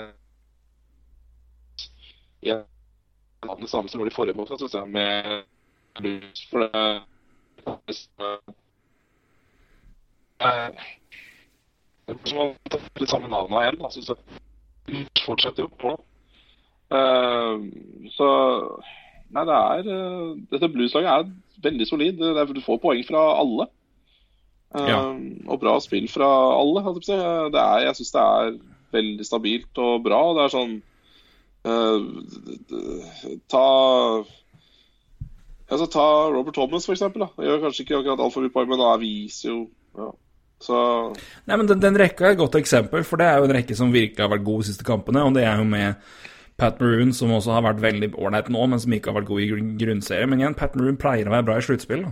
ja, 2.44 2.60
det 3.60 3.68
samme 3.72 3.88
som 3.88 4.00
gjorde 4.00 4.12
i 4.12 4.16
forrige 4.16 4.36
måned, 4.36 4.60
synes 4.60 4.76
jeg, 4.76 4.88
med 4.88 5.48
blues. 5.98 6.44
For 6.50 6.64
det 6.64 6.70
eh, 10.40 10.70
er 12.10 12.20
som 12.26 12.42
å 12.42 12.46
ta 12.70 12.80
litt 13.00 13.12
samme 13.12 13.30
navnet 13.30 13.60
igjen, 13.60 13.90
synes 13.94 14.12
jeg. 14.12 15.04
Fortsetter 15.24 15.66
jo 15.66 15.70
på. 15.80 15.94
Eh, 16.90 17.54
så 18.16 18.30
Nei, 19.30 19.44
det 19.46 19.54
er 19.54 19.88
eh, 19.94 20.30
Dette 20.50 20.68
blueslaget 20.74 21.10
er 21.12 21.28
veldig 21.62 21.86
solid. 21.86 22.18
Det 22.18 22.32
er, 22.34 22.50
du 22.50 22.64
får 22.64 22.80
poeng 22.82 23.04
fra 23.06 23.22
alle. 23.38 23.68
Eh, 24.74 24.88
Ja. 24.90 25.00
Og 25.46 25.60
bra 25.62 25.76
spill 25.82 26.08
fra 26.10 26.28
alle. 26.58 26.82
jeg 26.82 27.18
er, 27.20 27.84
jeg 27.86 27.96
syns 27.96 28.14
det 28.16 28.24
er 28.26 28.56
veldig 28.92 29.26
stabilt 29.26 29.78
og 29.78 30.02
bra. 30.06 30.22
Det 30.34 30.46
er 30.46 30.56
sånn 30.58 30.80
Uh, 31.60 32.00
Ta 33.52 34.24
altså, 35.70 35.86
Ta 35.90 36.06
Robert 36.34 36.56
Thomas, 36.58 36.86
for 36.88 36.96
eksempel. 36.96 37.24
Da. 37.26 37.46
Gjør 37.46 37.62
kanskje 37.66 37.86
ikke 37.86 38.00
akkurat 38.00 38.24
altfor 38.26 38.44
mye 38.44 38.54
poeng, 38.54 38.68
men 38.72 38.82
da 38.82 38.96
viser 39.00 39.48
jo 39.52 39.60
ja. 39.98 40.10
Så 40.60 40.76
Nei, 41.48 41.56
men 41.56 41.64
den, 41.70 41.80
den 41.80 41.96
rekka 41.96 42.26
er 42.28 42.34
et 42.34 42.40
godt 42.40 42.58
eksempel, 42.58 43.04
for 43.08 43.20
det 43.20 43.30
er 43.30 43.38
jo 43.40 43.46
en 43.48 43.54
rekke 43.56 43.76
som 43.78 43.94
virkelig 43.94 44.20
har 44.20 44.28
vært 44.28 44.44
god 44.44 44.60
de 44.60 44.68
siste 44.68 44.84
kampene, 44.84 45.22
og 45.24 45.32
det 45.32 45.46
er 45.48 45.56
jo 45.56 45.64
med 45.64 46.10
Pat 46.60 46.76
Maroon, 46.82 47.14
som 47.16 47.32
også 47.32 47.54
har 47.56 47.64
vært 47.64 47.80
veldig 47.80 48.10
ålreit 48.20 48.50
nå, 48.52 48.66
men 48.68 48.82
som 48.82 48.92
ikke 48.92 49.08
har 49.08 49.16
vært 49.22 49.30
god 49.30 49.40
i 49.40 49.46
grunn- 49.48 49.70
grunnserie. 49.80 50.28
Men 50.28 50.42
igjen, 50.42 50.56
Pat 50.58 50.76
Maroon 50.76 50.98
pleier 51.00 51.30
å 51.30 51.32
være 51.32 51.46
bra 51.48 51.56
i 51.56 51.64
sluttspill. 51.64 52.04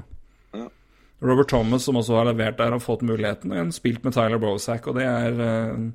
Ja. 0.56 0.64
Robert 1.28 1.50
Thomas, 1.52 1.84
som 1.84 2.00
også 2.00 2.16
har 2.16 2.30
levert 2.30 2.56
der, 2.56 2.72
har 2.72 2.80
fått 2.80 3.04
muligheten. 3.04 3.52
Og 3.52 3.58
igjen 3.58 3.74
spilt 3.76 4.06
med 4.06 4.16
Tyler 4.16 4.40
Brosack, 4.40 4.88
og 4.88 4.96
det 4.96 5.04
er 5.04 5.42
en 5.44 5.90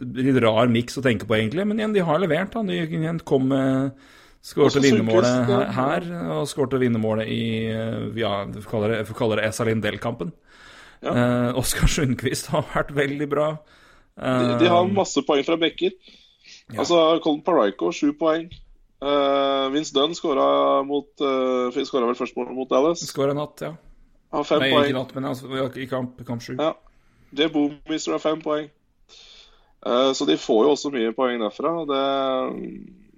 litt 0.00 0.40
rar 0.40 0.72
miks 0.72 0.96
å 0.96 1.04
tenke 1.04 1.28
på, 1.28 1.36
egentlig. 1.36 1.66
Men 1.68 1.82
igjen, 1.82 1.92
de 1.98 2.06
har 2.08 2.22
levert. 2.22 2.56
igjen 2.56 3.20
kom 3.28 3.50
med 3.52 3.92
Skårte 4.42 4.80
vinnermålet 4.82 5.52
her, 5.76 6.06
ja. 6.10 6.22
og 6.34 6.48
skårte 6.50 6.80
vinnermålet 6.82 7.28
i 7.30 7.42
eh, 7.70 8.08
ja, 8.18 8.32
vi 8.50 8.62
kaller 8.66 8.96
det, 8.96 9.04
vi 9.06 9.14
kaller 9.14 9.38
det 9.38 9.46
Esa 9.46 9.66
Lindell-kampen. 9.68 10.32
Ja. 11.02 11.12
Eh, 11.14 11.58
Oskar 11.60 11.90
Sundqvist 11.90 12.50
har 12.50 12.66
vært 12.72 12.90
veldig 12.96 13.28
bra. 13.30 13.52
de, 14.18 14.58
de 14.58 14.70
har 14.70 14.82
Eh, 14.82 14.92
masse 14.96 15.22
poeng 15.26 15.46
fra 15.46 15.58
bekker. 15.62 15.94
Altså, 16.74 16.98
Colin 17.22 17.42
Parayko, 17.46 17.92
sju 17.94 18.12
poeng. 18.18 18.48
Eh, 19.02 19.68
Vince 19.74 19.94
Dunn 19.94 20.14
skåra 20.14 20.82
Skåra 21.86 22.06
vel 22.06 22.18
først 22.18 22.36
mot 22.36 22.70
Dallas. 22.70 23.02
Skåra 23.06 23.34
natt, 23.34 23.62
ja. 23.62 23.74
Har 24.32 24.44
fem 24.48 24.62
Nei, 24.62 24.70
ikke 24.70 24.80
poeng. 24.80 24.94
natt, 24.96 25.14
men 25.14 25.24
altså, 25.30 25.70
i 25.76 25.86
kamp, 25.86 26.18
kamp 26.26 26.42
sju. 26.42 26.56
Ja. 26.58 26.72
Jay 27.32 27.48
Boomister 27.48 28.12
har 28.16 28.22
fem 28.22 28.42
poeng. 28.42 28.70
Eh, 29.86 30.10
så 30.12 30.26
de 30.26 30.36
får 30.38 30.64
jo 30.66 30.74
også 30.74 30.92
mye 30.94 31.14
poeng 31.16 31.42
derfra. 31.42 31.74
Det, 31.86 32.02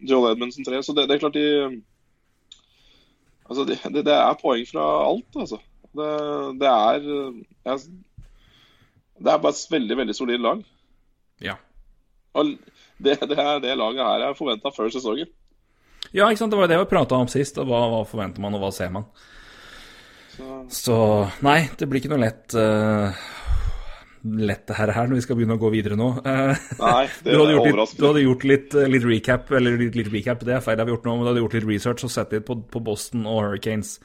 Joel 0.09 0.33
Edmundsen 0.33 0.67
3. 0.67 0.83
Så 0.85 0.95
det, 0.97 1.09
det 1.09 1.17
er 1.17 1.25
klart 1.25 1.39
de 1.39 1.83
Altså, 3.45 3.65
det, 3.69 3.77
det, 4.07 4.13
er 4.15 4.39
poeng 4.41 4.65
fra 4.65 4.85
alt, 5.05 5.37
altså. 5.37 5.59
Det, 5.95 6.07
det 6.61 6.69
er 6.69 7.03
jeg, 7.05 7.81
Det 9.21 9.33
er 9.33 9.43
bare 9.43 9.53
et 9.53 9.75
veldig, 9.75 9.97
veldig 10.01 10.15
solid 10.17 10.41
lag. 10.41 10.63
Ja. 11.45 11.59
Og 12.35 12.55
det, 13.05 13.19
det 13.21 13.39
er 13.39 13.61
det 13.63 13.77
laget 13.79 14.07
her 14.07 14.25
er 14.29 14.39
forventa 14.39 14.73
før 14.75 14.89
sesongen. 14.91 15.29
ja, 16.13 16.29
ikke 16.29 16.41
sant. 16.41 16.51
Det 16.51 16.59
var 16.59 16.73
det 16.73 16.81
vi 16.81 16.91
prata 16.91 17.21
om 17.21 17.29
sist. 17.29 17.59
og 17.59 17.69
Hva, 17.69 17.85
hva 17.93 18.03
forventer 18.09 18.43
man, 18.43 18.57
og 18.57 18.65
hva 18.65 18.73
ser 18.73 18.91
man? 18.95 19.07
Så, 20.35 20.65
Så 20.73 20.97
nei, 21.47 21.69
det 21.79 21.89
blir 21.89 22.01
ikke 22.01 22.15
noe 22.15 22.25
lett 22.25 22.57
uh, 22.59 23.13
Lett 24.25 24.62
det 24.70 24.77
her, 24.79 24.89
her 24.97 25.09
når 25.09 25.18
vi 25.18 25.22
skal 25.27 25.37
begynne 25.37 25.59
å 25.59 25.61
gå 25.61 25.68
videre 25.75 25.97
nå. 26.01 26.07
Eh, 26.25 26.61
nei, 26.81 27.01
du 27.25 27.27
det 27.27 27.35
hadde 27.37 27.51
er 27.51 27.59
gjort 27.59 27.66
litt, 27.68 27.97
du 27.99 28.05
hadde 28.07 28.22
gjort 28.22 28.45
litt, 28.49 28.77
eh, 28.81 28.87
litt 28.89 29.05
recap, 29.05 29.51
eller 29.53 29.75
litt, 29.81 29.99
litt 29.99 30.09
recap, 30.14 30.45
det 30.49 30.55
er 30.57 30.62
feil, 30.64 30.79
det 30.81 30.87
har 30.87 30.93
gjort 30.95 31.09
nå, 31.09 31.16
men 31.18 31.27
du 31.27 31.31
hadde 31.31 31.43
gjort 31.43 31.57
litt 31.59 31.66
research 31.68 32.07
og 32.09 32.12
sett 32.14 32.33
litt 32.33 32.47
på, 32.49 32.57
på 32.72 32.81
Boston 32.87 33.27
og 33.29 33.43
Hurricanes. 33.43 33.99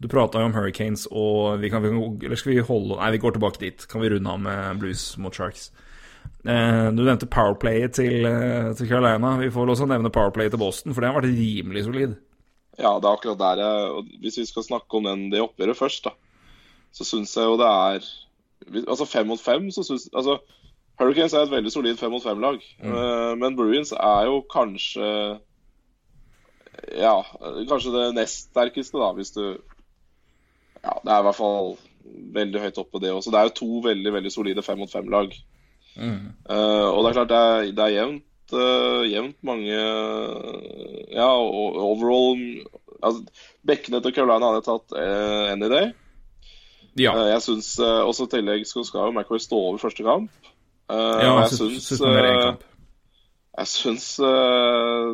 Du 0.00 0.06
prata 0.08 0.40
jo 0.40 0.48
om 0.48 0.54
Hurricanes, 0.56 1.04
og 1.12 1.58
vi 1.60 1.68
kan, 1.68 1.84
vi 1.84 1.90
kan 1.90 2.24
Eller 2.24 2.40
skal 2.40 2.54
vi 2.54 2.64
holde 2.64 2.96
Nei, 2.96 3.10
vi 3.16 3.20
går 3.20 3.34
tilbake 3.34 3.60
dit. 3.60 3.84
Kan 3.90 4.00
vi 4.00 4.12
runde 4.12 4.30
av 4.30 4.40
med 4.40 4.78
Blues 4.80 5.02
mot 5.20 5.34
Sharks? 5.34 5.66
Eh, 6.46 6.86
du 6.94 7.02
nevnte 7.02 7.28
powerplayet 7.28 7.98
til, 7.98 8.28
til 8.78 8.88
Carolina. 8.88 9.34
Vi 9.42 9.50
får 9.52 9.66
vel 9.66 9.74
også 9.74 9.90
nevne 9.90 10.14
powerplayet 10.14 10.54
til 10.54 10.62
Boston, 10.62 10.94
for 10.94 11.04
det 11.04 11.10
har 11.10 11.18
vært 11.18 11.34
rimelig 11.34 11.84
solid. 11.90 12.16
Ja, 12.78 12.94
det 13.02 13.10
er 13.10 13.16
akkurat 13.18 13.40
der 13.42 13.60
jeg 13.64 14.06
Hvis 14.22 14.38
vi 14.38 14.46
skal 14.46 14.64
snakke 14.64 14.96
om 14.96 15.10
den, 15.10 15.28
det 15.34 15.42
oppgjøret 15.42 15.76
først, 15.76 16.08
da, 16.08 16.14
så 16.94 17.04
syns 17.04 17.34
jeg 17.36 17.50
jo 17.50 17.58
det 17.60 17.68
er 17.68 18.08
Altså 18.84 19.06
fem 19.08 19.28
mot 19.30 19.40
fem, 19.40 19.70
så 19.74 19.84
syns 19.86 20.08
Altså, 20.12 20.38
Hurricanes 20.98 21.34
er 21.34 21.46
et 21.46 21.52
veldig 21.52 21.72
solid 21.72 21.98
fem 22.00 22.10
mot 22.10 22.22
fem-lag. 22.22 22.58
Mm. 22.82 23.38
men 23.38 23.56
Bruins 23.56 23.92
er 23.92 24.24
jo 24.26 24.40
kanskje 24.50 25.10
Ja, 26.98 27.22
kanskje 27.68 27.94
det 27.94 28.06
nest 28.16 28.50
sterkeste, 28.50 28.98
da, 28.98 29.12
hvis 29.14 29.30
du 29.36 29.44
Ja, 30.82 30.98
det 31.04 31.12
er 31.12 31.20
i 31.20 31.28
hvert 31.28 31.38
fall 31.38 31.76
veldig 32.34 32.60
høyt 32.62 32.78
oppe, 32.80 33.00
det 33.02 33.12
også. 33.12 33.30
Det 33.30 33.38
er 33.38 33.48
jo 33.48 33.56
to 33.58 33.70
veldig, 33.84 34.12
veldig 34.12 34.32
solide 34.32 34.62
fem 34.64 34.78
mot 34.80 34.90
fem-lag. 34.90 35.34
Eh, 35.98 36.88
og 36.88 37.02
det 37.02 37.10
er 37.10 37.16
klart 37.16 37.30
det 37.32 37.38
er, 37.38 37.70
det 37.74 37.84
er 37.84 37.94
jevnt, 37.96 38.26
uh, 38.54 39.02
jevnt 39.08 39.38
mange 39.46 39.78
Ja, 41.12 41.30
overall 41.34 42.38
altså, 43.02 43.24
Bekkene 43.66 44.00
til 44.04 44.14
Carolina 44.14 44.52
hadde 44.52 44.66
tatt 44.66 44.94
uh, 44.94 45.50
any 45.52 45.70
day. 45.72 45.90
Ja. 46.98 47.14
Eh, 47.14 47.30
jeg 47.34 47.44
syns 47.46 47.72
uh, 47.80 48.02
også 48.08 48.28
i 48.28 48.32
tillegg 48.36 48.66
skal 48.68 48.84
jo 48.84 49.12
McRae 49.12 49.42
stå 49.42 49.58
over 49.70 49.80
første 49.82 50.06
kamp. 50.06 50.30
Eh, 50.88 51.22
ja 51.24 51.32
jeg 51.42 51.56
syns 51.56 51.88
suspendere 51.90 52.28
en 52.28 52.38
eh, 52.38 52.44
kamp. 52.46 52.68
Jeg 53.58 53.72
syns 53.74 54.06
eh, 54.24 55.10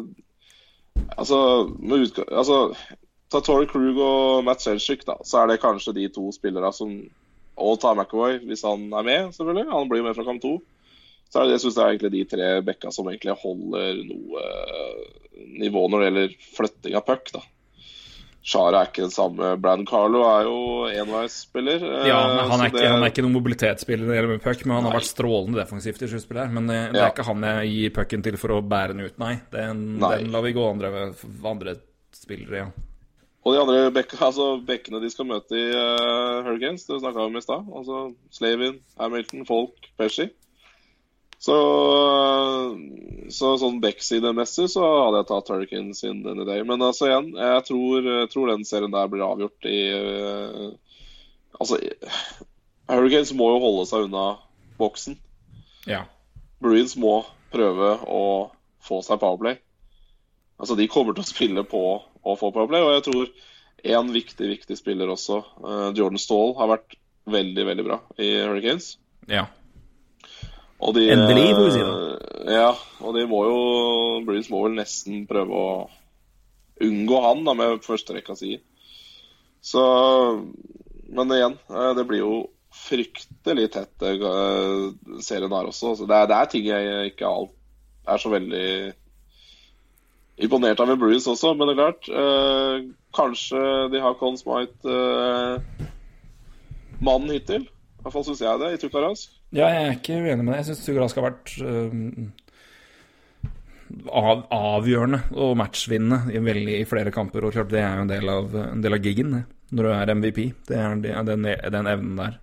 Altså, 1.18 1.38
med 1.82 2.04
utga 2.06 2.24
altså 2.30 2.58
Ta 3.32 3.40
Tory 3.42 3.66
Krug 3.66 3.98
og 3.98 4.44
Matt 4.46 4.62
Selchik, 4.62 5.02
da, 5.08 5.16
så 5.26 5.40
er 5.40 5.50
det 5.50 5.62
kanskje 5.62 5.96
de 5.96 6.04
to 6.14 6.28
spillerne 6.34 6.70
som 6.76 6.92
Og 7.58 7.80
ta 7.82 7.94
McAvoy, 7.94 8.38
hvis 8.46 8.62
han 8.66 8.86
er 8.92 9.06
med, 9.06 9.34
selvfølgelig. 9.34 9.66
Han 9.70 9.90
blir 9.90 10.00
jo 10.02 10.06
med 10.06 10.16
fra 10.16 10.24
kamp 10.26 10.42
to. 10.42 10.56
Så 11.30 11.40
er 11.40 11.46
det, 11.46 11.54
jeg 11.54 11.62
synes 11.64 11.76
det 11.76 11.82
er 11.82 11.92
egentlig 11.92 12.10
de 12.14 12.22
tre 12.30 12.48
bekka 12.66 12.90
som 12.94 13.08
egentlig 13.10 13.36
holder 13.42 14.00
noe 14.06 14.42
eh, 14.42 15.04
nivå 15.62 15.84
når 15.86 16.02
det 16.02 16.08
gjelder 16.08 16.34
flytting 16.56 16.96
av 16.98 17.04
puck. 17.06 17.30
da. 17.34 17.42
Shara 18.44 18.82
er 18.82 18.88
ikke 18.90 19.06
den 19.06 19.12
samme. 19.14 19.54
Brann 19.58 19.86
Carlo 19.88 20.20
er 20.28 20.44
jo 20.44 20.56
enveisspiller. 21.00 21.80
eh, 21.80 22.08
Ja, 22.10 22.18
han 22.44 22.60
er, 22.60 22.66
ikke, 22.68 22.76
det- 22.82 22.90
han 22.92 23.02
er 23.02 23.10
ikke 23.10 23.22
noen 23.24 23.36
mobilitetsspiller 23.38 24.04
når 24.04 24.12
det 24.12 24.18
gjelder 24.18 24.32
med 24.34 24.42
puck, 24.44 24.64
men 24.66 24.74
han 24.76 24.84
har 24.84 24.92
Nei. 24.92 24.98
vært 25.00 25.08
strålende 25.14 25.60
defensivt 25.62 26.02
i 26.02 26.08
sluttspillet 26.12 26.42
her. 26.44 26.52
Men 26.52 26.66
det, 26.68 26.92
det 26.92 27.00
Ja. 27.00 27.06
er 27.06 27.12
ikke 27.14 27.24
han 27.24 27.40
jeg 27.42 27.70
gir 27.72 27.90
pucken 27.96 28.22
til 28.22 28.36
for 28.36 28.48
å 28.52 28.60
bære 28.60 28.88
den 28.92 29.00
ut, 29.06 29.18
nei. 29.18 29.40
Den, 29.50 29.98
Nei. 29.98 30.18
den 30.18 30.30
lar 30.30 30.42
vi 30.42 30.52
gå 30.52 30.70
andre, 30.70 31.14
andre 31.44 31.76
spillere, 32.12 32.56
ja. 32.56 32.68
Og 33.46 33.52
de 33.52 33.60
andre 33.60 33.90
bekk, 33.92 34.12
altså, 34.20 34.64
bekkene 34.64 35.00
de 35.02 35.10
skal 35.10 35.26
møte 35.26 35.52
i 35.52 35.66
uh, 35.72 36.42
Hurricanes, 36.44 36.86
det 36.86 37.00
snakka 37.00 37.14
vi 37.20 37.26
om 37.28 37.36
i 37.36 37.40
stad. 37.44 37.66
Altså 37.76 38.14
Slavin, 38.30 38.78
Hamilton, 38.98 39.44
Folk, 39.44 39.74
Pesci. 39.98 40.30
Så, 41.44 41.56
så 43.28 43.50
sånn 43.60 43.80
backsidemessig 43.82 44.70
så 44.72 44.84
hadde 44.86 45.20
jeg 45.20 45.28
tatt 45.28 45.50
Hurricanes 45.52 46.00
in 46.08 46.22
any 46.30 46.46
day. 46.48 46.62
Men 46.64 46.84
altså 46.86 47.10
igjen, 47.10 47.34
jeg 47.36 47.66
tror, 47.68 48.08
tror 48.32 48.52
den 48.52 48.64
serien 48.64 48.94
der 48.94 49.10
blir 49.12 49.26
avgjort 49.26 49.68
i 49.68 49.80
uh, 49.92 50.70
Altså, 51.54 51.76
Hurricanes 52.90 53.30
må 53.36 53.46
jo 53.52 53.60
holde 53.62 53.84
seg 53.86 54.08
unna 54.08 54.24
boksen. 54.80 55.18
ja. 55.86 56.02
Bruins 56.64 56.96
må 56.96 57.20
prøve 57.52 57.90
å 58.08 58.22
få 58.82 59.02
seg 59.04 59.20
powerplay. 59.20 59.58
Altså, 60.56 60.78
de 60.78 60.88
kommer 60.90 61.14
til 61.14 61.22
å 61.22 61.28
spille 61.28 61.64
på 61.68 61.82
å 62.00 62.36
få 62.40 62.50
powerplay, 62.54 62.82
og 62.82 62.94
jeg 62.96 63.04
tror 63.06 63.30
en 63.94 64.10
viktig, 64.14 64.48
viktig 64.48 64.78
spiller 64.80 65.12
også, 65.12 65.42
uh, 65.60 65.90
Jordan 65.94 66.22
Stall, 66.22 66.56
har 66.56 66.72
vært 66.72 66.96
veldig, 67.30 67.68
veldig 67.68 67.86
bra 67.86 68.00
i 68.16 68.32
Hurricanes. 68.40 68.94
ja. 69.28 69.44
Og 70.84 70.94
de, 70.96 71.06
Endelig, 71.14 71.50
får 71.56 71.66
vi 71.66 71.74
si 71.74 71.82
eh, 71.84 72.54
Ja, 72.58 72.70
og 73.00 73.16
de 73.16 73.24
må 73.30 73.44
jo 73.48 73.58
Breeze 74.26 74.52
må 74.52 74.64
vel 74.66 74.76
nesten 74.76 75.24
prøve 75.28 75.60
å 75.60 75.68
unngå 76.84 77.20
han 77.24 77.44
da 77.46 77.54
med 77.56 77.84
førsterekka 77.86 78.34
si. 78.36 78.58
Så 79.64 79.84
Men 81.14 81.32
igjen, 81.32 81.56
eh, 81.70 81.92
det 81.96 82.04
blir 82.08 82.24
jo 82.24 82.34
fryktelig 82.74 83.68
tett, 83.72 84.02
eh, 84.02 85.20
serien 85.22 85.52
her 85.54 85.70
også. 85.70 85.94
Så 85.96 86.08
det, 86.10 86.16
er, 86.16 86.28
det 86.28 86.36
er 86.36 86.50
ting 86.50 86.66
jeg 86.68 87.12
ikke 87.12 87.30
alt 87.30 87.54
er 88.04 88.20
så 88.20 88.32
veldig 88.32 88.68
imponert 90.44 90.80
av 90.82 90.90
med 90.90 90.98
Bruce 90.98 91.30
også, 91.30 91.54
men 91.54 91.70
det 91.70 91.74
er 91.74 91.80
klart 91.80 92.08
eh, 92.10 92.88
Kanskje 93.14 93.60
de 93.92 94.00
har 94.02 94.16
Colin 94.18 94.40
Smite 94.40 94.90
eh, 94.90 95.86
hittil. 97.30 97.68
I 97.68 98.02
hvert 98.02 98.16
fall 98.16 98.24
syns 98.26 98.42
jeg 98.42 98.60
det, 98.60 98.72
i 98.74 98.80
Tukaras. 98.82 99.28
Ja, 99.54 99.68
jeg 99.70 99.82
er 99.86 99.92
ikke 99.94 100.16
uenig 100.18 100.42
med 100.42 100.52
det. 100.52 100.60
Jeg 100.62 100.68
syns 100.72 100.82
Sugarask 100.82 101.20
har 101.20 101.28
vært 101.28 101.52
av, 104.10 104.44
avgjørende 104.50 105.20
og 105.38 105.52
matchvinnende 105.60 106.32
i, 106.34 106.40
veldig, 106.42 106.78
i 106.80 106.86
flere 106.88 107.12
kamper. 107.14 107.46
Og 107.46 107.54
klart 107.54 107.70
det 107.72 107.82
er 107.82 107.98
jo 108.00 108.06
en 108.06 108.10
del 108.10 108.32
av, 108.32 108.56
en 108.64 108.82
del 108.84 108.96
av 108.96 109.04
gigen, 109.04 109.36
det. 109.36 109.44
Når 109.74 109.86
du 109.86 109.90
er 109.94 110.14
MVP. 110.14 110.40
Det 110.68 110.78
er, 110.78 110.96
den, 111.26 111.46
den 111.74 111.90
evnen 111.90 112.18
der. 112.18 112.40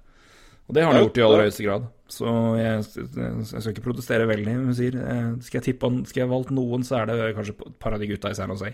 Og 0.68 0.76
det 0.76 0.86
har 0.86 0.94
han 0.94 1.04
gjort 1.04 1.20
i 1.20 1.26
aller 1.26 1.44
høyeste 1.46 1.66
grad. 1.68 1.90
Så 2.12 2.32
jeg, 2.60 2.86
jeg 3.16 3.46
skal 3.50 3.74
ikke 3.74 3.86
protestere 3.86 4.28
veldig. 4.30 4.56
Men 4.66 4.78
sier 4.78 4.98
eh, 5.00 5.28
skal 5.44 5.60
jeg 5.60 5.68
tippe 5.70 5.88
han- 5.88 6.06
Skal 6.08 6.26
jeg 6.26 6.32
valgt 6.32 6.52
noen, 6.56 6.84
så 6.88 7.02
er 7.02 7.12
det 7.12 7.36
kanskje 7.38 7.56
et 7.56 7.78
par 7.80 7.96
av 7.96 8.04
de 8.04 8.10
gutta 8.10 8.32
i 8.32 8.38
San 8.38 8.52
Jose. 8.52 8.74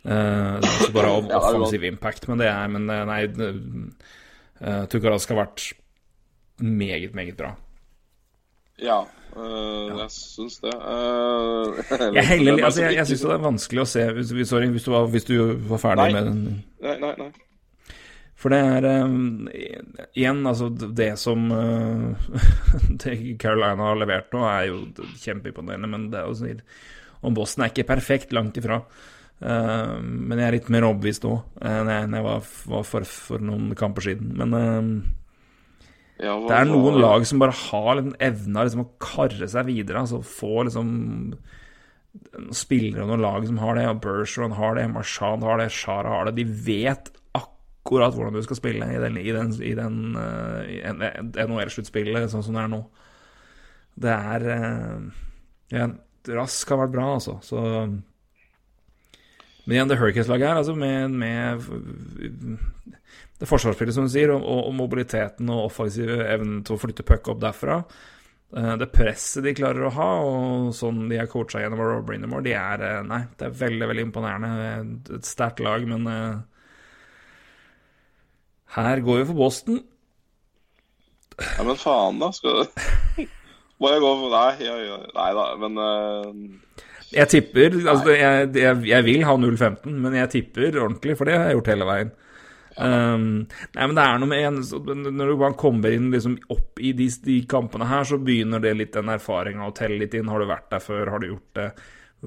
Uh, 0.00 0.56
bare 0.96 1.10
offensiv 1.36 1.82
impact, 1.84 2.24
men 2.30 2.40
det 2.40 2.46
er 2.48 2.68
Men 2.72 2.86
eh, 2.88 3.02
nei, 3.04 3.18
uh, 3.28 4.86
Tukaras 4.88 5.26
har 5.28 5.36
vært 5.42 5.66
meget, 6.62 7.14
meget 7.14 7.36
bra. 7.36 7.54
Ja, 8.80 9.02
øh, 9.36 9.98
jeg 9.98 10.10
syns 10.10 10.58
det. 10.58 10.74
Øh, 10.74 12.14
Jeg 12.16 12.28
heller, 12.28 12.52
hvem 12.52 12.60
er 12.60 12.64
altså, 12.64 12.82
jeg, 12.82 12.94
jeg 12.94 13.06
syns 13.06 13.20
det 13.20 13.34
er 13.34 13.44
vanskelig 13.44 13.82
å 13.82 13.90
se 13.90 14.06
hvis, 14.16 14.48
Sorry, 14.48 14.70
hvis 14.72 14.88
du 14.88 14.90
var, 14.94 15.06
hvis 15.12 15.28
du 15.28 15.36
var 15.68 15.82
ferdig 15.82 16.06
Nei. 16.08 16.12
med 16.16 16.30
den. 16.30 16.42
Nei, 16.80 16.96
nei, 17.02 17.14
nei. 17.20 17.30
For 18.40 18.52
det 18.52 18.60
er 18.64 19.04
um, 19.04 19.48
Igjen, 20.16 20.40
altså 20.48 20.70
det 20.72 21.10
som 21.20 21.50
uh, 21.52 22.30
det 23.02 23.18
Carolina 23.42 23.90
har 23.90 24.00
levert 24.00 24.32
nå, 24.32 24.46
er 24.48 24.70
jo 24.70 24.80
kjempeimponerende. 25.20 25.90
Men 25.92 26.08
det 26.12 26.22
er 26.22 26.28
jo 26.28 26.38
sånn 26.38 26.62
Og 27.20 27.34
Boston 27.36 27.66
er 27.66 27.74
ikke 27.74 27.90
perfekt, 27.92 28.32
langt 28.36 28.56
ifra. 28.60 28.80
Uh, 29.40 30.00
men 30.00 30.38
jeg 30.38 30.46
er 30.46 30.56
litt 30.56 30.72
mer 30.72 30.84
overbevist 30.88 31.24
nå 31.24 31.30
jeg, 31.62 31.84
enn 31.96 32.12
jeg 32.12 32.24
var, 32.26 32.42
var 32.68 32.82
for, 32.88 33.06
for 33.08 33.44
noen 33.44 33.74
kamper 33.76 34.08
siden. 34.08 34.32
Men 34.40 34.56
uh, 34.56 34.80
Ja, 36.20 36.34
det 36.44 36.56
er 36.56 36.68
noen 36.68 36.98
hva- 36.98 37.00
lag 37.00 37.26
som 37.26 37.40
bare 37.40 37.56
har 37.56 37.94
liksom 37.96 38.16
evna 38.20 38.64
liksom 38.66 38.84
å 38.84 38.90
karre 39.00 39.48
seg 39.48 39.70
videre. 39.70 40.02
Altså 40.02 40.20
få 40.26 40.66
liksom 40.68 40.90
spillere 42.54 43.04
og 43.04 43.12
noen 43.12 43.22
lag 43.24 43.46
som 43.46 43.58
har 43.62 43.78
det. 43.78 43.86
og 43.88 44.02
Bergeron 44.04 44.56
har 44.58 44.76
det, 44.76 44.90
Marchand 44.92 45.46
har 45.46 45.58
det, 45.62 45.70
Shara 45.72 46.08
har 46.08 46.28
det. 46.28 46.36
De 46.40 46.44
vet 46.44 47.10
akkurat 47.38 48.14
hvordan 48.14 48.34
du 48.36 48.42
skal 48.44 48.58
spille 48.58 48.84
i 48.90 49.00
den, 49.00 49.16
i 49.16 49.32
den, 49.32 49.54
i 49.64 49.74
den 49.78 50.16
uh, 50.18 50.60
NHL-sluttspillet, 51.46 52.28
sånn 52.30 52.44
som 52.44 52.58
det 52.58 52.64
er 52.64 52.72
nå. 52.74 52.82
Det 54.00 54.14
er 54.34 54.46
uh, 54.50 55.00
ja, 55.72 55.88
Rask 56.30 56.68
har 56.68 56.82
vært 56.82 56.94
bra, 56.94 57.06
altså. 57.16 57.38
Så 57.46 57.56
Men 59.64 59.72
igjen, 59.76 59.88
det 59.88 59.98
Hurricanes-laget 60.00 60.50
her, 60.50 60.60
altså 60.60 60.74
med, 60.76 61.10
med 61.10 61.64
det 63.40 63.48
forsvarsspillet, 63.48 63.96
som 63.96 64.04
du 64.06 64.12
sier, 64.12 64.32
og, 64.34 64.44
og, 64.44 64.72
mobiliteten 64.76 65.48
og 65.52 65.70
offensive 65.70 66.18
evnen 66.28 66.60
til 66.66 66.76
å 66.76 66.80
flytte 66.82 67.06
puck 67.08 67.30
opp 67.32 67.40
derfra. 67.40 67.80
Eh, 68.52 68.74
Det 68.82 68.90
presset 68.92 69.46
de 69.46 69.54
klarer 69.56 69.86
å 69.88 69.94
ha, 69.96 70.10
og 70.26 70.74
sånn 70.76 71.06
de 71.08 71.16
er 71.22 71.30
coacha 71.30 71.62
gjennom 71.62 71.80
av 71.80 71.92
Rob 71.94 72.06
Brindamore, 72.10 72.44
de 72.44 72.54
er 72.58 72.84
eh, 72.84 73.00
Nei, 73.08 73.22
det 73.40 73.48
er 73.48 73.58
veldig, 73.62 73.88
veldig 73.92 74.06
imponerende. 74.10 74.52
Et 75.16 75.28
sterkt 75.28 75.64
lag, 75.64 75.88
men 75.88 76.06
eh, 76.10 76.36
her 78.76 79.04
går 79.06 79.22
vi 79.22 79.28
for 79.32 79.40
Boston. 79.40 79.82
Ja, 81.40 81.64
men 81.64 81.78
faen, 81.80 82.20
da. 82.20 82.28
Skal 82.36 82.60
du 82.60 83.24
Må 83.80 83.88
jeg 83.88 84.02
gå 84.04 84.08
for 84.20 84.34
Nei, 84.34 84.48
ja, 84.60 84.74
ja. 84.84 84.96
nei 85.16 85.30
da, 85.38 85.44
men 85.56 85.78
uh... 85.80 86.82
Jeg 87.10 87.26
tipper 87.32 87.72
altså, 87.88 88.12
jeg, 88.12 88.50
jeg, 88.60 88.82
jeg 88.86 89.06
vil 89.06 89.24
ha 89.24 89.32
0-15, 89.40 89.94
men 90.04 90.12
jeg 90.18 90.30
tipper 90.34 90.76
ordentlig, 90.76 91.16
for 91.16 91.26
det 91.26 91.38
har 91.38 91.48
jeg 91.48 91.56
gjort 91.56 91.70
hele 91.72 91.88
veien. 91.88 92.12
Um, 92.80 93.24
nei, 93.76 93.86
men 93.86 93.96
det 93.98 94.04
er 94.06 94.20
noe 94.22 94.30
med 94.30 94.44
en, 94.48 95.16
Når 95.18 95.32
man 95.36 95.56
kommer 95.60 95.92
inn 95.92 96.06
liksom 96.14 96.38
opp 96.54 96.80
i 96.80 96.94
de, 96.96 97.10
de 97.26 97.40
kampene 97.50 97.88
her, 97.90 98.06
så 98.08 98.16
begynner 98.16 98.62
det 98.64 98.72
litt 98.78 98.94
den 98.96 99.10
erfaringa 99.12 99.68
å 99.68 99.74
telle 99.76 99.98
litt 100.00 100.16
inn. 100.16 100.30
Har 100.32 100.40
du 100.40 100.48
vært 100.48 100.70
der 100.72 100.84
før? 100.84 101.10
Har 101.12 101.20
du 101.20 101.32
gjort 101.32 101.58
det? 101.58 101.66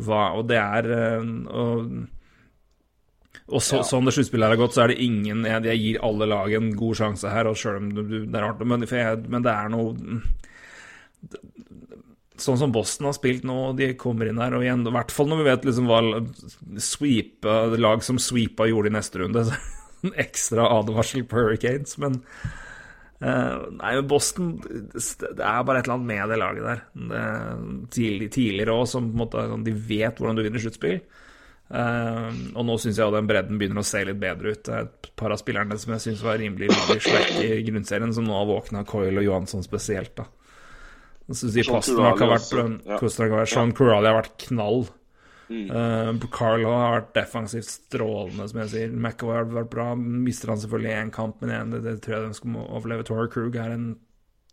Hva? 0.05 0.25
Og 0.37 0.45
det 0.49 0.59
er 0.61 0.89
uh, 0.93 1.23
og, 1.53 1.95
og 3.49 3.63
så, 3.65 3.81
sånn 3.87 4.07
det 4.07 4.13
sluttspillet 4.15 4.53
har 4.53 4.59
gått, 4.59 4.75
så 4.75 4.85
er 4.85 4.93
det 4.93 5.03
ingen 5.03 5.43
Jeg, 5.47 5.65
jeg 5.67 5.81
gir 5.81 6.01
alle 6.05 6.29
lag 6.29 6.53
en 6.55 6.71
god 6.77 6.99
sjanse 7.01 7.33
her, 7.33 7.49
og 7.49 7.59
selv 7.59 7.81
om 7.81 7.91
du, 7.91 8.01
det 8.23 8.39
er 8.39 8.45
rart, 8.45 8.63
men, 8.67 8.85
jeg, 8.87 9.23
men 9.27 9.45
det 9.45 9.53
er 9.53 9.73
noe 9.73 10.21
Sånn 12.43 12.57
som 12.59 12.71
Boston 12.73 13.07
har 13.07 13.15
spilt 13.15 13.43
nå, 13.47 13.57
de 13.77 13.91
kommer 13.99 14.27
inn 14.27 14.41
her, 14.41 14.55
og 14.57 14.63
igjen, 14.65 14.81
i 14.89 14.93
hvert 14.95 15.13
fall 15.13 15.29
når 15.29 15.39
vi 15.39 15.45
vet 15.47 15.67
liksom 15.69 15.85
hva 15.87 15.99
sweep, 16.81 17.45
lag 17.77 18.03
som 18.03 18.17
sweepa 18.19 18.65
gjorde 18.67 18.89
i 18.89 18.95
neste 18.95 19.21
runde, 19.21 19.43
så 19.45 19.53
det 19.53 19.82
en 20.03 20.19
ekstra 20.23 20.67
advarsel 20.79 21.25
på 21.29 21.39
Hurricanes, 21.39 21.97
men 22.01 22.19
uh, 23.23 23.69
Nei, 23.79 23.93
Boston 24.07 24.57
Det 24.59 25.31
er 25.31 25.63
bare 25.63 25.79
et 25.79 25.87
eller 25.87 25.95
annet 25.95 26.09
med 26.09 26.33
det 26.33 26.39
laget 26.41 26.67
der. 26.67 26.81
Det, 26.93 27.25
tidlig, 27.95 28.31
tidligere 28.35 28.77
òg, 28.77 28.87
som 28.91 29.09
på 29.09 29.15
en 29.15 29.23
måte 29.23 29.45
sånn, 29.51 29.67
De 29.67 29.75
vet 29.93 30.19
hvordan 30.19 30.39
du 30.39 30.45
vinner 30.45 30.63
sluttspill. 30.63 30.99
Uh, 31.73 32.29
og 32.53 32.67
nå 32.67 32.75
syns 32.81 32.99
jeg 32.99 33.15
den 33.15 33.29
bredden 33.29 33.57
begynner 33.57 33.81
å 33.81 33.87
se 33.87 34.03
litt 34.05 34.19
bedre 34.21 34.53
ut. 34.53 34.61
Det 34.67 34.75
er 34.75 34.87
et 34.89 35.11
par 35.17 35.33
av 35.33 35.39
spillerne 35.41 35.79
som 35.81 35.95
jeg 35.95 36.05
syns 36.05 36.23
var 36.25 36.37
rimelig, 36.41 36.69
rimelig 36.69 37.47
i 37.47 37.63
grunnserien, 37.69 38.13
som 38.13 38.27
nå 38.27 38.35
har 38.35 38.49
våkna, 38.49 38.83
Coyle 38.89 39.23
og 39.23 39.25
Johansson 39.25 39.65
spesielt, 39.65 40.13
da. 40.19 40.27
Jeg 41.29 41.39
syns 41.39 41.55
de 41.55 41.63
passene 41.69 42.03
har 42.03 42.19
vært 42.19 42.51
ja. 42.51 42.97
Har 42.99 43.31
vært 43.31 43.51
Sean 43.53 43.71
Corrali 43.75 44.11
har 44.11 44.19
vært 44.19 44.35
knall. 44.49 44.83
Mm. 45.49 45.67
Uh, 45.69 46.27
Carlo 46.33 46.71
har 46.71 46.95
vært 46.99 47.13
defensivt 47.17 47.67
strålende, 47.69 48.47
som 48.49 48.61
jeg 48.63 48.71
sier. 48.71 48.93
McAvoy 48.95 49.35
har 49.41 49.49
vært 49.51 49.71
bra. 49.73 49.89
Mister 49.99 50.53
han 50.53 50.61
selvfølgelig 50.61 50.93
én 50.97 51.11
kamp, 51.13 51.41
men 51.41 51.51
igjen, 51.53 51.73
det, 51.75 51.81
det 51.85 51.95
tror 52.05 52.15
jeg 52.17 52.27
de 52.29 52.37
skal 52.39 52.59
overleve. 52.63 53.05
Tora 53.07 53.27
Krug 53.31 53.57
er 53.59 53.75
en 53.75 53.87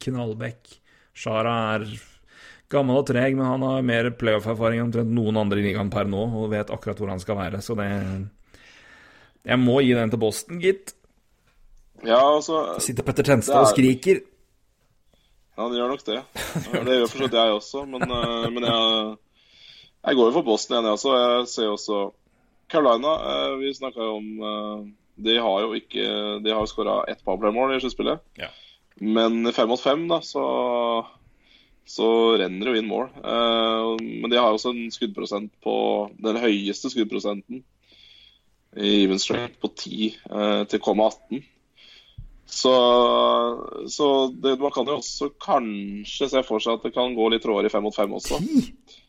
knallback. 0.05 0.75
Shara 1.17 1.55
er 1.77 1.87
gammel 2.71 3.01
og 3.01 3.07
treg, 3.11 3.35
men 3.37 3.49
han 3.49 3.65
har 3.67 3.83
mer 3.87 4.11
playoff-erfaring 4.19 4.83
omtrent 4.85 5.11
noen 5.15 5.39
andre 5.41 5.59
i 5.61 5.67
ligaen 5.69 5.91
per 5.93 6.09
nå, 6.11 6.23
og 6.39 6.53
vet 6.53 6.71
akkurat 6.71 7.01
hvor 7.03 7.11
han 7.11 7.23
skal 7.23 7.39
være, 7.41 7.63
så 7.65 7.75
det 7.79 7.89
Jeg 9.47 9.59
må 9.59 9.81
gi 9.83 9.95
den 9.97 10.11
til 10.13 10.21
Boston, 10.21 10.61
gitt. 10.63 10.95
Ja, 12.07 12.21
altså 12.21 12.79
Sitter 12.81 13.05
Petter 13.05 13.27
Tenstad 13.27 13.59
og 13.59 13.67
er- 13.67 13.73
skriker. 13.75 14.21
Ja, 15.59 15.67
det 15.69 15.77
gjør 15.77 15.91
nok 15.93 16.05
det. 16.07 16.21
Ja, 16.73 16.85
det 16.87 16.95
gjør 16.95 17.09
for 17.11 17.19
så 17.19 17.25
vidt 17.27 17.35
jeg 17.37 17.57
også, 17.59 17.83
men, 17.91 18.03
øh, 18.09 18.47
men 18.55 18.65
jeg, 18.65 19.17
jeg 20.07 20.17
går 20.17 20.31
jo 20.31 20.37
for 20.39 20.47
Boston 20.47 20.77
igjen, 20.77 20.89
jeg 20.89 20.99
også. 20.99 21.15
Jeg 21.19 21.49
ser 21.53 21.69
også 21.75 22.01
Carolina. 22.71 23.15
øh, 23.31 23.61
Vi 23.61 23.75
snakka 23.75 24.01
jo 24.01 24.17
om 24.17 24.29
øh, 24.41 24.89
De 25.21 25.37
har 25.37 25.61
jo 25.61 25.73
ikke 25.77 26.05
De 26.45 26.53
har 26.55 26.67
skåra 26.67 27.05
ett 27.09 27.25
powerplay-mål 27.25 27.77
i 27.77 27.81
sluttspillet. 27.81 28.21
Ja. 28.39 28.49
Men 29.01 29.53
fem 29.53 29.69
mot 29.69 29.81
fem, 29.81 30.09
da, 30.09 30.21
så 30.21 30.45
så 31.91 32.07
renner 32.39 32.67
det 32.67 32.73
jo 32.75 32.79
inn 32.79 32.91
mål. 32.91 33.09
Eh, 33.19 33.87
men 34.23 34.31
de 34.31 34.39
har 34.39 34.53
også 34.53 34.71
en 34.75 34.91
skuddprosent 34.95 35.51
på 35.65 35.75
den 36.23 36.39
høyeste 36.39 36.91
skuddprosenten 36.93 37.65
i 38.79 38.93
even 39.03 39.19
strength 39.19 39.59
på 39.59 39.73
10 39.75 40.11
eh, 40.31 40.61
til 40.71 40.85
0,18. 40.85 41.41
Så, 42.51 42.75
så 43.91 44.07
det, 44.43 44.57
man 44.61 44.73
kan 44.75 44.87
jo 44.87 44.99
også 44.99 45.31
kanskje 45.43 46.29
se 46.31 46.43
for 46.47 46.63
seg 46.63 46.79
at 46.79 46.87
det 46.87 46.95
kan 46.95 47.15
gå 47.15 47.29
litt 47.31 47.47
råere 47.47 47.71
i 47.71 47.73
fem 47.73 47.83
mot 47.87 47.95
fem 47.95 48.15
også. 48.15 48.39
10? 48.39 49.00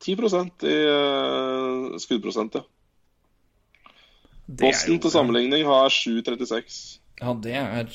10% 0.00 0.64
i 0.64 0.76
uh, 0.88 1.98
skuddprosent, 2.00 2.54
ja. 2.54 2.62
Boston 4.50 4.96
jo- 4.96 5.02
til 5.04 5.10
sammenligning 5.10 5.64
har 5.66 5.88
7,36. 5.92 7.00
Ja, 7.20 7.34
det 7.42 7.54
er 7.54 7.90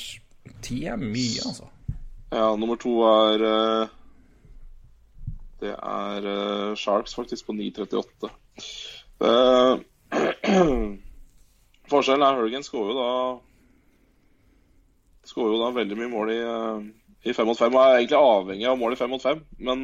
10 0.61 0.83
er 0.85 0.95
mye, 1.01 1.41
altså. 1.45 1.65
Ja, 2.31 2.55
nummer 2.55 2.75
to 2.75 3.01
er 3.07 3.43
uh, 3.45 3.87
Det 5.61 5.71
er 5.73 6.27
uh, 6.29 6.75
Sharks, 6.77 7.15
faktisk, 7.15 7.45
på 7.45 7.55
9,38. 7.57 8.29
Uh, 9.19 9.79
forskjellen 11.91 12.25
er 12.25 12.37
Hurricane 12.37 12.65
skårer 12.65 12.91
jo 12.91 12.99
da 12.99 13.09
Skårer 15.25 15.55
jo 15.55 15.61
da 15.63 15.71
veldig 15.73 15.97
mye 15.97 16.11
mål 16.11 16.31
i, 16.35 16.39
i 17.25 17.33
fem 17.33 17.47
mot 17.49 17.57
fem, 17.57 17.73
og 17.73 17.81
er 17.81 17.95
egentlig 17.97 18.19
avhengig 18.19 18.67
av 18.69 18.77
mål 18.77 18.93
i 18.93 18.99
fem 18.99 19.09
mot 19.09 19.23
fem. 19.23 19.39
Men, 19.57 19.81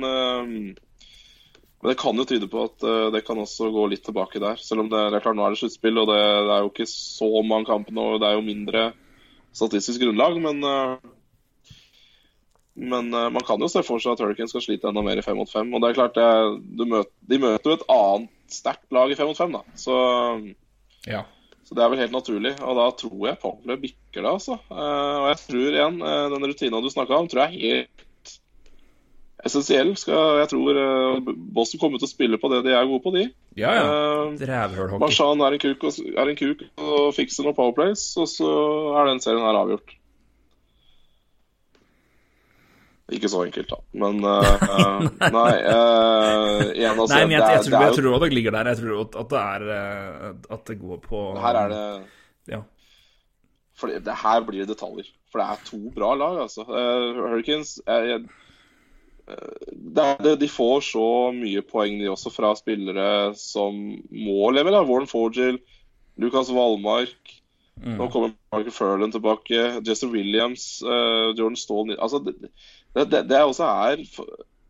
men 1.82 1.90
det 1.90 1.98
kan 1.98 2.18
jo 2.18 2.28
tyde 2.30 2.48
på 2.50 2.66
at 2.68 2.84
uh, 2.86 3.08
det 3.14 3.24
kan 3.26 3.40
også 3.42 3.72
gå 3.74 3.88
litt 3.90 4.04
tilbake 4.06 4.42
der. 4.42 4.60
Selv 4.62 4.84
om 4.84 4.92
det, 4.92 5.00
det 5.10 5.18
er 5.18 5.24
klart 5.26 5.38
nå 5.38 5.48
er 5.48 5.56
det 5.56 5.62
sluttspill, 5.64 5.98
og 5.98 6.12
det, 6.12 6.20
det 6.22 6.54
er 6.54 6.62
jo 6.62 6.70
ikke 6.70 6.90
så 6.92 7.30
mange 7.42 7.70
kamper 7.72 7.96
nå, 7.98 8.06
og 8.14 8.22
det 8.22 8.30
er 8.30 8.38
jo 8.38 8.46
mindre 8.46 8.84
statistisk 9.58 10.04
grunnlag, 10.04 10.38
men 10.44 10.62
uh, 10.62 11.10
men 12.82 13.10
uh, 13.14 13.28
man 13.34 13.44
kan 13.46 13.60
jo 13.60 13.68
se 13.70 13.82
for 13.84 14.00
seg 14.00 14.14
at 14.14 14.22
Hurricane 14.24 14.50
skal 14.50 14.64
slite 14.64 14.88
enda 14.88 15.04
mer 15.04 15.20
i 15.20 15.26
fem 15.26 15.36
mot 15.38 15.50
fem. 15.50 15.74
Og 15.74 15.82
det 15.84 15.90
er 15.90 15.98
klart, 15.98 16.16
det, 16.16 16.62
du 16.78 16.86
møter, 16.88 17.12
de 17.34 17.42
møter 17.42 17.74
jo 17.74 17.78
et 17.80 17.90
annet 17.92 18.54
sterkt 18.54 18.96
lag 18.96 19.12
i 19.12 19.18
fem 19.20 19.28
mot 19.28 19.38
fem, 19.38 19.58
da. 19.58 19.64
Så, 19.76 19.98
Ja. 21.10 21.26
så 21.68 21.76
det 21.76 21.84
er 21.84 21.92
vel 21.92 22.00
helt 22.00 22.16
naturlig. 22.16 22.54
Og 22.64 22.80
da 22.80 22.88
tror 22.96 23.28
jeg 23.28 23.42
Powerplay 23.42 23.82
bikker 23.82 24.22
det, 24.22 24.32
altså. 24.32 24.56
Og 24.72 25.28
jeg 25.34 25.42
tror 25.44 25.76
igjen, 25.76 26.00
den 26.36 26.48
rutina 26.48 26.82
du 26.82 26.90
snakka 26.94 27.20
om, 27.20 27.30
tror 27.32 27.50
jeg 27.50 27.60
helt 27.60 28.08
essensiell. 29.48 29.94
Skal, 30.00 30.42
jeg 30.42 30.52
tror 30.52 30.82
uh, 30.82 31.32
Boston 31.56 31.82
kommer 31.82 32.02
til 32.02 32.10
å 32.10 32.12
spille 32.12 32.39
på 32.42 32.52
det 32.54 32.64
de 32.68 32.76
er 32.76 32.89
gode 32.89 33.04
på, 33.06 33.16
de. 33.16 33.26
Ja, 33.60 33.74
ja. 33.78 33.88
Uh, 34.36 34.98
Marshan 35.02 35.42
er 35.46 35.58
en 35.58 35.64
kuk 35.64 35.88
og, 35.88 36.04
er 36.12 36.34
en 36.34 36.39
kuk 36.39 36.68
og 36.78 37.10
fikser 37.18 37.48
noen 37.48 37.58
powerplays, 37.58 38.12
og 38.22 38.30
så 38.32 38.52
er 39.02 39.12
den 39.12 39.24
serien 39.24 39.46
her 39.46 39.60
avgjort. 39.64 39.98
Ikke 43.12 43.30
så 43.32 43.42
enkelt, 43.44 43.72
da. 43.72 43.80
Men 44.00 44.22
eh, 44.24 44.52
eh, 44.72 45.32
Nei. 45.36 45.56
uh, 45.68 46.62
igjen, 46.72 46.96
altså, 46.96 47.16
Nei, 47.16 47.24
men 47.26 47.34
jeg, 47.36 47.42
det 47.42 47.50
jeg, 47.52 47.64
det 47.64 47.66
tror, 47.68 47.84
jeg 47.84 47.96
tror 47.98 48.14
også 48.14 48.24
det 48.24 48.36
ligger 48.38 48.56
der. 48.56 48.70
Jeg 48.72 48.80
tror 48.80 49.02
at, 49.02 49.18
at 49.22 49.32
det 49.34 49.42
er 49.42 49.66
eh, 49.78 50.30
At 50.56 50.70
det 50.70 50.78
går 50.80 51.02
på 51.08 51.24
Her 51.44 51.60
er 51.64 51.74
det 51.74 51.82
Ja. 52.54 52.62
For 53.82 53.92
det, 53.92 54.04
det 54.06 54.16
her 54.22 54.46
blir 54.48 54.64
det 54.64 54.70
detaljer. 54.72 55.10
For 55.32 55.42
det 55.42 55.48
er 55.50 55.66
to 55.68 55.82
bra 55.96 56.14
lag, 56.16 56.39
altså. 56.46 56.64
Uh, 56.70 57.20
Hurricanes 57.20 57.80
jeg, 57.82 58.10
jeg, 58.12 58.22
eh, 58.22 58.22
det 58.22 58.22
er, 58.22 58.22
det, 58.22 59.21
De 60.38 60.48
får 60.50 60.82
så 60.92 61.08
mye 61.36 61.64
poeng, 61.66 62.00
de 62.00 62.10
også, 62.12 62.32
fra 62.34 62.54
spillere 62.58 63.34
som 63.40 63.78
må 64.12 64.52
leve. 64.56 64.74
da. 64.74 64.84
Warren 64.88 65.10
Forgill, 65.10 65.62
Lucas 66.22 66.52
Wallmark. 66.54 67.38
Nå 67.82 68.08
kommer 68.12 68.34
Michael 68.54 68.72
Furlan 68.76 69.12
tilbake. 69.12 69.82
Jesse 69.88 70.08
Williams, 70.12 70.84
uh, 70.86 71.32
Jordan 71.34 71.58
Stall 71.58 71.96
altså, 71.98 72.20
det, 72.20 72.36
det, 72.94 73.24
det, 73.30 73.38
er 73.38 73.48
også 73.48 73.66
er 73.66 74.04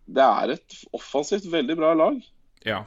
Det 0.06 0.24
er 0.24 0.54
et 0.56 0.78
offensivt 0.94 1.50
veldig 1.52 1.78
bra 1.80 1.94
lag. 1.94 2.22
ja. 2.66 2.84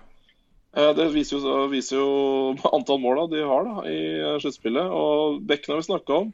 Uh, 0.75 0.91
Det 0.97 1.11
viser 1.15 1.39
jo, 1.39 1.67
viser 1.71 2.01
jo 2.01 2.55
antall 2.77 2.99
mål 3.03 3.25
da, 3.25 3.27
de 3.37 3.45
har 3.47 3.69
da, 3.69 3.85
i 3.87 3.99
eh, 4.19 4.39
sluttspillet. 4.43 4.91
Og 4.91 5.43
bekkene 5.47 5.77
har 5.77 5.83
vi 5.83 5.91
snakka 5.91 6.21
om. 6.25 6.33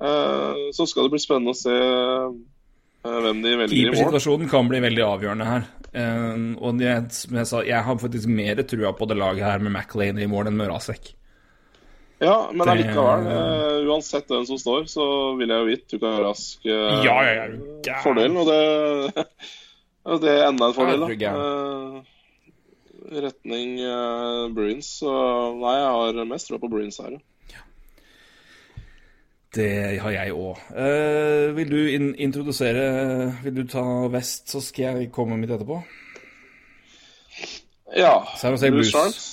Uh, 0.00 0.68
Så 0.76 0.88
skal 0.88 1.06
det 1.06 1.14
bli 1.14 1.22
spennende 1.22 1.54
å 1.54 1.60
se 1.60 1.76
hvem 3.02 3.44
de 3.44 3.54
velger 3.56 3.76
i 3.76 3.84
mål. 3.84 3.94
Keepersituasjonen 3.94 4.50
kan 4.50 4.68
bli 4.68 4.82
veldig 4.84 5.06
avgjørende 5.06 5.46
her. 5.48 5.70
Eh, 5.90 6.42
og 6.60 6.82
jeg, 6.84 7.06
som 7.16 7.40
jeg 7.40 7.48
sa, 7.50 7.62
jeg 7.66 7.86
har 7.86 8.02
faktisk 8.02 8.28
mer 8.30 8.60
trua 8.68 8.92
på 8.96 9.08
det 9.10 9.16
laget 9.18 9.46
her 9.46 9.64
med 9.64 9.72
McLean 9.72 10.20
i 10.20 10.28
mål 10.30 10.50
enn 10.50 10.60
med 10.60 10.70
Rasek. 10.70 11.14
Ja, 12.20 12.50
men 12.52 12.66
Det- 12.66 12.68
allikevel, 12.68 13.26
Uh, 13.26 13.88
uansett 13.88 14.28
hvem 14.28 14.44
som 14.46 14.58
står, 14.58 14.84
så 14.92 15.36
vil 15.38 15.48
jeg 15.48 15.58
jo 15.58 15.70
gitt 15.70 15.88
Tuka 15.88 16.20
Rask 16.20 16.66
uh, 16.66 17.00
Ja, 17.02 17.16
ja, 17.24 17.46
ja, 17.86 18.02
fordelen. 18.04 18.36
Og 18.36 18.46
det, 18.46 19.24
det 20.20 20.28
er 20.28 20.48
enda 20.50 20.68
en 20.68 20.76
fordel, 20.76 21.00
da. 21.00 21.32
Eh, 21.32 22.02
Retning 23.24 23.80
uh, 23.80 24.52
Bruins. 24.52 25.00
Så 25.00 25.08
nei, 25.56 25.78
jeg 25.80 26.20
har 26.20 26.28
mest 26.28 26.48
tro 26.50 26.58
på 26.60 26.68
Bruins 26.68 27.00
her. 27.00 27.16
Ja. 29.50 29.56
Det 29.56 29.98
har 29.98 30.14
jeg 30.14 30.34
òg. 30.36 30.60
vil 31.56 31.70
du 31.70 31.78
in 31.90 32.12
introdusere 32.14 32.84
Vil 33.42 33.56
du 33.56 33.64
ta 33.66 33.82
vest, 34.12 34.46
så 34.48 34.60
skal 34.62 35.00
jeg 35.00 35.10
komme 35.12 35.36
mitt 35.40 35.50
etterpå? 35.50 35.80
Ja. 37.96 38.20
Blues, 38.42 38.60
Blues. 38.70 38.92
Sharks. 38.92 39.26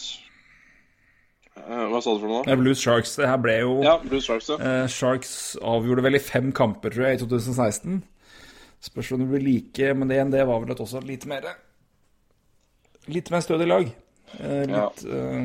Uh, 1.67 1.87
Hva 1.91 1.99
sa 2.01 2.13
du 2.15 2.21
for 2.23 2.31
noe? 2.31 2.43
Ja, 2.47 2.55
Blues 2.55 2.81
Sharks. 2.81 3.15
Det 3.19 3.27
her 3.27 3.39
ble 3.43 3.57
jo 3.59 3.77
Ja, 3.83 3.97
Blues 4.01 4.25
Sharks, 4.27 4.49
ja. 4.53 4.57
Uh, 4.61 4.85
Sharks 4.91 5.31
avgjorde 5.61 6.05
vel 6.05 6.17
i 6.17 6.23
fem 6.23 6.51
kamper, 6.55 6.93
tror 6.93 7.09
jeg, 7.09 7.19
i 7.19 7.23
2016. 7.25 8.01
Spørs 8.87 9.11
om 9.13 9.23
det 9.23 9.29
blir 9.31 9.43
like, 9.45 9.93
men 9.97 10.09
det, 10.11 10.19
det 10.33 10.45
var 10.47 10.61
vel 10.63 10.73
et 10.73 10.83
også 10.83 11.01
litt 11.05 11.25
mer 11.29 11.49
Litt 13.07 13.31
mer 13.31 13.43
stødig 13.43 13.67
lag. 13.69 13.87
Eh, 14.35 14.63
litt 14.67 15.03
eh, 15.07 15.43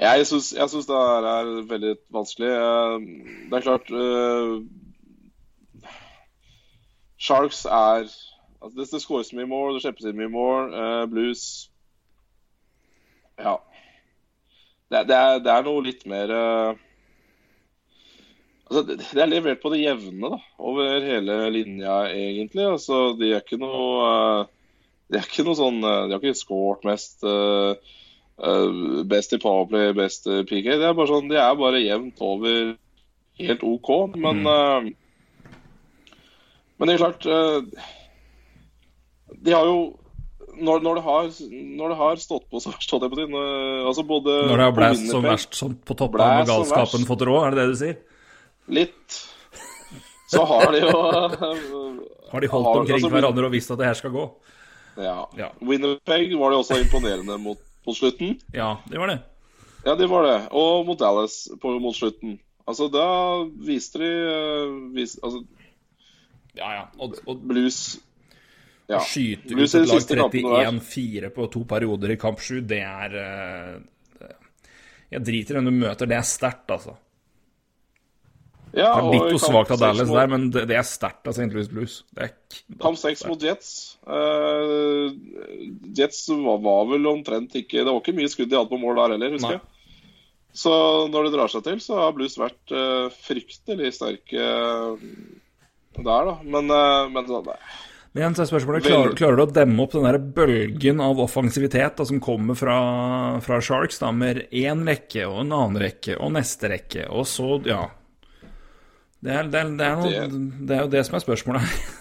Jeg 0.00 0.26
syns, 0.26 0.54
det 0.56 0.96
her 0.96 1.26
er 1.28 1.48
veldig 1.68 1.96
vanskelig. 2.08 2.48
Eh, 2.48 3.00
Det 3.50 3.56
er 3.56 3.64
klart 3.66 3.90
uh, 3.92 4.62
Sharks 7.20 7.64
er 7.64 8.06
altså 8.62 8.76
Det, 8.76 8.86
det 8.92 9.02
skåres 9.02 9.32
mye 9.36 9.48
mål, 9.50 9.74
det 9.74 9.82
slippes 9.84 10.08
inn 10.08 10.16
mye 10.16 10.32
mål. 10.32 10.72
Uh, 10.72 11.04
blues 11.10 11.42
Ja. 13.36 13.58
Det, 14.90 15.04
det, 15.08 15.16
er, 15.16 15.44
det 15.44 15.52
er 15.52 15.68
noe 15.68 15.84
litt 15.84 16.06
mer 16.08 16.32
uh, 16.32 16.80
Altså, 18.70 18.82
det, 18.88 19.20
er 19.20 19.28
levert 19.28 19.60
på 19.60 19.74
det 19.74 19.84
jevne 19.84 20.32
da, 20.32 20.40
over 20.58 21.04
hele 21.04 21.42
linja, 21.52 22.06
egentlig. 22.08 22.64
Altså, 22.72 23.10
de 23.20 23.34
er 23.34 23.44
ikke 23.44 23.60
noe 23.60 24.46
De 25.10 25.18
er 25.18 25.26
ikke 25.26 25.44
noe 25.44 25.58
sånn 25.58 25.82
De 25.82 26.14
har 26.14 26.20
ikke 26.22 26.38
skåret 26.38 26.88
mest. 26.88 27.20
Uh, 27.20 27.76
best 29.10 29.34
i 29.36 29.38
powerplay, 29.42 29.92
best 29.96 30.26
i 30.30 30.42
PK. 30.48 30.70
Det 30.80 30.86
er 30.88 30.96
bare 30.96 31.10
sånn, 31.10 31.28
De 31.28 31.36
er 31.36 31.58
bare 31.60 31.82
jevnt 31.82 32.22
over 32.24 32.74
helt 33.40 33.64
OK. 33.66 33.90
Men 34.16 34.44
uh, 34.46 34.90
Men 36.80 36.88
det 36.88 36.94
er 36.94 37.02
klart 37.02 37.26
uh, 37.28 37.60
De 39.40 39.56
har 39.56 39.68
jo 39.68 39.80
når, 40.60 40.82
når, 40.84 40.98
det 40.98 41.02
har, 41.06 41.28
når 41.78 41.92
det 41.92 41.96
har 41.96 42.20
stått 42.20 42.46
på 42.52 42.60
så 42.60 42.72
verst, 42.74 42.90
holdt 42.92 43.06
jeg 43.06 43.12
på 43.12 43.16
å 43.16 43.24
si 43.24 43.86
altså 43.88 44.04
både 44.04 44.34
Når 44.50 44.60
det 44.60 44.66
har 44.66 44.74
blæst 44.76 45.06
som 45.08 45.24
verst 45.24 45.56
som 45.56 45.76
på 45.88 45.96
toppen 45.96 46.20
av 46.20 46.42
galskapen 46.48 47.06
fått 47.08 47.24
råd, 47.28 47.46
er 47.46 47.54
det 47.54 47.62
det 47.62 47.70
du 47.70 47.78
sier? 47.80 47.94
Litt. 48.70 49.20
Så 50.30 50.44
har 50.46 50.74
de 50.74 50.82
jo 50.84 50.90
Har 52.30 52.44
de 52.44 52.50
holdt 52.50 52.66
Har- 52.68 52.82
omkring 52.82 52.98
altså, 52.98 53.12
hverandre 53.14 53.48
og 53.48 53.54
visst 53.54 53.72
at 53.72 53.80
det 53.80 53.88
her 53.88 53.96
skal 53.98 54.12
gå? 54.14 54.26
Ja. 55.00 55.16
Ja. 55.38 55.48
Winnipeg 55.64 56.34
var 56.38 56.52
det 56.52 56.60
også 56.60 56.78
imponerende 56.82 57.38
mot, 57.40 57.62
mot 57.86 57.96
slutten. 57.96 58.36
Ja, 58.54 58.74
det 58.90 59.00
var 59.00 59.12
det. 59.12 59.18
Ja, 59.84 59.94
det 59.96 60.06
var 60.10 60.26
det. 60.26 60.38
Og 60.50 60.86
mot 60.86 60.98
Dallas 60.98 61.48
på, 61.60 61.72
mot 61.80 61.96
slutten. 61.96 62.38
Altså, 62.68 62.90
da 62.92 63.06
viste 63.66 64.02
de 64.02 64.10
uh, 64.28 64.76
vis, 64.94 65.16
altså, 65.22 65.44
Ja, 66.54 66.72
ja. 66.74 66.84
Og, 66.98 67.14
og 67.30 67.42
Blues 67.46 68.00
ja. 68.90 69.00
skyte 69.06 69.54
Blues 69.54 69.74
ut 69.74 69.80
et 69.80 69.86
lag 69.86 70.00
siste 70.00 70.18
kampene 70.18 70.56
der. 70.56 70.72
31-4 70.74 71.30
på 71.34 71.46
to 71.54 71.62
perioder 71.70 72.14
i 72.14 72.18
kamp 72.20 72.42
7, 72.42 72.60
det 72.68 72.80
er 72.82 73.14
eh, 73.20 74.32
Jeg 75.14 75.24
driter 75.26 75.54
i 75.54 75.58
hvem 75.58 75.70
du 75.70 75.76
møter, 75.84 76.10
det 76.10 76.18
er 76.18 76.26
sterkt, 76.26 76.66
altså. 76.70 76.96
Ja, 78.70 78.92
Det 78.94 79.02
er 79.02 79.24
litt 79.26 79.34
og 79.34 79.42
svakt 79.42 79.72
av 79.74 79.80
Dallas 79.82 80.06
mot- 80.06 80.16
der, 80.16 80.30
men 80.30 80.46
det, 80.54 80.62
det 80.70 80.76
er 80.78 80.86
sterkt 80.86 81.26
av 81.26 81.34
St. 81.34 81.48
Louis 81.50 81.68
Blues. 81.70 81.96
Det 82.14 82.28
er 82.28 82.78
Kamp 82.82 82.98
seks 83.00 83.24
mot 83.26 83.42
Jets. 83.42 83.98
Uh, 84.06 85.10
Jets 85.96 86.22
var, 86.30 86.62
var 86.62 86.86
vel 86.88 87.04
omtrent 87.10 87.54
ikke 87.58 87.82
Det 87.82 87.90
var 87.90 88.00
ikke 88.00 88.16
mye 88.16 88.30
skudd 88.32 88.48
de 88.50 88.56
hadde 88.58 88.70
på 88.70 88.80
mål 88.80 88.96
der 89.02 89.16
heller, 89.16 89.34
husker 89.34 89.58
Nei. 89.58 89.58
jeg. 89.58 89.76
Så 90.60 90.72
når 91.10 91.26
det 91.26 91.34
drar 91.36 91.50
seg 91.50 91.66
til, 91.66 91.82
så 91.82 91.98
har 91.98 92.14
Blues 92.14 92.38
vært 92.38 92.74
uh, 92.74 93.10
fryktelig 93.26 93.92
sterke 93.98 94.38
uh, 94.38 95.04
der, 95.98 96.30
da. 96.30 96.38
Men, 96.42 96.70
men 96.70 97.30
nei. 97.30 97.60
Men 98.10 98.22
igjen 98.22 98.34
så 98.34 98.42
er 98.42 98.50
spørsmålet, 98.50 98.86
klarer, 98.86 99.12
klarer 99.18 99.38
du 99.38 99.42
å 99.44 99.52
demme 99.54 99.84
opp 99.84 99.92
den 99.94 100.06
der 100.06 100.18
bølgen 100.18 101.02
av 101.02 101.20
offensivitet 101.22 101.98
da, 101.98 102.06
som 102.06 102.22
kommer 102.22 102.58
fra, 102.58 102.76
fra 103.44 103.58
Sharks, 103.62 104.00
da, 104.02 104.10
med 104.14 104.46
én 104.50 104.82
rekke 104.86 105.28
og 105.28 105.44
en 105.44 105.54
annen 105.54 105.78
rekke 105.82 106.16
og 106.18 106.32
neste 106.34 106.70
rekke, 106.72 107.06
og 107.10 107.26
så, 107.30 107.58
ja 107.66 107.84
Det 109.20 109.32
er, 109.36 109.48
det 109.52 109.58
er, 109.60 109.72
det 109.76 109.86
er, 109.86 109.96
noe, 110.00 110.10
det 110.68 110.76
er 110.76 110.84
jo 110.86 110.90
det 110.94 111.02
som 111.06 111.16
er 111.18 111.24
spørsmålet 111.24 111.64
her. 111.66 111.96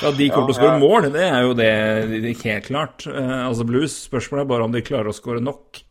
Ja, 0.00 0.10
de 0.16 0.28
kommer 0.32 0.48
til 0.48 0.54
å 0.54 0.58
skåre 0.60 0.78
mål, 0.80 1.08
det 1.12 1.24
er 1.26 1.42
jo 1.44 1.52
det, 1.58 1.70
det 2.08 2.20
er 2.30 2.44
helt 2.46 2.68
klart. 2.70 3.04
Eh, 3.10 3.32
altså 3.48 3.66
Blues, 3.68 3.96
spørsmålet 4.06 4.46
er 4.46 4.52
bare 4.54 4.64
om 4.68 4.72
de 4.72 4.80
klarer 4.86 5.10
å 5.10 5.16
skåre 5.16 5.42
nok. 5.44 5.82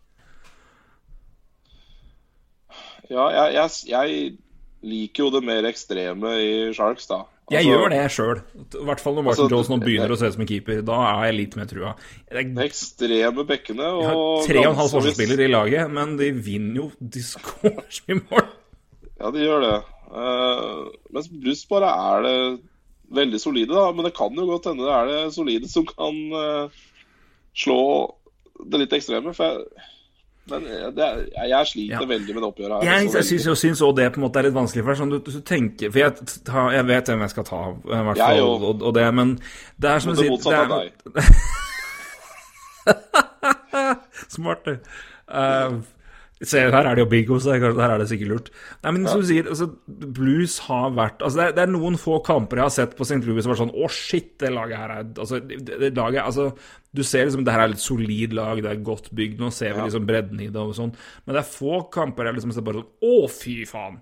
Ja, 3.10 3.26
jeg, 3.34 3.54
jeg, 3.58 3.76
jeg 3.90 4.88
liker 4.90 5.26
jo 5.28 5.30
det 5.36 5.44
mer 5.46 5.68
ekstreme 5.70 6.32
i 6.42 6.50
Sharks, 6.78 7.08
da. 7.10 7.24
Jeg 7.50 7.64
Altså, 7.66 7.70
gjør 7.74 7.90
det 7.90 8.02
sjøl. 8.14 8.42
I 8.78 8.84
hvert 8.86 9.00
fall 9.02 9.16
når 9.18 9.24
Martin 9.26 9.46
Altså, 9.58 9.78
det- 9.80 9.86
begynner 9.88 10.12
å 10.14 10.18
se 10.22 10.28
ut 10.30 10.36
som 10.36 10.44
en 10.46 10.50
keeper. 10.52 10.82
Da 10.86 10.98
er 11.08 11.24
jeg 11.32 11.38
litt 11.40 11.56
mer 11.58 11.66
trua. 11.66 11.94
Jeg 12.30 12.52
De 12.56 12.62
ekstreme 12.68 13.46
bekkene 13.50 13.88
og 13.90 14.04
har 14.06 14.20
tre 14.46 14.60
og 14.62 14.70
en 14.70 14.78
halv 14.78 14.94
forsvarsspiller 14.94 15.42
i 15.42 15.50
laget, 15.50 15.90
men 15.90 16.14
de 16.20 16.30
vinner 16.32 16.76
jo 16.84 16.92
De 17.02 17.24
skårer 17.32 17.86
så 17.90 18.06
mye 18.12 18.22
mål. 18.30 18.46
Ja, 19.20 19.32
de 19.36 19.44
gjør 19.44 19.64
det. 19.66 19.78
Uh, 20.10 20.88
mens 21.14 21.28
Blues 21.30 21.66
bare 21.70 21.90
er 21.92 22.24
det 22.26 22.36
veldig 23.14 23.40
solide, 23.42 23.74
da. 23.76 23.92
Men 23.92 24.06
det 24.08 24.14
kan 24.18 24.34
jo 24.38 24.46
godt 24.50 24.66
hende 24.72 24.86
det 24.88 24.96
er 24.96 25.06
det 25.12 25.34
solide 25.36 25.70
som 25.70 25.86
kan 25.90 26.16
uh, 26.34 26.70
slå 27.58 27.80
det 28.72 28.80
litt 28.86 28.94
ekstreme. 28.96 29.34
For 29.38 29.44
jeg, 29.44 29.66
men 30.50 30.64
det 30.96 31.04
er, 31.06 31.20
jeg, 31.36 31.50
jeg 31.52 31.68
sliter 31.70 32.00
Ja. 32.02 32.08
veldig 32.10 32.34
med 32.34 32.42
det 32.42 32.48
oppgjøret 32.48 32.74
her. 32.80 32.88
Jeg, 32.90 33.10
altså, 33.12 33.18
jeg 33.20 33.58
syns 33.60 33.82
også 33.82 33.92
det 34.00 34.08
på 34.16 34.18
en 34.22 34.26
måte 34.26 34.40
er 34.42 34.48
litt 34.48 34.56
vanskelig, 34.58 34.84
for 34.88 34.98
sånn 34.98 35.12
du, 35.14 35.20
du 35.22 35.42
tenker 35.46 35.92
For 35.94 36.00
jeg, 36.02 36.12
ta, 36.48 36.64
jeg 36.74 36.88
vet 36.90 37.12
hvem 37.12 37.22
jeg 37.28 37.34
skal 37.36 37.46
ta, 37.52 37.60
i 37.76 38.02
hvert 38.08 38.18
fall, 38.24 38.42
og, 38.48 38.66
og, 38.72 38.82
og 38.90 38.96
det, 38.98 39.06
men 39.20 39.36
det 39.78 39.92
er 39.92 40.02
som 40.02 40.10
Men 40.10 40.18
du 40.18 40.22
det 40.22 40.26
sier 40.26 40.34
motsatte 40.34 40.64
av 40.64 40.68
det 40.74 40.80
deg. 40.80 40.90
er, 41.14 41.24
Smart, 44.34 44.66
du. 44.66 44.74
Uh, 45.30 45.80
se, 46.40 46.62
her 46.72 46.88
er 46.88 46.96
det 46.96 47.04
jo 47.04 47.10
bingo, 47.12 47.38
så 47.44 47.56
her 47.58 47.68
er 47.68 48.00
det 48.00 48.08
sikkert 48.12 48.32
lurt. 48.32 48.50
Nei, 48.84 48.94
men 48.96 49.08
som 49.10 49.24
du 49.24 49.28
sier, 49.28 49.50
altså, 49.52 49.68
Blues 49.88 50.58
har 50.70 50.94
vært 50.96 51.24
altså, 51.26 51.42
det, 51.42 51.48
er, 51.50 51.56
det 51.58 51.64
er 51.66 51.74
noen 51.74 51.98
få 52.00 52.20
kamper 52.26 52.62
jeg 52.62 52.68
har 52.70 52.76
sett 52.78 52.98
på 52.98 53.08
St. 53.08 53.20
Louis 53.28 53.44
som 53.44 53.54
var 53.54 53.60
sånn 53.60 53.74
Å, 53.76 53.90
shit, 53.92 54.32
det 54.40 54.54
laget 54.56 54.80
her 54.80 54.94
er 54.96 55.08
altså, 55.10 55.42
det, 55.44 55.80
det 55.84 55.94
laget, 55.98 56.24
altså, 56.24 56.50
Du 56.96 57.04
ser 57.04 57.28
liksom 57.28 57.44
det 57.48 57.56
her 57.56 57.66
er 57.66 57.76
et 57.76 57.84
solid 57.84 58.36
lag, 58.40 58.62
det 58.64 58.72
er 58.72 58.86
godt 58.88 59.12
bygd. 59.16 59.42
Nå 59.44 59.52
ser 59.56 59.76
vi 59.76 59.88
liksom 59.88 60.08
bredden 60.08 60.46
i 60.46 60.52
det 60.54 60.64
og 60.64 60.78
sånn. 60.78 60.94
Men 61.26 61.36
det 61.36 61.44
er 61.44 61.52
få 61.52 61.82
kamper 61.92 62.30
jeg 62.30 62.40
liksom 62.40 62.56
ser 62.56 62.68
bare 62.70 62.84
sånn 62.84 63.10
Å, 63.12 63.18
fy 63.34 63.58
faen! 63.70 64.00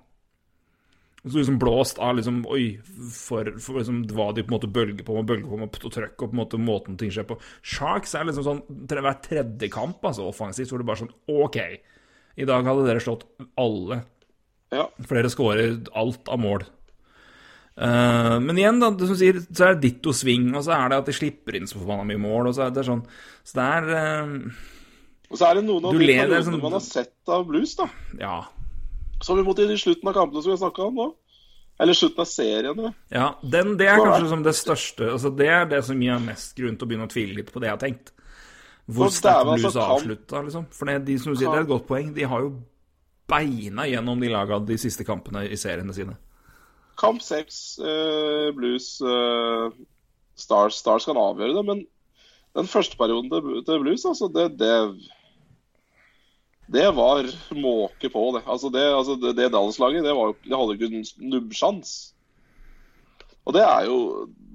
Så 1.27 1.41
liksom 1.41 1.57
blåst 1.59 1.97
av 1.99 2.15
liksom 2.15 2.43
Oi, 2.53 2.77
for, 3.11 3.49
for 3.59 3.81
liksom 3.81 4.03
hva 4.13 4.29
de 4.35 4.45
på 4.45 4.53
en 4.53 4.55
måte 4.59 4.69
bølger 4.71 5.03
på 5.03 5.17
med 5.17 5.27
bølger 5.27 5.49
på 5.49 5.59
med 5.59 5.79
og 5.81 5.93
trøkk 5.93 6.21
og 6.21 6.29
på 6.29 6.35
en 6.35 6.39
måte 6.39 6.59
måten 6.61 6.97
ting 6.99 7.11
skjer 7.11 7.27
på. 7.27 7.39
Sharks 7.65 8.13
er 8.15 8.27
liksom 8.29 8.45
sånn 8.45 8.61
hver 8.87 9.17
tredje 9.25 9.69
kamp, 9.73 10.05
altså 10.05 10.29
offensivt, 10.29 10.71
hvor 10.71 10.83
det 10.83 10.87
bare 10.87 11.01
sånn 11.01 11.15
OK, 11.33 11.59
i 12.37 12.45
dag 12.45 12.65
hadde 12.69 12.85
dere 12.87 13.01
slått 13.03 13.25
alle, 13.57 14.03
Ja. 14.71 14.87
for 15.05 15.15
dere 15.17 15.29
scorer 15.33 15.77
alt 15.97 16.27
av 16.29 16.39
mål. 16.39 16.65
Uh, 17.77 18.39
men 18.41 18.57
igjen, 18.57 18.79
da, 18.81 18.89
som 19.05 19.13
sier, 19.19 19.37
så 19.53 19.67
er 19.67 19.75
det 19.77 19.83
ditto 19.91 20.09
sving, 20.17 20.47
og 20.57 20.63
så 20.65 20.73
er 20.73 20.89
det 20.89 20.97
at 20.97 21.05
de 21.11 21.13
slipper 21.13 21.59
inn 21.59 21.67
så 21.69 21.77
forbanna 21.77 22.07
mye 22.09 22.17
mål, 22.23 22.47
og 22.49 22.55
så 22.57 22.63
er 22.65 22.71
det 22.73 22.85
sånn 22.87 23.03
Så 23.45 23.53
det 23.59 23.65
er 23.75 23.91
uh, 23.93 24.55
Og 25.29 25.37
så 25.37 25.45
er 25.51 25.59
det 25.59 25.63
noen 25.67 25.85
av 25.85 25.93
de 25.93 26.07
er 26.07 26.25
periodene 26.25 26.41
sånn- 26.47 26.63
man 26.63 26.73
har 26.79 26.81
sett 26.81 27.29
av 27.29 27.45
Blues, 27.45 27.75
da. 27.77 27.85
Ja. 28.17 28.39
Som 29.21 29.37
vi 29.37 29.45
måtte 29.45 29.67
i 29.69 29.77
slutten 29.77 30.09
av 30.09 30.17
kampene 30.17 30.41
som 30.41 30.55
vi 30.55 30.57
snakka 30.57 30.87
om 30.89 30.97
nå. 30.97 31.07
Eller 31.79 31.93
slutten 31.93 32.23
av 32.23 32.29
seriene. 32.31 32.93
Ja, 33.13 33.27
den, 33.45 33.75
det 33.77 33.85
er- 33.91 34.01
kanskje 34.01 34.29
som 34.33 34.41
det 34.41 34.55
største 34.57 35.11
altså 35.13 35.29
Det 35.37 35.47
er 35.47 35.65
det 35.69 35.83
som 35.85 36.01
gir 36.01 36.17
mest 36.25 36.55
grunn 36.57 36.77
til 36.77 36.87
å 36.87 36.89
begynne 36.89 37.05
å 37.05 37.13
tvile 37.13 37.35
litt 37.37 37.53
på 37.53 37.61
det 37.61 37.69
jeg 37.69 37.77
har 37.77 37.83
tenkt. 37.85 38.11
Hvor 38.87 39.11
sterkt 39.11 39.49
Blues 39.49 39.67
altså, 39.67 39.83
avslutta, 39.83 40.41
liksom. 40.45 40.65
For 40.71 40.87
det, 40.87 41.01
de 41.09 41.17
som 41.19 41.33
du 41.33 41.39
sier, 41.39 41.51
det 41.51 41.59
er 41.59 41.65
et 41.65 41.73
godt 41.73 41.87
poeng. 41.89 42.13
De 42.15 42.23
har 42.31 42.45
jo 42.45 42.53
beina 43.27 43.83
gjennom 43.89 44.21
de 44.23 44.31
laga 44.31 44.61
de 44.63 44.77
siste 44.79 45.03
kampene 45.07 45.43
i 45.51 45.59
seriene 45.59 45.95
sine. 45.95 46.15
Kamp 46.97 47.21
seks, 47.21 47.77
eh, 47.83 48.47
Blues 48.55 48.95
eh, 49.03 49.75
Stars, 50.39 50.79
Stars 50.79 51.05
kan 51.05 51.19
avgjøre 51.19 51.57
det, 51.59 51.65
men 51.67 51.83
den 52.57 52.69
første 52.71 52.97
perioden 52.97 53.29
til, 53.29 53.59
til 53.67 53.83
Blues, 53.83 54.05
altså, 54.07 54.31
det, 54.33 54.49
det 54.57 54.73
Det 56.67 56.87
var 56.95 57.27
måke 57.55 58.09
på, 58.09 58.23
det. 58.35 58.43
Altså, 58.47 58.69
det, 58.69 58.81
altså, 58.95 59.15
det, 59.15 59.35
det 59.37 59.51
Dallas-laget, 59.51 60.03
det, 60.03 60.15
det 60.47 60.57
hadde 60.57 60.73
ikke 60.75 61.03
nubbsjans. 61.35 62.13
Og 63.47 63.55
det 63.55 63.63
er 63.63 63.85
jo 63.87 63.99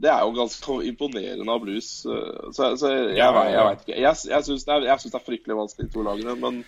det 0.03 0.11
er 0.11 0.25
jo 0.27 0.33
ganske 0.35 0.77
imponerende 0.91 1.53
av 1.55 1.61
Blues. 1.63 1.91
eh, 2.11 2.49
Så, 2.53 2.73
så 2.77 2.89
jeg, 2.91 3.13
jeg, 3.17 3.35
jeg, 3.55 3.67
veit 3.69 3.85
ikke. 3.87 4.01
Jeg, 4.03 4.17
jeg 4.33 4.45
syns 4.49 4.65
det, 4.67 4.81
det 4.83 4.91
er 4.91 5.23
fryktelig 5.29 5.57
vanskelig, 5.57 5.87
de 5.89 5.95
to 5.95 6.03
lagene, 6.03 6.35
men, 6.43 6.65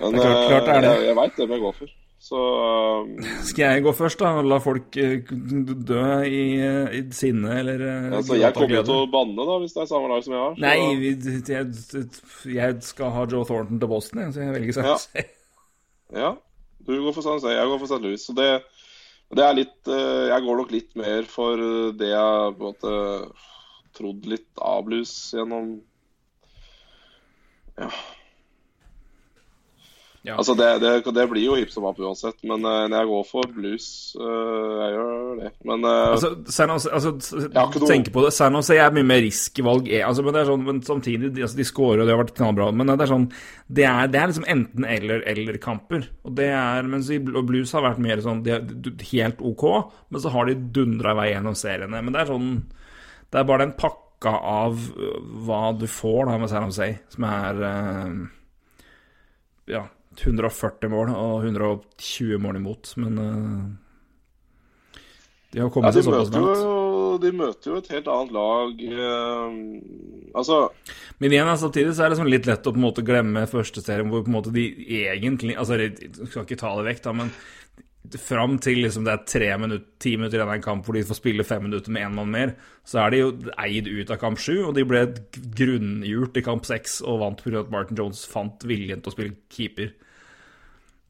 men 0.00 0.14
Det 0.14 0.22
klart- 0.22 0.46
klart 0.52 0.68
det 0.68 0.76
er 0.76 0.80
det. 0.86 0.92
eh, 0.92 1.00
Jeg, 1.02 1.06
jeg 1.10 1.16
veit 1.18 1.40
hvem 1.42 1.50
jeg 1.56 1.60
går 1.66 1.74
for. 1.80 1.90
Så 2.22 2.38
um, 3.02 3.08
Skal 3.50 3.64
jeg 3.66 3.82
gå 3.82 3.92
først, 3.98 4.20
da? 4.22 4.28
Og 4.38 4.44
la 4.46 4.58
folk 4.62 4.96
eh, 5.02 5.32
dø 5.90 6.04
i, 6.22 6.44
i 6.94 7.02
sinne 7.18 7.56
eller 7.58 7.82
altså, 8.20 8.36
jeg 8.38 8.54
kommer 8.54 8.76
jo 8.78 8.84
til 8.86 9.00
å 9.02 9.08
banne 9.10 9.46
da, 9.48 9.56
hvis 9.64 9.74
det 9.74 9.82
er 9.82 9.90
samme 9.90 10.08
lag 10.12 10.22
som 10.22 10.36
jeg 10.36 10.42
har. 10.44 10.54
så- 10.54 10.62
Nei, 10.62 10.94
vi- 11.02 11.42
jeg, 11.50 11.66
jeg 12.54 12.76
skal 12.86 13.10
ha 13.10 13.26
Joe 13.26 13.44
Thornton 13.50 13.80
til 13.82 13.90
Boston, 13.90 14.30
så 14.32 14.40
jeg 14.46 14.54
velger 14.54 14.72
San 14.78 14.84
Ja. 14.86 14.94
Jose. 14.94 15.26
Ja, 16.14 16.30
du 16.86 16.94
går 17.02 17.12
for 17.18 17.22
San 17.26 17.32
Jose, 17.40 17.48
jeg 17.58 17.66
går 17.74 17.78
for 17.82 17.90
St. 17.90 18.02
Louis. 18.06 18.22
Så 18.30 18.38
det, 18.38 18.48
det 19.38 19.44
er 19.46 19.56
litt 19.56 19.88
eh, 19.88 20.28
Jeg 20.32 20.44
går 20.44 20.58
nok 20.60 20.74
litt 20.74 20.96
mer 20.98 21.28
for 21.30 21.60
eh, 21.60 21.92
det 21.96 22.10
jeg 22.12 22.56
på 22.58 22.60
en 22.60 22.68
måte 22.68 22.96
trodd 23.96 24.28
litt 24.28 24.62
av 24.64 24.84
blues 24.88 25.14
gjennom 25.36 25.78
Ja. 27.80 27.88
Ja. 30.22 30.36
Altså, 30.38 30.54
det, 30.54 30.66
det, 30.78 30.90
det 31.16 31.22
blir 31.32 31.42
jo 31.42 31.56
hipp 31.58 31.72
som 31.74 31.82
happ 31.88 31.96
uansett, 31.98 32.36
men 32.46 32.62
eh, 32.62 32.84
jeg 32.92 33.08
går 33.10 33.24
for 33.26 33.48
blues 33.50 33.86
eh, 34.14 34.74
Jeg 34.78 34.92
gjør 34.94 35.30
det. 35.40 35.48
Men 35.66 35.86
eh, 35.88 36.02
Altså, 36.12 36.28
San 36.46 36.70
altså, 36.70 37.10
har 37.56 37.78
tenk 37.90 38.10
på 38.14 38.22
det. 38.22 38.30
San 38.36 38.54
Jose 38.54 38.76
er 38.78 38.94
mye 38.94 39.08
mer 39.08 39.18
riskvalg. 39.24 39.88
Altså, 39.98 40.22
men 40.22 40.36
det 40.36 40.44
er 40.44 40.50
sånn, 40.52 40.62
men 40.68 40.78
samtidig, 40.86 41.32
altså, 41.42 41.58
de 41.58 41.66
scorer, 41.66 42.04
og 42.04 42.06
de 42.06 42.14
har 42.14 42.20
vært 42.22 42.36
knallbra. 42.36 42.68
Men 42.70 42.92
det 42.92 43.02
er 43.02 43.10
sånn 43.10 43.24
Det 43.66 43.86
er, 43.88 44.12
det 44.12 44.20
er 44.20 44.30
liksom 44.30 44.46
enten-eller-eller-kamper. 44.54 46.04
Og 46.22 46.36
det 46.38 46.46
er 46.54 46.86
Mens 46.92 47.10
i 47.10 47.18
Bl- 47.18 47.42
Blues 47.48 47.72
har 47.74 47.82
vært 47.88 48.02
mer 48.04 48.22
sånn 48.22 48.44
De 48.46 48.60
helt 49.10 49.42
OK, 49.42 49.64
men 50.12 50.22
så 50.22 50.30
har 50.36 50.46
de 50.46 50.54
dundra 50.78 51.16
i 51.16 51.18
vei 51.18 51.26
gjennom 51.32 51.56
seriene. 51.58 51.98
Men 51.98 52.14
det 52.14 52.20
er 52.22 52.30
sånn 52.30 52.52
Det 53.26 53.40
er 53.42 53.48
bare 53.50 53.64
den 53.66 53.74
pakka 53.74 54.36
av 54.38 54.78
hva 55.48 55.64
du 55.74 55.88
får 55.90 56.30
da 56.30 56.38
med 56.38 56.52
San 56.54 56.68
Jose, 56.70 56.88
som 57.10 57.26
er 57.26 57.58
uh, 57.66 58.14
Ja, 59.72 59.82
140 60.20 60.92
mål 60.92 61.14
og 61.14 61.46
120 61.46 62.42
mål 62.42 62.58
imot, 62.60 62.92
men 63.00 63.18
uh, 63.18 63.70
de 65.52 65.60
har 65.60 65.68
ja, 65.68 65.72
kommet 65.72 65.96
seg 65.96 66.06
såpass 66.06 66.30
langt. 66.32 67.22
de 67.22 67.30
møter 67.36 67.70
jo 67.70 67.78
et 67.80 67.90
helt 67.92 68.06
annet 68.08 68.36
lag. 68.36 68.84
uh, 68.96 69.56
altså 70.40 70.60
Men 71.18 71.34
igjen, 71.34 71.48
altså, 71.48 71.68
samtidig 71.68 71.96
så 71.96 72.06
er 72.06 72.12
det 72.12 72.20
sånn 72.22 72.32
litt 72.32 72.48
lett 72.48 72.68
å 72.68 72.72
på 72.72 72.80
en 72.80 72.86
måte 72.86 73.04
glemme 73.04 73.44
første 73.50 73.84
serien, 73.84 74.08
hvor 74.12 74.24
på 74.24 74.32
en 74.32 74.38
måte 74.38 74.54
de 74.54 74.68
egentlig 75.02 75.58
Altså, 75.58 75.76
jeg 75.80 76.14
skal 76.22 76.46
ikke 76.46 76.60
ta 76.62 76.72
det 76.78 76.88
vekk, 76.88 77.02
da, 77.04 77.16
men 77.20 77.34
fram 78.18 78.56
til 78.58 78.80
liksom 78.82 79.04
det 79.06 79.12
er 79.14 79.24
tre 79.30 79.48
minutter, 79.62 79.86
ti 80.02 80.16
minutter 80.18 80.40
igjen 80.40 80.48
av 80.48 80.54
en 80.56 80.64
kamp 80.64 80.84
hvor 80.84 80.96
de 80.98 81.04
får 81.06 81.18
spille 81.20 81.44
fem 81.46 81.62
minutter 81.68 81.92
med 81.94 82.02
én 82.08 82.16
mann 82.16 82.32
mer, 82.34 82.54
så 82.84 82.98
er 83.04 83.10
de 83.14 83.20
jo 83.22 83.28
eid 83.62 83.86
ut 83.88 84.10
av 84.10 84.18
kamp 84.20 84.40
sju, 84.42 84.56
og 84.66 84.74
de 84.74 84.84
ble 84.84 85.04
grunngjort 85.56 86.36
i 86.40 86.42
kamp 86.44 86.66
seks 86.66 87.00
og 87.06 87.20
vant 87.22 87.42
pga. 87.44 87.60
at 87.62 87.70
Martin 87.70 87.96
Jones 88.00 88.24
fant 88.28 88.64
viljen 88.66 89.00
til 89.02 89.12
å 89.12 89.14
spille 89.14 89.36
keeper. 89.54 89.92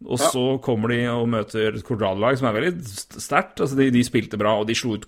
Og 0.05 0.19
Ja. 0.19 0.29
så 0.35 0.61
kommer 0.61 0.89
de 0.91 1.07
og 1.07 1.29
møter 1.31 1.75
et 1.77 1.85
Colorado-lag 1.87 2.37
som 2.37 2.49
er 2.49 2.61
veldig 2.61 2.85
sterkt. 3.23 3.61
Altså, 3.63 3.77
de, 3.79 3.91
de 3.95 4.03
spilte 4.03 4.37
bra, 4.37 4.59
og 4.59 4.67
de 4.67 4.75
slo 4.75 4.97
ut, 4.99 5.07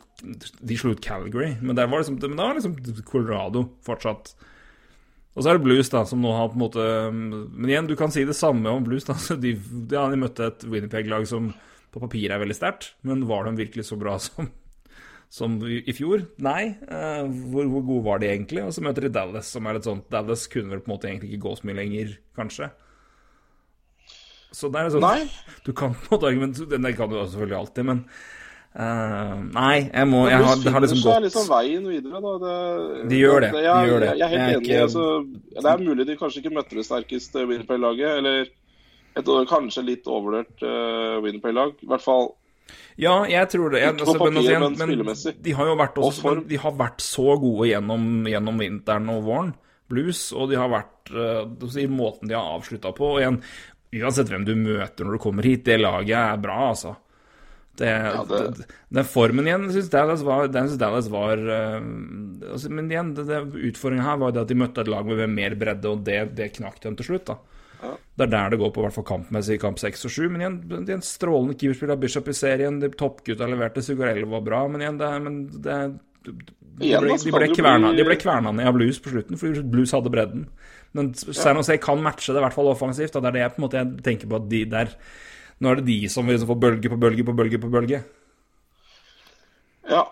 de 0.62 0.76
slo 0.78 0.92
ut 0.94 1.00
Calgary, 1.02 1.56
men 1.60 1.74
der 1.76 1.86
var 1.90 1.98
liksom, 2.00 2.18
men 2.22 2.36
da 2.38 2.46
var 2.46 2.54
liksom 2.54 2.76
Colorado 3.04 3.68
fortsatt 3.84 4.34
og 5.34 5.42
så 5.42 5.50
er 5.50 5.56
det 5.58 5.64
Blues, 5.64 5.88
da, 5.90 6.04
som 6.06 6.20
nå 6.22 6.30
har 6.30 6.46
på 6.46 6.54
en 6.54 6.62
måte 6.62 6.82
Men 7.58 7.66
igjen, 7.66 7.88
du 7.90 7.96
kan 7.98 8.12
si 8.14 8.22
det 8.24 8.36
samme 8.38 8.70
om 8.70 8.84
Blues. 8.86 9.02
da, 9.02 9.14
så 9.18 9.34
de, 9.40 9.56
ja, 9.90 10.04
de 10.08 10.16
møtte 10.20 10.46
et 10.46 10.62
Winnipeg-lag 10.62 11.26
som 11.26 11.48
på 11.94 12.02
papiret 12.02 12.34
er 12.34 12.42
veldig 12.42 12.56
sterkt, 12.58 12.92
men 13.06 13.22
var 13.30 13.46
de 13.46 13.54
virkelig 13.62 13.86
så 13.86 13.96
bra 14.00 14.16
som, 14.26 14.48
som 15.30 15.56
i 15.64 15.94
fjor? 15.94 16.26
Nei. 16.42 16.74
Eh, 16.84 17.24
hvor, 17.54 17.70
hvor 17.70 17.84
gode 17.86 18.04
var 18.08 18.22
de 18.22 18.32
egentlig? 18.34 18.64
Og 18.66 18.74
så 18.74 18.82
møter 18.84 19.06
de 19.06 19.14
Dallas, 19.14 19.50
som 19.54 19.66
er 19.70 19.78
litt 19.78 19.86
sånn 19.88 20.02
Dallas 20.12 20.48
kunne 20.50 20.74
vel 20.74 20.82
på 20.82 20.90
en 20.90 20.96
måte 20.96 21.10
egentlig 21.12 21.32
ikke 21.34 21.46
gå 21.48 21.56
så 21.60 21.68
mye 21.70 21.78
lenger, 21.80 22.16
kanskje. 22.38 22.70
Så 24.54 24.68
det 24.70 24.84
er 24.84 24.92
sånn 24.94 25.02
Nei. 25.02 25.26
Du 25.66 25.72
kan 25.74 25.94
på 25.96 26.04
en 26.06 26.12
måte 26.14 26.28
argumentere 26.30 26.78
Det 26.78 26.92
kan 26.98 27.10
du 27.10 27.16
selvfølgelig 27.22 27.60
alltid, 27.64 27.92
men 27.92 28.04
Uh, 28.74 29.36
Nei, 29.54 29.84
jeg 29.86 30.06
må 30.10 30.24
Jeg 30.26 30.42
har, 30.42 30.56
det 30.58 30.70
har 30.74 30.82
liksom 30.82 30.98
gått 31.04 31.20
liksom 31.28 31.44
veien 31.46 31.84
videre, 31.86 32.18
da. 32.24 32.32
Det, 32.42 32.54
De 33.12 33.20
gjør 33.20 33.44
det, 33.44 33.50
de 33.54 33.60
jeg, 33.62 33.84
gjør 33.86 34.00
det. 34.02 34.08
Jeg, 34.08 34.18
jeg 34.18 34.24
er 34.24 34.32
helt 34.34 34.40
Jeg 34.42 34.48
er 34.50 34.56
enig. 34.56 34.64
ikke- 34.64 34.80
Altså, 34.82 35.60
det 35.62 35.70
er 35.70 35.84
mulig 35.84 36.06
de 36.08 36.16
kanskje 36.18 36.40
ikke 36.42 36.52
møtte 36.56 36.74
det 36.80 36.84
sterkeste 36.88 37.44
Winnipeg-laget, 37.52 38.16
eller 38.18 38.50
et 39.14 39.28
kanskje 39.50 39.84
litt 39.86 40.08
overvurdert 40.10 40.64
uh, 40.66 41.20
Winnipeg-lag. 41.24 41.76
I 41.84 41.90
hvert 41.92 42.04
fall 42.04 42.32
Ja, 42.98 43.20
jeg 43.28 43.50
tror 43.52 43.74
det. 43.74 43.82
Jeg, 43.84 43.94
men, 43.94 44.00
altså, 44.04 44.18
papir, 44.18 44.40
igjen, 44.40 44.78
men 44.78 45.44
de 45.44 45.54
har 45.58 45.70
jo 45.70 45.76
vært, 45.78 46.00
også, 46.00 46.24
men 46.30 46.42
de 46.48 46.58
har 46.62 46.74
vært 46.78 47.04
så 47.04 47.36
gode 47.42 47.68
gjennom, 47.70 48.08
gjennom 48.30 48.58
vinteren 48.62 49.10
og 49.12 49.22
våren, 49.26 49.54
blues, 49.90 50.26
og 50.32 50.50
de 50.50 50.58
har 50.58 50.72
vært 50.72 51.12
uh, 51.14 51.78
i 51.82 51.86
måten 51.90 52.30
de 52.30 52.36
har 52.38 52.54
avslutta 52.56 52.94
på. 52.96 53.14
Og 53.16 53.22
igjen, 53.22 53.40
uansett 54.00 54.30
hvem 54.32 54.46
du 54.48 54.54
møter 54.58 55.06
når 55.06 55.18
du 55.18 55.22
kommer 55.22 55.46
hit, 55.46 55.64
det 55.68 55.78
laget 55.82 56.16
er 56.18 56.40
bra, 56.42 56.60
altså. 56.72 56.96
Det, 57.74 57.90
det- 58.30 58.42
det, 58.54 58.66
den 58.94 59.06
formen 59.10 59.48
igjen 59.50 59.64
syns 59.74 59.88
Dallas 59.90 60.20
var, 60.22 60.46
den 60.46 60.68
synes 60.68 60.78
Dallas 60.78 61.08
var 61.10 61.40
uh, 61.42 61.80
altså, 62.52 62.70
Men 62.70 62.86
igjen, 62.92 63.10
utfordringen 63.18 64.06
her 64.06 64.20
var 64.22 64.30
det 64.34 64.44
at 64.44 64.52
de 64.52 64.58
møtte 64.60 64.84
et 64.84 64.90
lag 64.94 65.06
med 65.10 65.26
mer 65.34 65.56
bredde, 65.58 65.90
og 65.90 66.04
det, 66.06 66.20
det 66.38 66.52
knakk 66.60 66.78
dem 66.84 66.94
til 66.98 67.08
slutt. 67.12 67.26
da. 67.32 67.38
Det 68.16 68.24
er 68.26 68.30
der 68.32 68.50
det 68.54 68.58
går 68.60 68.70
på 68.74 68.82
hvert 68.84 68.94
fall 68.94 69.06
kampmessig 69.08 69.56
i 69.56 69.62
kamp 69.62 69.78
6 69.82 70.04
og 70.06 70.12
7. 70.16 70.28
Men 70.30 70.40
igjen, 70.44 70.58
det 70.70 70.92
er 70.94 70.98
en 71.00 71.04
strålende 71.06 71.56
keeperspill 71.58 71.90
av 71.94 72.00
Bishop 72.02 72.28
i 72.30 72.34
serien. 72.38 72.80
De 72.82 72.88
Toppgutta 72.94 73.48
leverte, 73.50 73.82
Zugarello 73.82 74.28
var 74.32 74.44
bra, 74.46 74.62
men 74.70 74.84
igjen, 74.84 74.98
det, 75.00 75.08
er- 75.10 75.24
men 75.24 75.38
det, 75.50 75.78
de, 76.24 76.32
ble, 76.32 77.16
de, 77.18 77.32
ble 77.34 77.48
kverna, 77.54 77.90
de 77.96 78.06
ble 78.06 78.16
kverna 78.22 78.52
ned 78.54 78.66
av 78.70 78.74
Blues 78.78 78.98
på 79.04 79.12
slutten, 79.12 79.36
fordi 79.40 79.62
Blues 79.74 79.92
hadde 79.94 80.10
bredden. 80.14 80.46
Men 80.94 81.12
San 81.18 81.58
Jose 81.58 81.76
kan 81.82 82.00
matche 82.02 82.30
det, 82.32 82.38
i 82.38 82.44
hvert 82.46 82.54
fall 82.54 82.70
offensivt. 82.70 83.12
Det 83.18 83.28
er 83.30 83.34
det 83.34 83.40
jeg 83.42 83.54
på 83.56 83.60
en 83.60 83.66
måte 83.66 83.84
tenker 84.06 84.30
på 84.30 84.38
at 84.38 84.48
de 84.50 84.64
der 84.70 84.94
Nå 85.62 85.70
er 85.70 85.78
det 85.78 85.84
de 85.86 86.08
som 86.10 86.26
vil 86.26 86.38
få 86.46 86.54
bølge 86.58 86.90
på 86.90 86.96
bølge 86.98 87.24
på 87.26 87.32
bølge 87.38 87.58
på 87.62 87.68
bølge. 87.70 88.00
Ja, 89.90 90.02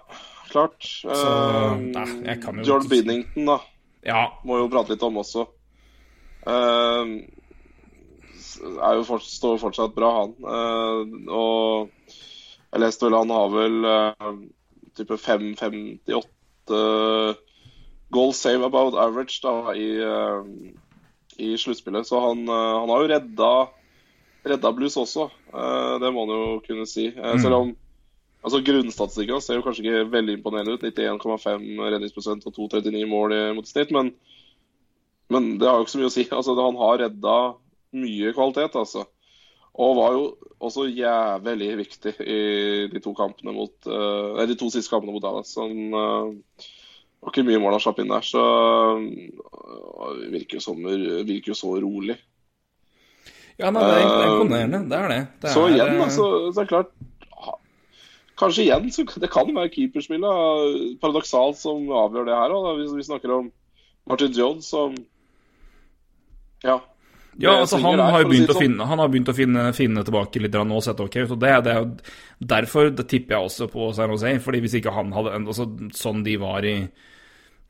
klart. 0.51 0.77
Så, 0.85 1.09
Eh, 1.11 1.77
nei, 1.95 2.07
jeg 2.29 2.41
kan 2.43 2.59
jo 2.61 2.65
Jordan 2.69 2.89
Binnington, 2.93 3.47
da. 3.49 3.57
Ja, 4.07 4.23
Må 4.45 4.59
jo 4.61 4.69
prate 4.71 4.95
litt 4.95 5.03
om 5.03 5.17
også. 5.23 5.47
Eh, 6.47 7.13
er 8.63 8.99
jo 8.99 9.05
fort, 9.07 9.25
står 9.27 9.59
fortsatt 9.63 9.95
bra, 9.97 10.11
han. 10.23 10.33
Eh, 10.43 11.01
og 11.35 11.89
jeg 12.73 12.81
leste 12.81 13.05
vel 13.07 13.19
han 13.19 13.35
har 13.35 13.49
vel 13.53 13.77
eh, 13.89 14.37
type 14.99 15.17
5,58 15.21 16.77
goal 18.13 18.33
save 18.37 18.63
about 18.65 18.95
average 19.01 19.41
da, 19.45 19.75
i, 19.75 20.01
eh, 20.01 20.41
i 21.43 21.59
sluttspillet. 21.59 22.07
Så 22.09 22.17
han, 22.23 22.39
han 22.49 22.89
har 22.93 22.99
jo 23.03 23.13
redda, 23.13 23.53
redda 24.55 24.69
blues 24.77 24.97
også. 25.01 25.25
Det 26.01 26.11
må 26.13 26.19
han 26.27 26.35
jo 26.37 26.43
kunne 26.67 26.87
si. 26.89 27.07
Eh, 27.13 27.39
Selv 27.41 27.55
om 27.59 27.67
altså 28.43 28.59
Grunnstatistikken 28.67 29.41
ser 29.43 29.55
jo 29.61 29.67
kanskje 29.67 29.85
ikke 29.87 30.11
veldig 30.13 30.35
imponerende 30.39 30.75
ut. 30.77 30.87
91,5 30.87 31.61
redningsprosent 31.95 32.43
og 32.49 32.53
2,39 32.57 33.11
mål 33.11 33.29
mot 33.59 33.67
snitt. 33.69 33.91
Men, 33.95 34.07
men 35.33 35.43
det 35.61 35.69
har 35.69 35.77
jo 35.79 35.85
ikke 35.87 35.97
så 35.97 36.03
mye 36.03 36.13
å 36.13 36.17
si. 36.17 36.25
Altså, 36.31 36.51
Han 36.59 36.81
har 36.81 36.95
redda 37.05 37.37
mye 37.93 38.33
kvalitet, 38.37 38.77
altså. 38.79 39.07
Og 39.73 39.95
var 39.97 40.17
jo 40.17 40.25
også 40.61 40.85
jævlig 40.93 41.71
viktig 41.79 42.13
i 42.21 42.41
de 42.93 43.01
to 43.01 43.15
kampene 43.17 43.55
mot 43.57 43.89
eh, 43.89 44.27
nei, 44.37 44.47
de 44.51 44.57
to 44.61 44.69
siste 44.73 44.93
kampene 44.93 45.15
mot 45.15 45.23
Dallas. 45.25 45.55
Han 45.57 45.97
uh, 45.97 46.67
var 47.23 47.33
ikke 47.33 47.47
mye 47.47 47.61
mål 47.63 47.79
han 47.79 47.85
slapp 47.85 48.03
inn 48.03 48.13
der, 48.13 48.27
så 48.27 48.43
uh, 49.01 50.11
virker, 50.35 50.59
jo 50.59 50.65
som, 50.67 50.85
virker 50.85 51.55
jo 51.55 51.57
så 51.57 51.73
rolig. 51.81 52.19
ja 53.57 53.73
nei, 53.73 53.81
det 53.81 53.97
er 53.97 54.03
det 54.03 54.27
er 54.27 54.35
imponerende. 54.35 54.83
Det 54.93 55.01
er 55.01 55.15
det. 55.15 55.23
det 55.41 55.57
Så 55.57 55.65
er, 55.65 55.79
igjen, 55.79 56.05
altså, 56.05 56.29
så, 56.29 56.53
så 56.53 56.61
er 56.61 56.69
det 56.69 56.75
klart 56.75 56.93
Kanskje 58.43 58.65
igjen, 58.65 58.89
så 58.91 59.05
det 59.23 59.29
kan 59.31 59.51
være 59.55 59.71
keeperspillet 59.71 60.97
paradoksalt 61.03 61.61
som 61.61 61.85
avgjør 61.95 62.27
det 62.27 62.35
her. 62.35 62.55
Da. 62.55 62.73
Vi, 62.75 62.87
vi 62.97 63.05
snakker 63.07 63.35
om 63.37 63.51
Martin 64.09 64.33
Jones 64.35 64.69
som 64.73 64.97
Ja. 66.65 66.81
Ja, 67.41 67.55
altså 67.63 67.79
han 67.81 67.97
der, 67.97 68.11
har 68.13 68.25
jo 68.25 68.29
begynt, 68.29 68.51
si 68.51 68.53
sånn. 68.53 68.63
finne 68.67 68.87
Han 68.91 69.01
har 69.01 69.09
begynt 69.09 69.31
å 69.33 69.37
finne, 69.37 69.63
finne 69.77 70.05
tilbake 70.05 70.43
litt 70.43 70.57
nå 70.59 70.77
og 70.77 70.85
sett 70.85 71.01
ok 71.01 71.17
ut. 71.23 71.33
Det, 71.41 71.53
det 71.65 71.73
er 71.73 71.89
derfor 72.53 72.91
det 72.93 73.07
tipper 73.09 73.39
jeg 73.39 73.49
også 73.49 73.69
på 73.73 73.89
San 73.97 74.13
Jose. 74.13 74.35
Fordi 74.45 74.61
hvis 74.65 74.77
ikke 74.81 74.93
han 74.93 75.15
hadde 75.17 75.39
altså, 75.41 75.67
Sånn 75.97 76.21
de 76.27 76.37
var 76.43 76.67
i 76.69 76.77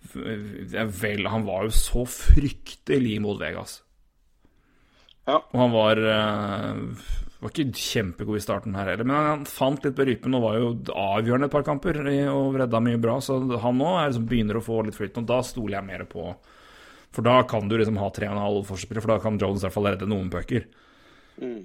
Vel, 0.02 1.28
han 1.30 1.44
var 1.46 1.68
jo 1.68 1.74
så 1.78 2.02
fryktelig 2.10 3.20
mot 3.22 3.38
Vegas. 3.38 3.78
Ja. 5.28 5.36
Og 5.38 5.60
han 5.60 5.70
var 5.70 6.00
eh, 6.10 6.80
Var 7.38 7.52
ikke 7.52 7.78
kjempegod 7.78 8.40
i 8.40 8.42
starten 8.42 8.74
her 8.74 8.90
heller, 8.90 9.06
men 9.06 9.28
han 9.28 9.44
fant 9.46 9.86
litt 9.86 9.94
på 9.94 10.08
rypen 10.08 10.34
og 10.34 10.42
var 10.42 10.58
jo 10.58 10.72
avgjørende 10.90 11.46
et 11.46 11.54
par 11.54 11.66
kamper 11.66 12.00
og 12.32 12.58
redda 12.58 12.82
mye 12.82 12.98
bra. 13.02 13.20
Så 13.22 13.38
han 13.38 13.78
nå 13.78 13.92
liksom 13.94 14.26
begynner 14.26 14.58
å 14.58 14.64
få 14.66 14.80
litt 14.88 14.98
flyt, 14.98 15.22
og 15.22 15.30
da 15.30 15.38
stoler 15.46 15.78
jeg 15.78 15.88
mer 15.92 16.04
på 16.10 16.32
For 17.12 17.26
da 17.26 17.42
kan 17.48 17.68
du 17.68 17.76
liksom 17.76 18.00
ha 18.00 18.08
3,5 18.08 18.64
forsvarsspillere, 18.68 19.04
for 19.04 19.14
da 19.14 19.20
kan 19.22 19.38
Jones 19.40 19.62
i 19.62 19.66
hvert 19.66 19.76
fall 19.76 19.88
redde 19.90 20.08
noen 20.08 20.30
pucker. 20.32 20.66
Mm. 21.42 21.62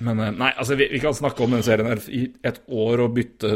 Men 0.00 0.20
eh, 0.24 0.32
nei, 0.32 0.50
altså 0.56 0.76
vi, 0.80 0.88
vi 0.92 1.00
kan 1.02 1.16
snakke 1.16 1.44
om 1.44 1.54
den 1.54 1.64
serien 1.64 1.90
her 1.90 2.02
i 2.10 2.24
et 2.46 2.60
år 2.66 3.04
og 3.04 3.16
bytte 3.18 3.52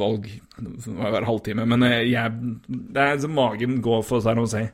valg 0.00 0.28
hver 0.58 1.28
halvtime, 1.28 1.66
men 1.68 1.86
eh, 1.88 1.98
jeg, 2.10 2.32
det 2.68 3.04
er 3.04 3.20
som 3.22 3.34
magen 3.36 3.80
går 3.84 4.04
for 4.08 4.24
San 4.24 4.40
Jose. 4.40 4.64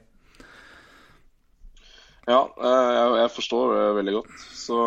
Ja, 2.29 2.43
eh, 2.61 2.89
jeg, 2.93 3.13
jeg 3.23 3.31
forstår 3.33 3.71
det 3.73 3.85
veldig 3.97 4.13
godt. 4.19 4.33
Så 4.53 4.79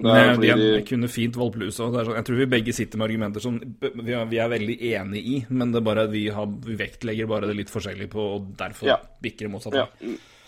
det 0.00 0.12
er 0.16 0.30
fordi 0.34 0.52
de 0.56 0.68
jeg 0.70 0.84
kunne 0.88 1.08
fint 1.12 1.36
valgt 1.36 1.56
blues. 1.58 1.76
Sånn, 1.76 1.92
jeg 2.00 2.24
tror 2.24 2.38
vi 2.38 2.46
begge 2.54 2.72
sitter 2.72 2.96
med 3.00 3.10
argumenter 3.10 3.44
som 3.44 3.58
vi 3.60 4.14
er, 4.16 4.22
vi 4.30 4.38
er 4.40 4.48
veldig 4.54 4.76
enig 4.94 5.22
i, 5.34 5.34
men 5.52 5.74
det 5.74 5.82
er 5.82 5.86
bare 5.90 6.06
at 6.08 6.14
vi, 6.14 6.22
har, 6.32 6.46
vi 6.64 6.76
vektlegger 6.80 7.28
bare 7.28 7.50
det 7.50 7.58
litt 7.58 7.72
forskjellig 7.72 8.08
på, 8.14 8.24
og 8.38 8.46
derfor 8.56 8.88
Ja. 8.88 8.96
bikker 9.20 9.46
det 9.48 9.52
motsatt. 9.52 9.76
Ja, 9.76 9.84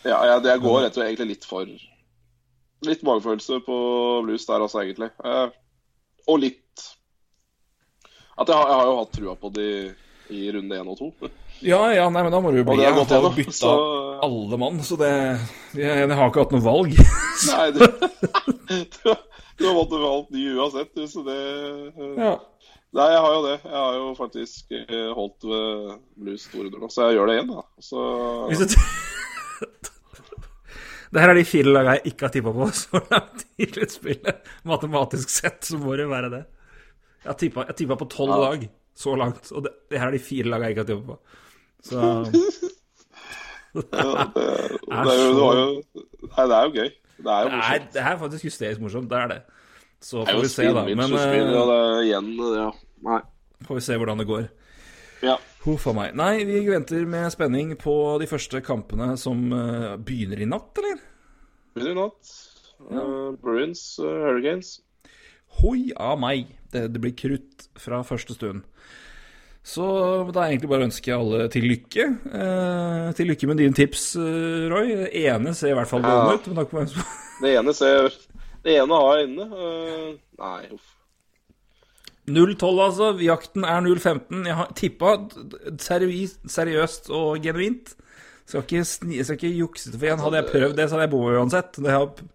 ja 0.08 0.22
ja 0.32 0.38
det- 0.40 0.56
går 0.64 0.80
rett 0.86 0.96
og 0.96 1.02
slett 1.02 1.10
egentlig 1.12 1.28
litt 1.34 1.44
for 1.50 1.68
Litt 2.84 3.00
magefølelse 3.06 3.60
på 3.64 3.76
blues 4.26 4.44
der, 4.46 4.60
altså, 4.60 4.80
egentlig. 4.82 5.10
Eh, 5.24 5.48
og 6.28 6.40
litt 6.40 6.60
At 8.36 8.48
jeg 8.48 8.56
har, 8.56 8.66
jeg 8.68 8.76
har 8.80 8.86
jo 8.90 8.96
hatt 8.98 9.12
trua 9.14 9.34
på 9.38 9.52
de 9.54 9.68
i 10.34 10.50
runde 10.52 10.74
én 10.80 10.88
og 10.90 10.98
to. 10.98 11.12
Ja, 11.60 11.92
ja, 11.94 12.08
nei, 12.10 12.22
men 12.26 12.32
da 12.32 12.40
må 12.42 12.50
du 12.52 12.58
jo 12.58 12.64
bli 12.66 12.82
Jeg 12.82 12.92
har 12.94 13.04
bytta 13.36 13.52
så- 13.52 14.20
alle 14.24 14.56
mann, 14.58 14.80
så 14.82 14.96
det 14.98 15.10
jeg, 15.74 15.84
jeg 15.84 16.08
har 16.16 16.30
ikke 16.30 16.42
hatt 16.44 16.52
noe 16.54 16.64
valg. 16.64 16.94
Nei, 17.50 17.70
du, 17.70 17.80
du, 18.68 19.14
du 19.58 19.64
har 19.68 19.74
måttet 19.76 20.00
valgt 20.02 20.30
ny 20.34 20.44
uansett, 20.56 20.96
så 21.12 21.24
det 21.26 21.38
eh, 21.38 22.14
ja. 22.18 22.34
Nei, 22.94 23.08
jeg 23.10 23.22
har 23.24 23.32
jo 23.34 23.40
det. 23.42 23.54
Jeg 23.64 23.74
har 23.74 23.94
jo 23.98 24.10
faktisk 24.14 24.74
eh, 24.78 25.08
holdt 25.18 25.44
ved 25.50 25.96
blues 26.22 26.44
200 26.52 26.78
nå, 26.84 26.90
så 26.94 27.08
jeg 27.08 27.18
gjør 27.18 27.26
det 27.30 27.34
igjen, 27.40 27.50
da. 27.50 27.64
Så 27.82 28.04
Hvis 28.52 28.62
du 28.62 28.76
Det 31.14 31.22
her 31.22 31.30
er 31.30 31.38
de 31.38 31.44
fire 31.46 31.70
lagene 31.70 31.92
jeg 32.00 32.10
ikke 32.10 32.26
har 32.26 32.32
tippa 32.34 32.50
på 32.54 32.66
så 32.74 32.98
langt 33.12 33.44
i 33.62 33.68
sluttspillet. 33.70 34.48
Matematisk 34.66 35.30
sett 35.30 35.60
så 35.68 35.78
må 35.78 35.94
det 35.98 36.08
være 36.10 36.30
det. 36.32 36.40
Jeg 37.22 37.30
har 37.30 37.74
tippa 37.78 37.98
på 38.00 38.08
tolv 38.10 38.32
Ja. 38.34 38.40
lag 38.48 38.64
så 38.98 39.14
langt, 39.18 39.46
og 39.54 39.62
det, 39.66 39.72
det 39.90 39.98
her 40.00 40.08
er 40.10 40.16
de 40.16 40.22
fire 40.22 40.50
lagene 40.50 40.70
jeg 40.70 40.74
ikke 40.74 40.82
har 40.84 40.90
tippa 40.90 41.06
på. 41.12 41.18
Så 41.84 42.00
ja, 42.00 42.12
det, 43.74 43.82
er 43.82 45.02
det, 45.04 45.12
er 45.12 45.18
jo, 45.18 45.30
det, 45.34 45.40
var 45.40 45.58
jo, 45.58 45.64
nei, 46.30 46.44
det 46.46 46.56
er 46.56 46.68
jo 46.68 46.72
gøy. 46.74 46.90
Det 47.16 47.32
er 47.32 47.40
jo 47.42 47.50
morsomt. 47.50 47.64
Nei, 47.64 47.78
det 47.94 48.02
er 48.02 48.18
faktisk 48.20 48.48
hysterisk 48.48 48.84
morsomt, 48.84 49.10
det 49.10 49.18
er 49.18 49.32
det. 49.32 49.40
Så 50.04 50.24
får 50.28 50.42
vi 50.42 50.50
se, 50.52 50.68
da. 50.76 50.84
Men 50.84 51.16
eh, 51.16 51.32
det 51.32 51.62
er 51.64 52.02
igjen 52.04 52.30
Ja. 52.54 52.68
Nei. 53.04 53.20
får 53.66 53.80
vi 53.80 53.84
se 53.84 53.96
hvordan 54.00 54.20
det 54.20 54.28
går. 54.28 54.46
Ja. 55.24 55.36
Huff 55.64 55.86
a 55.88 55.94
meg. 55.96 56.14
Nei, 56.16 56.44
vi 56.44 56.60
venter 56.68 57.06
med 57.08 57.30
spenning 57.32 57.72
på 57.80 57.94
de 58.20 58.28
første 58.28 58.60
kampene 58.64 59.14
som 59.20 59.46
uh, 59.52 59.94
begynner 59.96 60.42
i 60.44 60.48
natt, 60.48 60.76
eller? 60.80 61.00
Begynner 61.74 61.94
i 61.94 62.00
natt. 62.02 62.34
Uh, 62.84 63.32
Bruins, 63.40 63.86
uh, 64.02 64.10
Hurricanes. 64.26 64.76
Hoi 65.62 65.88
a 65.96 66.12
meg. 66.20 66.52
Det, 66.74 66.88
det 66.92 67.00
blir 67.00 67.16
krutt 67.16 67.68
fra 67.80 68.02
første 68.04 68.36
stund. 68.36 68.64
Så 69.64 69.84
da 70.28 70.42
er 70.44 70.50
egentlig 70.52 70.68
bare 70.68 70.84
å 70.84 70.88
ønske 70.90 71.14
alle 71.16 71.46
til 71.52 71.64
lykke. 71.70 72.04
Eh, 72.36 73.06
til 73.16 73.30
lykke 73.30 73.48
med 73.48 73.62
dine 73.62 73.76
tips, 73.76 74.02
eh, 74.20 74.66
Roy. 74.68 74.90
Det 75.06 75.22
ene 75.24 75.54
ser 75.56 75.72
i 75.72 75.78
hvert 75.78 75.88
fall 75.88 76.04
Ja. 76.04 76.34
ut. 76.34 76.44
Det 77.42 77.54
ene 77.58 77.72
ser 77.74 78.10
Det 78.64 78.76
ene 78.80 78.98
har 79.00 79.16
jeg 79.18 79.30
inne. 79.30 79.46
Uh, 79.50 80.12
nei, 80.40 80.68
uff. 80.72 80.90
0-12, 82.28 82.78
altså. 82.80 83.08
Jakten 83.20 83.64
er 83.68 83.80
0-15. 83.84 84.46
Jeg 84.48 84.54
har 84.56 84.70
tippa 84.76 85.10
seriøst, 85.84 86.38
seriøst 86.48 87.10
og 87.12 87.42
genuint. 87.44 87.94
Skal 88.46 88.62
ikke, 88.64 88.84
sni, 88.88 89.18
skal 89.24 89.36
ikke 89.40 89.50
jukse 89.58 89.90
til 89.90 89.98
for 89.98 90.08
igjen. 90.08 90.22
Hadde 90.24 90.40
jeg 90.40 90.48
prøvd 90.52 90.76
det, 90.78 90.86
så 90.88 90.96
hadde 90.96 91.06
jeg 91.08 91.12
bomma 91.16 91.34
uansett. 91.40 91.76
Det 91.80 91.90
har 91.92 92.06
jeg 92.06 92.30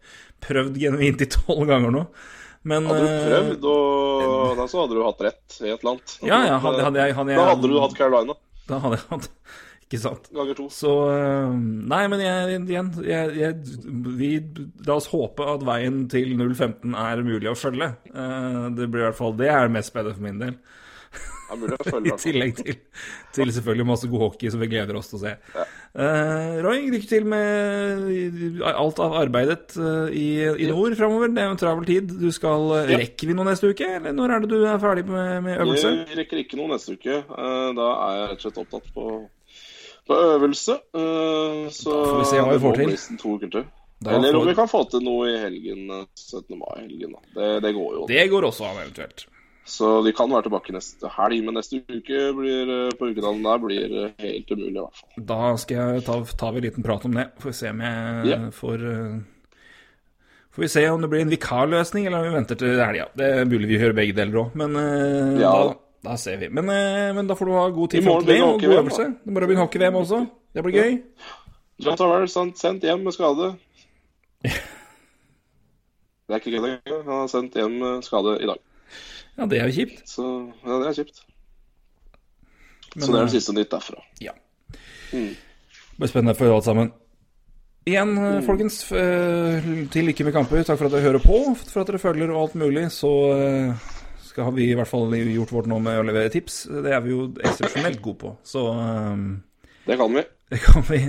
prøvd 0.46 0.78
genuint 0.82 1.22
i 1.26 1.30
tolv 1.34 1.66
ganger 1.70 1.94
nå. 1.94 2.04
Men 2.68 2.86
Hadde 2.90 3.06
du 3.06 3.08
eh, 3.08 3.26
prøvd, 3.30 3.66
og 3.72 4.58
da 4.60 4.66
så 4.68 4.82
hadde 4.84 4.98
du 4.98 5.04
hatt 5.06 5.22
rett 5.30 5.60
i 5.62 5.70
et 5.72 5.80
eller 5.80 5.94
annet. 5.94 6.16
Ja, 6.28 6.40
ja. 6.44 6.58
Hadde, 6.60 6.84
hadde 6.90 7.00
jeg, 7.06 7.16
hadde 7.16 7.32
jeg, 7.32 7.40
Da 7.40 7.46
hadde 7.54 7.70
du 7.72 7.78
hatt 7.80 7.96
Carolina 7.98 8.36
Da 8.68 8.80
hadde 8.84 8.98
jeg 9.00 9.06
hatt 9.14 9.30
Ikke 9.90 10.02
sant. 10.04 10.28
ganger 10.36 10.58
to. 10.60 10.66
Så 10.74 10.92
øh, 11.14 11.54
Nei, 11.94 12.02
men 12.12 12.22
jeg, 12.22 12.60
igjen 12.68 12.92
jeg, 13.08 13.32
jeg, 13.40 13.80
vi, 14.20 14.32
La 14.86 14.98
oss 15.00 15.08
håpe 15.14 15.48
at 15.56 15.64
veien 15.66 16.04
til 16.12 16.36
015 16.36 16.94
er 17.00 17.24
mulig 17.26 17.50
å 17.50 17.56
følge. 17.58 17.94
Eh, 18.12 18.60
det 18.76 18.90
blir 18.92 19.06
i 19.06 19.08
hvert 19.08 19.18
fall 19.22 19.34
Det 19.40 19.50
er 19.50 19.66
det 19.66 19.76
mest 19.80 19.94
spennende 19.94 20.20
for 20.20 20.28
min 20.28 20.44
del. 20.44 20.60
I 22.10 22.14
tillegg 22.22 22.56
til, 22.60 22.76
til 23.36 23.52
selvfølgelig 23.56 23.86
masse 23.90 24.10
god 24.12 24.24
hockey 24.28 24.52
som 24.54 24.62
vi 24.62 24.68
gleder 24.72 24.98
oss 25.00 25.10
til 25.12 25.18
å 25.20 25.22
se. 25.24 25.34
Uh, 25.98 26.60
Roy, 26.66 26.84
lykke 26.94 27.10
til 27.10 27.26
med 27.26 28.62
alt 28.70 29.00
av 29.02 29.16
arbeidet 29.24 29.74
eh, 29.80 30.12
i, 30.14 30.28
i 30.66 30.68
nord 30.70 30.94
framover. 31.00 31.32
Det 31.34 31.42
er 31.42 31.50
jo 31.50 31.56
en 31.56 31.62
travel 31.64 31.88
tid. 31.90 32.14
Du 32.22 32.30
skal 32.36 32.68
eh, 32.84 32.94
Ja. 32.94 33.00
Rekker 33.02 33.30
vi 33.32 33.36
noe 33.38 33.48
neste 33.50 33.72
uke, 33.74 33.88
eller 33.98 34.14
når 34.16 34.36
er 34.36 34.46
det 34.46 34.52
du 34.54 34.60
er 34.70 34.80
ferdig 34.82 35.06
med, 35.10 35.34
med 35.48 35.58
øvelse? 35.66 35.96
Jeg 36.04 36.20
rekker 36.22 36.44
ikke 36.44 36.60
noe 36.62 36.70
neste 36.76 36.94
uke. 36.98 37.20
Uh, 37.32 37.72
Da 37.78 37.90
er 38.06 38.16
jeg 38.20 38.30
rett 38.30 38.40
og 38.40 38.46
slett 38.48 38.62
opptatt 38.66 38.94
på, 38.96 39.08
på 40.10 40.22
øvelse. 40.38 40.78
Uh, 40.94 41.66
Så 41.74 41.90
Da 41.94 42.06
får 42.12 42.22
vi 42.22 42.30
se 42.32 42.44
hva 42.46 42.54
vi 42.56 42.64
får 42.68 42.80
til. 42.84 42.96
to 43.26 43.36
uker 43.40 43.54
til. 43.58 43.68
Da 44.00 44.14
Eller 44.16 44.38
om 44.40 44.46
vi 44.48 44.54
kan 44.56 44.70
få 44.72 44.86
til 44.88 45.02
noe 45.04 45.26
i 45.28 45.36
helgen, 45.42 45.90
eh, 45.92 46.06
17. 46.16 46.56
mai-helgen. 46.56 47.18
Det, 47.36 47.50
det 47.66 47.74
går 47.76 47.98
jo. 47.98 48.06
Det 48.08 48.22
går 48.32 48.46
også 48.48 48.70
an, 48.70 48.78
eventuelt. 48.86 49.26
Så 49.70 49.90
de 50.06 50.14
kan 50.18 50.32
være 50.32 50.48
tilbake 50.48 50.74
neste 50.74 51.10
helg, 51.14 51.42
men 51.46 51.58
neste 51.60 51.82
uke 51.86 52.22
blir, 52.38 52.70
eh, 52.74 52.94
på 52.98 53.10
ukedalen 53.12 53.44
der 53.46 53.60
blir 53.62 53.98
eh, 54.04 54.14
helt 54.24 54.54
umulig, 54.54 54.72
i 54.74 54.80
hvert 54.80 55.02
fall. 55.02 55.26
Da 55.32 55.42
skal 55.62 55.82
jeg 55.82 56.06
ta, 56.08 56.16
ta 56.42 56.50
vi 56.54 56.62
en 56.62 56.66
liten 56.66 56.86
prat 56.86 57.06
om 57.06 57.18
det. 57.20 57.28
Får 57.42 57.52
vi 57.52 57.58
se 57.60 57.74
om 57.74 57.84
jeg 57.86 58.32
yeah. 58.32 58.48
får 58.56 58.86
eh, 58.94 59.20
Får 60.50 60.64
vi 60.66 60.70
se 60.74 60.82
om 60.90 61.04
det 61.04 61.10
blir 61.12 61.22
en 61.22 61.30
vikarløsning, 61.30 62.08
eller 62.10 62.24
om 62.24 62.26
vi 62.26 62.34
venter 62.34 62.58
til 62.58 62.80
helga. 62.82 63.06
Det 63.16 63.28
er 63.36 63.46
mulig 63.46 63.70
vi 63.70 63.78
hører 63.80 63.94
begge 64.00 64.16
deler 64.18 64.40
òg, 64.42 64.56
men 64.58 64.74
Ja. 65.40 65.52
da, 65.54 65.76
da 66.10 66.16
ser 66.18 66.42
vi. 66.42 66.50
Men, 66.50 66.66
men 67.16 67.30
da 67.30 67.38
får 67.38 67.46
du 67.46 67.54
ha 67.54 67.68
god 67.76 67.94
tid 67.94 68.04
fram 68.04 68.26
til 68.26 68.34
det, 68.34 68.40
og 68.44 68.58
god 68.64 68.74
øvelse. 68.80 69.06
Det 69.22 69.36
må 69.36 69.44
begynne 69.46 69.62
hockey-VM 69.62 70.00
også. 70.02 70.24
Det 70.58 70.66
blir 70.66 70.80
gøy. 70.82 70.98
John 71.86 72.02
Towell 72.02 72.26
sendt, 72.28 72.58
sendt 72.60 72.84
hjem 72.84 73.06
med 73.06 73.16
skade. 73.16 73.54
Det 76.26 76.36
er 76.36 76.42
ikke 76.42 76.58
gøy. 76.58 76.74
Han 77.06 77.14
har 77.14 77.30
sendt 77.30 77.56
hjem 77.58 77.78
med 77.82 78.04
skade 78.06 78.36
i 78.42 78.50
dag. 78.50 78.60
Ja, 79.40 79.48
det 79.48 79.60
er 79.62 79.70
jo 79.70 79.76
kjipt. 79.78 80.02
Så 80.10 80.24
ja, 80.66 80.80
det 80.82 80.88
er 80.90 80.98
kjipt. 80.98 81.22
Men, 82.96 83.04
så 83.06 83.12
det 83.12 83.20
er 83.20 83.22
eh, 83.22 83.28
det 83.30 83.36
siste 83.38 83.56
nytt 83.56 83.70
derfra. 83.72 84.02
Ja. 84.20 84.34
Mm. 85.14 85.30
Det 85.36 86.02
blir 86.02 86.12
spennende 86.12 86.36
for 86.36 86.52
alle 86.52 86.66
sammen. 86.66 86.92
Igjen, 87.88 88.12
mm. 88.18 88.42
folkens, 88.46 88.82
eh, 88.92 89.70
til 89.94 90.10
lykke 90.10 90.28
med 90.28 90.36
kamper. 90.36 90.66
Takk 90.68 90.82
for 90.82 90.90
at 90.90 90.98
dere 90.98 91.08
hører 91.08 91.24
på, 91.24 91.40
for 91.62 91.82
at 91.82 91.90
dere 91.90 92.02
følger 92.02 92.34
og 92.34 92.42
alt 92.42 92.60
mulig. 92.60 92.90
Så 92.94 93.14
eh, 93.38 93.88
skal 94.28 94.52
vi 94.58 94.68
i 94.70 94.76
hvert 94.78 94.92
fall 94.92 95.16
gjort 95.16 95.56
vårt 95.56 95.72
nå 95.72 95.80
med 95.84 96.02
å 96.02 96.06
levere 96.10 96.34
tips. 96.34 96.66
Det 96.84 96.92
er 96.94 97.02
vi 97.06 97.16
jo 97.16 97.30
eksepsjonelt 97.40 98.04
gode 98.04 98.22
på. 98.26 98.36
Så 98.44 98.66
eh, 98.76 99.26
Det 99.88 100.00
kan 100.04 100.20
vi. 100.20 100.28
det 100.54 100.64
kan 100.66 100.88
vi 100.92 101.04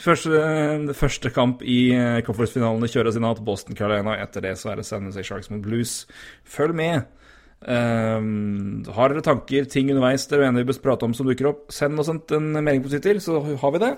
Første, 0.00 0.94
første 0.96 1.28
kamp 1.28 1.60
i 1.60 1.90
eh, 1.92 2.22
conference-finalene 2.24 2.88
kjøres 2.88 3.18
i 3.18 3.20
natt. 3.20 3.42
Boston 3.44 3.76
Carolina. 3.76 4.16
Etter 4.22 4.46
det 4.46 4.54
så 4.56 4.72
er 4.72 4.80
det 4.80 4.86
San 4.88 5.04
Jose 5.04 5.26
Sharks 5.28 5.52
mot 5.52 5.60
Blues. 5.62 6.06
Følg 6.48 6.72
med. 6.78 7.04
Um, 7.64 8.82
har 8.92 9.08
dere 9.08 9.24
tanker, 9.24 9.64
ting 9.72 9.88
underveis 9.88 10.26
dere 10.28 10.50
mener 10.50 10.64
vi 10.64 10.68
bør 10.68 10.82
prate 10.84 11.06
om 11.06 11.14
som 11.16 11.28
dukker 11.28 11.48
opp, 11.48 11.62
send 11.72 12.00
oss 12.02 12.10
en, 12.12 12.20
en 12.36 12.50
melding 12.58 12.84
på 12.84 12.92
Twitter, 12.92 13.20
så 13.24 13.38
har 13.40 13.72
vi 13.72 13.80
det. 13.80 13.94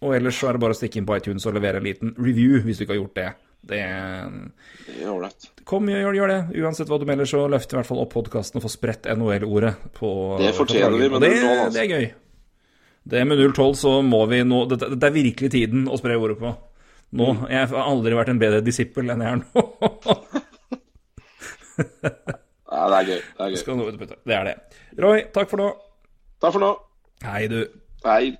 Og 0.00 0.14
ellers 0.16 0.38
så 0.40 0.48
er 0.48 0.56
det 0.56 0.62
bare 0.62 0.72
å 0.72 0.78
stikke 0.78 1.00
inn 1.00 1.08
på 1.08 1.18
iTunes 1.18 1.44
og 1.44 1.56
levere 1.58 1.80
en 1.80 1.84
liten 1.84 2.14
review 2.16 2.62
hvis 2.64 2.80
du 2.80 2.86
ikke 2.86 2.94
har 2.94 3.02
gjort 3.02 3.18
det. 3.18 3.28
Det 3.60 3.80
Det 4.86 5.02
er 5.02 5.10
ålreit. 5.12 5.50
Kom, 5.68 5.90
gjør, 5.92 6.16
gjør 6.16 6.32
det. 6.32 6.38
Uansett 6.62 6.88
hva 6.88 6.98
du 6.98 7.04
melder, 7.08 7.28
så 7.28 7.44
løft 7.52 7.74
i 7.74 7.76
hvert 7.76 7.88
fall 7.90 8.00
opp 8.00 8.14
podkasten 8.14 8.56
og 8.56 8.64
få 8.64 8.72
spredt 8.72 9.10
NHL-ordet 9.12 9.74
Det 10.40 10.54
fortjener 10.56 10.96
vi 10.96 11.10
med 11.10 11.20
Og 11.20 11.26
det, 11.26 11.34
0-12, 11.36 11.50
altså. 11.50 11.74
det 11.76 11.82
er 11.84 11.92
gøy. 11.92 12.08
Det 13.10 13.26
med 13.28 13.44
0-12 13.44 13.76
så 13.82 13.92
må 14.04 14.24
vi 14.30 14.40
nå 14.48 14.64
det, 14.70 14.80
det 14.96 15.08
er 15.08 15.14
virkelig 15.14 15.52
tiden 15.52 15.84
å 15.88 16.00
spre 16.00 16.16
ordet 16.16 16.40
på. 16.40 16.56
Nå, 17.10 17.32
Mm. 17.34 17.46
Jeg 17.50 17.68
har 17.72 17.88
aldri 17.90 18.14
vært 18.14 18.28
en 18.30 18.38
bedre 18.38 18.60
disippel 18.62 19.10
enn 19.10 19.24
jeg 19.24 19.30
er 19.34 19.40
nå. 19.42 19.64
Ja, 22.80 22.86
det 22.88 22.96
er 22.96 23.04
gøy. 23.04 23.20
Det 23.36 23.44
er 23.44 23.50
gøy. 23.50 24.06
Det 24.24 24.34
er 24.34 24.44
det. 24.48 24.54
Roy, 25.04 25.18
takk 25.34 25.50
for 25.50 25.60
nå. 25.60 25.68
Takk 26.40 26.54
for 26.54 26.62
nå. 26.62 26.70
Hei, 27.26 27.42
du. 27.52 27.58
Hei. 28.06 28.30